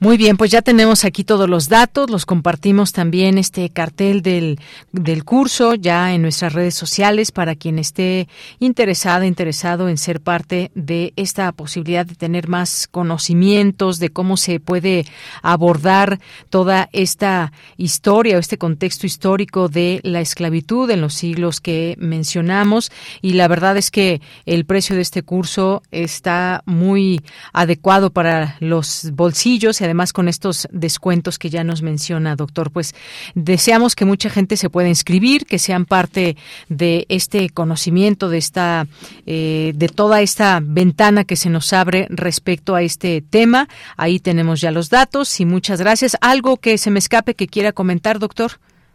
Muy 0.00 0.16
bien, 0.16 0.36
pues 0.36 0.50
ya 0.50 0.60
tenemos 0.60 1.04
aquí 1.04 1.24
todos 1.24 1.48
los 1.48 1.68
datos, 1.68 2.10
los 2.10 2.26
compartimos 2.26 2.92
también 2.92 3.38
este 3.38 3.70
cartel 3.70 4.22
del, 4.22 4.58
del 4.92 5.24
curso 5.24 5.74
ya 5.74 6.12
en 6.12 6.22
nuestras 6.22 6.52
redes 6.52 6.74
sociales 6.74 7.30
para 7.30 7.54
quien 7.54 7.78
esté 7.78 8.28
interesada, 8.58 9.26
interesado 9.26 9.88
en 9.88 9.96
ser 9.96 10.20
parte 10.20 10.70
de 10.74 11.12
esta 11.16 11.52
posibilidad 11.52 12.04
de 12.04 12.16
tener 12.16 12.48
más 12.48 12.88
conocimientos 12.90 13.98
de 13.98 14.10
cómo 14.10 14.36
se 14.36 14.58
puede 14.60 15.06
abordar 15.42 16.20
toda 16.50 16.88
esta 16.92 17.52
historia 17.76 18.36
o 18.36 18.40
este 18.40 18.58
contexto 18.58 19.06
histórico 19.06 19.68
de 19.68 20.00
la 20.02 20.20
esclavitud 20.20 20.90
en 20.90 21.00
los 21.00 21.14
siglos 21.14 21.60
que 21.60 21.96
mencionamos. 21.98 22.90
Y 23.22 23.34
la 23.34 23.48
verdad 23.48 23.76
es 23.76 23.90
que 23.90 24.20
el 24.44 24.64
precio 24.64 24.96
de 24.96 25.02
este 25.02 25.22
curso 25.22 25.82
está 25.90 26.62
muy 26.66 27.20
adecuado 27.52 28.10
para 28.10 28.56
los 28.60 29.10
bolsillos 29.12 29.80
además 29.84 30.12
con 30.12 30.28
estos 30.28 30.68
descuentos 30.72 31.38
que 31.38 31.50
ya 31.50 31.64
nos 31.64 31.82
menciona, 31.82 32.36
doctor, 32.36 32.70
pues 32.70 32.94
deseamos 33.34 33.94
que 33.94 34.04
mucha 34.04 34.30
gente 34.30 34.56
se 34.56 34.70
pueda 34.70 34.88
inscribir, 34.88 35.46
que 35.46 35.58
sean 35.58 35.84
parte 35.84 36.36
de 36.68 37.06
este 37.08 37.48
conocimiento, 37.50 38.28
de 38.28 38.38
esta, 38.38 38.86
eh, 39.26 39.72
de 39.74 39.88
toda 39.88 40.20
esta 40.20 40.60
ventana 40.62 41.24
que 41.24 41.36
se 41.36 41.50
nos 41.50 41.72
abre 41.72 42.06
respecto 42.10 42.74
a 42.74 42.82
este 42.82 43.22
tema. 43.22 43.68
Ahí 43.96 44.20
tenemos 44.20 44.60
ya 44.60 44.70
los 44.70 44.90
datos 44.90 45.40
y 45.40 45.44
muchas 45.44 45.80
gracias. 45.80 46.16
¿Algo 46.20 46.56
que 46.56 46.78
se 46.78 46.90
me 46.90 46.98
escape 46.98 47.34
que 47.34 47.46
quiera 47.46 47.72
comentar, 47.72 48.18
doctor? 48.18 48.52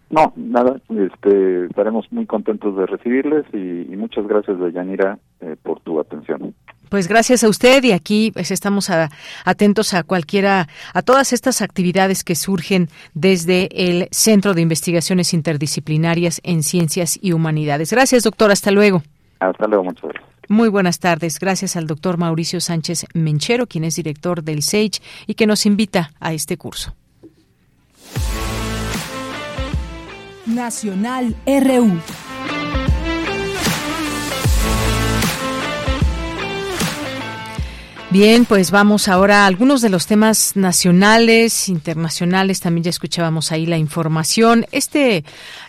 No, 0.09 0.33
nada, 0.35 0.81
este, 0.89 1.65
estaremos 1.65 2.11
muy 2.11 2.25
contentos 2.25 2.75
de 2.75 2.87
recibirles 2.87 3.45
y, 3.53 3.95
muchas 3.95 4.27
gracias, 4.27 4.57
Yanira, 4.73 5.19
eh, 5.39 5.55
por 5.61 5.81
tu 5.81 5.99
atención. 5.99 6.55
Pues 6.89 7.07
gracias 7.07 7.43
a 7.43 7.49
usted 7.49 7.83
y 7.83 7.91
aquí 7.91 8.31
pues, 8.31 8.51
estamos 8.51 8.89
atentos 9.45 9.93
a 9.93 10.03
cualquiera, 10.03 10.67
a 10.93 11.01
todas 11.01 11.33
estas 11.33 11.61
actividades 11.61 12.23
que 12.23 12.35
surgen 12.35 12.89
desde 13.13 13.69
el 13.71 14.07
Centro 14.11 14.53
de 14.53 14.61
Investigaciones 14.61 15.33
Interdisciplinarias 15.33 16.41
en 16.43 16.63
Ciencias 16.63 17.19
y 17.21 17.33
Humanidades. 17.33 17.91
Gracias, 17.91 18.23
doctor. 18.23 18.51
Hasta 18.51 18.71
luego. 18.71 19.03
Hasta 19.39 19.67
luego, 19.67 19.85
muchas 19.85 20.09
gracias. 20.09 20.29
Muy 20.49 20.67
buenas 20.67 20.99
tardes. 20.99 21.39
Gracias 21.39 21.75
al 21.75 21.85
doctor 21.85 22.17
Mauricio 22.17 22.59
Sánchez 22.59 23.05
Menchero, 23.13 23.67
quien 23.67 23.83
es 23.83 23.95
director 23.95 24.43
del 24.43 24.63
SAGE 24.63 24.99
y 25.27 25.35
que 25.35 25.45
nos 25.45 25.67
invita 25.67 26.11
a 26.19 26.33
este 26.33 26.57
curso. 26.57 26.95
Nacional 30.47 31.35
RU. 31.45 31.99
Bien, 38.11 38.45
pues 38.45 38.71
vamos 38.71 39.07
ahora 39.07 39.43
a 39.43 39.45
algunos 39.45 39.81
de 39.81 39.89
los 39.89 40.07
temas 40.07 40.55
nacionales, 40.55 41.69
internacionales. 41.69 42.59
También 42.59 42.85
ya 42.85 42.89
escuchábamos 42.89 43.51
ahí 43.51 43.67
la 43.67 43.77
información. 43.77 44.65
Este 44.71 45.23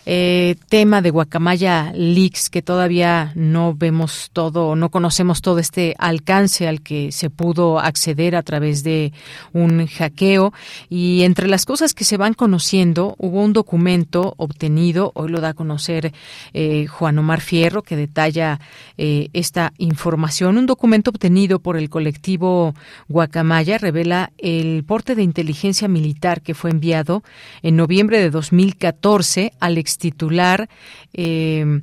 eh, 0.05 0.55
tema 0.69 1.01
de 1.01 1.11
Guacamaya 1.11 1.91
Leaks, 1.93 2.49
que 2.49 2.61
todavía 2.61 3.31
no 3.35 3.75
vemos 3.75 4.29
todo, 4.33 4.75
no 4.75 4.89
conocemos 4.89 5.41
todo 5.41 5.59
este 5.59 5.95
alcance 5.99 6.67
al 6.67 6.81
que 6.81 7.11
se 7.11 7.29
pudo 7.29 7.79
acceder 7.79 8.35
a 8.35 8.43
través 8.43 8.83
de 8.83 9.13
un 9.53 9.85
hackeo. 9.85 10.53
Y 10.89 11.23
entre 11.23 11.47
las 11.47 11.65
cosas 11.65 11.93
que 11.93 12.03
se 12.03 12.17
van 12.17 12.33
conociendo, 12.33 13.15
hubo 13.17 13.41
un 13.41 13.53
documento 13.53 14.33
obtenido, 14.37 15.11
hoy 15.15 15.29
lo 15.29 15.41
da 15.41 15.49
a 15.49 15.53
conocer 15.53 16.13
eh, 16.53 16.87
Juan 16.87 17.19
Omar 17.19 17.41
Fierro, 17.41 17.83
que 17.83 17.95
detalla 17.95 18.59
eh, 18.97 19.29
esta 19.33 19.73
información. 19.77 20.57
Un 20.57 20.65
documento 20.65 21.11
obtenido 21.11 21.59
por 21.59 21.77
el 21.77 21.89
colectivo 21.89 22.73
Guacamaya 23.07 23.77
revela 23.77 24.31
el 24.37 24.83
porte 24.83 25.15
de 25.15 25.23
inteligencia 25.23 25.87
militar 25.87 26.41
que 26.41 26.53
fue 26.53 26.71
enviado 26.71 27.23
en 27.61 27.75
noviembre 27.75 28.19
de 28.19 28.29
2014 28.29 29.53
al 29.59 29.77
extitular 29.91 30.69
eh, 31.13 31.81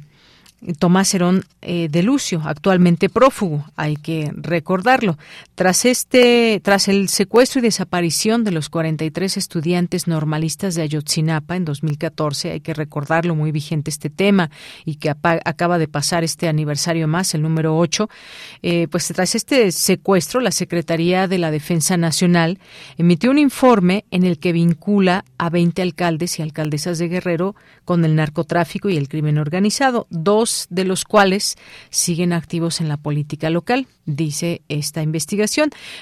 Tomás 0.78 1.14
Herón 1.14 1.44
eh, 1.62 1.89
de 1.89 2.02
Lucio, 2.02 2.43
actualmente 2.44 3.09
prófugo, 3.09 3.64
hay 3.76 3.97
que 3.97 4.32
recordarlo. 4.35 5.16
Tras 5.59 5.86
este, 5.86 6.60
tras 6.62 6.86
el 6.86 7.09
secuestro 7.09 7.59
y 7.59 7.62
desaparición 7.62 8.44
de 8.44 8.52
los 8.52 8.68
43 8.68 9.36
estudiantes 9.36 10.06
normalistas 10.06 10.76
de 10.76 10.82
Ayotzinapa 10.82 11.56
en 11.56 11.64
2014, 11.64 12.52
hay 12.52 12.60
que 12.60 12.74
recordarlo 12.74 13.35
muy 13.35 13.51
vigente 13.51 13.90
este 13.90 14.09
tema 14.09 14.52
y 14.85 14.98
que 14.98 15.10
acaba 15.10 15.78
de 15.78 15.89
pasar 15.89 16.22
este 16.22 16.47
aniversario 16.47 17.09
más, 17.09 17.35
el 17.35 17.43
número 17.43 17.76
8, 17.76 18.09
eh, 18.62 18.86
pues 18.89 19.09
tras 19.09 19.35
este 19.35 19.72
secuestro, 19.72 20.39
la 20.39 20.52
Secretaría 20.52 21.26
de 21.26 21.39
la 21.39 21.51
Defensa 21.51 21.97
Nacional 21.97 22.60
emitió 22.97 23.32
un 23.32 23.39
informe 23.39 24.05
en 24.12 24.22
el 24.22 24.39
que 24.39 24.52
vincula 24.52 25.24
a 25.39 25.51
20 25.51 25.82
alcaldes 25.82 26.39
y 26.39 26.43
alcaldesas 26.43 26.98
de 26.98 27.09
Guerrero 27.09 27.56
con 27.85 28.05
el 28.05 28.14
narcotráfico 28.14 28.90
y 28.90 28.97
el 28.97 29.09
crimen 29.09 29.39
organizado. 29.39 30.06
Dos 30.09 30.68
de 30.70 30.85
los 30.85 31.05
cuales 31.05 31.56
siguen 31.90 32.32
activos 32.32 32.80
en 32.80 32.86
la 32.86 32.97
política 32.97 33.51
local, 33.51 33.89
dice 34.06 34.62
esta 34.68 35.02
investigación. 35.02 35.47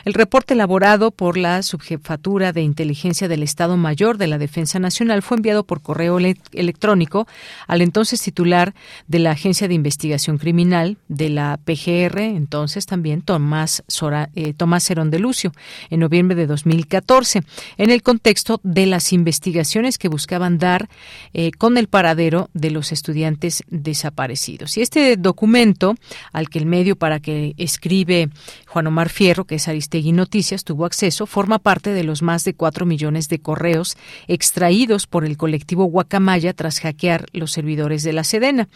El 0.04 0.14
reporte 0.14 0.54
elaborado 0.54 1.10
por 1.10 1.36
la 1.36 1.62
Subjefatura 1.62 2.52
de 2.52 2.62
Inteligencia 2.62 3.28
del 3.28 3.42
Estado 3.42 3.76
Mayor 3.76 4.18
de 4.18 4.26
la 4.26 4.38
Defensa 4.38 4.78
Nacional 4.78 5.22
fue 5.22 5.36
enviado 5.36 5.64
por 5.64 5.82
correo 5.82 6.18
electrónico 6.18 7.28
al 7.66 7.82
entonces 7.82 8.20
titular 8.20 8.74
de 9.06 9.18
la 9.18 9.32
Agencia 9.32 9.68
de 9.68 9.74
Investigación 9.74 10.38
Criminal 10.38 10.96
de 11.08 11.28
la 11.28 11.58
PGR, 11.64 12.18
entonces 12.20 12.86
también 12.86 13.22
Tomás, 13.22 13.84
Sora, 13.88 14.30
eh, 14.34 14.54
Tomás 14.54 14.86
de 14.86 15.18
Lucio, 15.18 15.52
en 15.90 16.00
noviembre 16.00 16.36
de 16.36 16.46
2014, 16.46 17.42
en 17.76 17.90
el 17.90 18.02
contexto 18.02 18.60
de 18.62 18.86
las 18.86 19.12
investigaciones 19.12 19.98
que 19.98 20.08
buscaban 20.08 20.58
dar 20.58 20.88
eh, 21.34 21.50
con 21.50 21.76
el 21.76 21.88
paradero 21.88 22.48
de 22.54 22.70
los 22.70 22.92
estudiantes 22.92 23.64
desaparecidos. 23.68 24.76
Y 24.76 24.82
este 24.82 25.16
documento, 25.16 25.96
al 26.32 26.48
que 26.48 26.58
el 26.58 26.66
medio 26.66 26.96
para 26.96 27.20
que 27.20 27.54
escribe 27.58 28.30
Juan 28.66 28.86
Omar 28.86 29.08
Fierro, 29.08 29.35
que 29.44 29.56
es 29.56 29.68
Aristegui 29.68 30.12
Noticias, 30.12 30.64
tuvo 30.64 30.86
acceso, 30.86 31.26
forma 31.26 31.58
parte 31.58 31.90
de 31.90 32.04
los 32.04 32.22
más 32.22 32.44
de 32.44 32.54
cuatro 32.54 32.86
millones 32.86 33.28
de 33.28 33.38
correos 33.38 33.96
extraídos 34.28 35.06
por 35.06 35.24
el 35.24 35.36
colectivo 35.36 35.84
Guacamaya 35.84 36.52
tras 36.52 36.80
hackear 36.80 37.26
los 37.32 37.52
servidores 37.52 38.02
de 38.02 38.12
la 38.12 38.24
Sedena. 38.24 38.68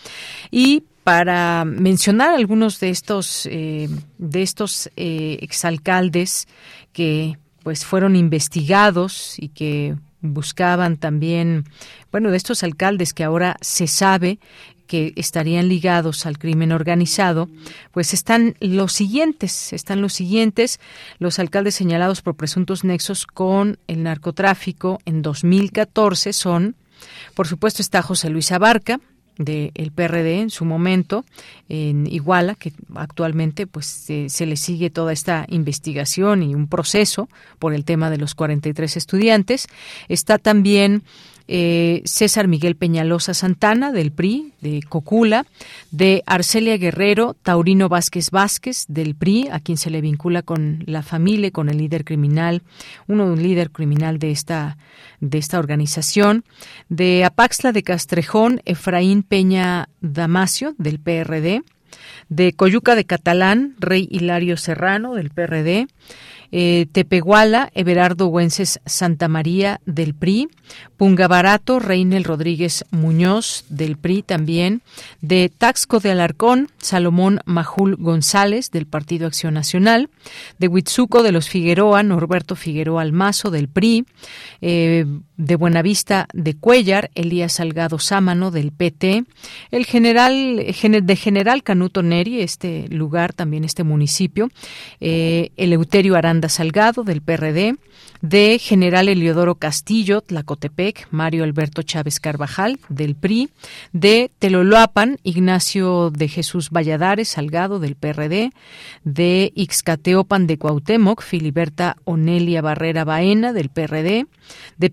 Y 0.51 0.85
para 1.05 1.65
mencionar 1.65 2.31
algunos 2.31 2.79
de 2.81 2.91
estos 2.91 3.47
eh, 3.51 3.89
de 4.19 4.43
estos 4.43 4.91
eh, 4.97 5.39
exalcaldes 5.41 6.47
que 6.93 7.39
pues 7.63 7.85
fueron 7.85 8.17
investigados 8.17 9.35
y 9.39 9.49
que 9.49 9.97
buscaban 10.23 10.97
también, 10.97 11.65
bueno, 12.11 12.31
de 12.31 12.37
estos 12.37 12.63
alcaldes 12.63 13.15
que 13.15 13.25
ahora 13.25 13.57
se 13.61 13.87
sabe 13.87 14.39
que 14.91 15.13
estarían 15.15 15.69
ligados 15.69 16.27
al 16.27 16.37
crimen 16.37 16.73
organizado, 16.73 17.49
pues 17.93 18.13
están 18.13 18.57
los 18.59 18.93
siguientes, 18.93 19.73
están 19.73 20.03
los 20.03 20.13
siguientes, 20.13 20.81
los 21.21 21.39
alcaldes 21.39 21.77
señalados 21.77 22.23
por 22.23 22.35
presuntos 22.35 22.83
nexos 22.83 23.25
con 23.25 23.79
el 23.87 24.03
narcotráfico 24.03 24.99
en 25.05 25.23
2014 25.23 26.33
son, 26.33 26.75
por 27.37 27.47
supuesto 27.47 27.83
está 27.83 28.03
José 28.03 28.31
Luis 28.31 28.51
Abarca, 28.51 28.99
del 29.39 29.93
PRD 29.95 30.41
en 30.41 30.51
su 30.51 30.65
momento 30.65 31.25
en 31.69 32.09
Iguala, 32.09 32.57
que 32.57 32.73
actualmente 32.97 33.69
pues 33.69 33.87
se 33.87 34.47
le 34.47 34.57
sigue 34.57 34.91
toda 34.91 35.13
esta 35.13 35.47
investigación 35.49 36.43
y 36.43 36.57
un 36.57 36.67
proceso 36.67 37.29
por 37.61 37.75
el 37.75 37.85
tema 37.85 38.11
de 38.11 38.19
los 38.19 38.35
43 38.35 38.97
estudiantes. 38.97 39.69
Está 40.09 40.37
también 40.37 41.05
eh, 41.49 42.03
César 42.05 42.49
Miguel 42.49 42.77
Peñalosa 42.77 43.35
Santana 43.35 43.93
del 43.93 44.13
PRI, 44.13 44.53
de 44.61 44.83
Cocula, 44.89 45.47
de 45.91 46.23
Arcelia 46.27 46.77
Guerrero, 46.77 47.37
Taurino 47.43 47.89
Vázquez 47.89 48.31
Vázquez 48.31 48.85
del 48.89 49.15
PRI, 49.15 49.49
a 49.51 49.61
quien 49.61 49.79
se 49.79 49.91
le 49.91 50.01
vincula 50.01 50.43
con 50.43 50.83
la 50.87 51.03
familia, 51.03 51.51
con 51.51 51.69
el 51.69 51.79
líder 51.79 52.05
criminal, 52.05 52.63
uno 53.07 53.27
de 53.27 53.33
un 53.33 53.43
líder 53.43 53.71
criminal 53.71 54.19
de 54.19 54.31
esta, 54.31 54.77
de 55.21 55.39
esta 55.39 55.59
organización, 55.59 56.45
de 56.89 57.25
Apaxla 57.25 57.73
de 57.73 57.83
Castrejón, 57.83 58.61
Efraín 58.65 59.23
Peña 59.23 59.89
Damasio 60.01 60.75
del 60.79 60.99
PRD, 60.99 61.63
de 62.29 62.53
Coyuca 62.53 62.95
de 62.95 63.05
Catalán, 63.05 63.75
Rey 63.79 64.09
Hilario 64.11 64.57
Serrano 64.57 65.15
del 65.15 65.31
PRD, 65.31 65.89
eh, 66.53 66.87
Tepehuala, 66.93 67.71
Everardo 67.75 68.27
Güences 68.27 68.81
Santa 68.87 69.29
María 69.29 69.81
del 69.87 70.15
PRI, 70.15 70.49
Pungabarato, 70.97 71.79
Reinel 71.79 72.25
Rodríguez 72.25 72.85
Muñoz 72.91 73.65
del 73.69 73.97
PRI 73.97 74.23
también, 74.23 74.83
de 75.21 75.51
Taxco 75.57 76.01
de 76.01 76.11
Alarcón, 76.11 76.69
Salomón 76.79 77.41
Majul 77.45 77.97
González 77.97 78.71
del 78.71 78.87
Partido 78.87 79.27
Acción 79.27 79.55
Nacional, 79.55 80.11
de 80.59 80.69
Huitzuco 80.69 81.23
de 81.23 81.33
los 81.33 81.49
Figueroa, 81.49 82.03
Norberto 82.03 82.57
Figueroa 82.57 83.03
Almazo 83.03 83.51
del 83.51 83.69
PRI, 83.69 84.05
eh, 84.61 85.07
de 85.41 85.57
Buenavista 85.57 86.29
de 86.35 86.55
Cuellar, 86.55 87.11
Elías 87.15 87.55
Salgado 87.55 87.99
Sámano 87.99 88.51
del 88.51 88.73
PT, 88.73 89.25
el 89.71 89.87
general 89.87 90.57
de 90.57 91.17
General 91.17 91.63
Canuto 91.63 92.03
Neri, 92.03 92.43
este 92.43 92.89
lugar, 92.89 93.33
también 93.33 93.65
este 93.65 93.83
municipio, 93.83 94.51
eh, 95.01 95.51
Eleuterio 95.57 96.17
Aranda 96.17 96.51
Salgado 96.51 97.05
del 97.05 97.23
PRD, 97.23 97.77
de 98.23 98.59
General 98.59 99.09
Eliodoro 99.09 99.55
Castillo, 99.55 100.21
Tlacotepec, 100.21 101.09
Mario 101.11 101.45
Alberto 101.45 101.83
Chávez 101.83 102.21
Carvajal, 102.21 102.79
del 102.89 103.15
PRI, 103.15 103.49
de 103.93 104.31
Teloloapan, 104.39 105.19
Ignacio 105.23 106.11
de 106.11 106.29
Jesús 106.29 106.71
Valladares 106.71 107.31
Salgado, 107.31 107.79
del 107.79 107.97
PRD, 107.97 108.51
de 109.05 109.53
Ixcateopan 109.55 110.47
de 110.47 110.59
Cuauhtémoc, 110.59 111.23
Filiberta 111.23 111.97
Onelia 112.05 112.61
Barrera 112.61 113.05
Baena, 113.05 113.53
del 113.55 113.71
PRD, 113.71 114.27
de 114.77 114.91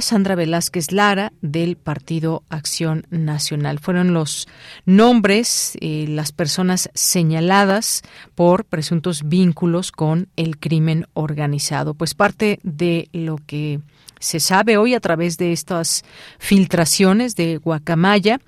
Sandra 0.00 0.34
Velázquez 0.34 0.92
Lara, 0.92 1.32
del 1.42 1.76
Partido 1.76 2.42
Acción 2.48 3.06
Nacional. 3.10 3.78
Fueron 3.80 4.14
los 4.14 4.48
nombres, 4.86 5.76
eh, 5.80 6.06
las 6.08 6.32
personas 6.32 6.88
señaladas 6.94 8.00
por 8.34 8.64
presuntos 8.64 9.28
vínculos 9.28 9.92
con 9.92 10.28
el 10.36 10.58
crimen 10.58 11.06
organizado. 11.12 11.92
Pues 11.92 12.14
parte 12.14 12.60
de 12.62 13.08
lo 13.12 13.36
que 13.36 13.80
se 14.24 14.40
sabe 14.40 14.78
hoy 14.78 14.94
a 14.94 15.00
través 15.00 15.36
de 15.36 15.52
estas 15.52 16.04
filtraciones 16.38 17.36
de 17.36 17.58
Guacamaya. 17.58 18.40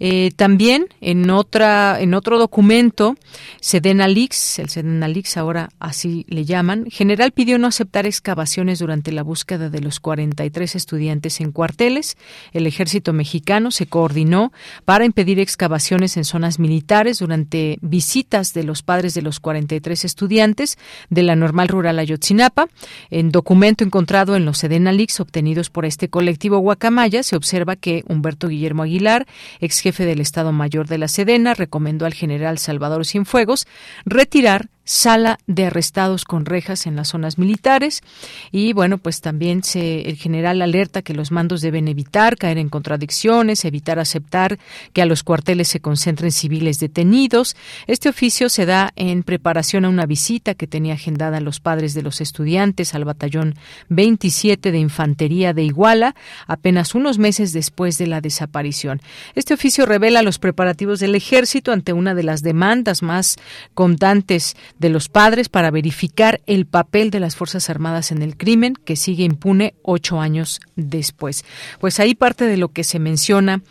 Eh, 0.00 0.32
también 0.34 0.86
en 1.00 1.30
otra 1.30 2.00
en 2.00 2.14
otro 2.14 2.38
documento, 2.38 3.16
Sedena 3.60 4.08
Leaks, 4.08 4.58
el 4.58 4.70
Sedena 4.70 5.06
Leaks 5.06 5.36
ahora 5.36 5.70
así 5.78 6.26
le 6.28 6.44
llaman, 6.44 6.86
general 6.90 7.30
pidió 7.30 7.58
no 7.58 7.68
aceptar 7.68 8.06
excavaciones 8.06 8.80
durante 8.80 9.12
la 9.12 9.22
búsqueda 9.22 9.70
de 9.70 9.80
los 9.80 10.00
43 10.00 10.74
estudiantes 10.74 11.40
en 11.40 11.52
cuarteles. 11.52 12.16
El 12.52 12.66
ejército 12.66 13.12
mexicano 13.12 13.70
se 13.70 13.86
coordinó 13.86 14.52
para 14.84 15.04
impedir 15.04 15.38
excavaciones 15.38 16.16
en 16.16 16.24
zonas 16.24 16.58
militares 16.58 17.20
durante 17.20 17.78
visitas 17.82 18.52
de 18.52 18.64
los 18.64 18.82
padres 18.82 19.14
de 19.14 19.22
los 19.22 19.38
43 19.38 20.04
estudiantes 20.04 20.76
de 21.08 21.22
la 21.22 21.36
normal 21.36 21.68
rural 21.68 22.00
Ayotzinapa. 22.00 22.66
En 23.10 23.30
documento 23.30 23.84
encontrado 23.84 24.34
en 24.34 24.44
los 24.44 24.58
Sedena 24.58 24.90
Leaks 24.90 25.19
obtenidos 25.20 25.70
por 25.70 25.84
este 25.84 26.08
colectivo 26.08 26.58
Guacamaya, 26.58 27.22
se 27.22 27.36
observa 27.36 27.76
que 27.76 28.04
Humberto 28.08 28.48
Guillermo 28.48 28.82
Aguilar, 28.82 29.26
ex 29.60 29.80
jefe 29.80 30.04
del 30.06 30.20
Estado 30.20 30.52
Mayor 30.52 30.88
de 30.88 30.98
la 30.98 31.08
Sedena, 31.08 31.54
recomendó 31.54 32.06
al 32.06 32.14
general 32.14 32.58
Salvador 32.58 33.06
Cienfuegos 33.06 33.66
retirar 34.04 34.68
sala 34.90 35.38
de 35.46 35.66
arrestados 35.66 36.24
con 36.24 36.44
rejas 36.46 36.84
en 36.88 36.96
las 36.96 37.08
zonas 37.08 37.38
militares. 37.38 38.02
Y 38.50 38.72
bueno 38.72 38.98
pues 38.98 39.20
también 39.20 39.62
se 39.62 40.08
el 40.08 40.16
general 40.16 40.62
alerta 40.62 41.02
que 41.02 41.14
los 41.14 41.30
mandos 41.30 41.60
deben 41.60 41.86
evitar 41.86 42.36
caer 42.36 42.58
en 42.58 42.68
contradicciones 42.68 43.64
evitar 43.64 44.00
aceptar 44.00 44.58
que 44.92 45.00
a 45.00 45.06
los 45.06 45.22
cuarteles 45.22 45.68
se 45.68 45.78
concentren 45.78 46.32
civiles 46.32 46.80
detenidos. 46.80 47.54
Este 47.86 48.08
oficio 48.08 48.48
se 48.48 48.66
da 48.66 48.92
en 48.96 49.22
preparación 49.22 49.84
a 49.84 49.88
una 49.88 50.06
visita 50.06 50.54
que 50.54 50.66
tenía 50.66 50.94
agendada 50.94 51.38
los 51.38 51.60
padres 51.60 51.94
de 51.94 52.02
los 52.02 52.20
estudiantes 52.20 52.92
al 52.94 53.04
batallón 53.04 53.54
27 53.90 54.72
de 54.72 54.78
infantería 54.78 55.54
de 55.54 55.62
Iguala 55.62 56.16
apenas 56.48 56.96
unos 56.96 57.18
meses 57.18 57.52
después 57.52 57.96
de 57.96 58.08
la 58.08 58.20
desaparición. 58.20 59.00
Este 59.36 59.54
oficio 59.54 59.86
revela 59.86 60.22
los 60.22 60.40
preparativos 60.40 60.98
del 60.98 61.14
ejército 61.14 61.70
ante 61.70 61.92
una 61.92 62.16
de 62.16 62.24
las 62.24 62.42
demandas 62.42 63.04
más 63.04 63.36
contantes 63.74 64.56
de 64.80 64.88
los 64.88 65.08
padres 65.08 65.48
para 65.50 65.70
verificar 65.70 66.40
el 66.46 66.66
papel 66.66 67.10
de 67.10 67.20
las 67.20 67.36
Fuerzas 67.36 67.68
Armadas 67.68 68.10
en 68.10 68.22
el 68.22 68.36
crimen 68.36 68.74
que 68.74 68.96
sigue 68.96 69.24
impune 69.24 69.74
ocho 69.82 70.20
años 70.20 70.58
después. 70.74 71.44
Pues 71.78 72.00
ahí 72.00 72.14
parte 72.14 72.46
de 72.46 72.56
lo 72.56 72.70
que 72.70 72.82
se 72.82 72.98
menciona 72.98 73.62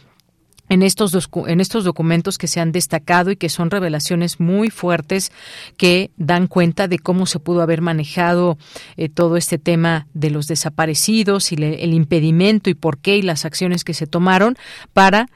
en 0.69 0.84
estos, 0.84 1.30
en 1.48 1.61
estos 1.61 1.84
documentos 1.84 2.38
que 2.38 2.48
se 2.48 2.60
han 2.60 2.72
destacado 2.72 3.31
y 3.31 3.38
que 3.38 3.49
son 3.49 3.72
revelaciones 3.72 4.40
muy 4.40 4.69
fuertes 4.69 5.31
que 5.77 6.11
dan 6.18 6.45
cuenta 6.45 6.88
de 6.88 6.99
cómo 6.99 7.26
se 7.26 7.40
pudo 7.40 7.64
haber 7.64 7.81
manejado 7.81 8.60
eh, 8.95 9.10
todo 9.10 9.36
este 9.36 9.57
tema 9.57 10.06
de 10.14 10.30
los 10.30 10.45
desaparecidos 10.45 11.52
y 11.52 11.56
el 11.56 11.91
impedimento 11.95 12.69
y 12.69 12.76
por 12.76 12.99
qué 12.99 13.18
y 13.18 13.23
las 13.23 13.45
acciones 13.45 13.84
que 13.84 13.95
se 13.95 14.06
tomaron 14.06 14.57
para 14.94 15.27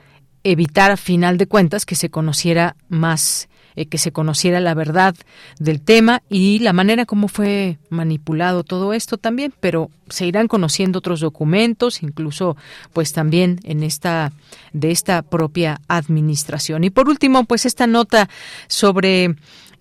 evitar 0.43 0.91
a 0.91 0.97
final 0.97 1.39
de 1.39 1.47
cuentas 1.47 1.87
que 1.87 1.95
se 1.95 2.11
conociera 2.11 2.75
más 2.89 3.49
eh, 3.75 3.85
que 3.85 3.97
se 3.97 4.11
conociera 4.11 4.59
la 4.59 4.73
verdad 4.73 5.15
del 5.59 5.81
tema 5.81 6.21
y 6.29 6.59
la 6.59 6.73
manera 6.73 7.05
como 7.05 7.27
fue 7.27 7.77
manipulado 7.89 8.63
todo 8.63 8.93
esto 8.93 9.17
también, 9.17 9.53
pero 9.59 9.89
se 10.09 10.25
irán 10.25 10.47
conociendo 10.47 10.99
otros 10.99 11.19
documentos, 11.19 12.03
incluso 12.03 12.55
pues 12.93 13.13
también 13.13 13.59
en 13.63 13.83
esta 13.83 14.31
de 14.73 14.91
esta 14.91 15.21
propia 15.21 15.81
administración. 15.87 16.83
Y 16.83 16.89
por 16.89 17.09
último, 17.09 17.45
pues 17.45 17.65
esta 17.65 17.87
nota 17.87 18.29
sobre 18.67 19.35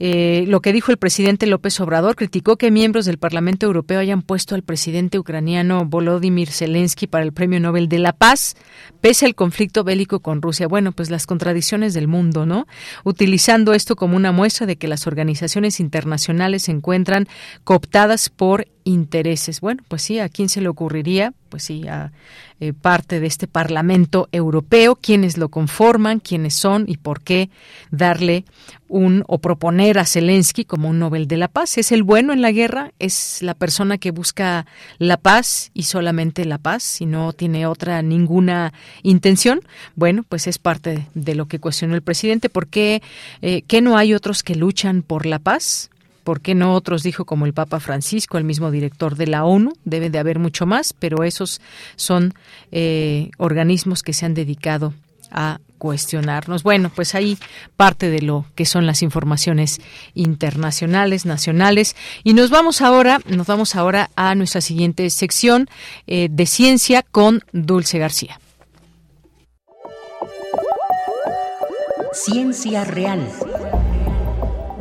eh, 0.05 0.47
lo 0.49 0.61
que 0.61 0.73
dijo 0.73 0.91
el 0.91 0.97
presidente 0.97 1.47
López 1.47 1.79
Obrador, 1.79 2.17
criticó 2.17 2.57
que 2.57 2.73
miembros 2.73 3.05
del 3.05 3.19
Parlamento 3.19 3.67
Europeo 3.67 4.01
hayan 4.01 4.23
puesto 4.23 4.57
al 4.57 4.65
presidente 4.65 5.17
ucraniano 5.17 5.85
Volodymyr 5.85 6.51
Zelensky 6.51 7.07
para 7.07 7.23
el 7.23 7.33
Premio 7.33 7.61
Nobel 7.61 7.89
de 7.89 8.01
la 8.01 8.13
Paz, 8.13 8.57
pese 9.01 9.27
al 9.27 9.37
conflicto 9.37 9.85
bélico 9.85 10.19
con 10.19 10.43
Rusia. 10.43 10.67
Bueno, 10.67 10.91
pues 10.91 11.09
las 11.09 11.25
contradicciones 11.25 11.95
del 11.95 12.09
mundo, 12.09 12.47
¿no? 12.47 12.67
Utilizando 13.05 13.75
esto 13.75 13.95
como 13.95 14.17
una 14.17 14.33
muestra 14.33 14.67
de 14.67 14.75
que 14.75 14.89
las 14.89 15.07
organizaciones 15.07 15.79
internacionales 15.79 16.65
se 16.65 16.73
encuentran 16.73 17.29
cooptadas 17.63 18.29
por 18.29 18.67
intereses. 18.85 19.61
Bueno, 19.61 19.83
pues 19.89 20.03
sí, 20.03 20.19
¿a 20.19 20.29
quién 20.29 20.49
se 20.49 20.61
le 20.61 20.69
ocurriría? 20.69 21.33
Pues 21.49 21.65
sí, 21.65 21.87
a 21.89 22.13
eh, 22.61 22.73
parte 22.73 23.19
de 23.19 23.27
este 23.27 23.49
Parlamento 23.49 24.29
Europeo, 24.31 24.95
quiénes 24.95 25.37
lo 25.37 25.49
conforman, 25.49 26.21
quiénes 26.21 26.55
son 26.55 26.85
y 26.87 26.97
por 26.97 27.21
qué 27.21 27.51
darle 27.91 28.45
un 28.89 29.25
o 29.27 29.39
proponer 29.39 29.99
a 29.99 30.07
Zelensky 30.07 30.65
como 30.65 30.89
un 30.89 31.01
Nobel 31.01 31.27
de 31.27 31.39
la 31.39 31.49
Paz. 31.49 31.77
¿Es 31.77 31.91
el 31.91 32.05
bueno 32.05 32.33
en 32.33 32.41
la 32.41 32.53
guerra? 32.53 32.93
¿Es 33.01 33.43
la 33.43 33.55
persona 33.55 33.99
que 33.99 34.13
busca 34.13 34.65
la 34.99 35.17
paz 35.17 35.73
y 35.75 35.83
solamente 35.83 36.45
la 36.45 36.59
paz 36.59 37.01
y 37.01 37.07
no 37.07 37.33
tiene 37.33 37.67
otra 37.67 38.01
ninguna 38.01 38.73
intención? 39.03 39.61
Bueno, 39.97 40.25
pues 40.29 40.47
es 40.47 40.59
parte 40.59 41.09
de 41.15 41.35
lo 41.35 41.47
que 41.47 41.59
cuestionó 41.59 41.97
el 41.97 42.03
presidente. 42.03 42.49
¿Por 42.49 42.69
qué, 42.69 43.03
eh, 43.41 43.63
¿qué 43.63 43.81
no 43.81 43.97
hay 43.97 44.15
otros 44.15 44.45
que 44.45 44.55
luchan 44.55 45.03
por 45.03 45.27
la 45.27 45.41
paz? 45.41 45.91
¿Por 46.25 46.41
qué 46.41 46.55
no 46.55 46.75
otros? 46.75 47.03
Dijo 47.03 47.25
como 47.25 47.47
el 47.47 47.55
Papa 47.55 47.81
Francisco, 47.81 48.39
el 48.39 48.45
mismo 48.45 48.71
director 48.71 49.17
de 49.17 49.27
la 49.27 49.45
ONU. 49.45 49.73
Debe 49.85 50.11
de 50.11 50.19
haber 50.19 50.39
mucho 50.39 50.67
más, 50.67 50.93
pero 50.93 51.25
esos 51.25 51.61
son 51.97 52.35
eh, 52.71 53.31
organismos 53.39 54.03
que 54.03 54.13
se 54.13 54.27
han 54.27 54.35
dedicado 54.35 54.95
a 55.31 55.59
cuestionarnos. 55.79 56.63
Bueno, 56.63 56.93
pues 56.95 57.15
ahí 57.17 57.39
parte 57.77 58.09
de 58.09 58.23
lo 58.23 58.47
que 58.55 58.67
son 58.67 58.87
las 58.87 59.03
informaciones 59.03 59.81
internacionales, 60.15 61.27
nacionales. 61.27 61.97
Y 62.23 62.35
nos 62.35 62.51
vamos 62.51 62.83
ahora, 62.83 63.21
nos 63.27 63.49
vamos 63.49 63.75
ahora 63.75 64.11
a 64.15 64.35
nuestra 64.37 64.61
siguiente 64.61 65.11
sección 65.11 65.69
eh, 66.07 66.29
de 66.31 66.47
ciencia 66.47 67.03
con 67.03 67.43
Dulce 67.53 67.99
García. 67.99 68.39
Ciencia 72.13 72.85
real. 72.85 73.27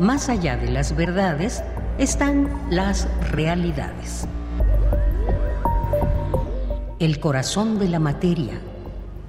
Más 0.01 0.29
allá 0.29 0.57
de 0.57 0.71
las 0.71 0.95
verdades 0.95 1.63
están 1.99 2.49
las 2.71 3.07
realidades. 3.29 4.27
El 6.97 7.19
corazón 7.19 7.77
de 7.77 7.87
la 7.87 7.99
materia. 7.99 8.59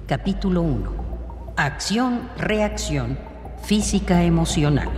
Capítulo 0.07 0.63
1. 0.63 1.53
acción-reacción 1.57 3.19
física 3.63 4.23
emocional. 4.23 4.89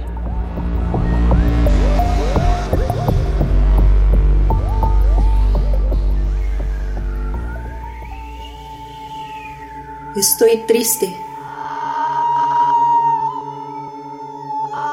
Estoy 10.15 10.63
triste. 10.65 11.24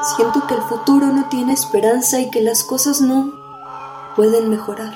Siento 0.03 0.45
que 0.47 0.55
el 0.55 0.61
futuro 0.61 1.07
no 1.07 1.29
tiene 1.29 1.53
esperanza 1.53 2.19
y 2.19 2.29
que 2.29 2.41
las 2.41 2.63
cosas 2.63 2.99
no 2.99 3.31
pueden 4.17 4.49
mejorar. 4.49 4.93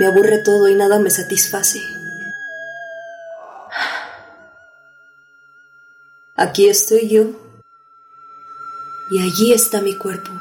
Me 0.00 0.06
aburre 0.06 0.38
todo 0.38 0.68
y 0.68 0.74
nada 0.74 0.98
me 0.98 1.10
satisface. 1.10 1.80
Aquí 6.34 6.68
estoy 6.68 7.08
yo 7.08 7.22
y 9.10 9.22
allí 9.22 9.52
está 9.52 9.80
mi 9.80 9.96
cuerpo, 9.96 10.32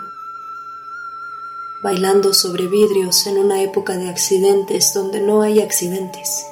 bailando 1.84 2.34
sobre 2.34 2.66
vidrios 2.66 3.28
en 3.28 3.38
una 3.38 3.62
época 3.62 3.94
de 3.94 4.10
accidentes 4.10 4.94
donde 4.96 5.22
no 5.22 5.44
hay 5.44 5.62
accidentes. 5.62 6.48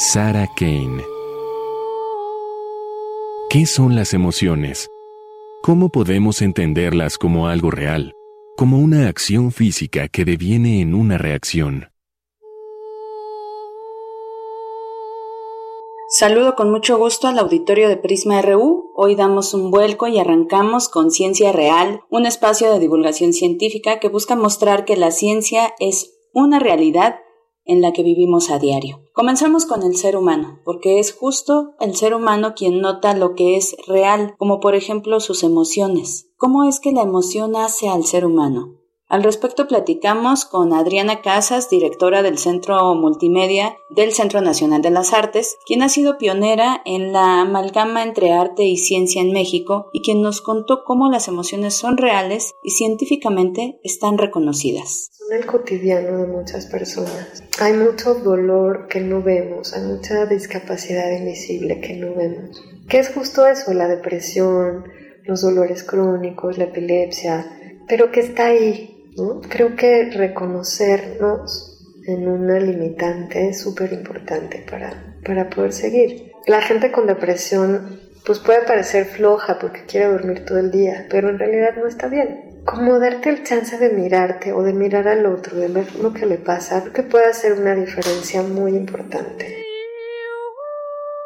Sarah 0.00 0.46
Kane 0.54 1.02
¿Qué 3.50 3.66
son 3.66 3.96
las 3.96 4.14
emociones? 4.14 4.88
¿Cómo 5.60 5.88
podemos 5.88 6.40
entenderlas 6.40 7.18
como 7.18 7.48
algo 7.48 7.72
real, 7.72 8.12
como 8.56 8.78
una 8.78 9.08
acción 9.08 9.50
física 9.50 10.06
que 10.06 10.24
deviene 10.24 10.80
en 10.80 10.94
una 10.94 11.18
reacción? 11.18 11.88
Saludo 16.10 16.54
con 16.54 16.70
mucho 16.70 16.96
gusto 16.96 17.26
al 17.26 17.40
auditorio 17.40 17.88
de 17.88 17.96
Prisma 17.96 18.40
RU. 18.40 18.92
Hoy 18.94 19.16
damos 19.16 19.52
un 19.52 19.72
vuelco 19.72 20.06
y 20.06 20.20
arrancamos 20.20 20.88
con 20.88 21.10
Ciencia 21.10 21.50
Real, 21.50 22.02
un 22.08 22.24
espacio 22.24 22.72
de 22.72 22.78
divulgación 22.78 23.32
científica 23.32 23.98
que 23.98 24.08
busca 24.08 24.36
mostrar 24.36 24.84
que 24.84 24.96
la 24.96 25.10
ciencia 25.10 25.74
es 25.80 26.14
una 26.32 26.60
realidad 26.60 27.16
en 27.68 27.80
la 27.80 27.92
que 27.92 28.02
vivimos 28.02 28.50
a 28.50 28.58
diario. 28.58 29.00
Comenzamos 29.12 29.66
con 29.66 29.84
el 29.84 29.94
ser 29.94 30.16
humano, 30.16 30.58
porque 30.64 30.98
es 30.98 31.12
justo 31.12 31.74
el 31.78 31.94
ser 31.94 32.14
humano 32.14 32.54
quien 32.56 32.80
nota 32.80 33.14
lo 33.14 33.36
que 33.36 33.56
es 33.56 33.76
real, 33.86 34.34
como 34.38 34.58
por 34.58 34.74
ejemplo 34.74 35.20
sus 35.20 35.44
emociones. 35.44 36.30
¿Cómo 36.36 36.64
es 36.64 36.80
que 36.80 36.92
la 36.92 37.02
emoción 37.02 37.54
hace 37.54 37.88
al 37.88 38.04
ser 38.04 38.24
humano? 38.24 38.77
Al 39.10 39.22
respecto 39.22 39.66
platicamos 39.66 40.44
con 40.44 40.74
Adriana 40.74 41.22
Casas, 41.22 41.70
directora 41.70 42.22
del 42.22 42.36
Centro 42.36 42.94
Multimedia 42.94 43.74
del 43.88 44.12
Centro 44.12 44.42
Nacional 44.42 44.82
de 44.82 44.90
las 44.90 45.14
Artes, 45.14 45.56
quien 45.64 45.80
ha 45.80 45.88
sido 45.88 46.18
pionera 46.18 46.82
en 46.84 47.14
la 47.14 47.40
amalgama 47.40 48.02
entre 48.02 48.34
arte 48.34 48.64
y 48.64 48.76
ciencia 48.76 49.22
en 49.22 49.32
México 49.32 49.88
y 49.94 50.02
quien 50.02 50.20
nos 50.20 50.42
contó 50.42 50.84
cómo 50.84 51.10
las 51.10 51.26
emociones 51.26 51.72
son 51.72 51.96
reales 51.96 52.52
y 52.62 52.72
científicamente 52.72 53.80
están 53.82 54.18
reconocidas. 54.18 55.08
Son 55.12 55.34
el 55.34 55.46
cotidiano 55.46 56.18
de 56.18 56.26
muchas 56.26 56.66
personas. 56.66 57.42
Hay 57.60 57.72
mucho 57.72 58.12
dolor 58.14 58.88
que 58.88 59.00
no 59.00 59.22
vemos, 59.22 59.72
hay 59.72 59.84
mucha 59.84 60.26
discapacidad 60.26 61.10
invisible 61.12 61.80
que 61.80 61.94
no 61.94 62.14
vemos. 62.14 62.62
¿Qué 62.90 62.98
es 62.98 63.08
justo 63.08 63.46
eso? 63.46 63.72
La 63.72 63.88
depresión, 63.88 64.84
los 65.24 65.40
dolores 65.40 65.82
crónicos, 65.82 66.58
la 66.58 66.64
epilepsia, 66.64 67.46
pero 67.88 68.12
que 68.12 68.20
está 68.20 68.48
ahí, 68.48 68.97
Creo 69.48 69.74
que 69.74 70.10
reconocernos 70.10 71.84
en 72.06 72.28
una 72.28 72.58
limitante 72.60 73.48
es 73.48 73.60
súper 73.60 73.92
importante 73.92 74.64
para, 74.70 75.16
para 75.24 75.50
poder 75.50 75.72
seguir. 75.72 76.32
La 76.46 76.62
gente 76.62 76.92
con 76.92 77.06
depresión 77.06 78.00
pues 78.24 78.38
puede 78.38 78.62
parecer 78.62 79.06
floja 79.06 79.58
porque 79.58 79.84
quiere 79.86 80.06
dormir 80.06 80.44
todo 80.44 80.58
el 80.58 80.70
día, 80.70 81.06
pero 81.10 81.30
en 81.30 81.38
realidad 81.38 81.76
no 81.76 81.86
está 81.86 82.08
bien. 82.08 82.62
Como 82.64 82.98
darte 82.98 83.30
el 83.30 83.42
chance 83.42 83.78
de 83.78 83.90
mirarte 83.90 84.52
o 84.52 84.62
de 84.62 84.72
mirar 84.72 85.08
al 85.08 85.26
otro, 85.26 85.56
de 85.56 85.68
ver 85.68 85.96
lo 85.96 86.12
que 86.12 86.26
le 86.26 86.36
pasa, 86.36 86.82
creo 86.82 86.92
que 86.92 87.02
puede 87.02 87.26
hacer 87.26 87.54
una 87.54 87.74
diferencia 87.74 88.42
muy 88.42 88.76
importante. 88.76 89.67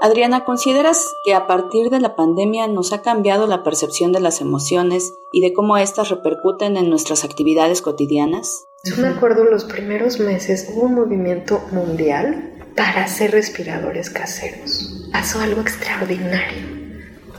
Adriana, 0.05 0.45
¿consideras 0.45 1.15
que 1.25 1.33
a 1.33 1.47
partir 1.47 1.89
de 1.89 2.01
la 2.01 2.17
pandemia 2.17 2.67
nos 2.67 2.93
ha 2.93 3.03
cambiado 3.03 3.47
la 3.47 3.63
percepción 3.63 4.11
de 4.11 4.19
las 4.19 4.41
emociones 4.41 5.15
y 5.31 5.43
de 5.43 5.53
cómo 5.53 5.77
éstas 5.77 6.09
repercuten 6.09 6.77
en 6.77 6.91
nuestras 6.91 7.23
actividades 7.23 7.83
cotidianas? 7.83 8.65
Yo 8.83 8.97
me 8.97 9.07
acuerdo 9.07 9.45
los 9.45 9.63
primeros 9.63 10.19
meses 10.19 10.69
hubo 10.75 10.87
un 10.87 10.97
movimiento 10.97 11.63
mundial 11.71 12.53
para 12.75 13.05
hacer 13.05 13.31
respiradores 13.31 14.11
caseros. 14.11 15.09
Pasó 15.13 15.39
algo 15.39 15.61
extraordinario. 15.61 16.67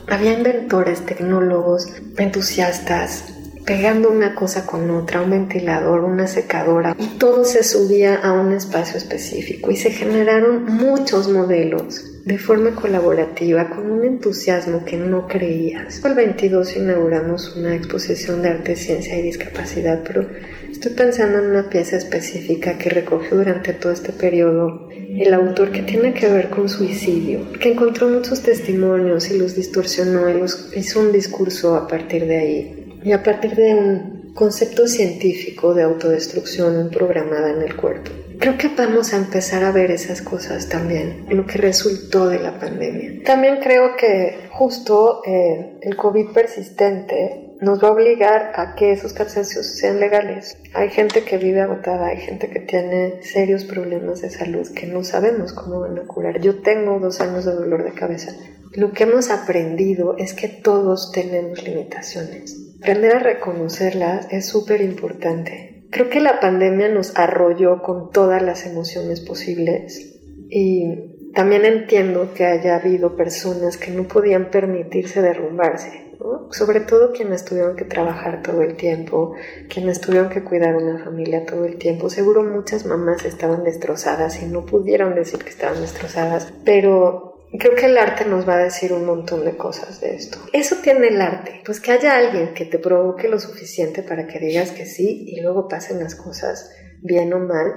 Había 0.08 0.32
inventores, 0.32 1.04
tecnólogos, 1.04 1.88
entusiastas, 2.16 3.26
pegando 3.66 4.08
una 4.08 4.34
cosa 4.34 4.64
con 4.64 4.90
otra, 4.90 5.20
un 5.20 5.32
ventilador, 5.32 6.00
una 6.00 6.26
secadora, 6.26 6.96
y 6.98 7.18
todo 7.18 7.44
se 7.44 7.62
subía 7.62 8.14
a 8.14 8.32
un 8.32 8.54
espacio 8.54 8.96
específico 8.96 9.70
y 9.70 9.76
se 9.76 9.90
generaron 9.90 10.64
muchos 10.64 11.28
modelos 11.28 12.13
de 12.24 12.38
forma 12.38 12.74
colaborativa, 12.74 13.68
con 13.68 13.90
un 13.90 14.04
entusiasmo 14.04 14.84
que 14.84 14.96
no 14.96 15.28
creías. 15.28 16.02
El 16.04 16.14
22 16.14 16.76
inauguramos 16.76 17.54
una 17.54 17.74
exposición 17.74 18.40
de 18.40 18.48
arte, 18.48 18.76
ciencia 18.76 19.18
y 19.18 19.22
discapacidad, 19.22 20.02
pero 20.06 20.26
estoy 20.70 20.92
pensando 20.92 21.38
en 21.38 21.50
una 21.50 21.68
pieza 21.68 21.96
específica 21.96 22.78
que 22.78 22.88
recogió 22.88 23.36
durante 23.36 23.74
todo 23.74 23.92
este 23.92 24.12
periodo 24.12 24.88
el 24.90 25.34
autor 25.34 25.70
que 25.70 25.82
tiene 25.82 26.14
que 26.14 26.28
ver 26.28 26.48
con 26.48 26.68
suicidio, 26.68 27.52
que 27.52 27.72
encontró 27.72 28.08
muchos 28.08 28.42
testimonios 28.42 29.30
y 29.30 29.38
los 29.38 29.54
distorsionó 29.54 30.28
y 30.30 30.42
hizo 30.78 31.00
un 31.00 31.12
discurso 31.12 31.76
a 31.76 31.86
partir 31.86 32.26
de 32.26 32.36
ahí. 32.36 33.00
Y 33.04 33.12
a 33.12 33.22
partir 33.22 33.54
de 33.54 33.74
un 33.74 34.32
concepto 34.34 34.88
científico 34.88 35.74
de 35.74 35.82
autodestrucción 35.82 36.88
programada 36.90 37.50
en 37.50 37.62
el 37.62 37.76
cuerpo. 37.76 38.10
Creo 38.38 38.58
que 38.58 38.68
vamos 38.68 39.12
a 39.12 39.16
empezar 39.16 39.64
a 39.64 39.72
ver 39.72 39.90
esas 39.90 40.22
cosas 40.22 40.68
también, 40.68 41.26
lo 41.28 41.46
que 41.46 41.58
resultó 41.58 42.28
de 42.28 42.38
la 42.38 42.58
pandemia. 42.58 43.22
También 43.24 43.58
creo 43.62 43.96
que 43.96 44.48
justo 44.50 45.22
eh, 45.24 45.78
el 45.82 45.96
COVID 45.96 46.32
persistente 46.32 47.56
nos 47.60 47.82
va 47.82 47.88
a 47.88 47.92
obligar 47.92 48.52
a 48.56 48.74
que 48.74 48.92
esos 48.92 49.12
cansancios 49.12 49.66
sean 49.78 50.00
legales. 50.00 50.58
Hay 50.74 50.90
gente 50.90 51.24
que 51.24 51.38
vive 51.38 51.60
agotada, 51.60 52.08
hay 52.08 52.18
gente 52.18 52.50
que 52.50 52.60
tiene 52.60 53.22
serios 53.22 53.64
problemas 53.64 54.20
de 54.20 54.30
salud 54.30 54.66
que 54.74 54.86
no 54.86 55.02
sabemos 55.04 55.52
cómo 55.52 55.80
van 55.80 55.98
a 55.98 56.06
curar. 56.06 56.40
Yo 56.40 56.60
tengo 56.60 56.98
dos 56.98 57.20
años 57.20 57.44
de 57.44 57.52
dolor 57.52 57.84
de 57.84 57.92
cabeza. 57.92 58.32
Lo 58.72 58.92
que 58.92 59.04
hemos 59.04 59.30
aprendido 59.30 60.16
es 60.18 60.34
que 60.34 60.48
todos 60.48 61.12
tenemos 61.12 61.62
limitaciones. 61.62 62.56
Aprender 62.80 63.16
a 63.16 63.20
reconocerlas 63.20 64.26
es 64.30 64.46
súper 64.46 64.80
importante 64.82 65.73
Creo 65.94 66.10
que 66.10 66.18
la 66.18 66.40
pandemia 66.40 66.88
nos 66.88 67.16
arrolló 67.16 67.80
con 67.80 68.10
todas 68.10 68.42
las 68.42 68.66
emociones 68.66 69.20
posibles 69.20 70.18
y 70.50 71.30
también 71.32 71.64
entiendo 71.64 72.34
que 72.34 72.44
haya 72.44 72.74
habido 72.74 73.14
personas 73.14 73.76
que 73.76 73.92
no 73.92 74.02
podían 74.08 74.50
permitirse 74.50 75.22
derrumbarse, 75.22 76.12
sobre 76.50 76.80
todo 76.80 77.12
quienes 77.12 77.44
tuvieron 77.44 77.76
que 77.76 77.84
trabajar 77.84 78.42
todo 78.42 78.62
el 78.62 78.74
tiempo, 78.74 79.34
quienes 79.68 80.00
tuvieron 80.00 80.30
que 80.30 80.42
cuidar 80.42 80.74
una 80.74 80.98
familia 80.98 81.46
todo 81.46 81.64
el 81.64 81.78
tiempo. 81.78 82.10
Seguro 82.10 82.42
muchas 82.42 82.86
mamás 82.86 83.24
estaban 83.24 83.62
destrozadas 83.62 84.42
y 84.42 84.46
no 84.46 84.66
pudieron 84.66 85.14
decir 85.14 85.44
que 85.44 85.50
estaban 85.50 85.80
destrozadas, 85.80 86.52
pero 86.64 87.33
Creo 87.58 87.76
que 87.76 87.86
el 87.86 87.98
arte 87.98 88.24
nos 88.24 88.48
va 88.48 88.54
a 88.54 88.64
decir 88.64 88.92
un 88.92 89.04
montón 89.04 89.44
de 89.44 89.56
cosas 89.56 90.00
de 90.00 90.16
esto. 90.16 90.38
Eso 90.52 90.76
tiene 90.82 91.08
el 91.08 91.20
arte, 91.20 91.62
pues 91.64 91.80
que 91.80 91.92
haya 91.92 92.16
alguien 92.16 92.52
que 92.54 92.64
te 92.64 92.78
provoque 92.78 93.28
lo 93.28 93.38
suficiente 93.38 94.02
para 94.02 94.26
que 94.26 94.40
digas 94.40 94.72
que 94.72 94.86
sí 94.86 95.24
y 95.28 95.40
luego 95.40 95.68
pasen 95.68 96.02
las 96.02 96.14
cosas 96.14 96.70
bien 97.00 97.32
o 97.32 97.38
mal, 97.38 97.74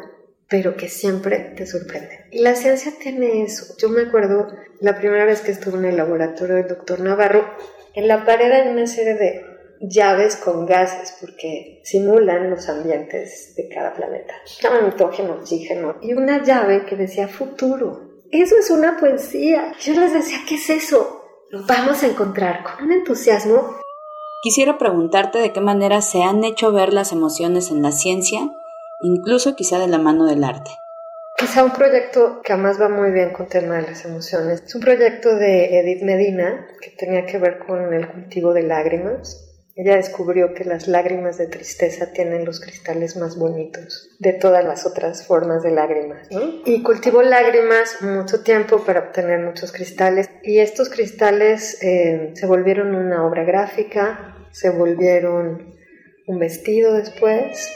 pero 0.49 0.75
que 0.75 0.89
siempre 0.89 1.53
te 1.55 1.65
sorprenden. 1.65 2.19
Y 2.31 2.39
la 2.39 2.55
ciencia 2.55 2.91
tiene 2.99 3.43
eso. 3.43 3.75
Yo 3.77 3.89
me 3.89 4.01
acuerdo 4.01 4.47
la 4.79 4.97
primera 4.97 5.25
vez 5.25 5.41
que 5.41 5.51
estuve 5.51 5.77
en 5.77 5.85
el 5.85 5.97
laboratorio 5.97 6.55
del 6.55 6.67
doctor 6.67 6.99
Navarro, 7.01 7.45
en 7.93 8.07
la 8.07 8.25
pared 8.25 8.51
hay 8.51 8.69
una 8.69 8.87
serie 8.87 9.15
de 9.15 9.41
llaves 9.81 10.35
con 10.37 10.65
gases 10.65 11.15
porque 11.19 11.81
simulan 11.83 12.49
los 12.49 12.67
ambientes 12.69 13.53
de 13.55 13.67
cada 13.69 13.93
planeta. 13.93 14.33
Nitrógeno, 14.83 15.33
oxígeno 15.33 15.97
y 16.01 16.13
una 16.13 16.43
llave 16.43 16.85
que 16.85 16.95
decía 16.95 17.27
futuro. 17.27 18.16
Eso 18.31 18.55
es 18.59 18.69
una 18.69 18.97
poesía. 18.97 19.73
Yo 19.79 19.93
les 19.93 20.13
decía, 20.13 20.39
¿qué 20.47 20.55
es 20.55 20.69
eso? 20.69 21.23
Lo 21.49 21.65
vamos 21.65 22.03
a 22.03 22.07
encontrar 22.07 22.63
con 22.63 22.85
un 22.85 22.91
entusiasmo. 22.91 23.77
Quisiera 24.43 24.77
preguntarte 24.77 25.39
de 25.39 25.53
qué 25.53 25.61
manera 25.61 26.01
se 26.01 26.23
han 26.23 26.43
hecho 26.43 26.71
ver 26.71 26.93
las 26.93 27.11
emociones 27.11 27.71
en 27.71 27.81
la 27.81 27.91
ciencia, 27.91 28.39
incluso 29.01 29.55
quizá 29.55 29.79
de 29.79 29.87
la 29.87 29.97
mano 29.97 30.25
del 30.25 30.43
arte. 30.43 30.71
Quizá 31.37 31.63
un 31.63 31.71
proyecto 31.71 32.41
que 32.43 32.53
además 32.53 32.81
va 32.81 32.89
muy 32.89 33.11
bien 33.11 33.31
con 33.31 33.45
el 33.45 33.51
tema 33.51 33.75
de 33.75 33.83
las 33.83 34.03
emociones. 34.03 34.63
Es 34.65 34.75
un 34.75 34.81
proyecto 34.81 35.35
de 35.35 35.79
Edith 35.79 36.03
Medina 36.03 36.67
que 36.81 36.89
tenía 36.91 37.25
que 37.25 37.37
ver 37.37 37.59
con 37.59 37.93
el 37.93 38.07
cultivo 38.09 38.53
de 38.53 38.63
lágrimas 38.63 39.46
ella 39.77 39.95
descubrió 39.95 40.55
que 40.55 40.63
las 40.63 40.87
lágrimas 40.87 41.37
de 41.37 41.45
tristeza 41.45 42.11
tienen 42.11 42.45
los 42.45 42.59
cristales 42.59 43.15
más 43.15 43.37
bonitos 43.37 44.09
de 44.17 44.33
todas 44.33 44.65
las 44.65 44.87
otras 44.87 45.27
formas 45.27 45.61
de 45.61 45.69
lágrimas. 45.69 46.27
Y 46.65 46.81
cultivó 46.81 47.21
lágrimas 47.21 48.01
mucho 48.01 48.41
tiempo 48.41 48.83
para 48.83 49.01
obtener 49.01 49.39
muchos 49.39 49.71
cristales. 49.71 50.31
Y 50.41 50.57
estos 50.57 50.89
cristales 50.89 51.77
eh, 51.83 52.31
se 52.33 52.47
volvieron 52.47 52.95
una 52.95 53.23
obra 53.27 53.43
gráfica, 53.43 54.35
se 54.51 54.71
volvieron 54.71 55.75
un 56.25 56.39
vestido 56.39 56.93
después. 56.93 57.71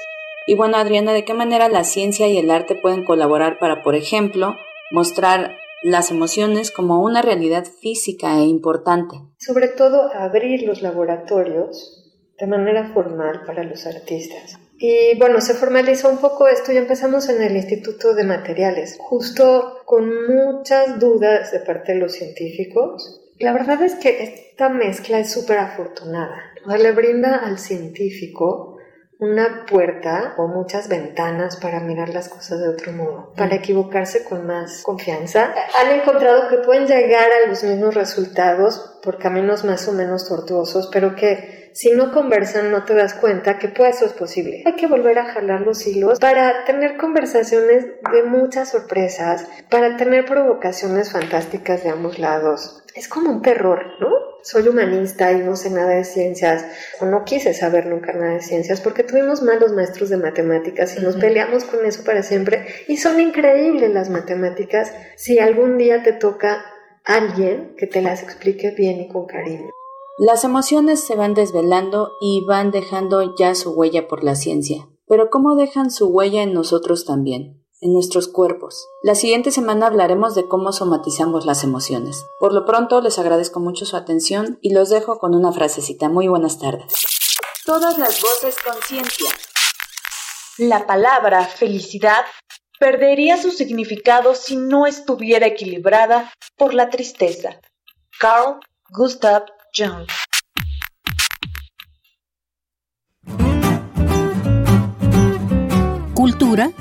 Y 0.48 0.56
bueno, 0.56 0.78
Adriana, 0.78 1.14
¿de 1.14 1.24
qué 1.24 1.36
manera 1.36 1.70
la 1.70 1.84
ciencia 1.84 2.28
y 2.28 2.40
el 2.40 2.50
arte 2.50 2.74
pueden 2.74 3.06
colaborar 3.06 3.60
para, 3.60 3.84
por 3.84 3.94
ejemplo, 3.94 4.56
mostrar 4.90 5.56
las 5.84 6.12
emociones 6.12 6.72
como 6.72 7.02
una 7.02 7.22
realidad 7.22 7.66
física 7.66 8.38
e 8.38 8.46
importante. 8.46 9.16
Sobre 9.38 9.68
todo 9.68 10.14
abrir 10.14 10.64
los 10.64 10.82
laboratorios 10.82 12.02
de 12.40 12.48
manera 12.48 12.92
formal 12.94 13.44
para 13.46 13.64
los 13.64 13.86
artistas. 13.86 14.58
Y 14.78 15.16
bueno, 15.20 15.42
se 15.42 15.54
formalizó 15.54 16.10
un 16.10 16.18
poco 16.18 16.48
esto 16.48 16.72
y 16.72 16.78
empezamos 16.78 17.30
en 17.30 17.44
el 17.44 17.56
Instituto 17.56 18.16
de 18.16 18.24
Materiales, 18.24 18.98
justo 19.00 19.78
con 19.86 20.10
muchas 20.28 21.00
dudas 21.00 21.52
de 21.52 21.60
parte 21.60 21.94
de 21.94 22.00
los 22.00 22.14
científicos. 22.14 23.22
La 23.38 23.54
verdad 23.54 23.82
es 23.84 23.94
que 23.96 24.24
esta 24.24 24.70
mezcla 24.70 25.20
es 25.20 25.32
súper 25.32 25.60
afortunada. 25.60 26.36
Le 26.66 26.92
brinda 26.94 27.38
al 27.38 27.60
científico 27.60 28.71
una 29.22 29.68
puerta 29.68 30.34
o 30.38 30.48
muchas 30.48 30.90
ventanas 30.90 31.56
para 31.58 31.80
mirar 31.80 32.10
las 32.10 32.28
cosas 32.28 32.60
de 32.60 32.68
otro 32.68 32.92
modo, 32.92 33.32
para 33.38 33.56
equivocarse 33.56 34.24
con 34.24 34.48
más 34.48 34.82
confianza. 34.82 35.54
Han 35.80 35.92
encontrado 35.92 36.50
que 36.50 36.58
pueden 36.58 36.88
llegar 36.88 37.30
a 37.32 37.48
los 37.48 37.64
mismos 37.64 37.94
resultados 37.94 39.00
por 39.04 39.20
caminos 39.20 39.64
más 39.64 39.88
o 39.88 39.92
menos 39.92 40.28
tortuosos, 40.28 40.90
pero 40.92 41.16
que 41.16 41.70
si 41.74 41.92
no 41.92 42.12
conversan 42.12 42.72
no 42.72 42.84
te 42.84 42.96
das 42.96 43.14
cuenta 43.14 43.58
que 43.60 43.70
pues 43.70 43.98
eso 43.98 44.06
es 44.06 44.14
posible. 44.14 44.64
Hay 44.66 44.76
que 44.76 44.88
volver 44.88 45.20
a 45.20 45.32
jalar 45.32 45.62
los 45.62 45.86
hilos 45.86 46.20
para 46.20 46.66
tener 46.66 46.98
conversaciones 46.98 47.86
de 48.12 48.24
muchas 48.24 48.70
sorpresas, 48.70 49.48
para 49.70 49.98
tener 49.98 50.26
provocaciones 50.26 51.12
fantásticas 51.12 51.84
de 51.84 51.90
ambos 51.90 52.20
lados. 52.20 52.81
Es 52.96 53.08
como 53.08 53.32
un 53.32 53.42
terror, 53.42 53.86
¿no? 54.00 54.32
soy 54.44 54.68
humanista 54.68 55.32
y 55.32 55.40
no 55.40 55.56
sé 55.56 55.70
nada 55.70 55.92
de 55.92 56.04
ciencias, 56.04 56.66
o 57.00 57.06
no 57.06 57.24
quise 57.24 57.54
saber 57.54 57.86
nunca 57.86 58.14
nada 58.14 58.34
de 58.34 58.42
ciencias, 58.42 58.82
porque 58.82 59.04
tuvimos 59.04 59.42
malos 59.42 59.72
maestros 59.74 60.10
de 60.10 60.18
matemáticas 60.18 60.98
y 60.98 61.02
nos 61.02 61.16
peleamos 61.16 61.64
con 61.66 61.86
eso 61.86 62.04
para 62.04 62.24
siempre. 62.24 62.66
Y 62.88 62.98
son 62.98 63.20
increíbles 63.20 63.94
las 63.94 64.10
matemáticas 64.10 64.94
si 65.16 65.40
algún 65.40 65.78
día 65.78 66.04
te 66.04 66.14
toca 66.14 66.66
alguien 67.04 67.76
que 67.78 67.88
te 67.88 68.02
las 68.02 68.24
explique 68.24 68.72
bien 68.72 69.00
y 69.02 69.08
con 69.08 69.26
cariño. 69.26 69.70
Las 70.18 70.44
emociones 70.44 71.06
se 71.06 71.16
van 71.16 71.34
desvelando 71.34 72.12
y 72.20 72.46
van 72.46 72.72
dejando 72.72 73.36
ya 73.38 73.56
su 73.56 73.72
huella 73.72 74.08
por 74.08 74.24
la 74.24 74.36
ciencia. 74.36 74.88
Pero 75.08 75.30
¿cómo 75.30 75.56
dejan 75.56 75.90
su 75.90 76.10
huella 76.10 76.44
en 76.44 76.54
nosotros 76.54 77.06
también? 77.06 77.61
En 77.82 77.94
nuestros 77.94 78.28
cuerpos. 78.28 78.88
La 79.02 79.16
siguiente 79.16 79.52
semana 79.52 79.88
hablaremos 79.88 80.36
de 80.36 80.48
cómo 80.48 80.72
somatizamos 80.72 81.46
las 81.46 81.64
emociones. 81.64 82.26
Por 82.40 82.54
lo 82.54 82.66
pronto 82.66 83.02
les 83.02 83.20
agradezco 83.20 83.60
mucho 83.60 83.86
su 83.86 83.98
atención 83.98 84.60
y 84.62 84.74
los 84.74 84.90
dejo 84.90 85.18
con 85.18 85.36
una 85.36 85.52
frasecita. 85.52 86.08
Muy 86.08 86.28
buenas 86.28 86.60
tardes. 86.60 86.94
Todas 87.66 87.98
las 87.98 88.22
voces 88.22 88.56
conciencia. 88.64 89.30
La 90.58 90.86
palabra 90.86 91.44
felicidad 91.46 92.24
perdería 92.80 93.42
su 93.42 93.52
significado 93.52 94.36
si 94.36 94.56
no 94.56 94.86
estuviera 94.86 95.48
equilibrada 95.48 96.32
por 96.56 96.74
la 96.74 96.90
tristeza. 96.90 97.60
Carl 98.20 98.60
Gustav 98.90 99.46
Jung. 99.76 100.08
Cultura 106.14 106.72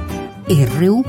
RU. 0.51 1.05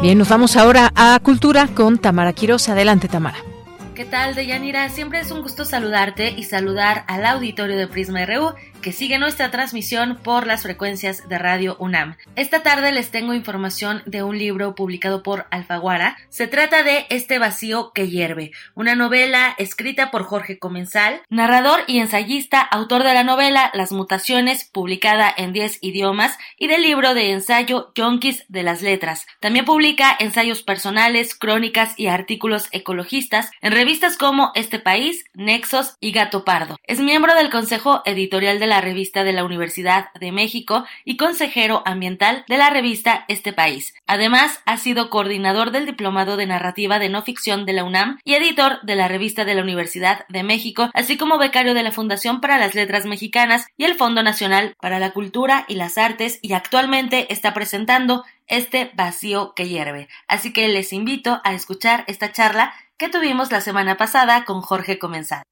Bien, 0.00 0.16
nos 0.16 0.28
vamos 0.28 0.56
ahora 0.56 0.92
a 0.94 1.18
Cultura 1.22 1.68
con 1.68 1.98
Tamara 1.98 2.32
Quiroz. 2.32 2.68
Adelante, 2.68 3.08
Tamara. 3.08 3.36
¿Qué 3.94 4.04
tal, 4.04 4.34
Deyanira? 4.34 4.88
Siempre 4.88 5.20
es 5.20 5.30
un 5.30 5.42
gusto 5.42 5.64
saludarte 5.64 6.30
y 6.30 6.44
saludar 6.44 7.04
al 7.06 7.26
auditorio 7.26 7.76
de 7.76 7.86
Prisma 7.86 8.24
RU 8.24 8.54
que 8.82 8.92
sigue 8.92 9.18
nuestra 9.18 9.50
transmisión 9.50 10.18
por 10.22 10.46
las 10.46 10.62
frecuencias 10.62 11.28
de 11.28 11.38
Radio 11.38 11.76
UNAM. 11.78 12.16
Esta 12.34 12.62
tarde 12.62 12.92
les 12.92 13.10
tengo 13.10 13.34
información 13.34 14.02
de 14.06 14.22
un 14.22 14.38
libro 14.38 14.74
publicado 14.74 15.22
por 15.22 15.46
Alfaguara. 15.50 16.16
Se 16.28 16.46
trata 16.46 16.82
de 16.82 17.06
Este 17.10 17.38
vacío 17.38 17.92
que 17.92 18.08
hierve, 18.08 18.52
una 18.74 18.94
novela 18.94 19.54
escrita 19.58 20.10
por 20.10 20.24
Jorge 20.24 20.58
Comensal, 20.58 21.22
narrador 21.28 21.80
y 21.86 21.98
ensayista, 21.98 22.60
autor 22.60 23.02
de 23.02 23.14
la 23.14 23.24
novela 23.24 23.70
Las 23.74 23.92
mutaciones, 23.92 24.64
publicada 24.64 25.32
en 25.36 25.52
10 25.52 25.78
idiomas, 25.80 26.38
y 26.58 26.68
del 26.68 26.82
libro 26.82 27.14
de 27.14 27.32
ensayo 27.32 27.92
Yonkis 27.94 28.44
de 28.48 28.62
las 28.62 28.82
letras. 28.82 29.26
También 29.40 29.64
publica 29.64 30.16
ensayos 30.18 30.62
personales, 30.62 31.34
crónicas 31.34 31.94
y 31.96 32.06
artículos 32.06 32.68
ecologistas 32.72 33.50
en 33.60 33.72
revistas 33.72 34.16
como 34.16 34.52
Este 34.54 34.78
País, 34.78 35.24
Nexos 35.34 35.96
y 36.00 36.12
Gato 36.12 36.44
Pardo. 36.44 36.76
Es 36.84 37.00
miembro 37.00 37.34
del 37.34 37.50
Consejo 37.50 38.02
Editorial 38.04 38.58
de 38.58 38.65
la 38.66 38.80
revista 38.80 39.24
de 39.24 39.32
la 39.32 39.44
Universidad 39.44 40.12
de 40.14 40.32
México 40.32 40.84
y 41.04 41.16
consejero 41.16 41.82
ambiental 41.84 42.44
de 42.48 42.56
la 42.56 42.70
revista 42.70 43.24
Este 43.28 43.52
País. 43.52 43.94
Además, 44.06 44.60
ha 44.66 44.76
sido 44.76 45.10
coordinador 45.10 45.70
del 45.70 45.86
Diplomado 45.86 46.36
de 46.36 46.46
Narrativa 46.46 46.98
de 46.98 47.08
No 47.08 47.22
Ficción 47.22 47.64
de 47.66 47.72
la 47.72 47.84
UNAM 47.84 48.18
y 48.24 48.34
editor 48.34 48.80
de 48.82 48.96
la 48.96 49.08
revista 49.08 49.44
de 49.44 49.54
la 49.54 49.62
Universidad 49.62 50.26
de 50.28 50.42
México, 50.42 50.90
así 50.94 51.16
como 51.16 51.38
becario 51.38 51.74
de 51.74 51.82
la 51.82 51.92
Fundación 51.92 52.40
para 52.40 52.58
las 52.58 52.74
Letras 52.74 53.06
Mexicanas 53.06 53.66
y 53.76 53.84
el 53.84 53.94
Fondo 53.94 54.22
Nacional 54.22 54.74
para 54.80 54.98
la 54.98 55.10
Cultura 55.10 55.64
y 55.68 55.74
las 55.74 55.98
Artes 55.98 56.38
y 56.42 56.52
actualmente 56.52 57.32
está 57.32 57.54
presentando 57.54 58.24
este 58.46 58.90
vacío 58.94 59.54
que 59.54 59.68
hierve. 59.68 60.08
Así 60.28 60.52
que 60.52 60.68
les 60.68 60.92
invito 60.92 61.40
a 61.44 61.54
escuchar 61.54 62.04
esta 62.06 62.32
charla 62.32 62.74
que 62.96 63.08
tuvimos 63.08 63.50
la 63.50 63.60
semana 63.60 63.96
pasada 63.96 64.44
con 64.44 64.62
Jorge 64.62 64.98
Comensal. 64.98 65.42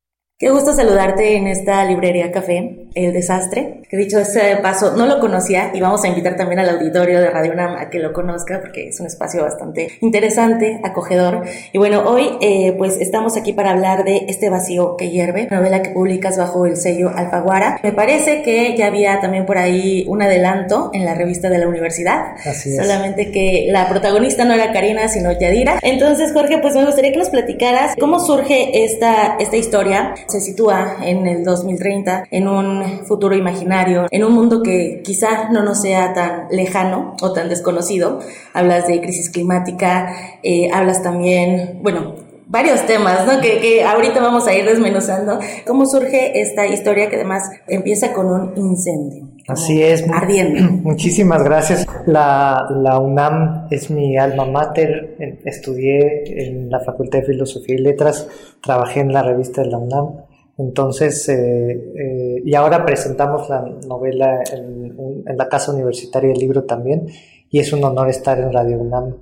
Qué 0.44 0.50
gusto 0.50 0.74
saludarte 0.74 1.36
en 1.36 1.46
esta 1.46 1.82
librería 1.86 2.30
café, 2.30 2.86
El 2.94 3.14
Desastre. 3.14 3.80
Que 3.88 3.96
dicho 3.96 4.18
ese 4.18 4.58
paso, 4.60 4.94
no 4.94 5.06
lo 5.06 5.18
conocía 5.18 5.70
y 5.72 5.80
vamos 5.80 6.04
a 6.04 6.08
invitar 6.08 6.36
también 6.36 6.58
al 6.58 6.68
auditorio 6.68 7.18
de 7.18 7.30
Radio 7.30 7.52
UNAM 7.52 7.76
a 7.76 7.88
que 7.88 7.98
lo 7.98 8.12
conozca 8.12 8.60
porque 8.60 8.88
es 8.88 9.00
un 9.00 9.06
espacio 9.06 9.40
bastante 9.40 9.92
interesante, 10.02 10.82
acogedor. 10.84 11.44
Y 11.72 11.78
bueno, 11.78 12.02
hoy 12.06 12.36
eh, 12.42 12.74
pues 12.76 12.98
estamos 13.00 13.38
aquí 13.38 13.54
para 13.54 13.70
hablar 13.70 14.04
de 14.04 14.26
Este 14.28 14.50
vacío 14.50 14.98
que 14.98 15.08
hierve, 15.08 15.48
novela 15.50 15.80
que 15.80 15.92
publicas 15.92 16.36
bajo 16.36 16.66
el 16.66 16.76
sello 16.76 17.08
Alfaguara. 17.08 17.80
Me 17.82 17.92
parece 17.92 18.42
que 18.42 18.76
ya 18.76 18.88
había 18.88 19.22
también 19.22 19.46
por 19.46 19.56
ahí 19.56 20.04
un 20.08 20.20
adelanto 20.20 20.90
en 20.92 21.06
la 21.06 21.14
revista 21.14 21.48
de 21.48 21.56
la 21.56 21.68
universidad. 21.68 22.34
Así 22.44 22.68
es. 22.68 22.76
Solamente 22.76 23.30
que 23.30 23.68
la 23.70 23.88
protagonista 23.88 24.44
no 24.44 24.52
era 24.52 24.74
Karina, 24.74 25.08
sino 25.08 25.32
Yadira. 25.32 25.78
Entonces, 25.80 26.34
Jorge, 26.34 26.58
pues 26.58 26.74
me 26.74 26.84
gustaría 26.84 27.12
que 27.12 27.18
nos 27.18 27.30
platicaras 27.30 27.96
cómo 27.98 28.20
surge 28.20 28.84
esta, 28.84 29.36
esta 29.38 29.56
historia 29.56 30.12
se 30.34 30.40
sitúa 30.40 30.96
en 31.00 31.28
el 31.28 31.44
2030, 31.44 32.24
en 32.28 32.48
un 32.48 33.06
futuro 33.06 33.36
imaginario, 33.36 34.08
en 34.10 34.24
un 34.24 34.32
mundo 34.32 34.64
que 34.64 35.00
quizá 35.04 35.48
no 35.50 35.62
nos 35.62 35.80
sea 35.80 36.12
tan 36.12 36.48
lejano 36.50 37.14
o 37.20 37.32
tan 37.32 37.48
desconocido. 37.48 38.18
Hablas 38.52 38.88
de 38.88 39.00
crisis 39.00 39.30
climática, 39.30 40.12
eh, 40.42 40.70
hablas 40.72 41.04
también, 41.04 41.78
bueno, 41.82 42.16
varios 42.48 42.84
temas, 42.84 43.24
¿no? 43.28 43.40
Que, 43.40 43.60
que, 43.60 43.84
ahorita 43.84 44.20
vamos 44.20 44.48
a 44.48 44.54
ir 44.54 44.64
desmenuzando. 44.64 45.38
¿Cómo 45.68 45.86
surge 45.86 46.40
esta 46.40 46.66
historia 46.66 47.08
que 47.08 47.14
además 47.14 47.48
empieza 47.68 48.12
con 48.12 48.26
un 48.26 48.56
incendio? 48.56 49.33
Así 49.46 49.82
es. 49.82 50.04
Ardiendo. 50.10 50.72
Muchísimas 50.82 51.42
gracias. 51.42 51.86
La, 52.06 52.66
la, 52.70 52.98
UNAM 52.98 53.66
es 53.70 53.90
mi 53.90 54.16
alma 54.16 54.46
mater. 54.46 55.16
Estudié 55.44 56.46
en 56.46 56.70
la 56.70 56.80
Facultad 56.80 57.20
de 57.20 57.26
Filosofía 57.26 57.76
y 57.76 57.78
Letras, 57.78 58.28
trabajé 58.62 59.00
en 59.00 59.12
la 59.12 59.22
revista 59.22 59.62
de 59.62 59.70
la 59.70 59.78
UNAM. 59.78 60.24
Entonces, 60.56 61.28
eh, 61.28 61.72
eh, 61.72 62.42
y 62.44 62.54
ahora 62.54 62.86
presentamos 62.86 63.48
la 63.48 63.62
novela 63.86 64.40
en, 64.52 65.24
en, 65.26 65.36
la 65.36 65.48
Casa 65.48 65.72
Universitaria 65.72 66.30
del 66.30 66.38
Libro 66.38 66.62
también, 66.62 67.08
y 67.50 67.58
es 67.58 67.72
un 67.72 67.82
honor 67.82 68.08
estar 68.08 68.38
en 68.38 68.52
Radio 68.52 68.78
UNAM 68.78 69.16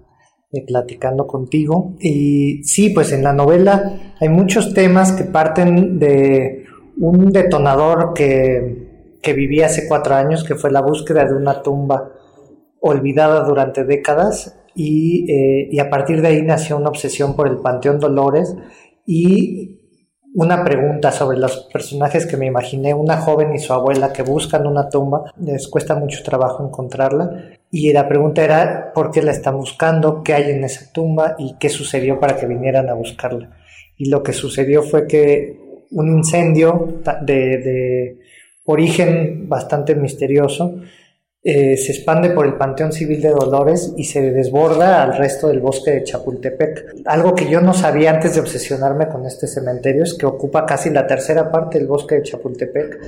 eh, 0.52 0.62
platicando 0.66 1.26
contigo. 1.26 1.94
Y 2.00 2.62
sí, 2.64 2.90
pues 2.90 3.12
en 3.12 3.24
la 3.24 3.32
novela 3.32 4.14
hay 4.20 4.28
muchos 4.28 4.74
temas 4.74 5.12
que 5.12 5.24
parten 5.24 5.98
de 5.98 6.66
un 6.98 7.30
detonador 7.30 8.12
que, 8.12 8.81
que 9.22 9.32
viví 9.32 9.62
hace 9.62 9.86
cuatro 9.88 10.14
años, 10.14 10.44
que 10.44 10.54
fue 10.54 10.70
la 10.70 10.80
búsqueda 10.80 11.24
de 11.24 11.34
una 11.34 11.62
tumba 11.62 12.10
olvidada 12.80 13.44
durante 13.44 13.84
décadas, 13.84 14.58
y, 14.74 15.26
y 15.70 15.78
a 15.78 15.90
partir 15.90 16.22
de 16.22 16.28
ahí 16.28 16.42
nació 16.42 16.78
una 16.78 16.88
obsesión 16.88 17.36
por 17.36 17.46
el 17.46 17.58
Panteón 17.58 18.00
Dolores 18.00 18.56
y 19.06 19.82
una 20.34 20.64
pregunta 20.64 21.12
sobre 21.12 21.38
los 21.38 21.68
personajes 21.72 22.24
que 22.26 22.38
me 22.38 22.46
imaginé, 22.46 22.94
una 22.94 23.18
joven 23.18 23.54
y 23.54 23.58
su 23.58 23.72
abuela 23.72 24.12
que 24.12 24.22
buscan 24.22 24.66
una 24.66 24.88
tumba, 24.88 25.32
les 25.38 25.68
cuesta 25.68 25.94
mucho 25.94 26.22
trabajo 26.22 26.64
encontrarla 26.64 27.50
y 27.70 27.92
la 27.92 28.08
pregunta 28.08 28.42
era 28.42 28.92
por 28.94 29.10
qué 29.10 29.22
la 29.22 29.32
están 29.32 29.58
buscando, 29.58 30.22
qué 30.22 30.34
hay 30.34 30.50
en 30.50 30.64
esa 30.64 30.90
tumba 30.92 31.34
y 31.38 31.56
qué 31.58 31.68
sucedió 31.68 32.18
para 32.18 32.36
que 32.36 32.46
vinieran 32.46 32.88
a 32.88 32.94
buscarla. 32.94 33.50
y 33.98 34.08
lo 34.08 34.22
que 34.22 34.32
sucedió 34.32 34.82
fue 34.82 35.06
que 35.06 35.86
un 35.90 36.08
incendio 36.08 37.00
de, 37.22 38.18
origen 38.64 39.48
bastante 39.48 39.94
misterioso 39.94 40.74
eh, 41.44 41.76
se 41.76 41.90
expande 41.90 42.30
por 42.30 42.46
el 42.46 42.54
Panteón 42.54 42.92
Civil 42.92 43.20
de 43.20 43.30
Dolores 43.30 43.92
y 43.96 44.04
se 44.04 44.30
desborda 44.30 45.02
al 45.02 45.16
resto 45.16 45.48
del 45.48 45.58
bosque 45.58 45.90
de 45.90 46.04
Chapultepec. 46.04 46.94
Algo 47.04 47.34
que 47.34 47.50
yo 47.50 47.60
no 47.60 47.74
sabía 47.74 48.12
antes 48.12 48.34
de 48.34 48.40
obsesionarme 48.40 49.08
con 49.08 49.26
este 49.26 49.48
cementerio 49.48 50.04
es 50.04 50.14
que 50.14 50.24
ocupa 50.24 50.64
casi 50.64 50.90
la 50.90 51.04
tercera 51.04 51.50
parte 51.50 51.78
del 51.78 51.88
bosque 51.88 52.14
de 52.16 52.22
Chapultepec 52.22 53.00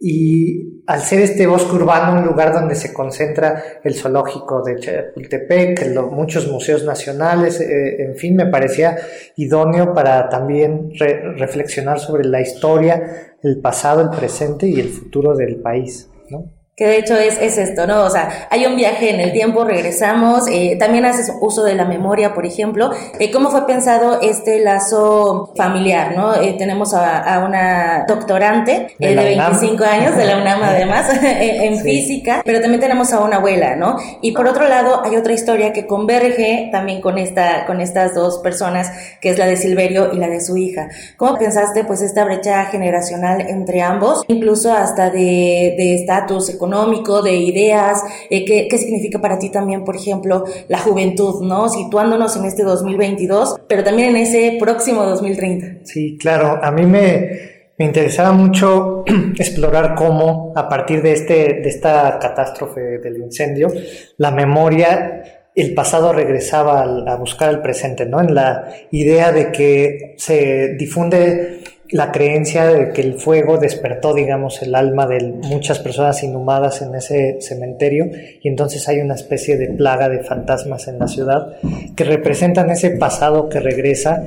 y 0.00 0.82
al 0.86 1.00
ser 1.00 1.20
este 1.20 1.46
bosque 1.46 1.74
urbano 1.74 2.18
un 2.18 2.26
lugar 2.26 2.52
donde 2.52 2.74
se 2.74 2.94
concentra 2.94 3.62
el 3.82 3.94
zoológico 3.94 4.62
de 4.62 4.78
Chapultepec, 4.78 5.94
muchos 6.10 6.50
museos 6.50 6.84
nacionales, 6.84 7.60
eh, 7.60 8.02
en 8.02 8.16
fin, 8.16 8.36
me 8.36 8.46
parecía 8.46 8.96
idóneo 9.36 9.92
para 9.92 10.28
también 10.28 10.92
reflexionar 11.36 11.98
sobre 11.98 12.24
la 12.24 12.40
historia, 12.40 13.35
el 13.46 13.58
pasado, 13.60 14.00
el 14.00 14.10
presente 14.10 14.68
y 14.68 14.80
el 14.80 14.88
futuro 14.88 15.34
del 15.34 15.56
país. 15.56 16.10
¿no? 16.30 16.50
Que 16.76 16.86
de 16.86 16.98
hecho 16.98 17.16
es, 17.16 17.38
es 17.40 17.56
esto, 17.56 17.86
¿no? 17.86 18.04
O 18.04 18.10
sea, 18.10 18.48
hay 18.50 18.66
un 18.66 18.76
viaje 18.76 19.08
en 19.08 19.18
el 19.18 19.32
tiempo, 19.32 19.64
regresamos, 19.64 20.46
eh, 20.46 20.76
también 20.78 21.06
haces 21.06 21.32
uso 21.40 21.64
de 21.64 21.74
la 21.74 21.86
memoria, 21.86 22.34
por 22.34 22.44
ejemplo. 22.44 22.90
Eh, 23.18 23.30
¿Cómo 23.30 23.50
fue 23.50 23.66
pensado 23.66 24.20
este 24.20 24.60
lazo 24.60 25.54
familiar, 25.56 26.14
no? 26.14 26.34
Eh, 26.34 26.54
tenemos 26.58 26.92
a, 26.92 27.42
una 27.46 28.04
doctorante 28.06 28.88
de, 28.98 29.14
25 29.14 29.84
años, 29.84 30.16
de 30.18 30.26
la 30.26 30.36
UNAM 30.36 30.62
además, 30.62 31.10
en, 31.22 31.80
física, 31.80 32.42
pero 32.44 32.60
también 32.60 32.80
tenemos 32.82 33.10
a 33.14 33.20
una 33.20 33.36
abuela, 33.36 33.74
¿no? 33.74 33.96
Y 34.20 34.32
por 34.32 34.46
otro 34.46 34.68
lado, 34.68 35.02
hay 35.02 35.16
otra 35.16 35.32
historia 35.32 35.72
que 35.72 35.86
converge 35.86 36.68
también 36.70 37.00
con, 37.00 37.16
esta, 37.16 37.64
con 37.64 37.80
estas 37.80 38.14
dos 38.14 38.40
personas, 38.40 38.92
que 39.22 39.30
es 39.30 39.38
la 39.38 39.46
de 39.46 39.56
Silverio 39.56 40.12
y 40.12 40.18
la 40.18 40.28
de 40.28 40.42
su 40.42 40.58
hija. 40.58 40.90
¿Cómo 41.16 41.38
pensaste, 41.38 41.84
pues, 41.84 42.02
esta 42.02 42.22
brecha 42.26 42.66
generacional 42.66 43.40
entre 43.48 43.80
ambos, 43.80 44.22
incluso 44.28 44.74
hasta 44.74 45.08
de 45.08 45.94
estatus 45.94 46.50
económico? 46.50 46.65
Económico, 46.66 47.22
de 47.22 47.36
ideas, 47.36 48.02
eh, 48.28 48.44
¿qué, 48.44 48.66
¿qué, 48.68 48.78
significa 48.78 49.20
para 49.20 49.38
ti 49.38 49.50
también, 49.50 49.84
por 49.84 49.96
ejemplo, 49.96 50.44
la 50.68 50.78
juventud, 50.78 51.42
¿no? 51.42 51.68
Situándonos 51.68 52.36
en 52.36 52.44
este 52.44 52.64
2022, 52.64 53.60
pero 53.68 53.84
también 53.84 54.10
en 54.10 54.22
ese 54.22 54.56
próximo 54.58 55.04
2030. 55.04 55.84
Sí, 55.84 56.18
claro, 56.18 56.58
a 56.62 56.70
mí 56.70 56.84
me, 56.84 57.30
me 57.78 57.84
interesaba 57.84 58.32
mucho 58.32 59.04
explorar 59.38 59.94
cómo, 59.94 60.52
a 60.56 60.68
partir 60.68 61.02
de, 61.02 61.12
este, 61.12 61.34
de 61.34 61.68
esta 61.68 62.18
catástrofe 62.18 62.98
del 62.98 63.18
incendio, 63.18 63.68
la 64.16 64.30
memoria 64.30 65.22
el 65.54 65.72
pasado 65.72 66.12
regresaba 66.12 66.82
a 66.82 67.16
buscar 67.16 67.48
el 67.48 67.62
presente, 67.62 68.04
¿no? 68.04 68.20
En 68.20 68.34
la 68.34 68.68
idea 68.90 69.32
de 69.32 69.50
que 69.50 70.14
se 70.18 70.74
difunde 70.74 71.62
la 71.90 72.12
creencia 72.12 72.66
de 72.66 72.92
que 72.92 73.02
el 73.02 73.14
fuego 73.14 73.58
despertó, 73.58 74.14
digamos, 74.14 74.62
el 74.62 74.74
alma 74.74 75.06
de 75.06 75.22
muchas 75.22 75.78
personas 75.78 76.22
inhumadas 76.22 76.82
en 76.82 76.94
ese 76.94 77.38
cementerio 77.40 78.06
y 78.42 78.48
entonces 78.48 78.88
hay 78.88 78.98
una 78.98 79.14
especie 79.14 79.56
de 79.56 79.68
plaga 79.68 80.08
de 80.08 80.24
fantasmas 80.24 80.88
en 80.88 80.98
la 80.98 81.08
ciudad 81.08 81.56
que 81.94 82.04
representan 82.04 82.70
ese 82.70 82.90
pasado 82.90 83.48
que 83.48 83.60
regresa 83.60 84.24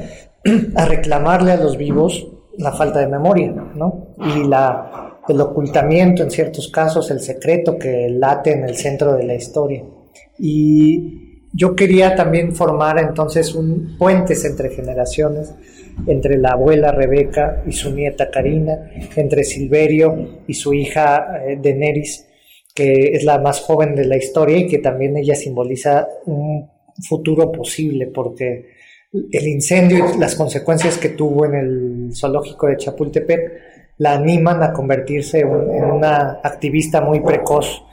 a 0.75 0.85
reclamarle 0.85 1.51
a 1.51 1.57
los 1.57 1.77
vivos 1.77 2.27
la 2.57 2.71
falta 2.71 2.99
de 2.99 3.07
memoria, 3.07 3.53
¿no? 3.75 4.07
Y 4.17 4.47
la, 4.47 5.17
el 5.27 5.39
ocultamiento 5.39 6.23
en 6.23 6.31
ciertos 6.31 6.69
casos, 6.69 7.09
el 7.11 7.21
secreto 7.21 7.77
que 7.77 8.09
late 8.09 8.51
en 8.53 8.63
el 8.63 8.75
centro 8.75 9.13
de 9.13 9.23
la 9.23 9.35
historia. 9.35 9.83
Y 10.37 11.45
yo 11.53 11.75
quería 11.75 12.15
también 12.15 12.55
formar 12.55 12.99
entonces 12.99 13.55
un 13.55 13.97
puentes 13.97 14.45
entre 14.45 14.69
generaciones 14.69 15.53
entre 16.07 16.37
la 16.37 16.51
abuela 16.51 16.91
Rebeca 16.91 17.63
y 17.65 17.71
su 17.71 17.91
nieta 17.93 18.29
Karina, 18.29 18.89
entre 19.15 19.43
Silverio 19.43 20.41
y 20.47 20.53
su 20.53 20.73
hija 20.73 21.41
eh, 21.47 21.59
que 22.73 22.93
es 23.13 23.23
la 23.23 23.39
más 23.39 23.59
joven 23.59 23.95
de 23.95 24.05
la 24.05 24.17
historia 24.17 24.57
y 24.57 24.67
que 24.67 24.77
también 24.77 25.17
ella 25.17 25.35
simboliza 25.35 26.07
un 26.25 26.69
futuro 27.07 27.51
posible, 27.51 28.07
porque 28.07 28.67
el 29.11 29.47
incendio 29.47 30.05
y 30.15 30.19
las 30.19 30.35
consecuencias 30.35 30.97
que 30.97 31.09
tuvo 31.09 31.45
en 31.45 31.55
el 31.55 32.09
zoológico 32.13 32.67
de 32.67 32.77
Chapultepec 32.77 33.51
la 33.97 34.13
animan 34.13 34.63
a 34.63 34.71
convertirse 34.71 35.39
en 35.39 35.85
una 35.85 36.39
activista 36.43 37.01
muy 37.01 37.19
precoz 37.19 37.83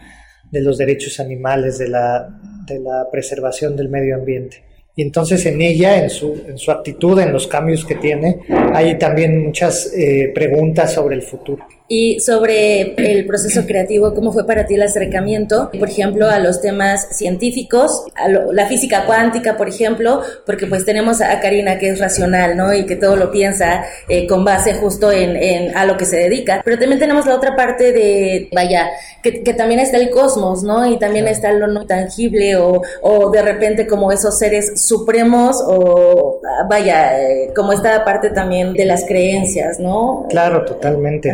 de 0.52 0.60
los 0.60 0.78
derechos 0.78 1.18
animales, 1.18 1.78
de 1.78 1.88
la, 1.88 2.28
de 2.66 2.78
la 2.78 3.08
preservación 3.10 3.74
del 3.76 3.88
medio 3.88 4.14
ambiente 4.14 4.62
y 4.96 5.02
entonces 5.02 5.44
en 5.44 5.60
ella, 5.60 6.02
en 6.02 6.08
su, 6.08 6.42
en 6.48 6.56
su 6.56 6.70
actitud, 6.70 7.20
en 7.20 7.30
los 7.30 7.46
cambios 7.46 7.84
que 7.84 7.96
tiene, 7.96 8.38
hay 8.72 8.98
también 8.98 9.44
muchas 9.44 9.92
eh, 9.94 10.32
preguntas 10.34 10.94
sobre 10.94 11.16
el 11.16 11.22
futuro. 11.22 11.62
Y 11.88 12.18
sobre 12.18 12.94
el 12.96 13.26
proceso 13.26 13.64
creativo, 13.64 14.12
¿cómo 14.12 14.32
fue 14.32 14.44
para 14.44 14.66
ti 14.66 14.74
el 14.74 14.82
acercamiento, 14.82 15.70
por 15.78 15.88
ejemplo, 15.88 16.28
a 16.28 16.40
los 16.40 16.60
temas 16.60 17.06
científicos, 17.12 18.04
a 18.16 18.28
la 18.28 18.66
física 18.66 19.06
cuántica, 19.06 19.56
por 19.56 19.68
ejemplo, 19.68 20.20
porque 20.44 20.66
pues 20.66 20.84
tenemos 20.84 21.20
a 21.20 21.38
Karina 21.38 21.78
que 21.78 21.90
es 21.90 22.00
racional, 22.00 22.56
¿no? 22.56 22.74
Y 22.74 22.86
que 22.86 22.96
todo 22.96 23.14
lo 23.14 23.30
piensa 23.30 23.84
eh, 24.08 24.26
con 24.26 24.44
base 24.44 24.74
justo 24.74 25.12
en, 25.12 25.36
en, 25.36 25.76
a 25.76 25.84
lo 25.84 25.96
que 25.96 26.06
se 26.06 26.16
dedica, 26.16 26.60
pero 26.64 26.76
también 26.76 26.98
tenemos 26.98 27.24
la 27.24 27.36
otra 27.36 27.54
parte 27.54 27.92
de, 27.92 28.48
vaya, 28.52 28.90
que, 29.22 29.44
que 29.44 29.54
también 29.54 29.78
está 29.78 29.96
el 29.96 30.10
cosmos, 30.10 30.64
¿no? 30.64 30.86
Y 30.86 30.98
también 30.98 31.28
está 31.28 31.52
lo 31.52 31.68
no 31.68 31.86
tangible 31.86 32.56
o, 32.56 32.82
o 33.02 33.30
de 33.30 33.42
repente 33.42 33.86
como 33.86 34.10
esos 34.10 34.36
seres 34.38 34.80
supremos 34.82 35.62
o, 35.64 36.40
vaya, 36.68 37.20
eh, 37.20 37.52
como 37.54 37.72
esta 37.72 38.04
parte 38.04 38.30
también 38.30 38.72
de 38.72 38.84
las 38.84 39.04
creencias, 39.04 39.78
¿no? 39.78 40.26
Claro, 40.28 40.64
totalmente. 40.64 41.32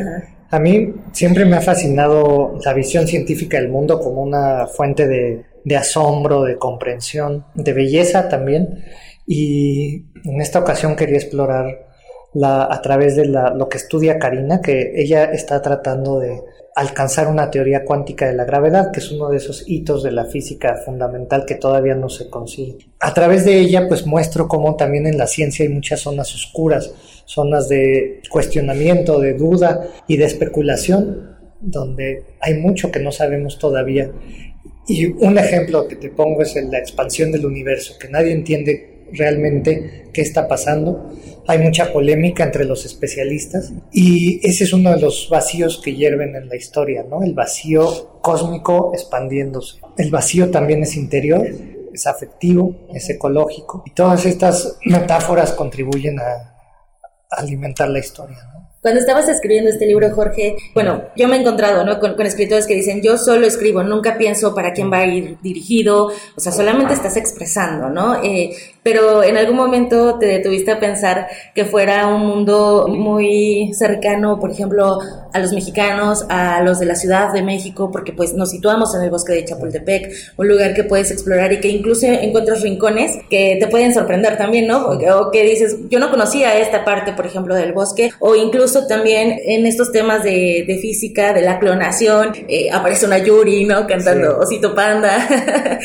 A 0.53 0.59
mí 0.59 0.95
siempre 1.13 1.47
me 1.47 1.57
ha 1.57 1.63
fascinado 1.63 2.59
la 2.63 2.75
visión 2.75 3.07
científica 3.07 3.57
del 3.57 3.71
mundo 3.71 3.99
como 3.99 4.21
una 4.21 4.67
fuente 4.67 5.09
de, 5.09 5.77
asombro, 5.77 6.43
de 6.43 6.59
comprensión, 6.59 7.47
de 7.55 7.73
belleza 7.73 8.29
también. 8.29 8.85
Y 9.27 10.05
en 10.25 10.43
esta 10.43 10.59
ocasión 10.59 10.95
quería 10.95 11.17
explorar 11.17 11.89
la, 12.35 12.65
a 12.71 12.83
través 12.83 13.17
de 13.17 13.25
la, 13.25 13.55
lo 13.55 13.71
que 13.71 13.79
estudia 13.79 14.19
Karina, 14.19 14.61
que 14.61 14.93
ella 14.95 15.25
está 15.25 15.63
tratando 15.63 16.21
de 16.21 16.43
alcanzar 16.75 17.29
una 17.29 17.51
teoría 17.51 17.85
cuántica 17.85 18.27
de 18.27 18.35
la 18.35 18.45
gravedad, 18.45 18.91
que 18.93 19.01
es 19.01 19.11
uno 19.11 19.29
de 19.29 19.37
esos 19.37 19.65
hitos 19.69 20.03
de 20.03 20.13
la 20.13 20.25
física 20.25 20.77
fundamental 20.85 21.45
que 21.47 21.57
todavía 21.57 21.95
no 21.95 22.09
se 22.09 22.31
consigue. 22.31 22.79
A 23.01 23.13
través 23.13 23.45
de 23.45 23.59
ella, 23.59 23.89
pues 23.89 24.07
muestro 24.07 24.49
cómo 24.49 24.77
también 24.77 25.07
en 25.07 25.19
la 25.19 25.27
ciencia 25.27 25.65
hay 25.65 25.69
muchas 25.69 26.01
zonas 26.01 26.35
oscuras, 26.35 26.93
zonas 27.27 27.69
de 27.69 28.23
cuestionamiento, 28.31 29.21
de 29.21 29.35
duda 29.35 29.87
y 30.07 30.17
de 30.17 30.25
especulación, 30.25 31.37
donde 31.61 32.25
hay 32.41 32.55
mucho 32.55 32.91
que 32.91 33.01
no 33.01 33.13
sabemos 33.13 33.59
todavía. 33.59 34.11
Y 34.89 35.07
un 35.07 35.39
ejemplo 35.39 35.87
que 35.87 35.97
te 35.97 36.09
pongo 36.09 36.43
es 36.43 36.57
la 36.57 36.79
expansión 36.79 37.31
del 37.31 37.47
universo, 37.47 37.95
que 37.99 38.09
nadie 38.09 38.33
entiende 38.33 38.92
realmente 39.13 40.11
qué 40.13 40.23
está 40.23 40.49
pasando. 40.49 41.11
Hay 41.47 41.59
mucha 41.59 41.93
polémica 41.93 42.45
entre 42.45 42.65
los 42.65 42.85
especialistas 42.85 43.73
y 43.93 44.47
ese 44.47 44.65
es 44.65 44.73
uno 44.73 44.91
de 44.91 45.01
los 45.01 45.29
vacíos 45.31 45.81
que 45.83 45.95
hierven 45.95 46.37
en 46.37 46.49
la 46.49 46.57
historia, 46.57 47.05
¿no? 47.09 47.23
El 47.23 47.35
vacío 47.35 48.21
cósmico 48.21 48.93
expandiéndose. 48.95 49.81
El 49.97 50.11
vacío 50.11 50.51
también 50.51 50.83
es 50.83 50.97
interior, 50.97 51.47
es 51.93 52.07
afectivo, 52.07 52.89
es 52.95 53.11
ecológico 53.11 53.83
y 53.87 53.91
todas 53.91 54.25
estas 54.25 54.79
metáforas 54.85 55.53
contribuyen 55.53 56.21
a 56.21 56.55
alimentar 57.31 57.89
la 57.89 57.99
historia, 57.99 58.39
¿no? 58.55 58.63
Cuando 58.83 58.99
estabas 58.99 59.29
escribiendo 59.29 59.71
este 59.71 59.87
libro, 59.87 60.11
Jorge, 60.13 60.57
bueno, 60.75 61.05
yo 61.15 61.29
me 61.29 61.37
he 61.37 61.41
encontrado 61.41 61.85
¿no? 61.85 62.01
con, 62.01 62.21
escritores 62.27 62.67
que 62.67 62.75
dicen, 62.75 63.01
yo 63.01 63.17
solo 63.17 63.47
escribo, 63.47 63.85
nunca 63.85 64.19
pienso 64.19 64.57
para 64.57 64.73
quién 64.73 64.93
va 64.93 64.99
a 64.99 65.07
ir 65.07 65.39
dirigido, 65.41 66.07
o 66.07 66.41
sea, 66.41 66.51
solamente 66.51 66.93
estás 66.93 67.17
expresando, 67.17 67.91
¿no? 67.91 68.21
Eh, 68.25 68.57
pero 68.83 69.23
en 69.23 69.37
algún 69.37 69.57
momento 69.57 70.19
te 70.19 70.27
detuviste 70.27 70.73
a 70.73 70.81
pensar 70.81 71.29
que 71.55 71.65
fuera 71.65 72.07
un 72.09 72.27
mundo 72.27 72.87
muy 72.89 73.73
cercano, 73.75 74.41
por 74.41 74.51
ejemplo, 74.51 74.99
a 75.33 75.39
los 75.39 75.53
mexicanos, 75.53 76.27
a 76.29 76.63
los 76.63 76.79
de 76.79 76.87
la 76.87 76.95
Ciudad 76.95 77.33
de 77.33 77.43
México, 77.43 77.91
porque 77.93 78.13
pues 78.13 78.35
nos 78.35 78.51
situamos 78.51 78.95
en 78.95 79.03
el 79.03 79.11
bosque 79.11 79.33
de 79.33 79.45
Chapultepec, 79.45 80.13
un 80.37 80.49
lugar 80.49 80.75
que 80.75 80.85
puedes 80.85 81.11
explorar 81.11 81.53
y 81.53 81.61
que 81.61 81.69
incluso 81.69 82.07
encuentras 82.07 82.63
rincones 82.63 83.19
que 83.31 83.57
te 83.61 83.67
pueden 83.69 83.95
sorprender 83.95 84.37
también, 84.37 84.67
¿no? 84.67 84.87
O, 84.87 85.31
que 85.31 85.45
dices, 85.45 85.77
yo 85.89 85.99
no 85.99 86.11
conocía 86.11 86.59
esta 86.59 86.85
parte, 86.85 87.13
por 87.13 87.27
ejemplo, 87.27 87.55
del 87.55 87.73
bosque, 87.73 88.11
o 88.19 88.35
incluso 88.35 88.87
también 88.87 89.39
en 89.45 89.67
estos 89.67 89.93
temas 89.93 90.23
de, 90.25 90.65
de 90.67 90.79
física, 90.79 91.33
de 91.33 91.43
la 91.43 91.59
clonación, 91.59 92.33
eh, 92.49 92.69
aparece 92.71 93.07
una 93.07 93.19
Yuri, 93.19 93.65
¿no? 93.65 93.87
Cantando 93.87 94.39
Osito 94.39 94.75
Panda, 94.75 95.29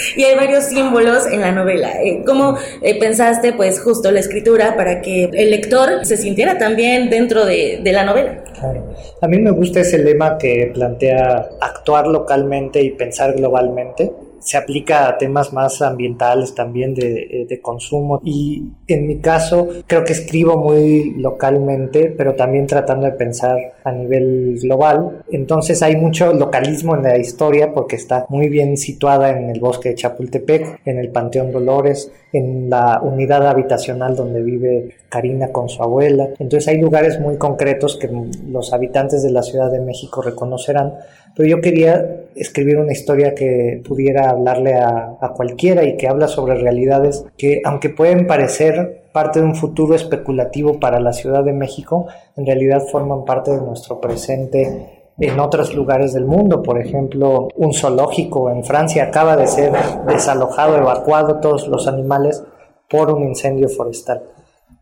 y 0.15 0.23
hay 0.23 0.35
varios 0.35 0.65
símbolos 0.65 1.27
en 1.27 1.41
la 1.41 1.51
novela. 1.51 1.91
Eh, 2.03 2.23
¿Cómo 2.25 2.57
eh, 2.89 2.99
pensaste 2.99 3.53
pues 3.53 3.81
justo 3.81 4.11
la 4.11 4.19
escritura 4.19 4.75
para 4.75 5.01
que 5.01 5.25
el 5.33 5.51
lector 5.51 6.05
se 6.05 6.17
sintiera 6.17 6.57
también 6.57 7.09
dentro 7.09 7.45
de, 7.45 7.79
de 7.83 7.91
la 7.91 8.03
novela. 8.03 8.43
Claro. 8.59 8.93
A 9.21 9.27
mí 9.27 9.39
me 9.39 9.51
gusta 9.51 9.81
ese 9.81 9.97
lema 9.97 10.37
que 10.37 10.71
plantea 10.73 11.49
actuar 11.61 12.07
localmente 12.07 12.81
y 12.81 12.91
pensar 12.91 13.33
globalmente 13.33 14.11
se 14.39 14.57
aplica 14.57 15.07
a 15.07 15.17
temas 15.17 15.53
más 15.53 15.81
ambientales 15.81 16.55
también 16.55 16.93
de, 16.93 17.23
eh, 17.23 17.45
de, 17.47 17.61
consumo. 17.61 18.21
Y 18.23 18.63
en 18.87 19.07
mi 19.07 19.19
caso 19.19 19.67
creo 19.87 20.03
que 20.03 20.13
escribo 20.13 20.57
muy 20.57 21.15
localmente 21.17 22.13
pero 22.17 22.35
también 22.35 22.67
tratando 22.67 23.05
de 23.05 23.13
pensar 23.13 23.57
a 23.83 23.91
nivel 23.91 24.59
global. 24.61 25.23
Entonces 25.31 25.81
hay 25.81 25.95
mucho 25.95 26.33
localismo 26.33 26.95
en 26.95 27.03
la 27.03 27.17
historia 27.17 27.73
porque 27.73 27.95
está 27.95 28.25
muy 28.29 28.49
bien 28.49 28.77
situada 28.77 29.31
en 29.31 29.49
el 29.49 29.59
bosque 29.59 29.89
de 29.89 29.95
Chapultepec 29.95 30.81
en 30.85 30.99
el 30.99 31.09
Panteón 31.09 31.51
Dolores 31.51 32.11
en 32.33 32.69
la 32.69 32.99
unidad 33.01 33.47
habitacional 33.47 34.15
donde 34.15 34.41
vive 34.41 34.95
Karina 35.09 35.51
con 35.51 35.69
su 35.69 35.81
abuela. 35.81 36.29
Entonces 36.39 36.67
hay 36.67 36.79
lugares 36.79 37.19
muy 37.19 37.37
concretos 37.37 37.97
que 37.97 38.09
los 38.47 38.73
habitantes 38.73 39.23
de 39.23 39.31
la 39.31 39.43
Ciudad 39.43 39.71
de 39.71 39.79
México 39.79 40.21
reconocerán 40.21 40.93
pero 41.37 41.49
yo 41.49 41.61
quería 41.61 42.25
escribir 42.35 42.79
una 42.79 42.91
historia 42.91 43.35
que 43.35 43.83
pudiera 43.87 44.31
hablarle 44.31 44.73
a, 44.73 45.33
cualquiera 45.35 45.83
y 45.83 45.95
que 45.95 46.07
habla 46.07 46.27
sobre 46.27 46.55
realidades 46.55 47.25
que, 47.37 47.61
aunque 47.63 47.89
pueden 47.89 48.25
parecer 48.25 49.03
parte 49.11 49.39
de 49.39 49.45
un 49.45 49.53
futuro 49.53 49.93
especulativo 49.93 50.79
para 50.79 50.99
la 50.99 51.13
Ciudad 51.13 51.43
de 51.43 51.53
México, 51.53 52.07
en 52.35 52.47
realidad 52.47 52.81
forman 52.91 53.23
parte 53.23 53.51
de 53.51 53.61
nuestro 53.61 54.01
presente 54.01 55.11
en 55.19 55.39
otros 55.39 55.75
lugares 55.75 56.13
del 56.13 56.25
mundo. 56.25 56.63
Por 56.63 56.81
ejemplo, 56.81 57.49
un 57.55 57.71
zoológico 57.71 58.49
en 58.49 58.63
Francia 58.63 59.03
acaba 59.03 59.37
de 59.37 59.45
ser 59.45 59.71
desalojado, 60.07 60.75
evacuado 60.77 61.39
todos 61.39 61.67
los 61.67 61.87
animales 61.87 62.43
por 62.89 63.11
un 63.11 63.23
incendio 63.23 63.69
forestal 63.69 64.23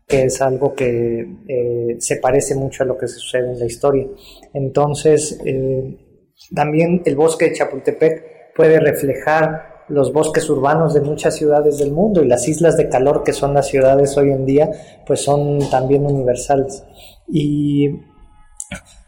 que 0.08 0.26
es 0.26 0.40
algo 0.40 0.72
que 0.72 1.26
eh, 1.48 1.96
se 1.98 2.18
parece 2.18 2.54
mucho 2.54 2.84
a 2.84 2.86
lo 2.86 2.96
que 2.96 3.08
sucede 3.08 3.50
en 3.50 3.58
la 3.58 3.66
historia. 3.66 4.06
Entonces, 4.54 5.40
eh, 5.44 5.96
también 6.54 7.02
el 7.04 7.16
bosque 7.16 7.48
de 7.48 7.54
Chapultepec 7.54 8.54
puede 8.54 8.80
reflejar 8.80 9.76
los 9.88 10.12
bosques 10.12 10.48
urbanos 10.50 10.94
de 10.94 11.00
muchas 11.00 11.36
ciudades 11.36 11.78
del 11.78 11.92
mundo 11.92 12.22
y 12.22 12.26
las 12.26 12.48
islas 12.48 12.76
de 12.76 12.88
calor 12.88 13.22
que 13.22 13.32
son 13.32 13.54
las 13.54 13.68
ciudades 13.68 14.16
hoy 14.16 14.30
en 14.30 14.44
día, 14.44 14.70
pues 15.06 15.22
son 15.22 15.58
también 15.70 16.04
universales. 16.04 16.84
Y 17.28 17.90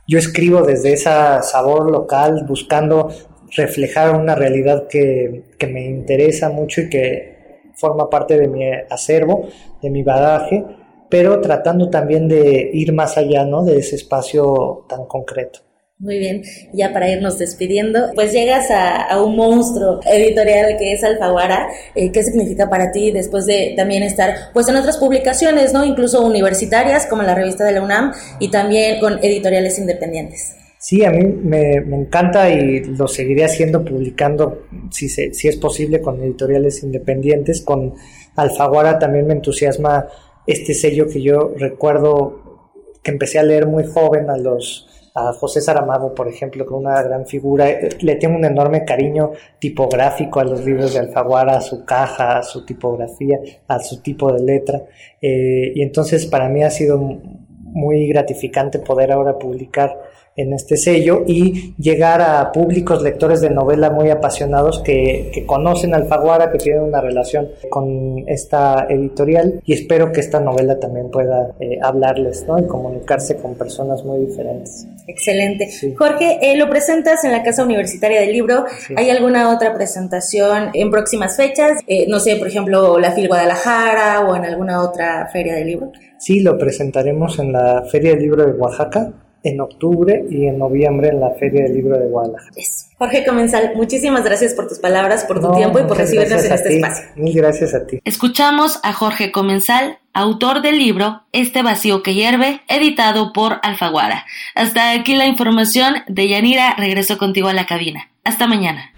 yo 0.07 0.19
escribo 0.19 0.63
desde 0.63 0.93
ese 0.93 1.11
sabor 1.43 1.91
local 1.91 2.45
buscando 2.47 3.09
reflejar 3.57 4.15
una 4.15 4.35
realidad 4.35 4.87
que, 4.89 5.51
que 5.59 5.67
me 5.67 5.85
interesa 5.87 6.51
mucho 6.51 6.83
y 6.83 6.91
que 6.91 7.63
forma 7.75 8.09
parte 8.11 8.39
de 8.39 8.49
mi 8.49 8.65
acervo, 8.91 9.49
de 9.83 9.91
mi 9.91 10.03
bagaje, 10.03 10.65
pero 11.09 11.41
tratando 11.41 11.91
también 11.91 12.29
de 12.29 12.71
ir 12.73 12.93
más 12.93 13.17
allá 13.17 13.45
¿no? 13.45 13.65
de 13.65 13.79
ese 13.79 13.97
espacio 13.97 14.85
tan 14.89 15.07
concreto. 15.07 15.61
Muy 16.01 16.20
bien, 16.20 16.43
ya 16.73 16.93
para 16.93 17.11
irnos 17.11 17.41
despidiendo, 17.41 18.12
pues 18.15 18.33
llegas 18.33 18.70
a, 18.70 19.20
un 19.20 19.35
monstruo 19.35 19.99
editorial 20.07 20.77
que 20.79 20.93
es 20.93 21.03
Alfaguara. 21.03 21.66
Eh, 21.97 22.12
¿Qué 22.12 22.23
significa 22.23 22.70
para 22.70 22.93
ti 22.93 23.11
después 23.11 23.47
de 23.47 23.75
también 23.77 24.05
estar 24.05 24.53
pues 24.55 24.69
en 24.69 24.77
otras 24.77 24.97
publicaciones, 24.99 25.73
no 25.73 25.85
incluso 25.85 26.25
universitarias 26.25 27.07
como 27.07 27.25
la 27.25 27.35
revista 27.35 27.65
de 27.65 27.73
la 27.73 27.83
UNAM 27.83 28.12
y 28.39 28.49
también 28.49 29.01
con 29.01 29.19
editoriales 29.25 29.77
independientes? 29.81 30.55
Sí, 30.79 31.05
a 31.05 31.11
mí 31.11 31.25
me, 31.25 31.73
encanta 31.73 32.49
y 32.49 32.85
lo 32.85 33.09
seguiré 33.09 33.45
haciendo 33.45 33.85
publicando, 33.85 34.66
si, 34.93 35.09
si 35.09 35.49
es 35.49 35.57
posible, 35.57 36.01
con 36.01 36.23
editoriales 36.23 36.85
independientes. 36.85 37.61
Con 37.61 37.95
Alfaguara 38.37 39.01
también 39.01 39.27
me 39.27 39.35
entusiasma 39.35 40.07
este 40.47 40.75
sello 40.75 41.09
que 41.09 41.20
yo 41.23 41.55
recuerdo 41.57 42.62
que 43.03 43.11
empecé 43.11 43.41
a 43.41 43.43
leer 43.43 43.66
muy 43.66 43.85
joven, 43.85 44.31
a 44.31 44.37
los 44.37 44.88
a 45.19 45.32
José 45.32 45.61
Saramago, 45.61 46.15
por 46.15 46.28
ejemplo, 46.28 46.65
con 46.66 46.78
una 46.85 47.03
gran 47.03 47.27
figura. 47.27 47.66
Le 48.01 48.16
tengo 48.16 48.36
un 48.36 48.45
enorme 48.45 48.85
cariño 48.85 49.32
tipográfico 49.59 50.40
a 50.40 50.45
los 50.45 50.65
libros 50.65 50.95
de 50.95 51.01
Alfaguara, 51.01 51.57
a 51.57 51.61
su 51.61 51.85
caja, 51.85 52.39
a 52.39 52.43
su 52.43 52.65
tipografía, 52.65 53.39
a 53.66 53.78
su 53.81 54.01
tipo 54.01 54.32
de 54.32 54.43
letra. 54.43 54.82
Eh, 55.20 55.73
y 55.74 55.82
entonces 55.82 56.27
para 56.27 56.49
mí 56.49 56.62
ha 56.62 56.70
sido 56.70 56.99
muy 56.99 58.07
gratificante 58.09 58.78
poder 58.78 59.12
ahora 59.12 59.39
publicar 59.39 59.97
en 60.39 60.52
este 60.55 60.77
sello 60.77 61.24
y 61.27 61.74
llegar 61.78 62.23
a 62.23 62.52
públicos 62.52 63.02
lectores 63.02 63.40
de 63.40 63.51
novela 63.51 63.90
muy 63.90 64.09
apasionados 64.09 64.81
que, 64.81 65.31
que, 65.35 65.44
conocen 65.44 65.94
Alfaguara, 65.94 66.52
que 66.52 66.59
tienen 66.59 66.85
una 66.85 67.01
relación 67.01 67.48
con 67.69 68.24
esta 68.28 68.86
editorial 68.89 69.60
y 69.65 69.73
espero 69.73 70.12
que 70.12 70.20
esta 70.20 70.39
novela 70.40 70.78
también 70.78 71.10
pueda 71.10 71.55
eh, 71.59 71.78
hablarles 71.82 72.44
¿no? 72.47 72.59
y 72.59 72.66
comunicarse 72.66 73.36
con 73.36 73.56
personas 73.56 74.05
muy 74.05 74.27
diferentes. 74.27 74.86
Excelente. 75.09 75.69
Jorge, 75.97 76.39
eh, 76.40 76.56
lo 76.56 76.70
presentas 76.70 77.24
en 77.24 77.32
la 77.32 77.43
Casa 77.43 77.65
Universitaria 77.65 78.20
del 78.20 78.32
Libro. 78.32 78.65
¿Hay 78.94 79.10
alguna 79.10 79.52
otra 79.52 79.74
presentación 79.74 80.70
en 80.73 80.90
próximas 80.90 81.36
fechas? 81.36 81.81
Eh, 81.89 82.06
no 82.09 82.20
sé, 82.20 82.36
por 82.36 82.47
ejemplo, 82.47 82.98
la 82.98 83.10
FIL 83.10 83.27
Guadalajara 83.27 84.20
o 84.20 84.36
en 84.36 84.44
alguna 84.44 84.82
otra 84.82 85.28
feria 85.32 85.55
del 85.55 85.66
libro. 85.66 85.90
Sí, 86.19 86.40
lo 86.40 86.56
presentaremos 86.56 87.39
en 87.39 87.52
la 87.52 87.82
Feria 87.90 88.10
del 88.10 88.20
Libro 88.20 88.44
de 88.44 88.52
Oaxaca 88.52 89.12
en 89.49 89.61
octubre 89.61 90.25
y 90.31 90.47
en 90.47 90.59
noviembre 90.59 91.09
en 91.09 91.20
la 91.20 91.31
Feria 91.31 91.65
del 91.65 91.75
Libro 91.75 91.99
de 91.99 92.07
Guadalajara. 92.07 92.53
Jorge 92.99 93.25
Comensal, 93.25 93.73
muchísimas 93.77 94.25
gracias 94.25 94.55
por 94.55 94.69
tus 94.69 94.79
palabras, 94.79 95.25
por 95.25 95.41
tu 95.41 95.53
tiempo 95.53 95.79
y 95.79 95.85
por 95.85 95.97
recibirnos 95.97 96.45
en 96.45 96.53
este 96.53 96.77
espacio. 96.77 97.07
Mil 97.16 97.35
gracias 97.35 97.75
a 97.75 97.87
ti. 97.87 98.01
Escuchamos 98.05 98.81
a 98.83 98.93
Jorge 98.93 99.31
Comensal, 99.31 99.99
autor 100.12 100.62
del 100.62 100.79
libro 100.79 101.23
Este 101.33 101.62
vacío 101.62 102.03
que 102.03 102.15
hierve, 102.15 102.61
editado 102.69 103.33
por 103.33 103.61
Alfaguara. 103.62 104.25
Hasta 104.55 104.93
aquí 104.93 105.15
la 105.15 105.27
información 105.27 105.95
de 106.09 106.29
Yanira. 106.29 106.75
Regreso 106.77 107.19
contigo 107.19 107.49
a 107.49 107.55
la 107.55 107.66
cabina. 107.66 108.09
Hasta 108.25 108.47
mañana. 108.47 108.93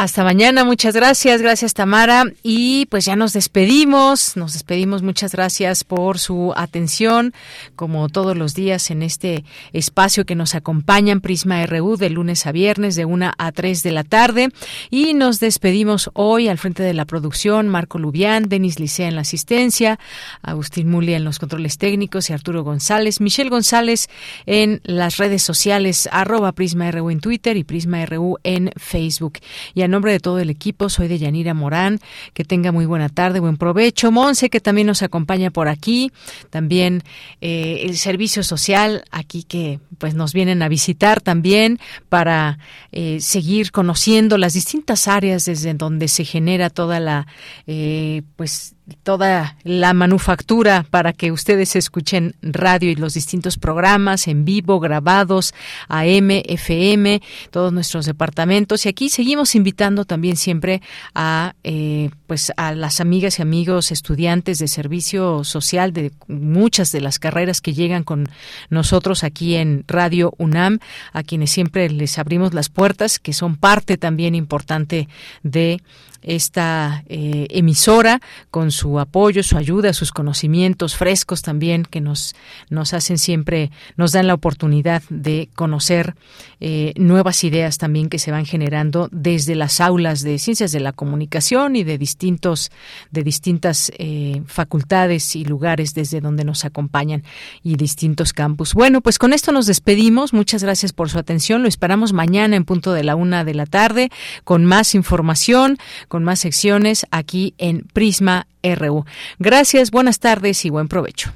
Hasta 0.00 0.22
mañana, 0.22 0.62
muchas 0.62 0.94
gracias, 0.94 1.42
gracias 1.42 1.74
Tamara. 1.74 2.22
Y 2.44 2.86
pues 2.86 3.04
ya 3.04 3.16
nos 3.16 3.32
despedimos, 3.32 4.36
nos 4.36 4.52
despedimos, 4.52 5.02
muchas 5.02 5.32
gracias 5.32 5.82
por 5.82 6.20
su 6.20 6.52
atención, 6.54 7.34
como 7.74 8.08
todos 8.08 8.36
los 8.36 8.54
días 8.54 8.92
en 8.92 9.02
este 9.02 9.44
espacio 9.72 10.24
que 10.24 10.36
nos 10.36 10.54
acompaña 10.54 11.10
en 11.10 11.20
Prisma 11.20 11.66
RU 11.66 11.96
de 11.96 12.10
lunes 12.10 12.46
a 12.46 12.52
viernes 12.52 12.94
de 12.94 13.06
1 13.06 13.32
a 13.36 13.50
3 13.50 13.82
de 13.82 13.90
la 13.90 14.04
tarde. 14.04 14.50
Y 14.88 15.14
nos 15.14 15.40
despedimos 15.40 16.10
hoy 16.12 16.46
al 16.46 16.58
frente 16.58 16.84
de 16.84 16.94
la 16.94 17.04
producción, 17.04 17.68
Marco 17.68 17.98
Lubián, 17.98 18.48
Denis 18.48 18.78
Licea 18.78 19.08
en 19.08 19.16
la 19.16 19.22
asistencia, 19.22 19.98
Agustín 20.42 20.92
Mulia 20.92 21.16
en 21.16 21.24
los 21.24 21.40
controles 21.40 21.76
técnicos 21.76 22.30
y 22.30 22.34
Arturo 22.34 22.62
González, 22.62 23.20
Michelle 23.20 23.50
González 23.50 24.08
en 24.46 24.80
las 24.84 25.16
redes 25.16 25.42
sociales, 25.42 26.08
arroba 26.12 26.52
Prisma 26.52 26.88
RU 26.92 27.10
en 27.10 27.18
Twitter 27.18 27.56
y 27.56 27.64
Prisma 27.64 28.06
RU 28.06 28.36
en 28.44 28.70
Facebook. 28.76 29.40
Y 29.74 29.87
en 29.88 29.92
nombre 29.92 30.12
de 30.12 30.20
todo 30.20 30.38
el 30.38 30.50
equipo, 30.50 30.90
soy 30.90 31.08
de 31.08 31.18
Yanira 31.18 31.54
Morán. 31.54 31.98
Que 32.34 32.44
tenga 32.44 32.72
muy 32.72 32.84
buena 32.84 33.08
tarde, 33.08 33.40
buen 33.40 33.56
provecho. 33.56 34.12
Monse, 34.12 34.50
que 34.50 34.60
también 34.60 34.86
nos 34.86 35.02
acompaña 35.02 35.50
por 35.50 35.66
aquí. 35.66 36.12
También 36.50 37.02
eh, 37.40 37.80
el 37.84 37.96
servicio 37.96 38.42
social, 38.42 39.04
aquí 39.10 39.42
que 39.42 39.80
pues 39.96 40.14
nos 40.14 40.34
vienen 40.34 40.62
a 40.62 40.68
visitar 40.68 41.22
también 41.22 41.80
para 42.10 42.58
eh, 42.92 43.18
seguir 43.20 43.72
conociendo 43.72 44.36
las 44.36 44.52
distintas 44.52 45.08
áreas 45.08 45.46
desde 45.46 45.72
donde 45.72 46.08
se 46.08 46.24
genera 46.24 46.68
toda 46.68 47.00
la 47.00 47.26
eh, 47.66 48.22
pues 48.36 48.74
toda 49.02 49.56
la 49.64 49.92
manufactura 49.94 50.84
para 50.90 51.12
que 51.12 51.32
ustedes 51.32 51.76
escuchen 51.76 52.34
radio 52.42 52.90
y 52.90 52.94
los 52.94 53.14
distintos 53.14 53.58
programas 53.58 54.28
en 54.28 54.44
vivo, 54.44 54.80
grabados, 54.80 55.54
AM, 55.88 56.30
FM, 56.30 57.20
todos 57.50 57.72
nuestros 57.72 58.06
departamentos. 58.06 58.86
Y 58.86 58.88
aquí 58.88 59.08
seguimos 59.08 59.54
invitando 59.54 60.04
también 60.04 60.36
siempre 60.36 60.82
a, 61.14 61.54
eh, 61.64 62.10
pues 62.26 62.52
a 62.56 62.74
las 62.74 63.00
amigas 63.00 63.38
y 63.38 63.42
amigos 63.42 63.90
estudiantes 63.90 64.58
de 64.58 64.68
servicio 64.68 65.44
social 65.44 65.92
de 65.92 66.12
muchas 66.26 66.92
de 66.92 67.00
las 67.00 67.18
carreras 67.18 67.60
que 67.60 67.74
llegan 67.74 68.04
con 68.04 68.28
nosotros 68.70 69.24
aquí 69.24 69.54
en 69.54 69.84
Radio 69.86 70.32
UNAM, 70.38 70.78
a 71.12 71.22
quienes 71.22 71.50
siempre 71.50 71.90
les 71.90 72.18
abrimos 72.18 72.54
las 72.54 72.68
puertas, 72.68 73.18
que 73.18 73.32
son 73.32 73.56
parte 73.56 73.96
también 73.96 74.34
importante 74.34 75.08
de 75.42 75.80
esta 76.22 77.04
eh, 77.08 77.46
emisora 77.50 78.20
con 78.50 78.70
su 78.70 78.98
apoyo, 78.98 79.42
su 79.42 79.56
ayuda, 79.56 79.92
sus 79.92 80.12
conocimientos 80.12 80.96
frescos 80.96 81.42
también 81.42 81.84
que 81.84 82.00
nos, 82.00 82.34
nos 82.70 82.94
hacen 82.94 83.18
siempre, 83.18 83.70
nos 83.96 84.12
dan 84.12 84.26
la 84.26 84.34
oportunidad 84.34 85.02
de 85.10 85.48
conocer 85.54 86.14
eh, 86.60 86.92
nuevas 86.96 87.44
ideas 87.44 87.78
también 87.78 88.08
que 88.08 88.18
se 88.18 88.32
van 88.32 88.44
generando 88.44 89.08
desde 89.12 89.54
las 89.54 89.80
aulas 89.80 90.22
de 90.22 90.38
ciencias 90.38 90.72
de 90.72 90.80
la 90.80 90.92
comunicación 90.92 91.76
y 91.76 91.84
de 91.84 91.98
distintos, 91.98 92.72
de 93.10 93.22
distintas 93.22 93.92
eh, 93.98 94.42
facultades 94.46 95.36
y 95.36 95.44
lugares 95.44 95.94
desde 95.94 96.20
donde 96.20 96.44
nos 96.44 96.64
acompañan 96.64 97.22
y 97.62 97.76
distintos 97.76 98.32
campus. 98.32 98.74
Bueno, 98.74 99.00
pues 99.00 99.18
con 99.18 99.32
esto 99.32 99.52
nos 99.52 99.66
despedimos. 99.66 100.32
Muchas 100.32 100.62
gracias 100.62 100.92
por 100.92 101.10
su 101.10 101.18
atención. 101.18 101.62
Lo 101.62 101.68
esperamos 101.68 102.12
mañana 102.12 102.56
en 102.56 102.64
punto 102.64 102.92
de 102.92 103.04
la 103.04 103.14
una 103.14 103.44
de 103.44 103.54
la 103.54 103.66
tarde 103.66 104.10
con 104.44 104.64
más 104.64 104.94
información 104.94 105.78
con 106.08 106.24
más 106.24 106.40
secciones 106.40 107.06
aquí 107.10 107.54
en 107.58 107.82
Prisma 107.92 108.46
RU. 108.62 109.04
Gracias, 109.38 109.90
buenas 109.90 110.18
tardes 110.18 110.64
y 110.64 110.70
buen 110.70 110.88
provecho. 110.88 111.32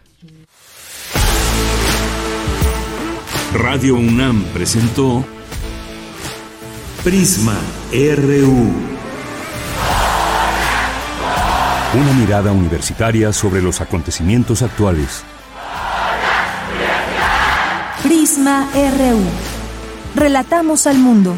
Radio 3.55 3.97
UNAM 3.97 4.45
presentó 4.55 5.25
Prisma 7.05 7.59
RU. 7.93 8.73
Una 11.95 12.13
mirada 12.15 12.53
universitaria 12.53 13.33
sobre 13.35 13.61
los 13.61 13.83
acontecimientos 13.83 14.63
actuales. 14.63 15.23
Prisma 18.03 18.67
RU. 18.73 19.21
Relatamos 20.15 20.87
al 20.87 20.97
mundo. 20.97 21.37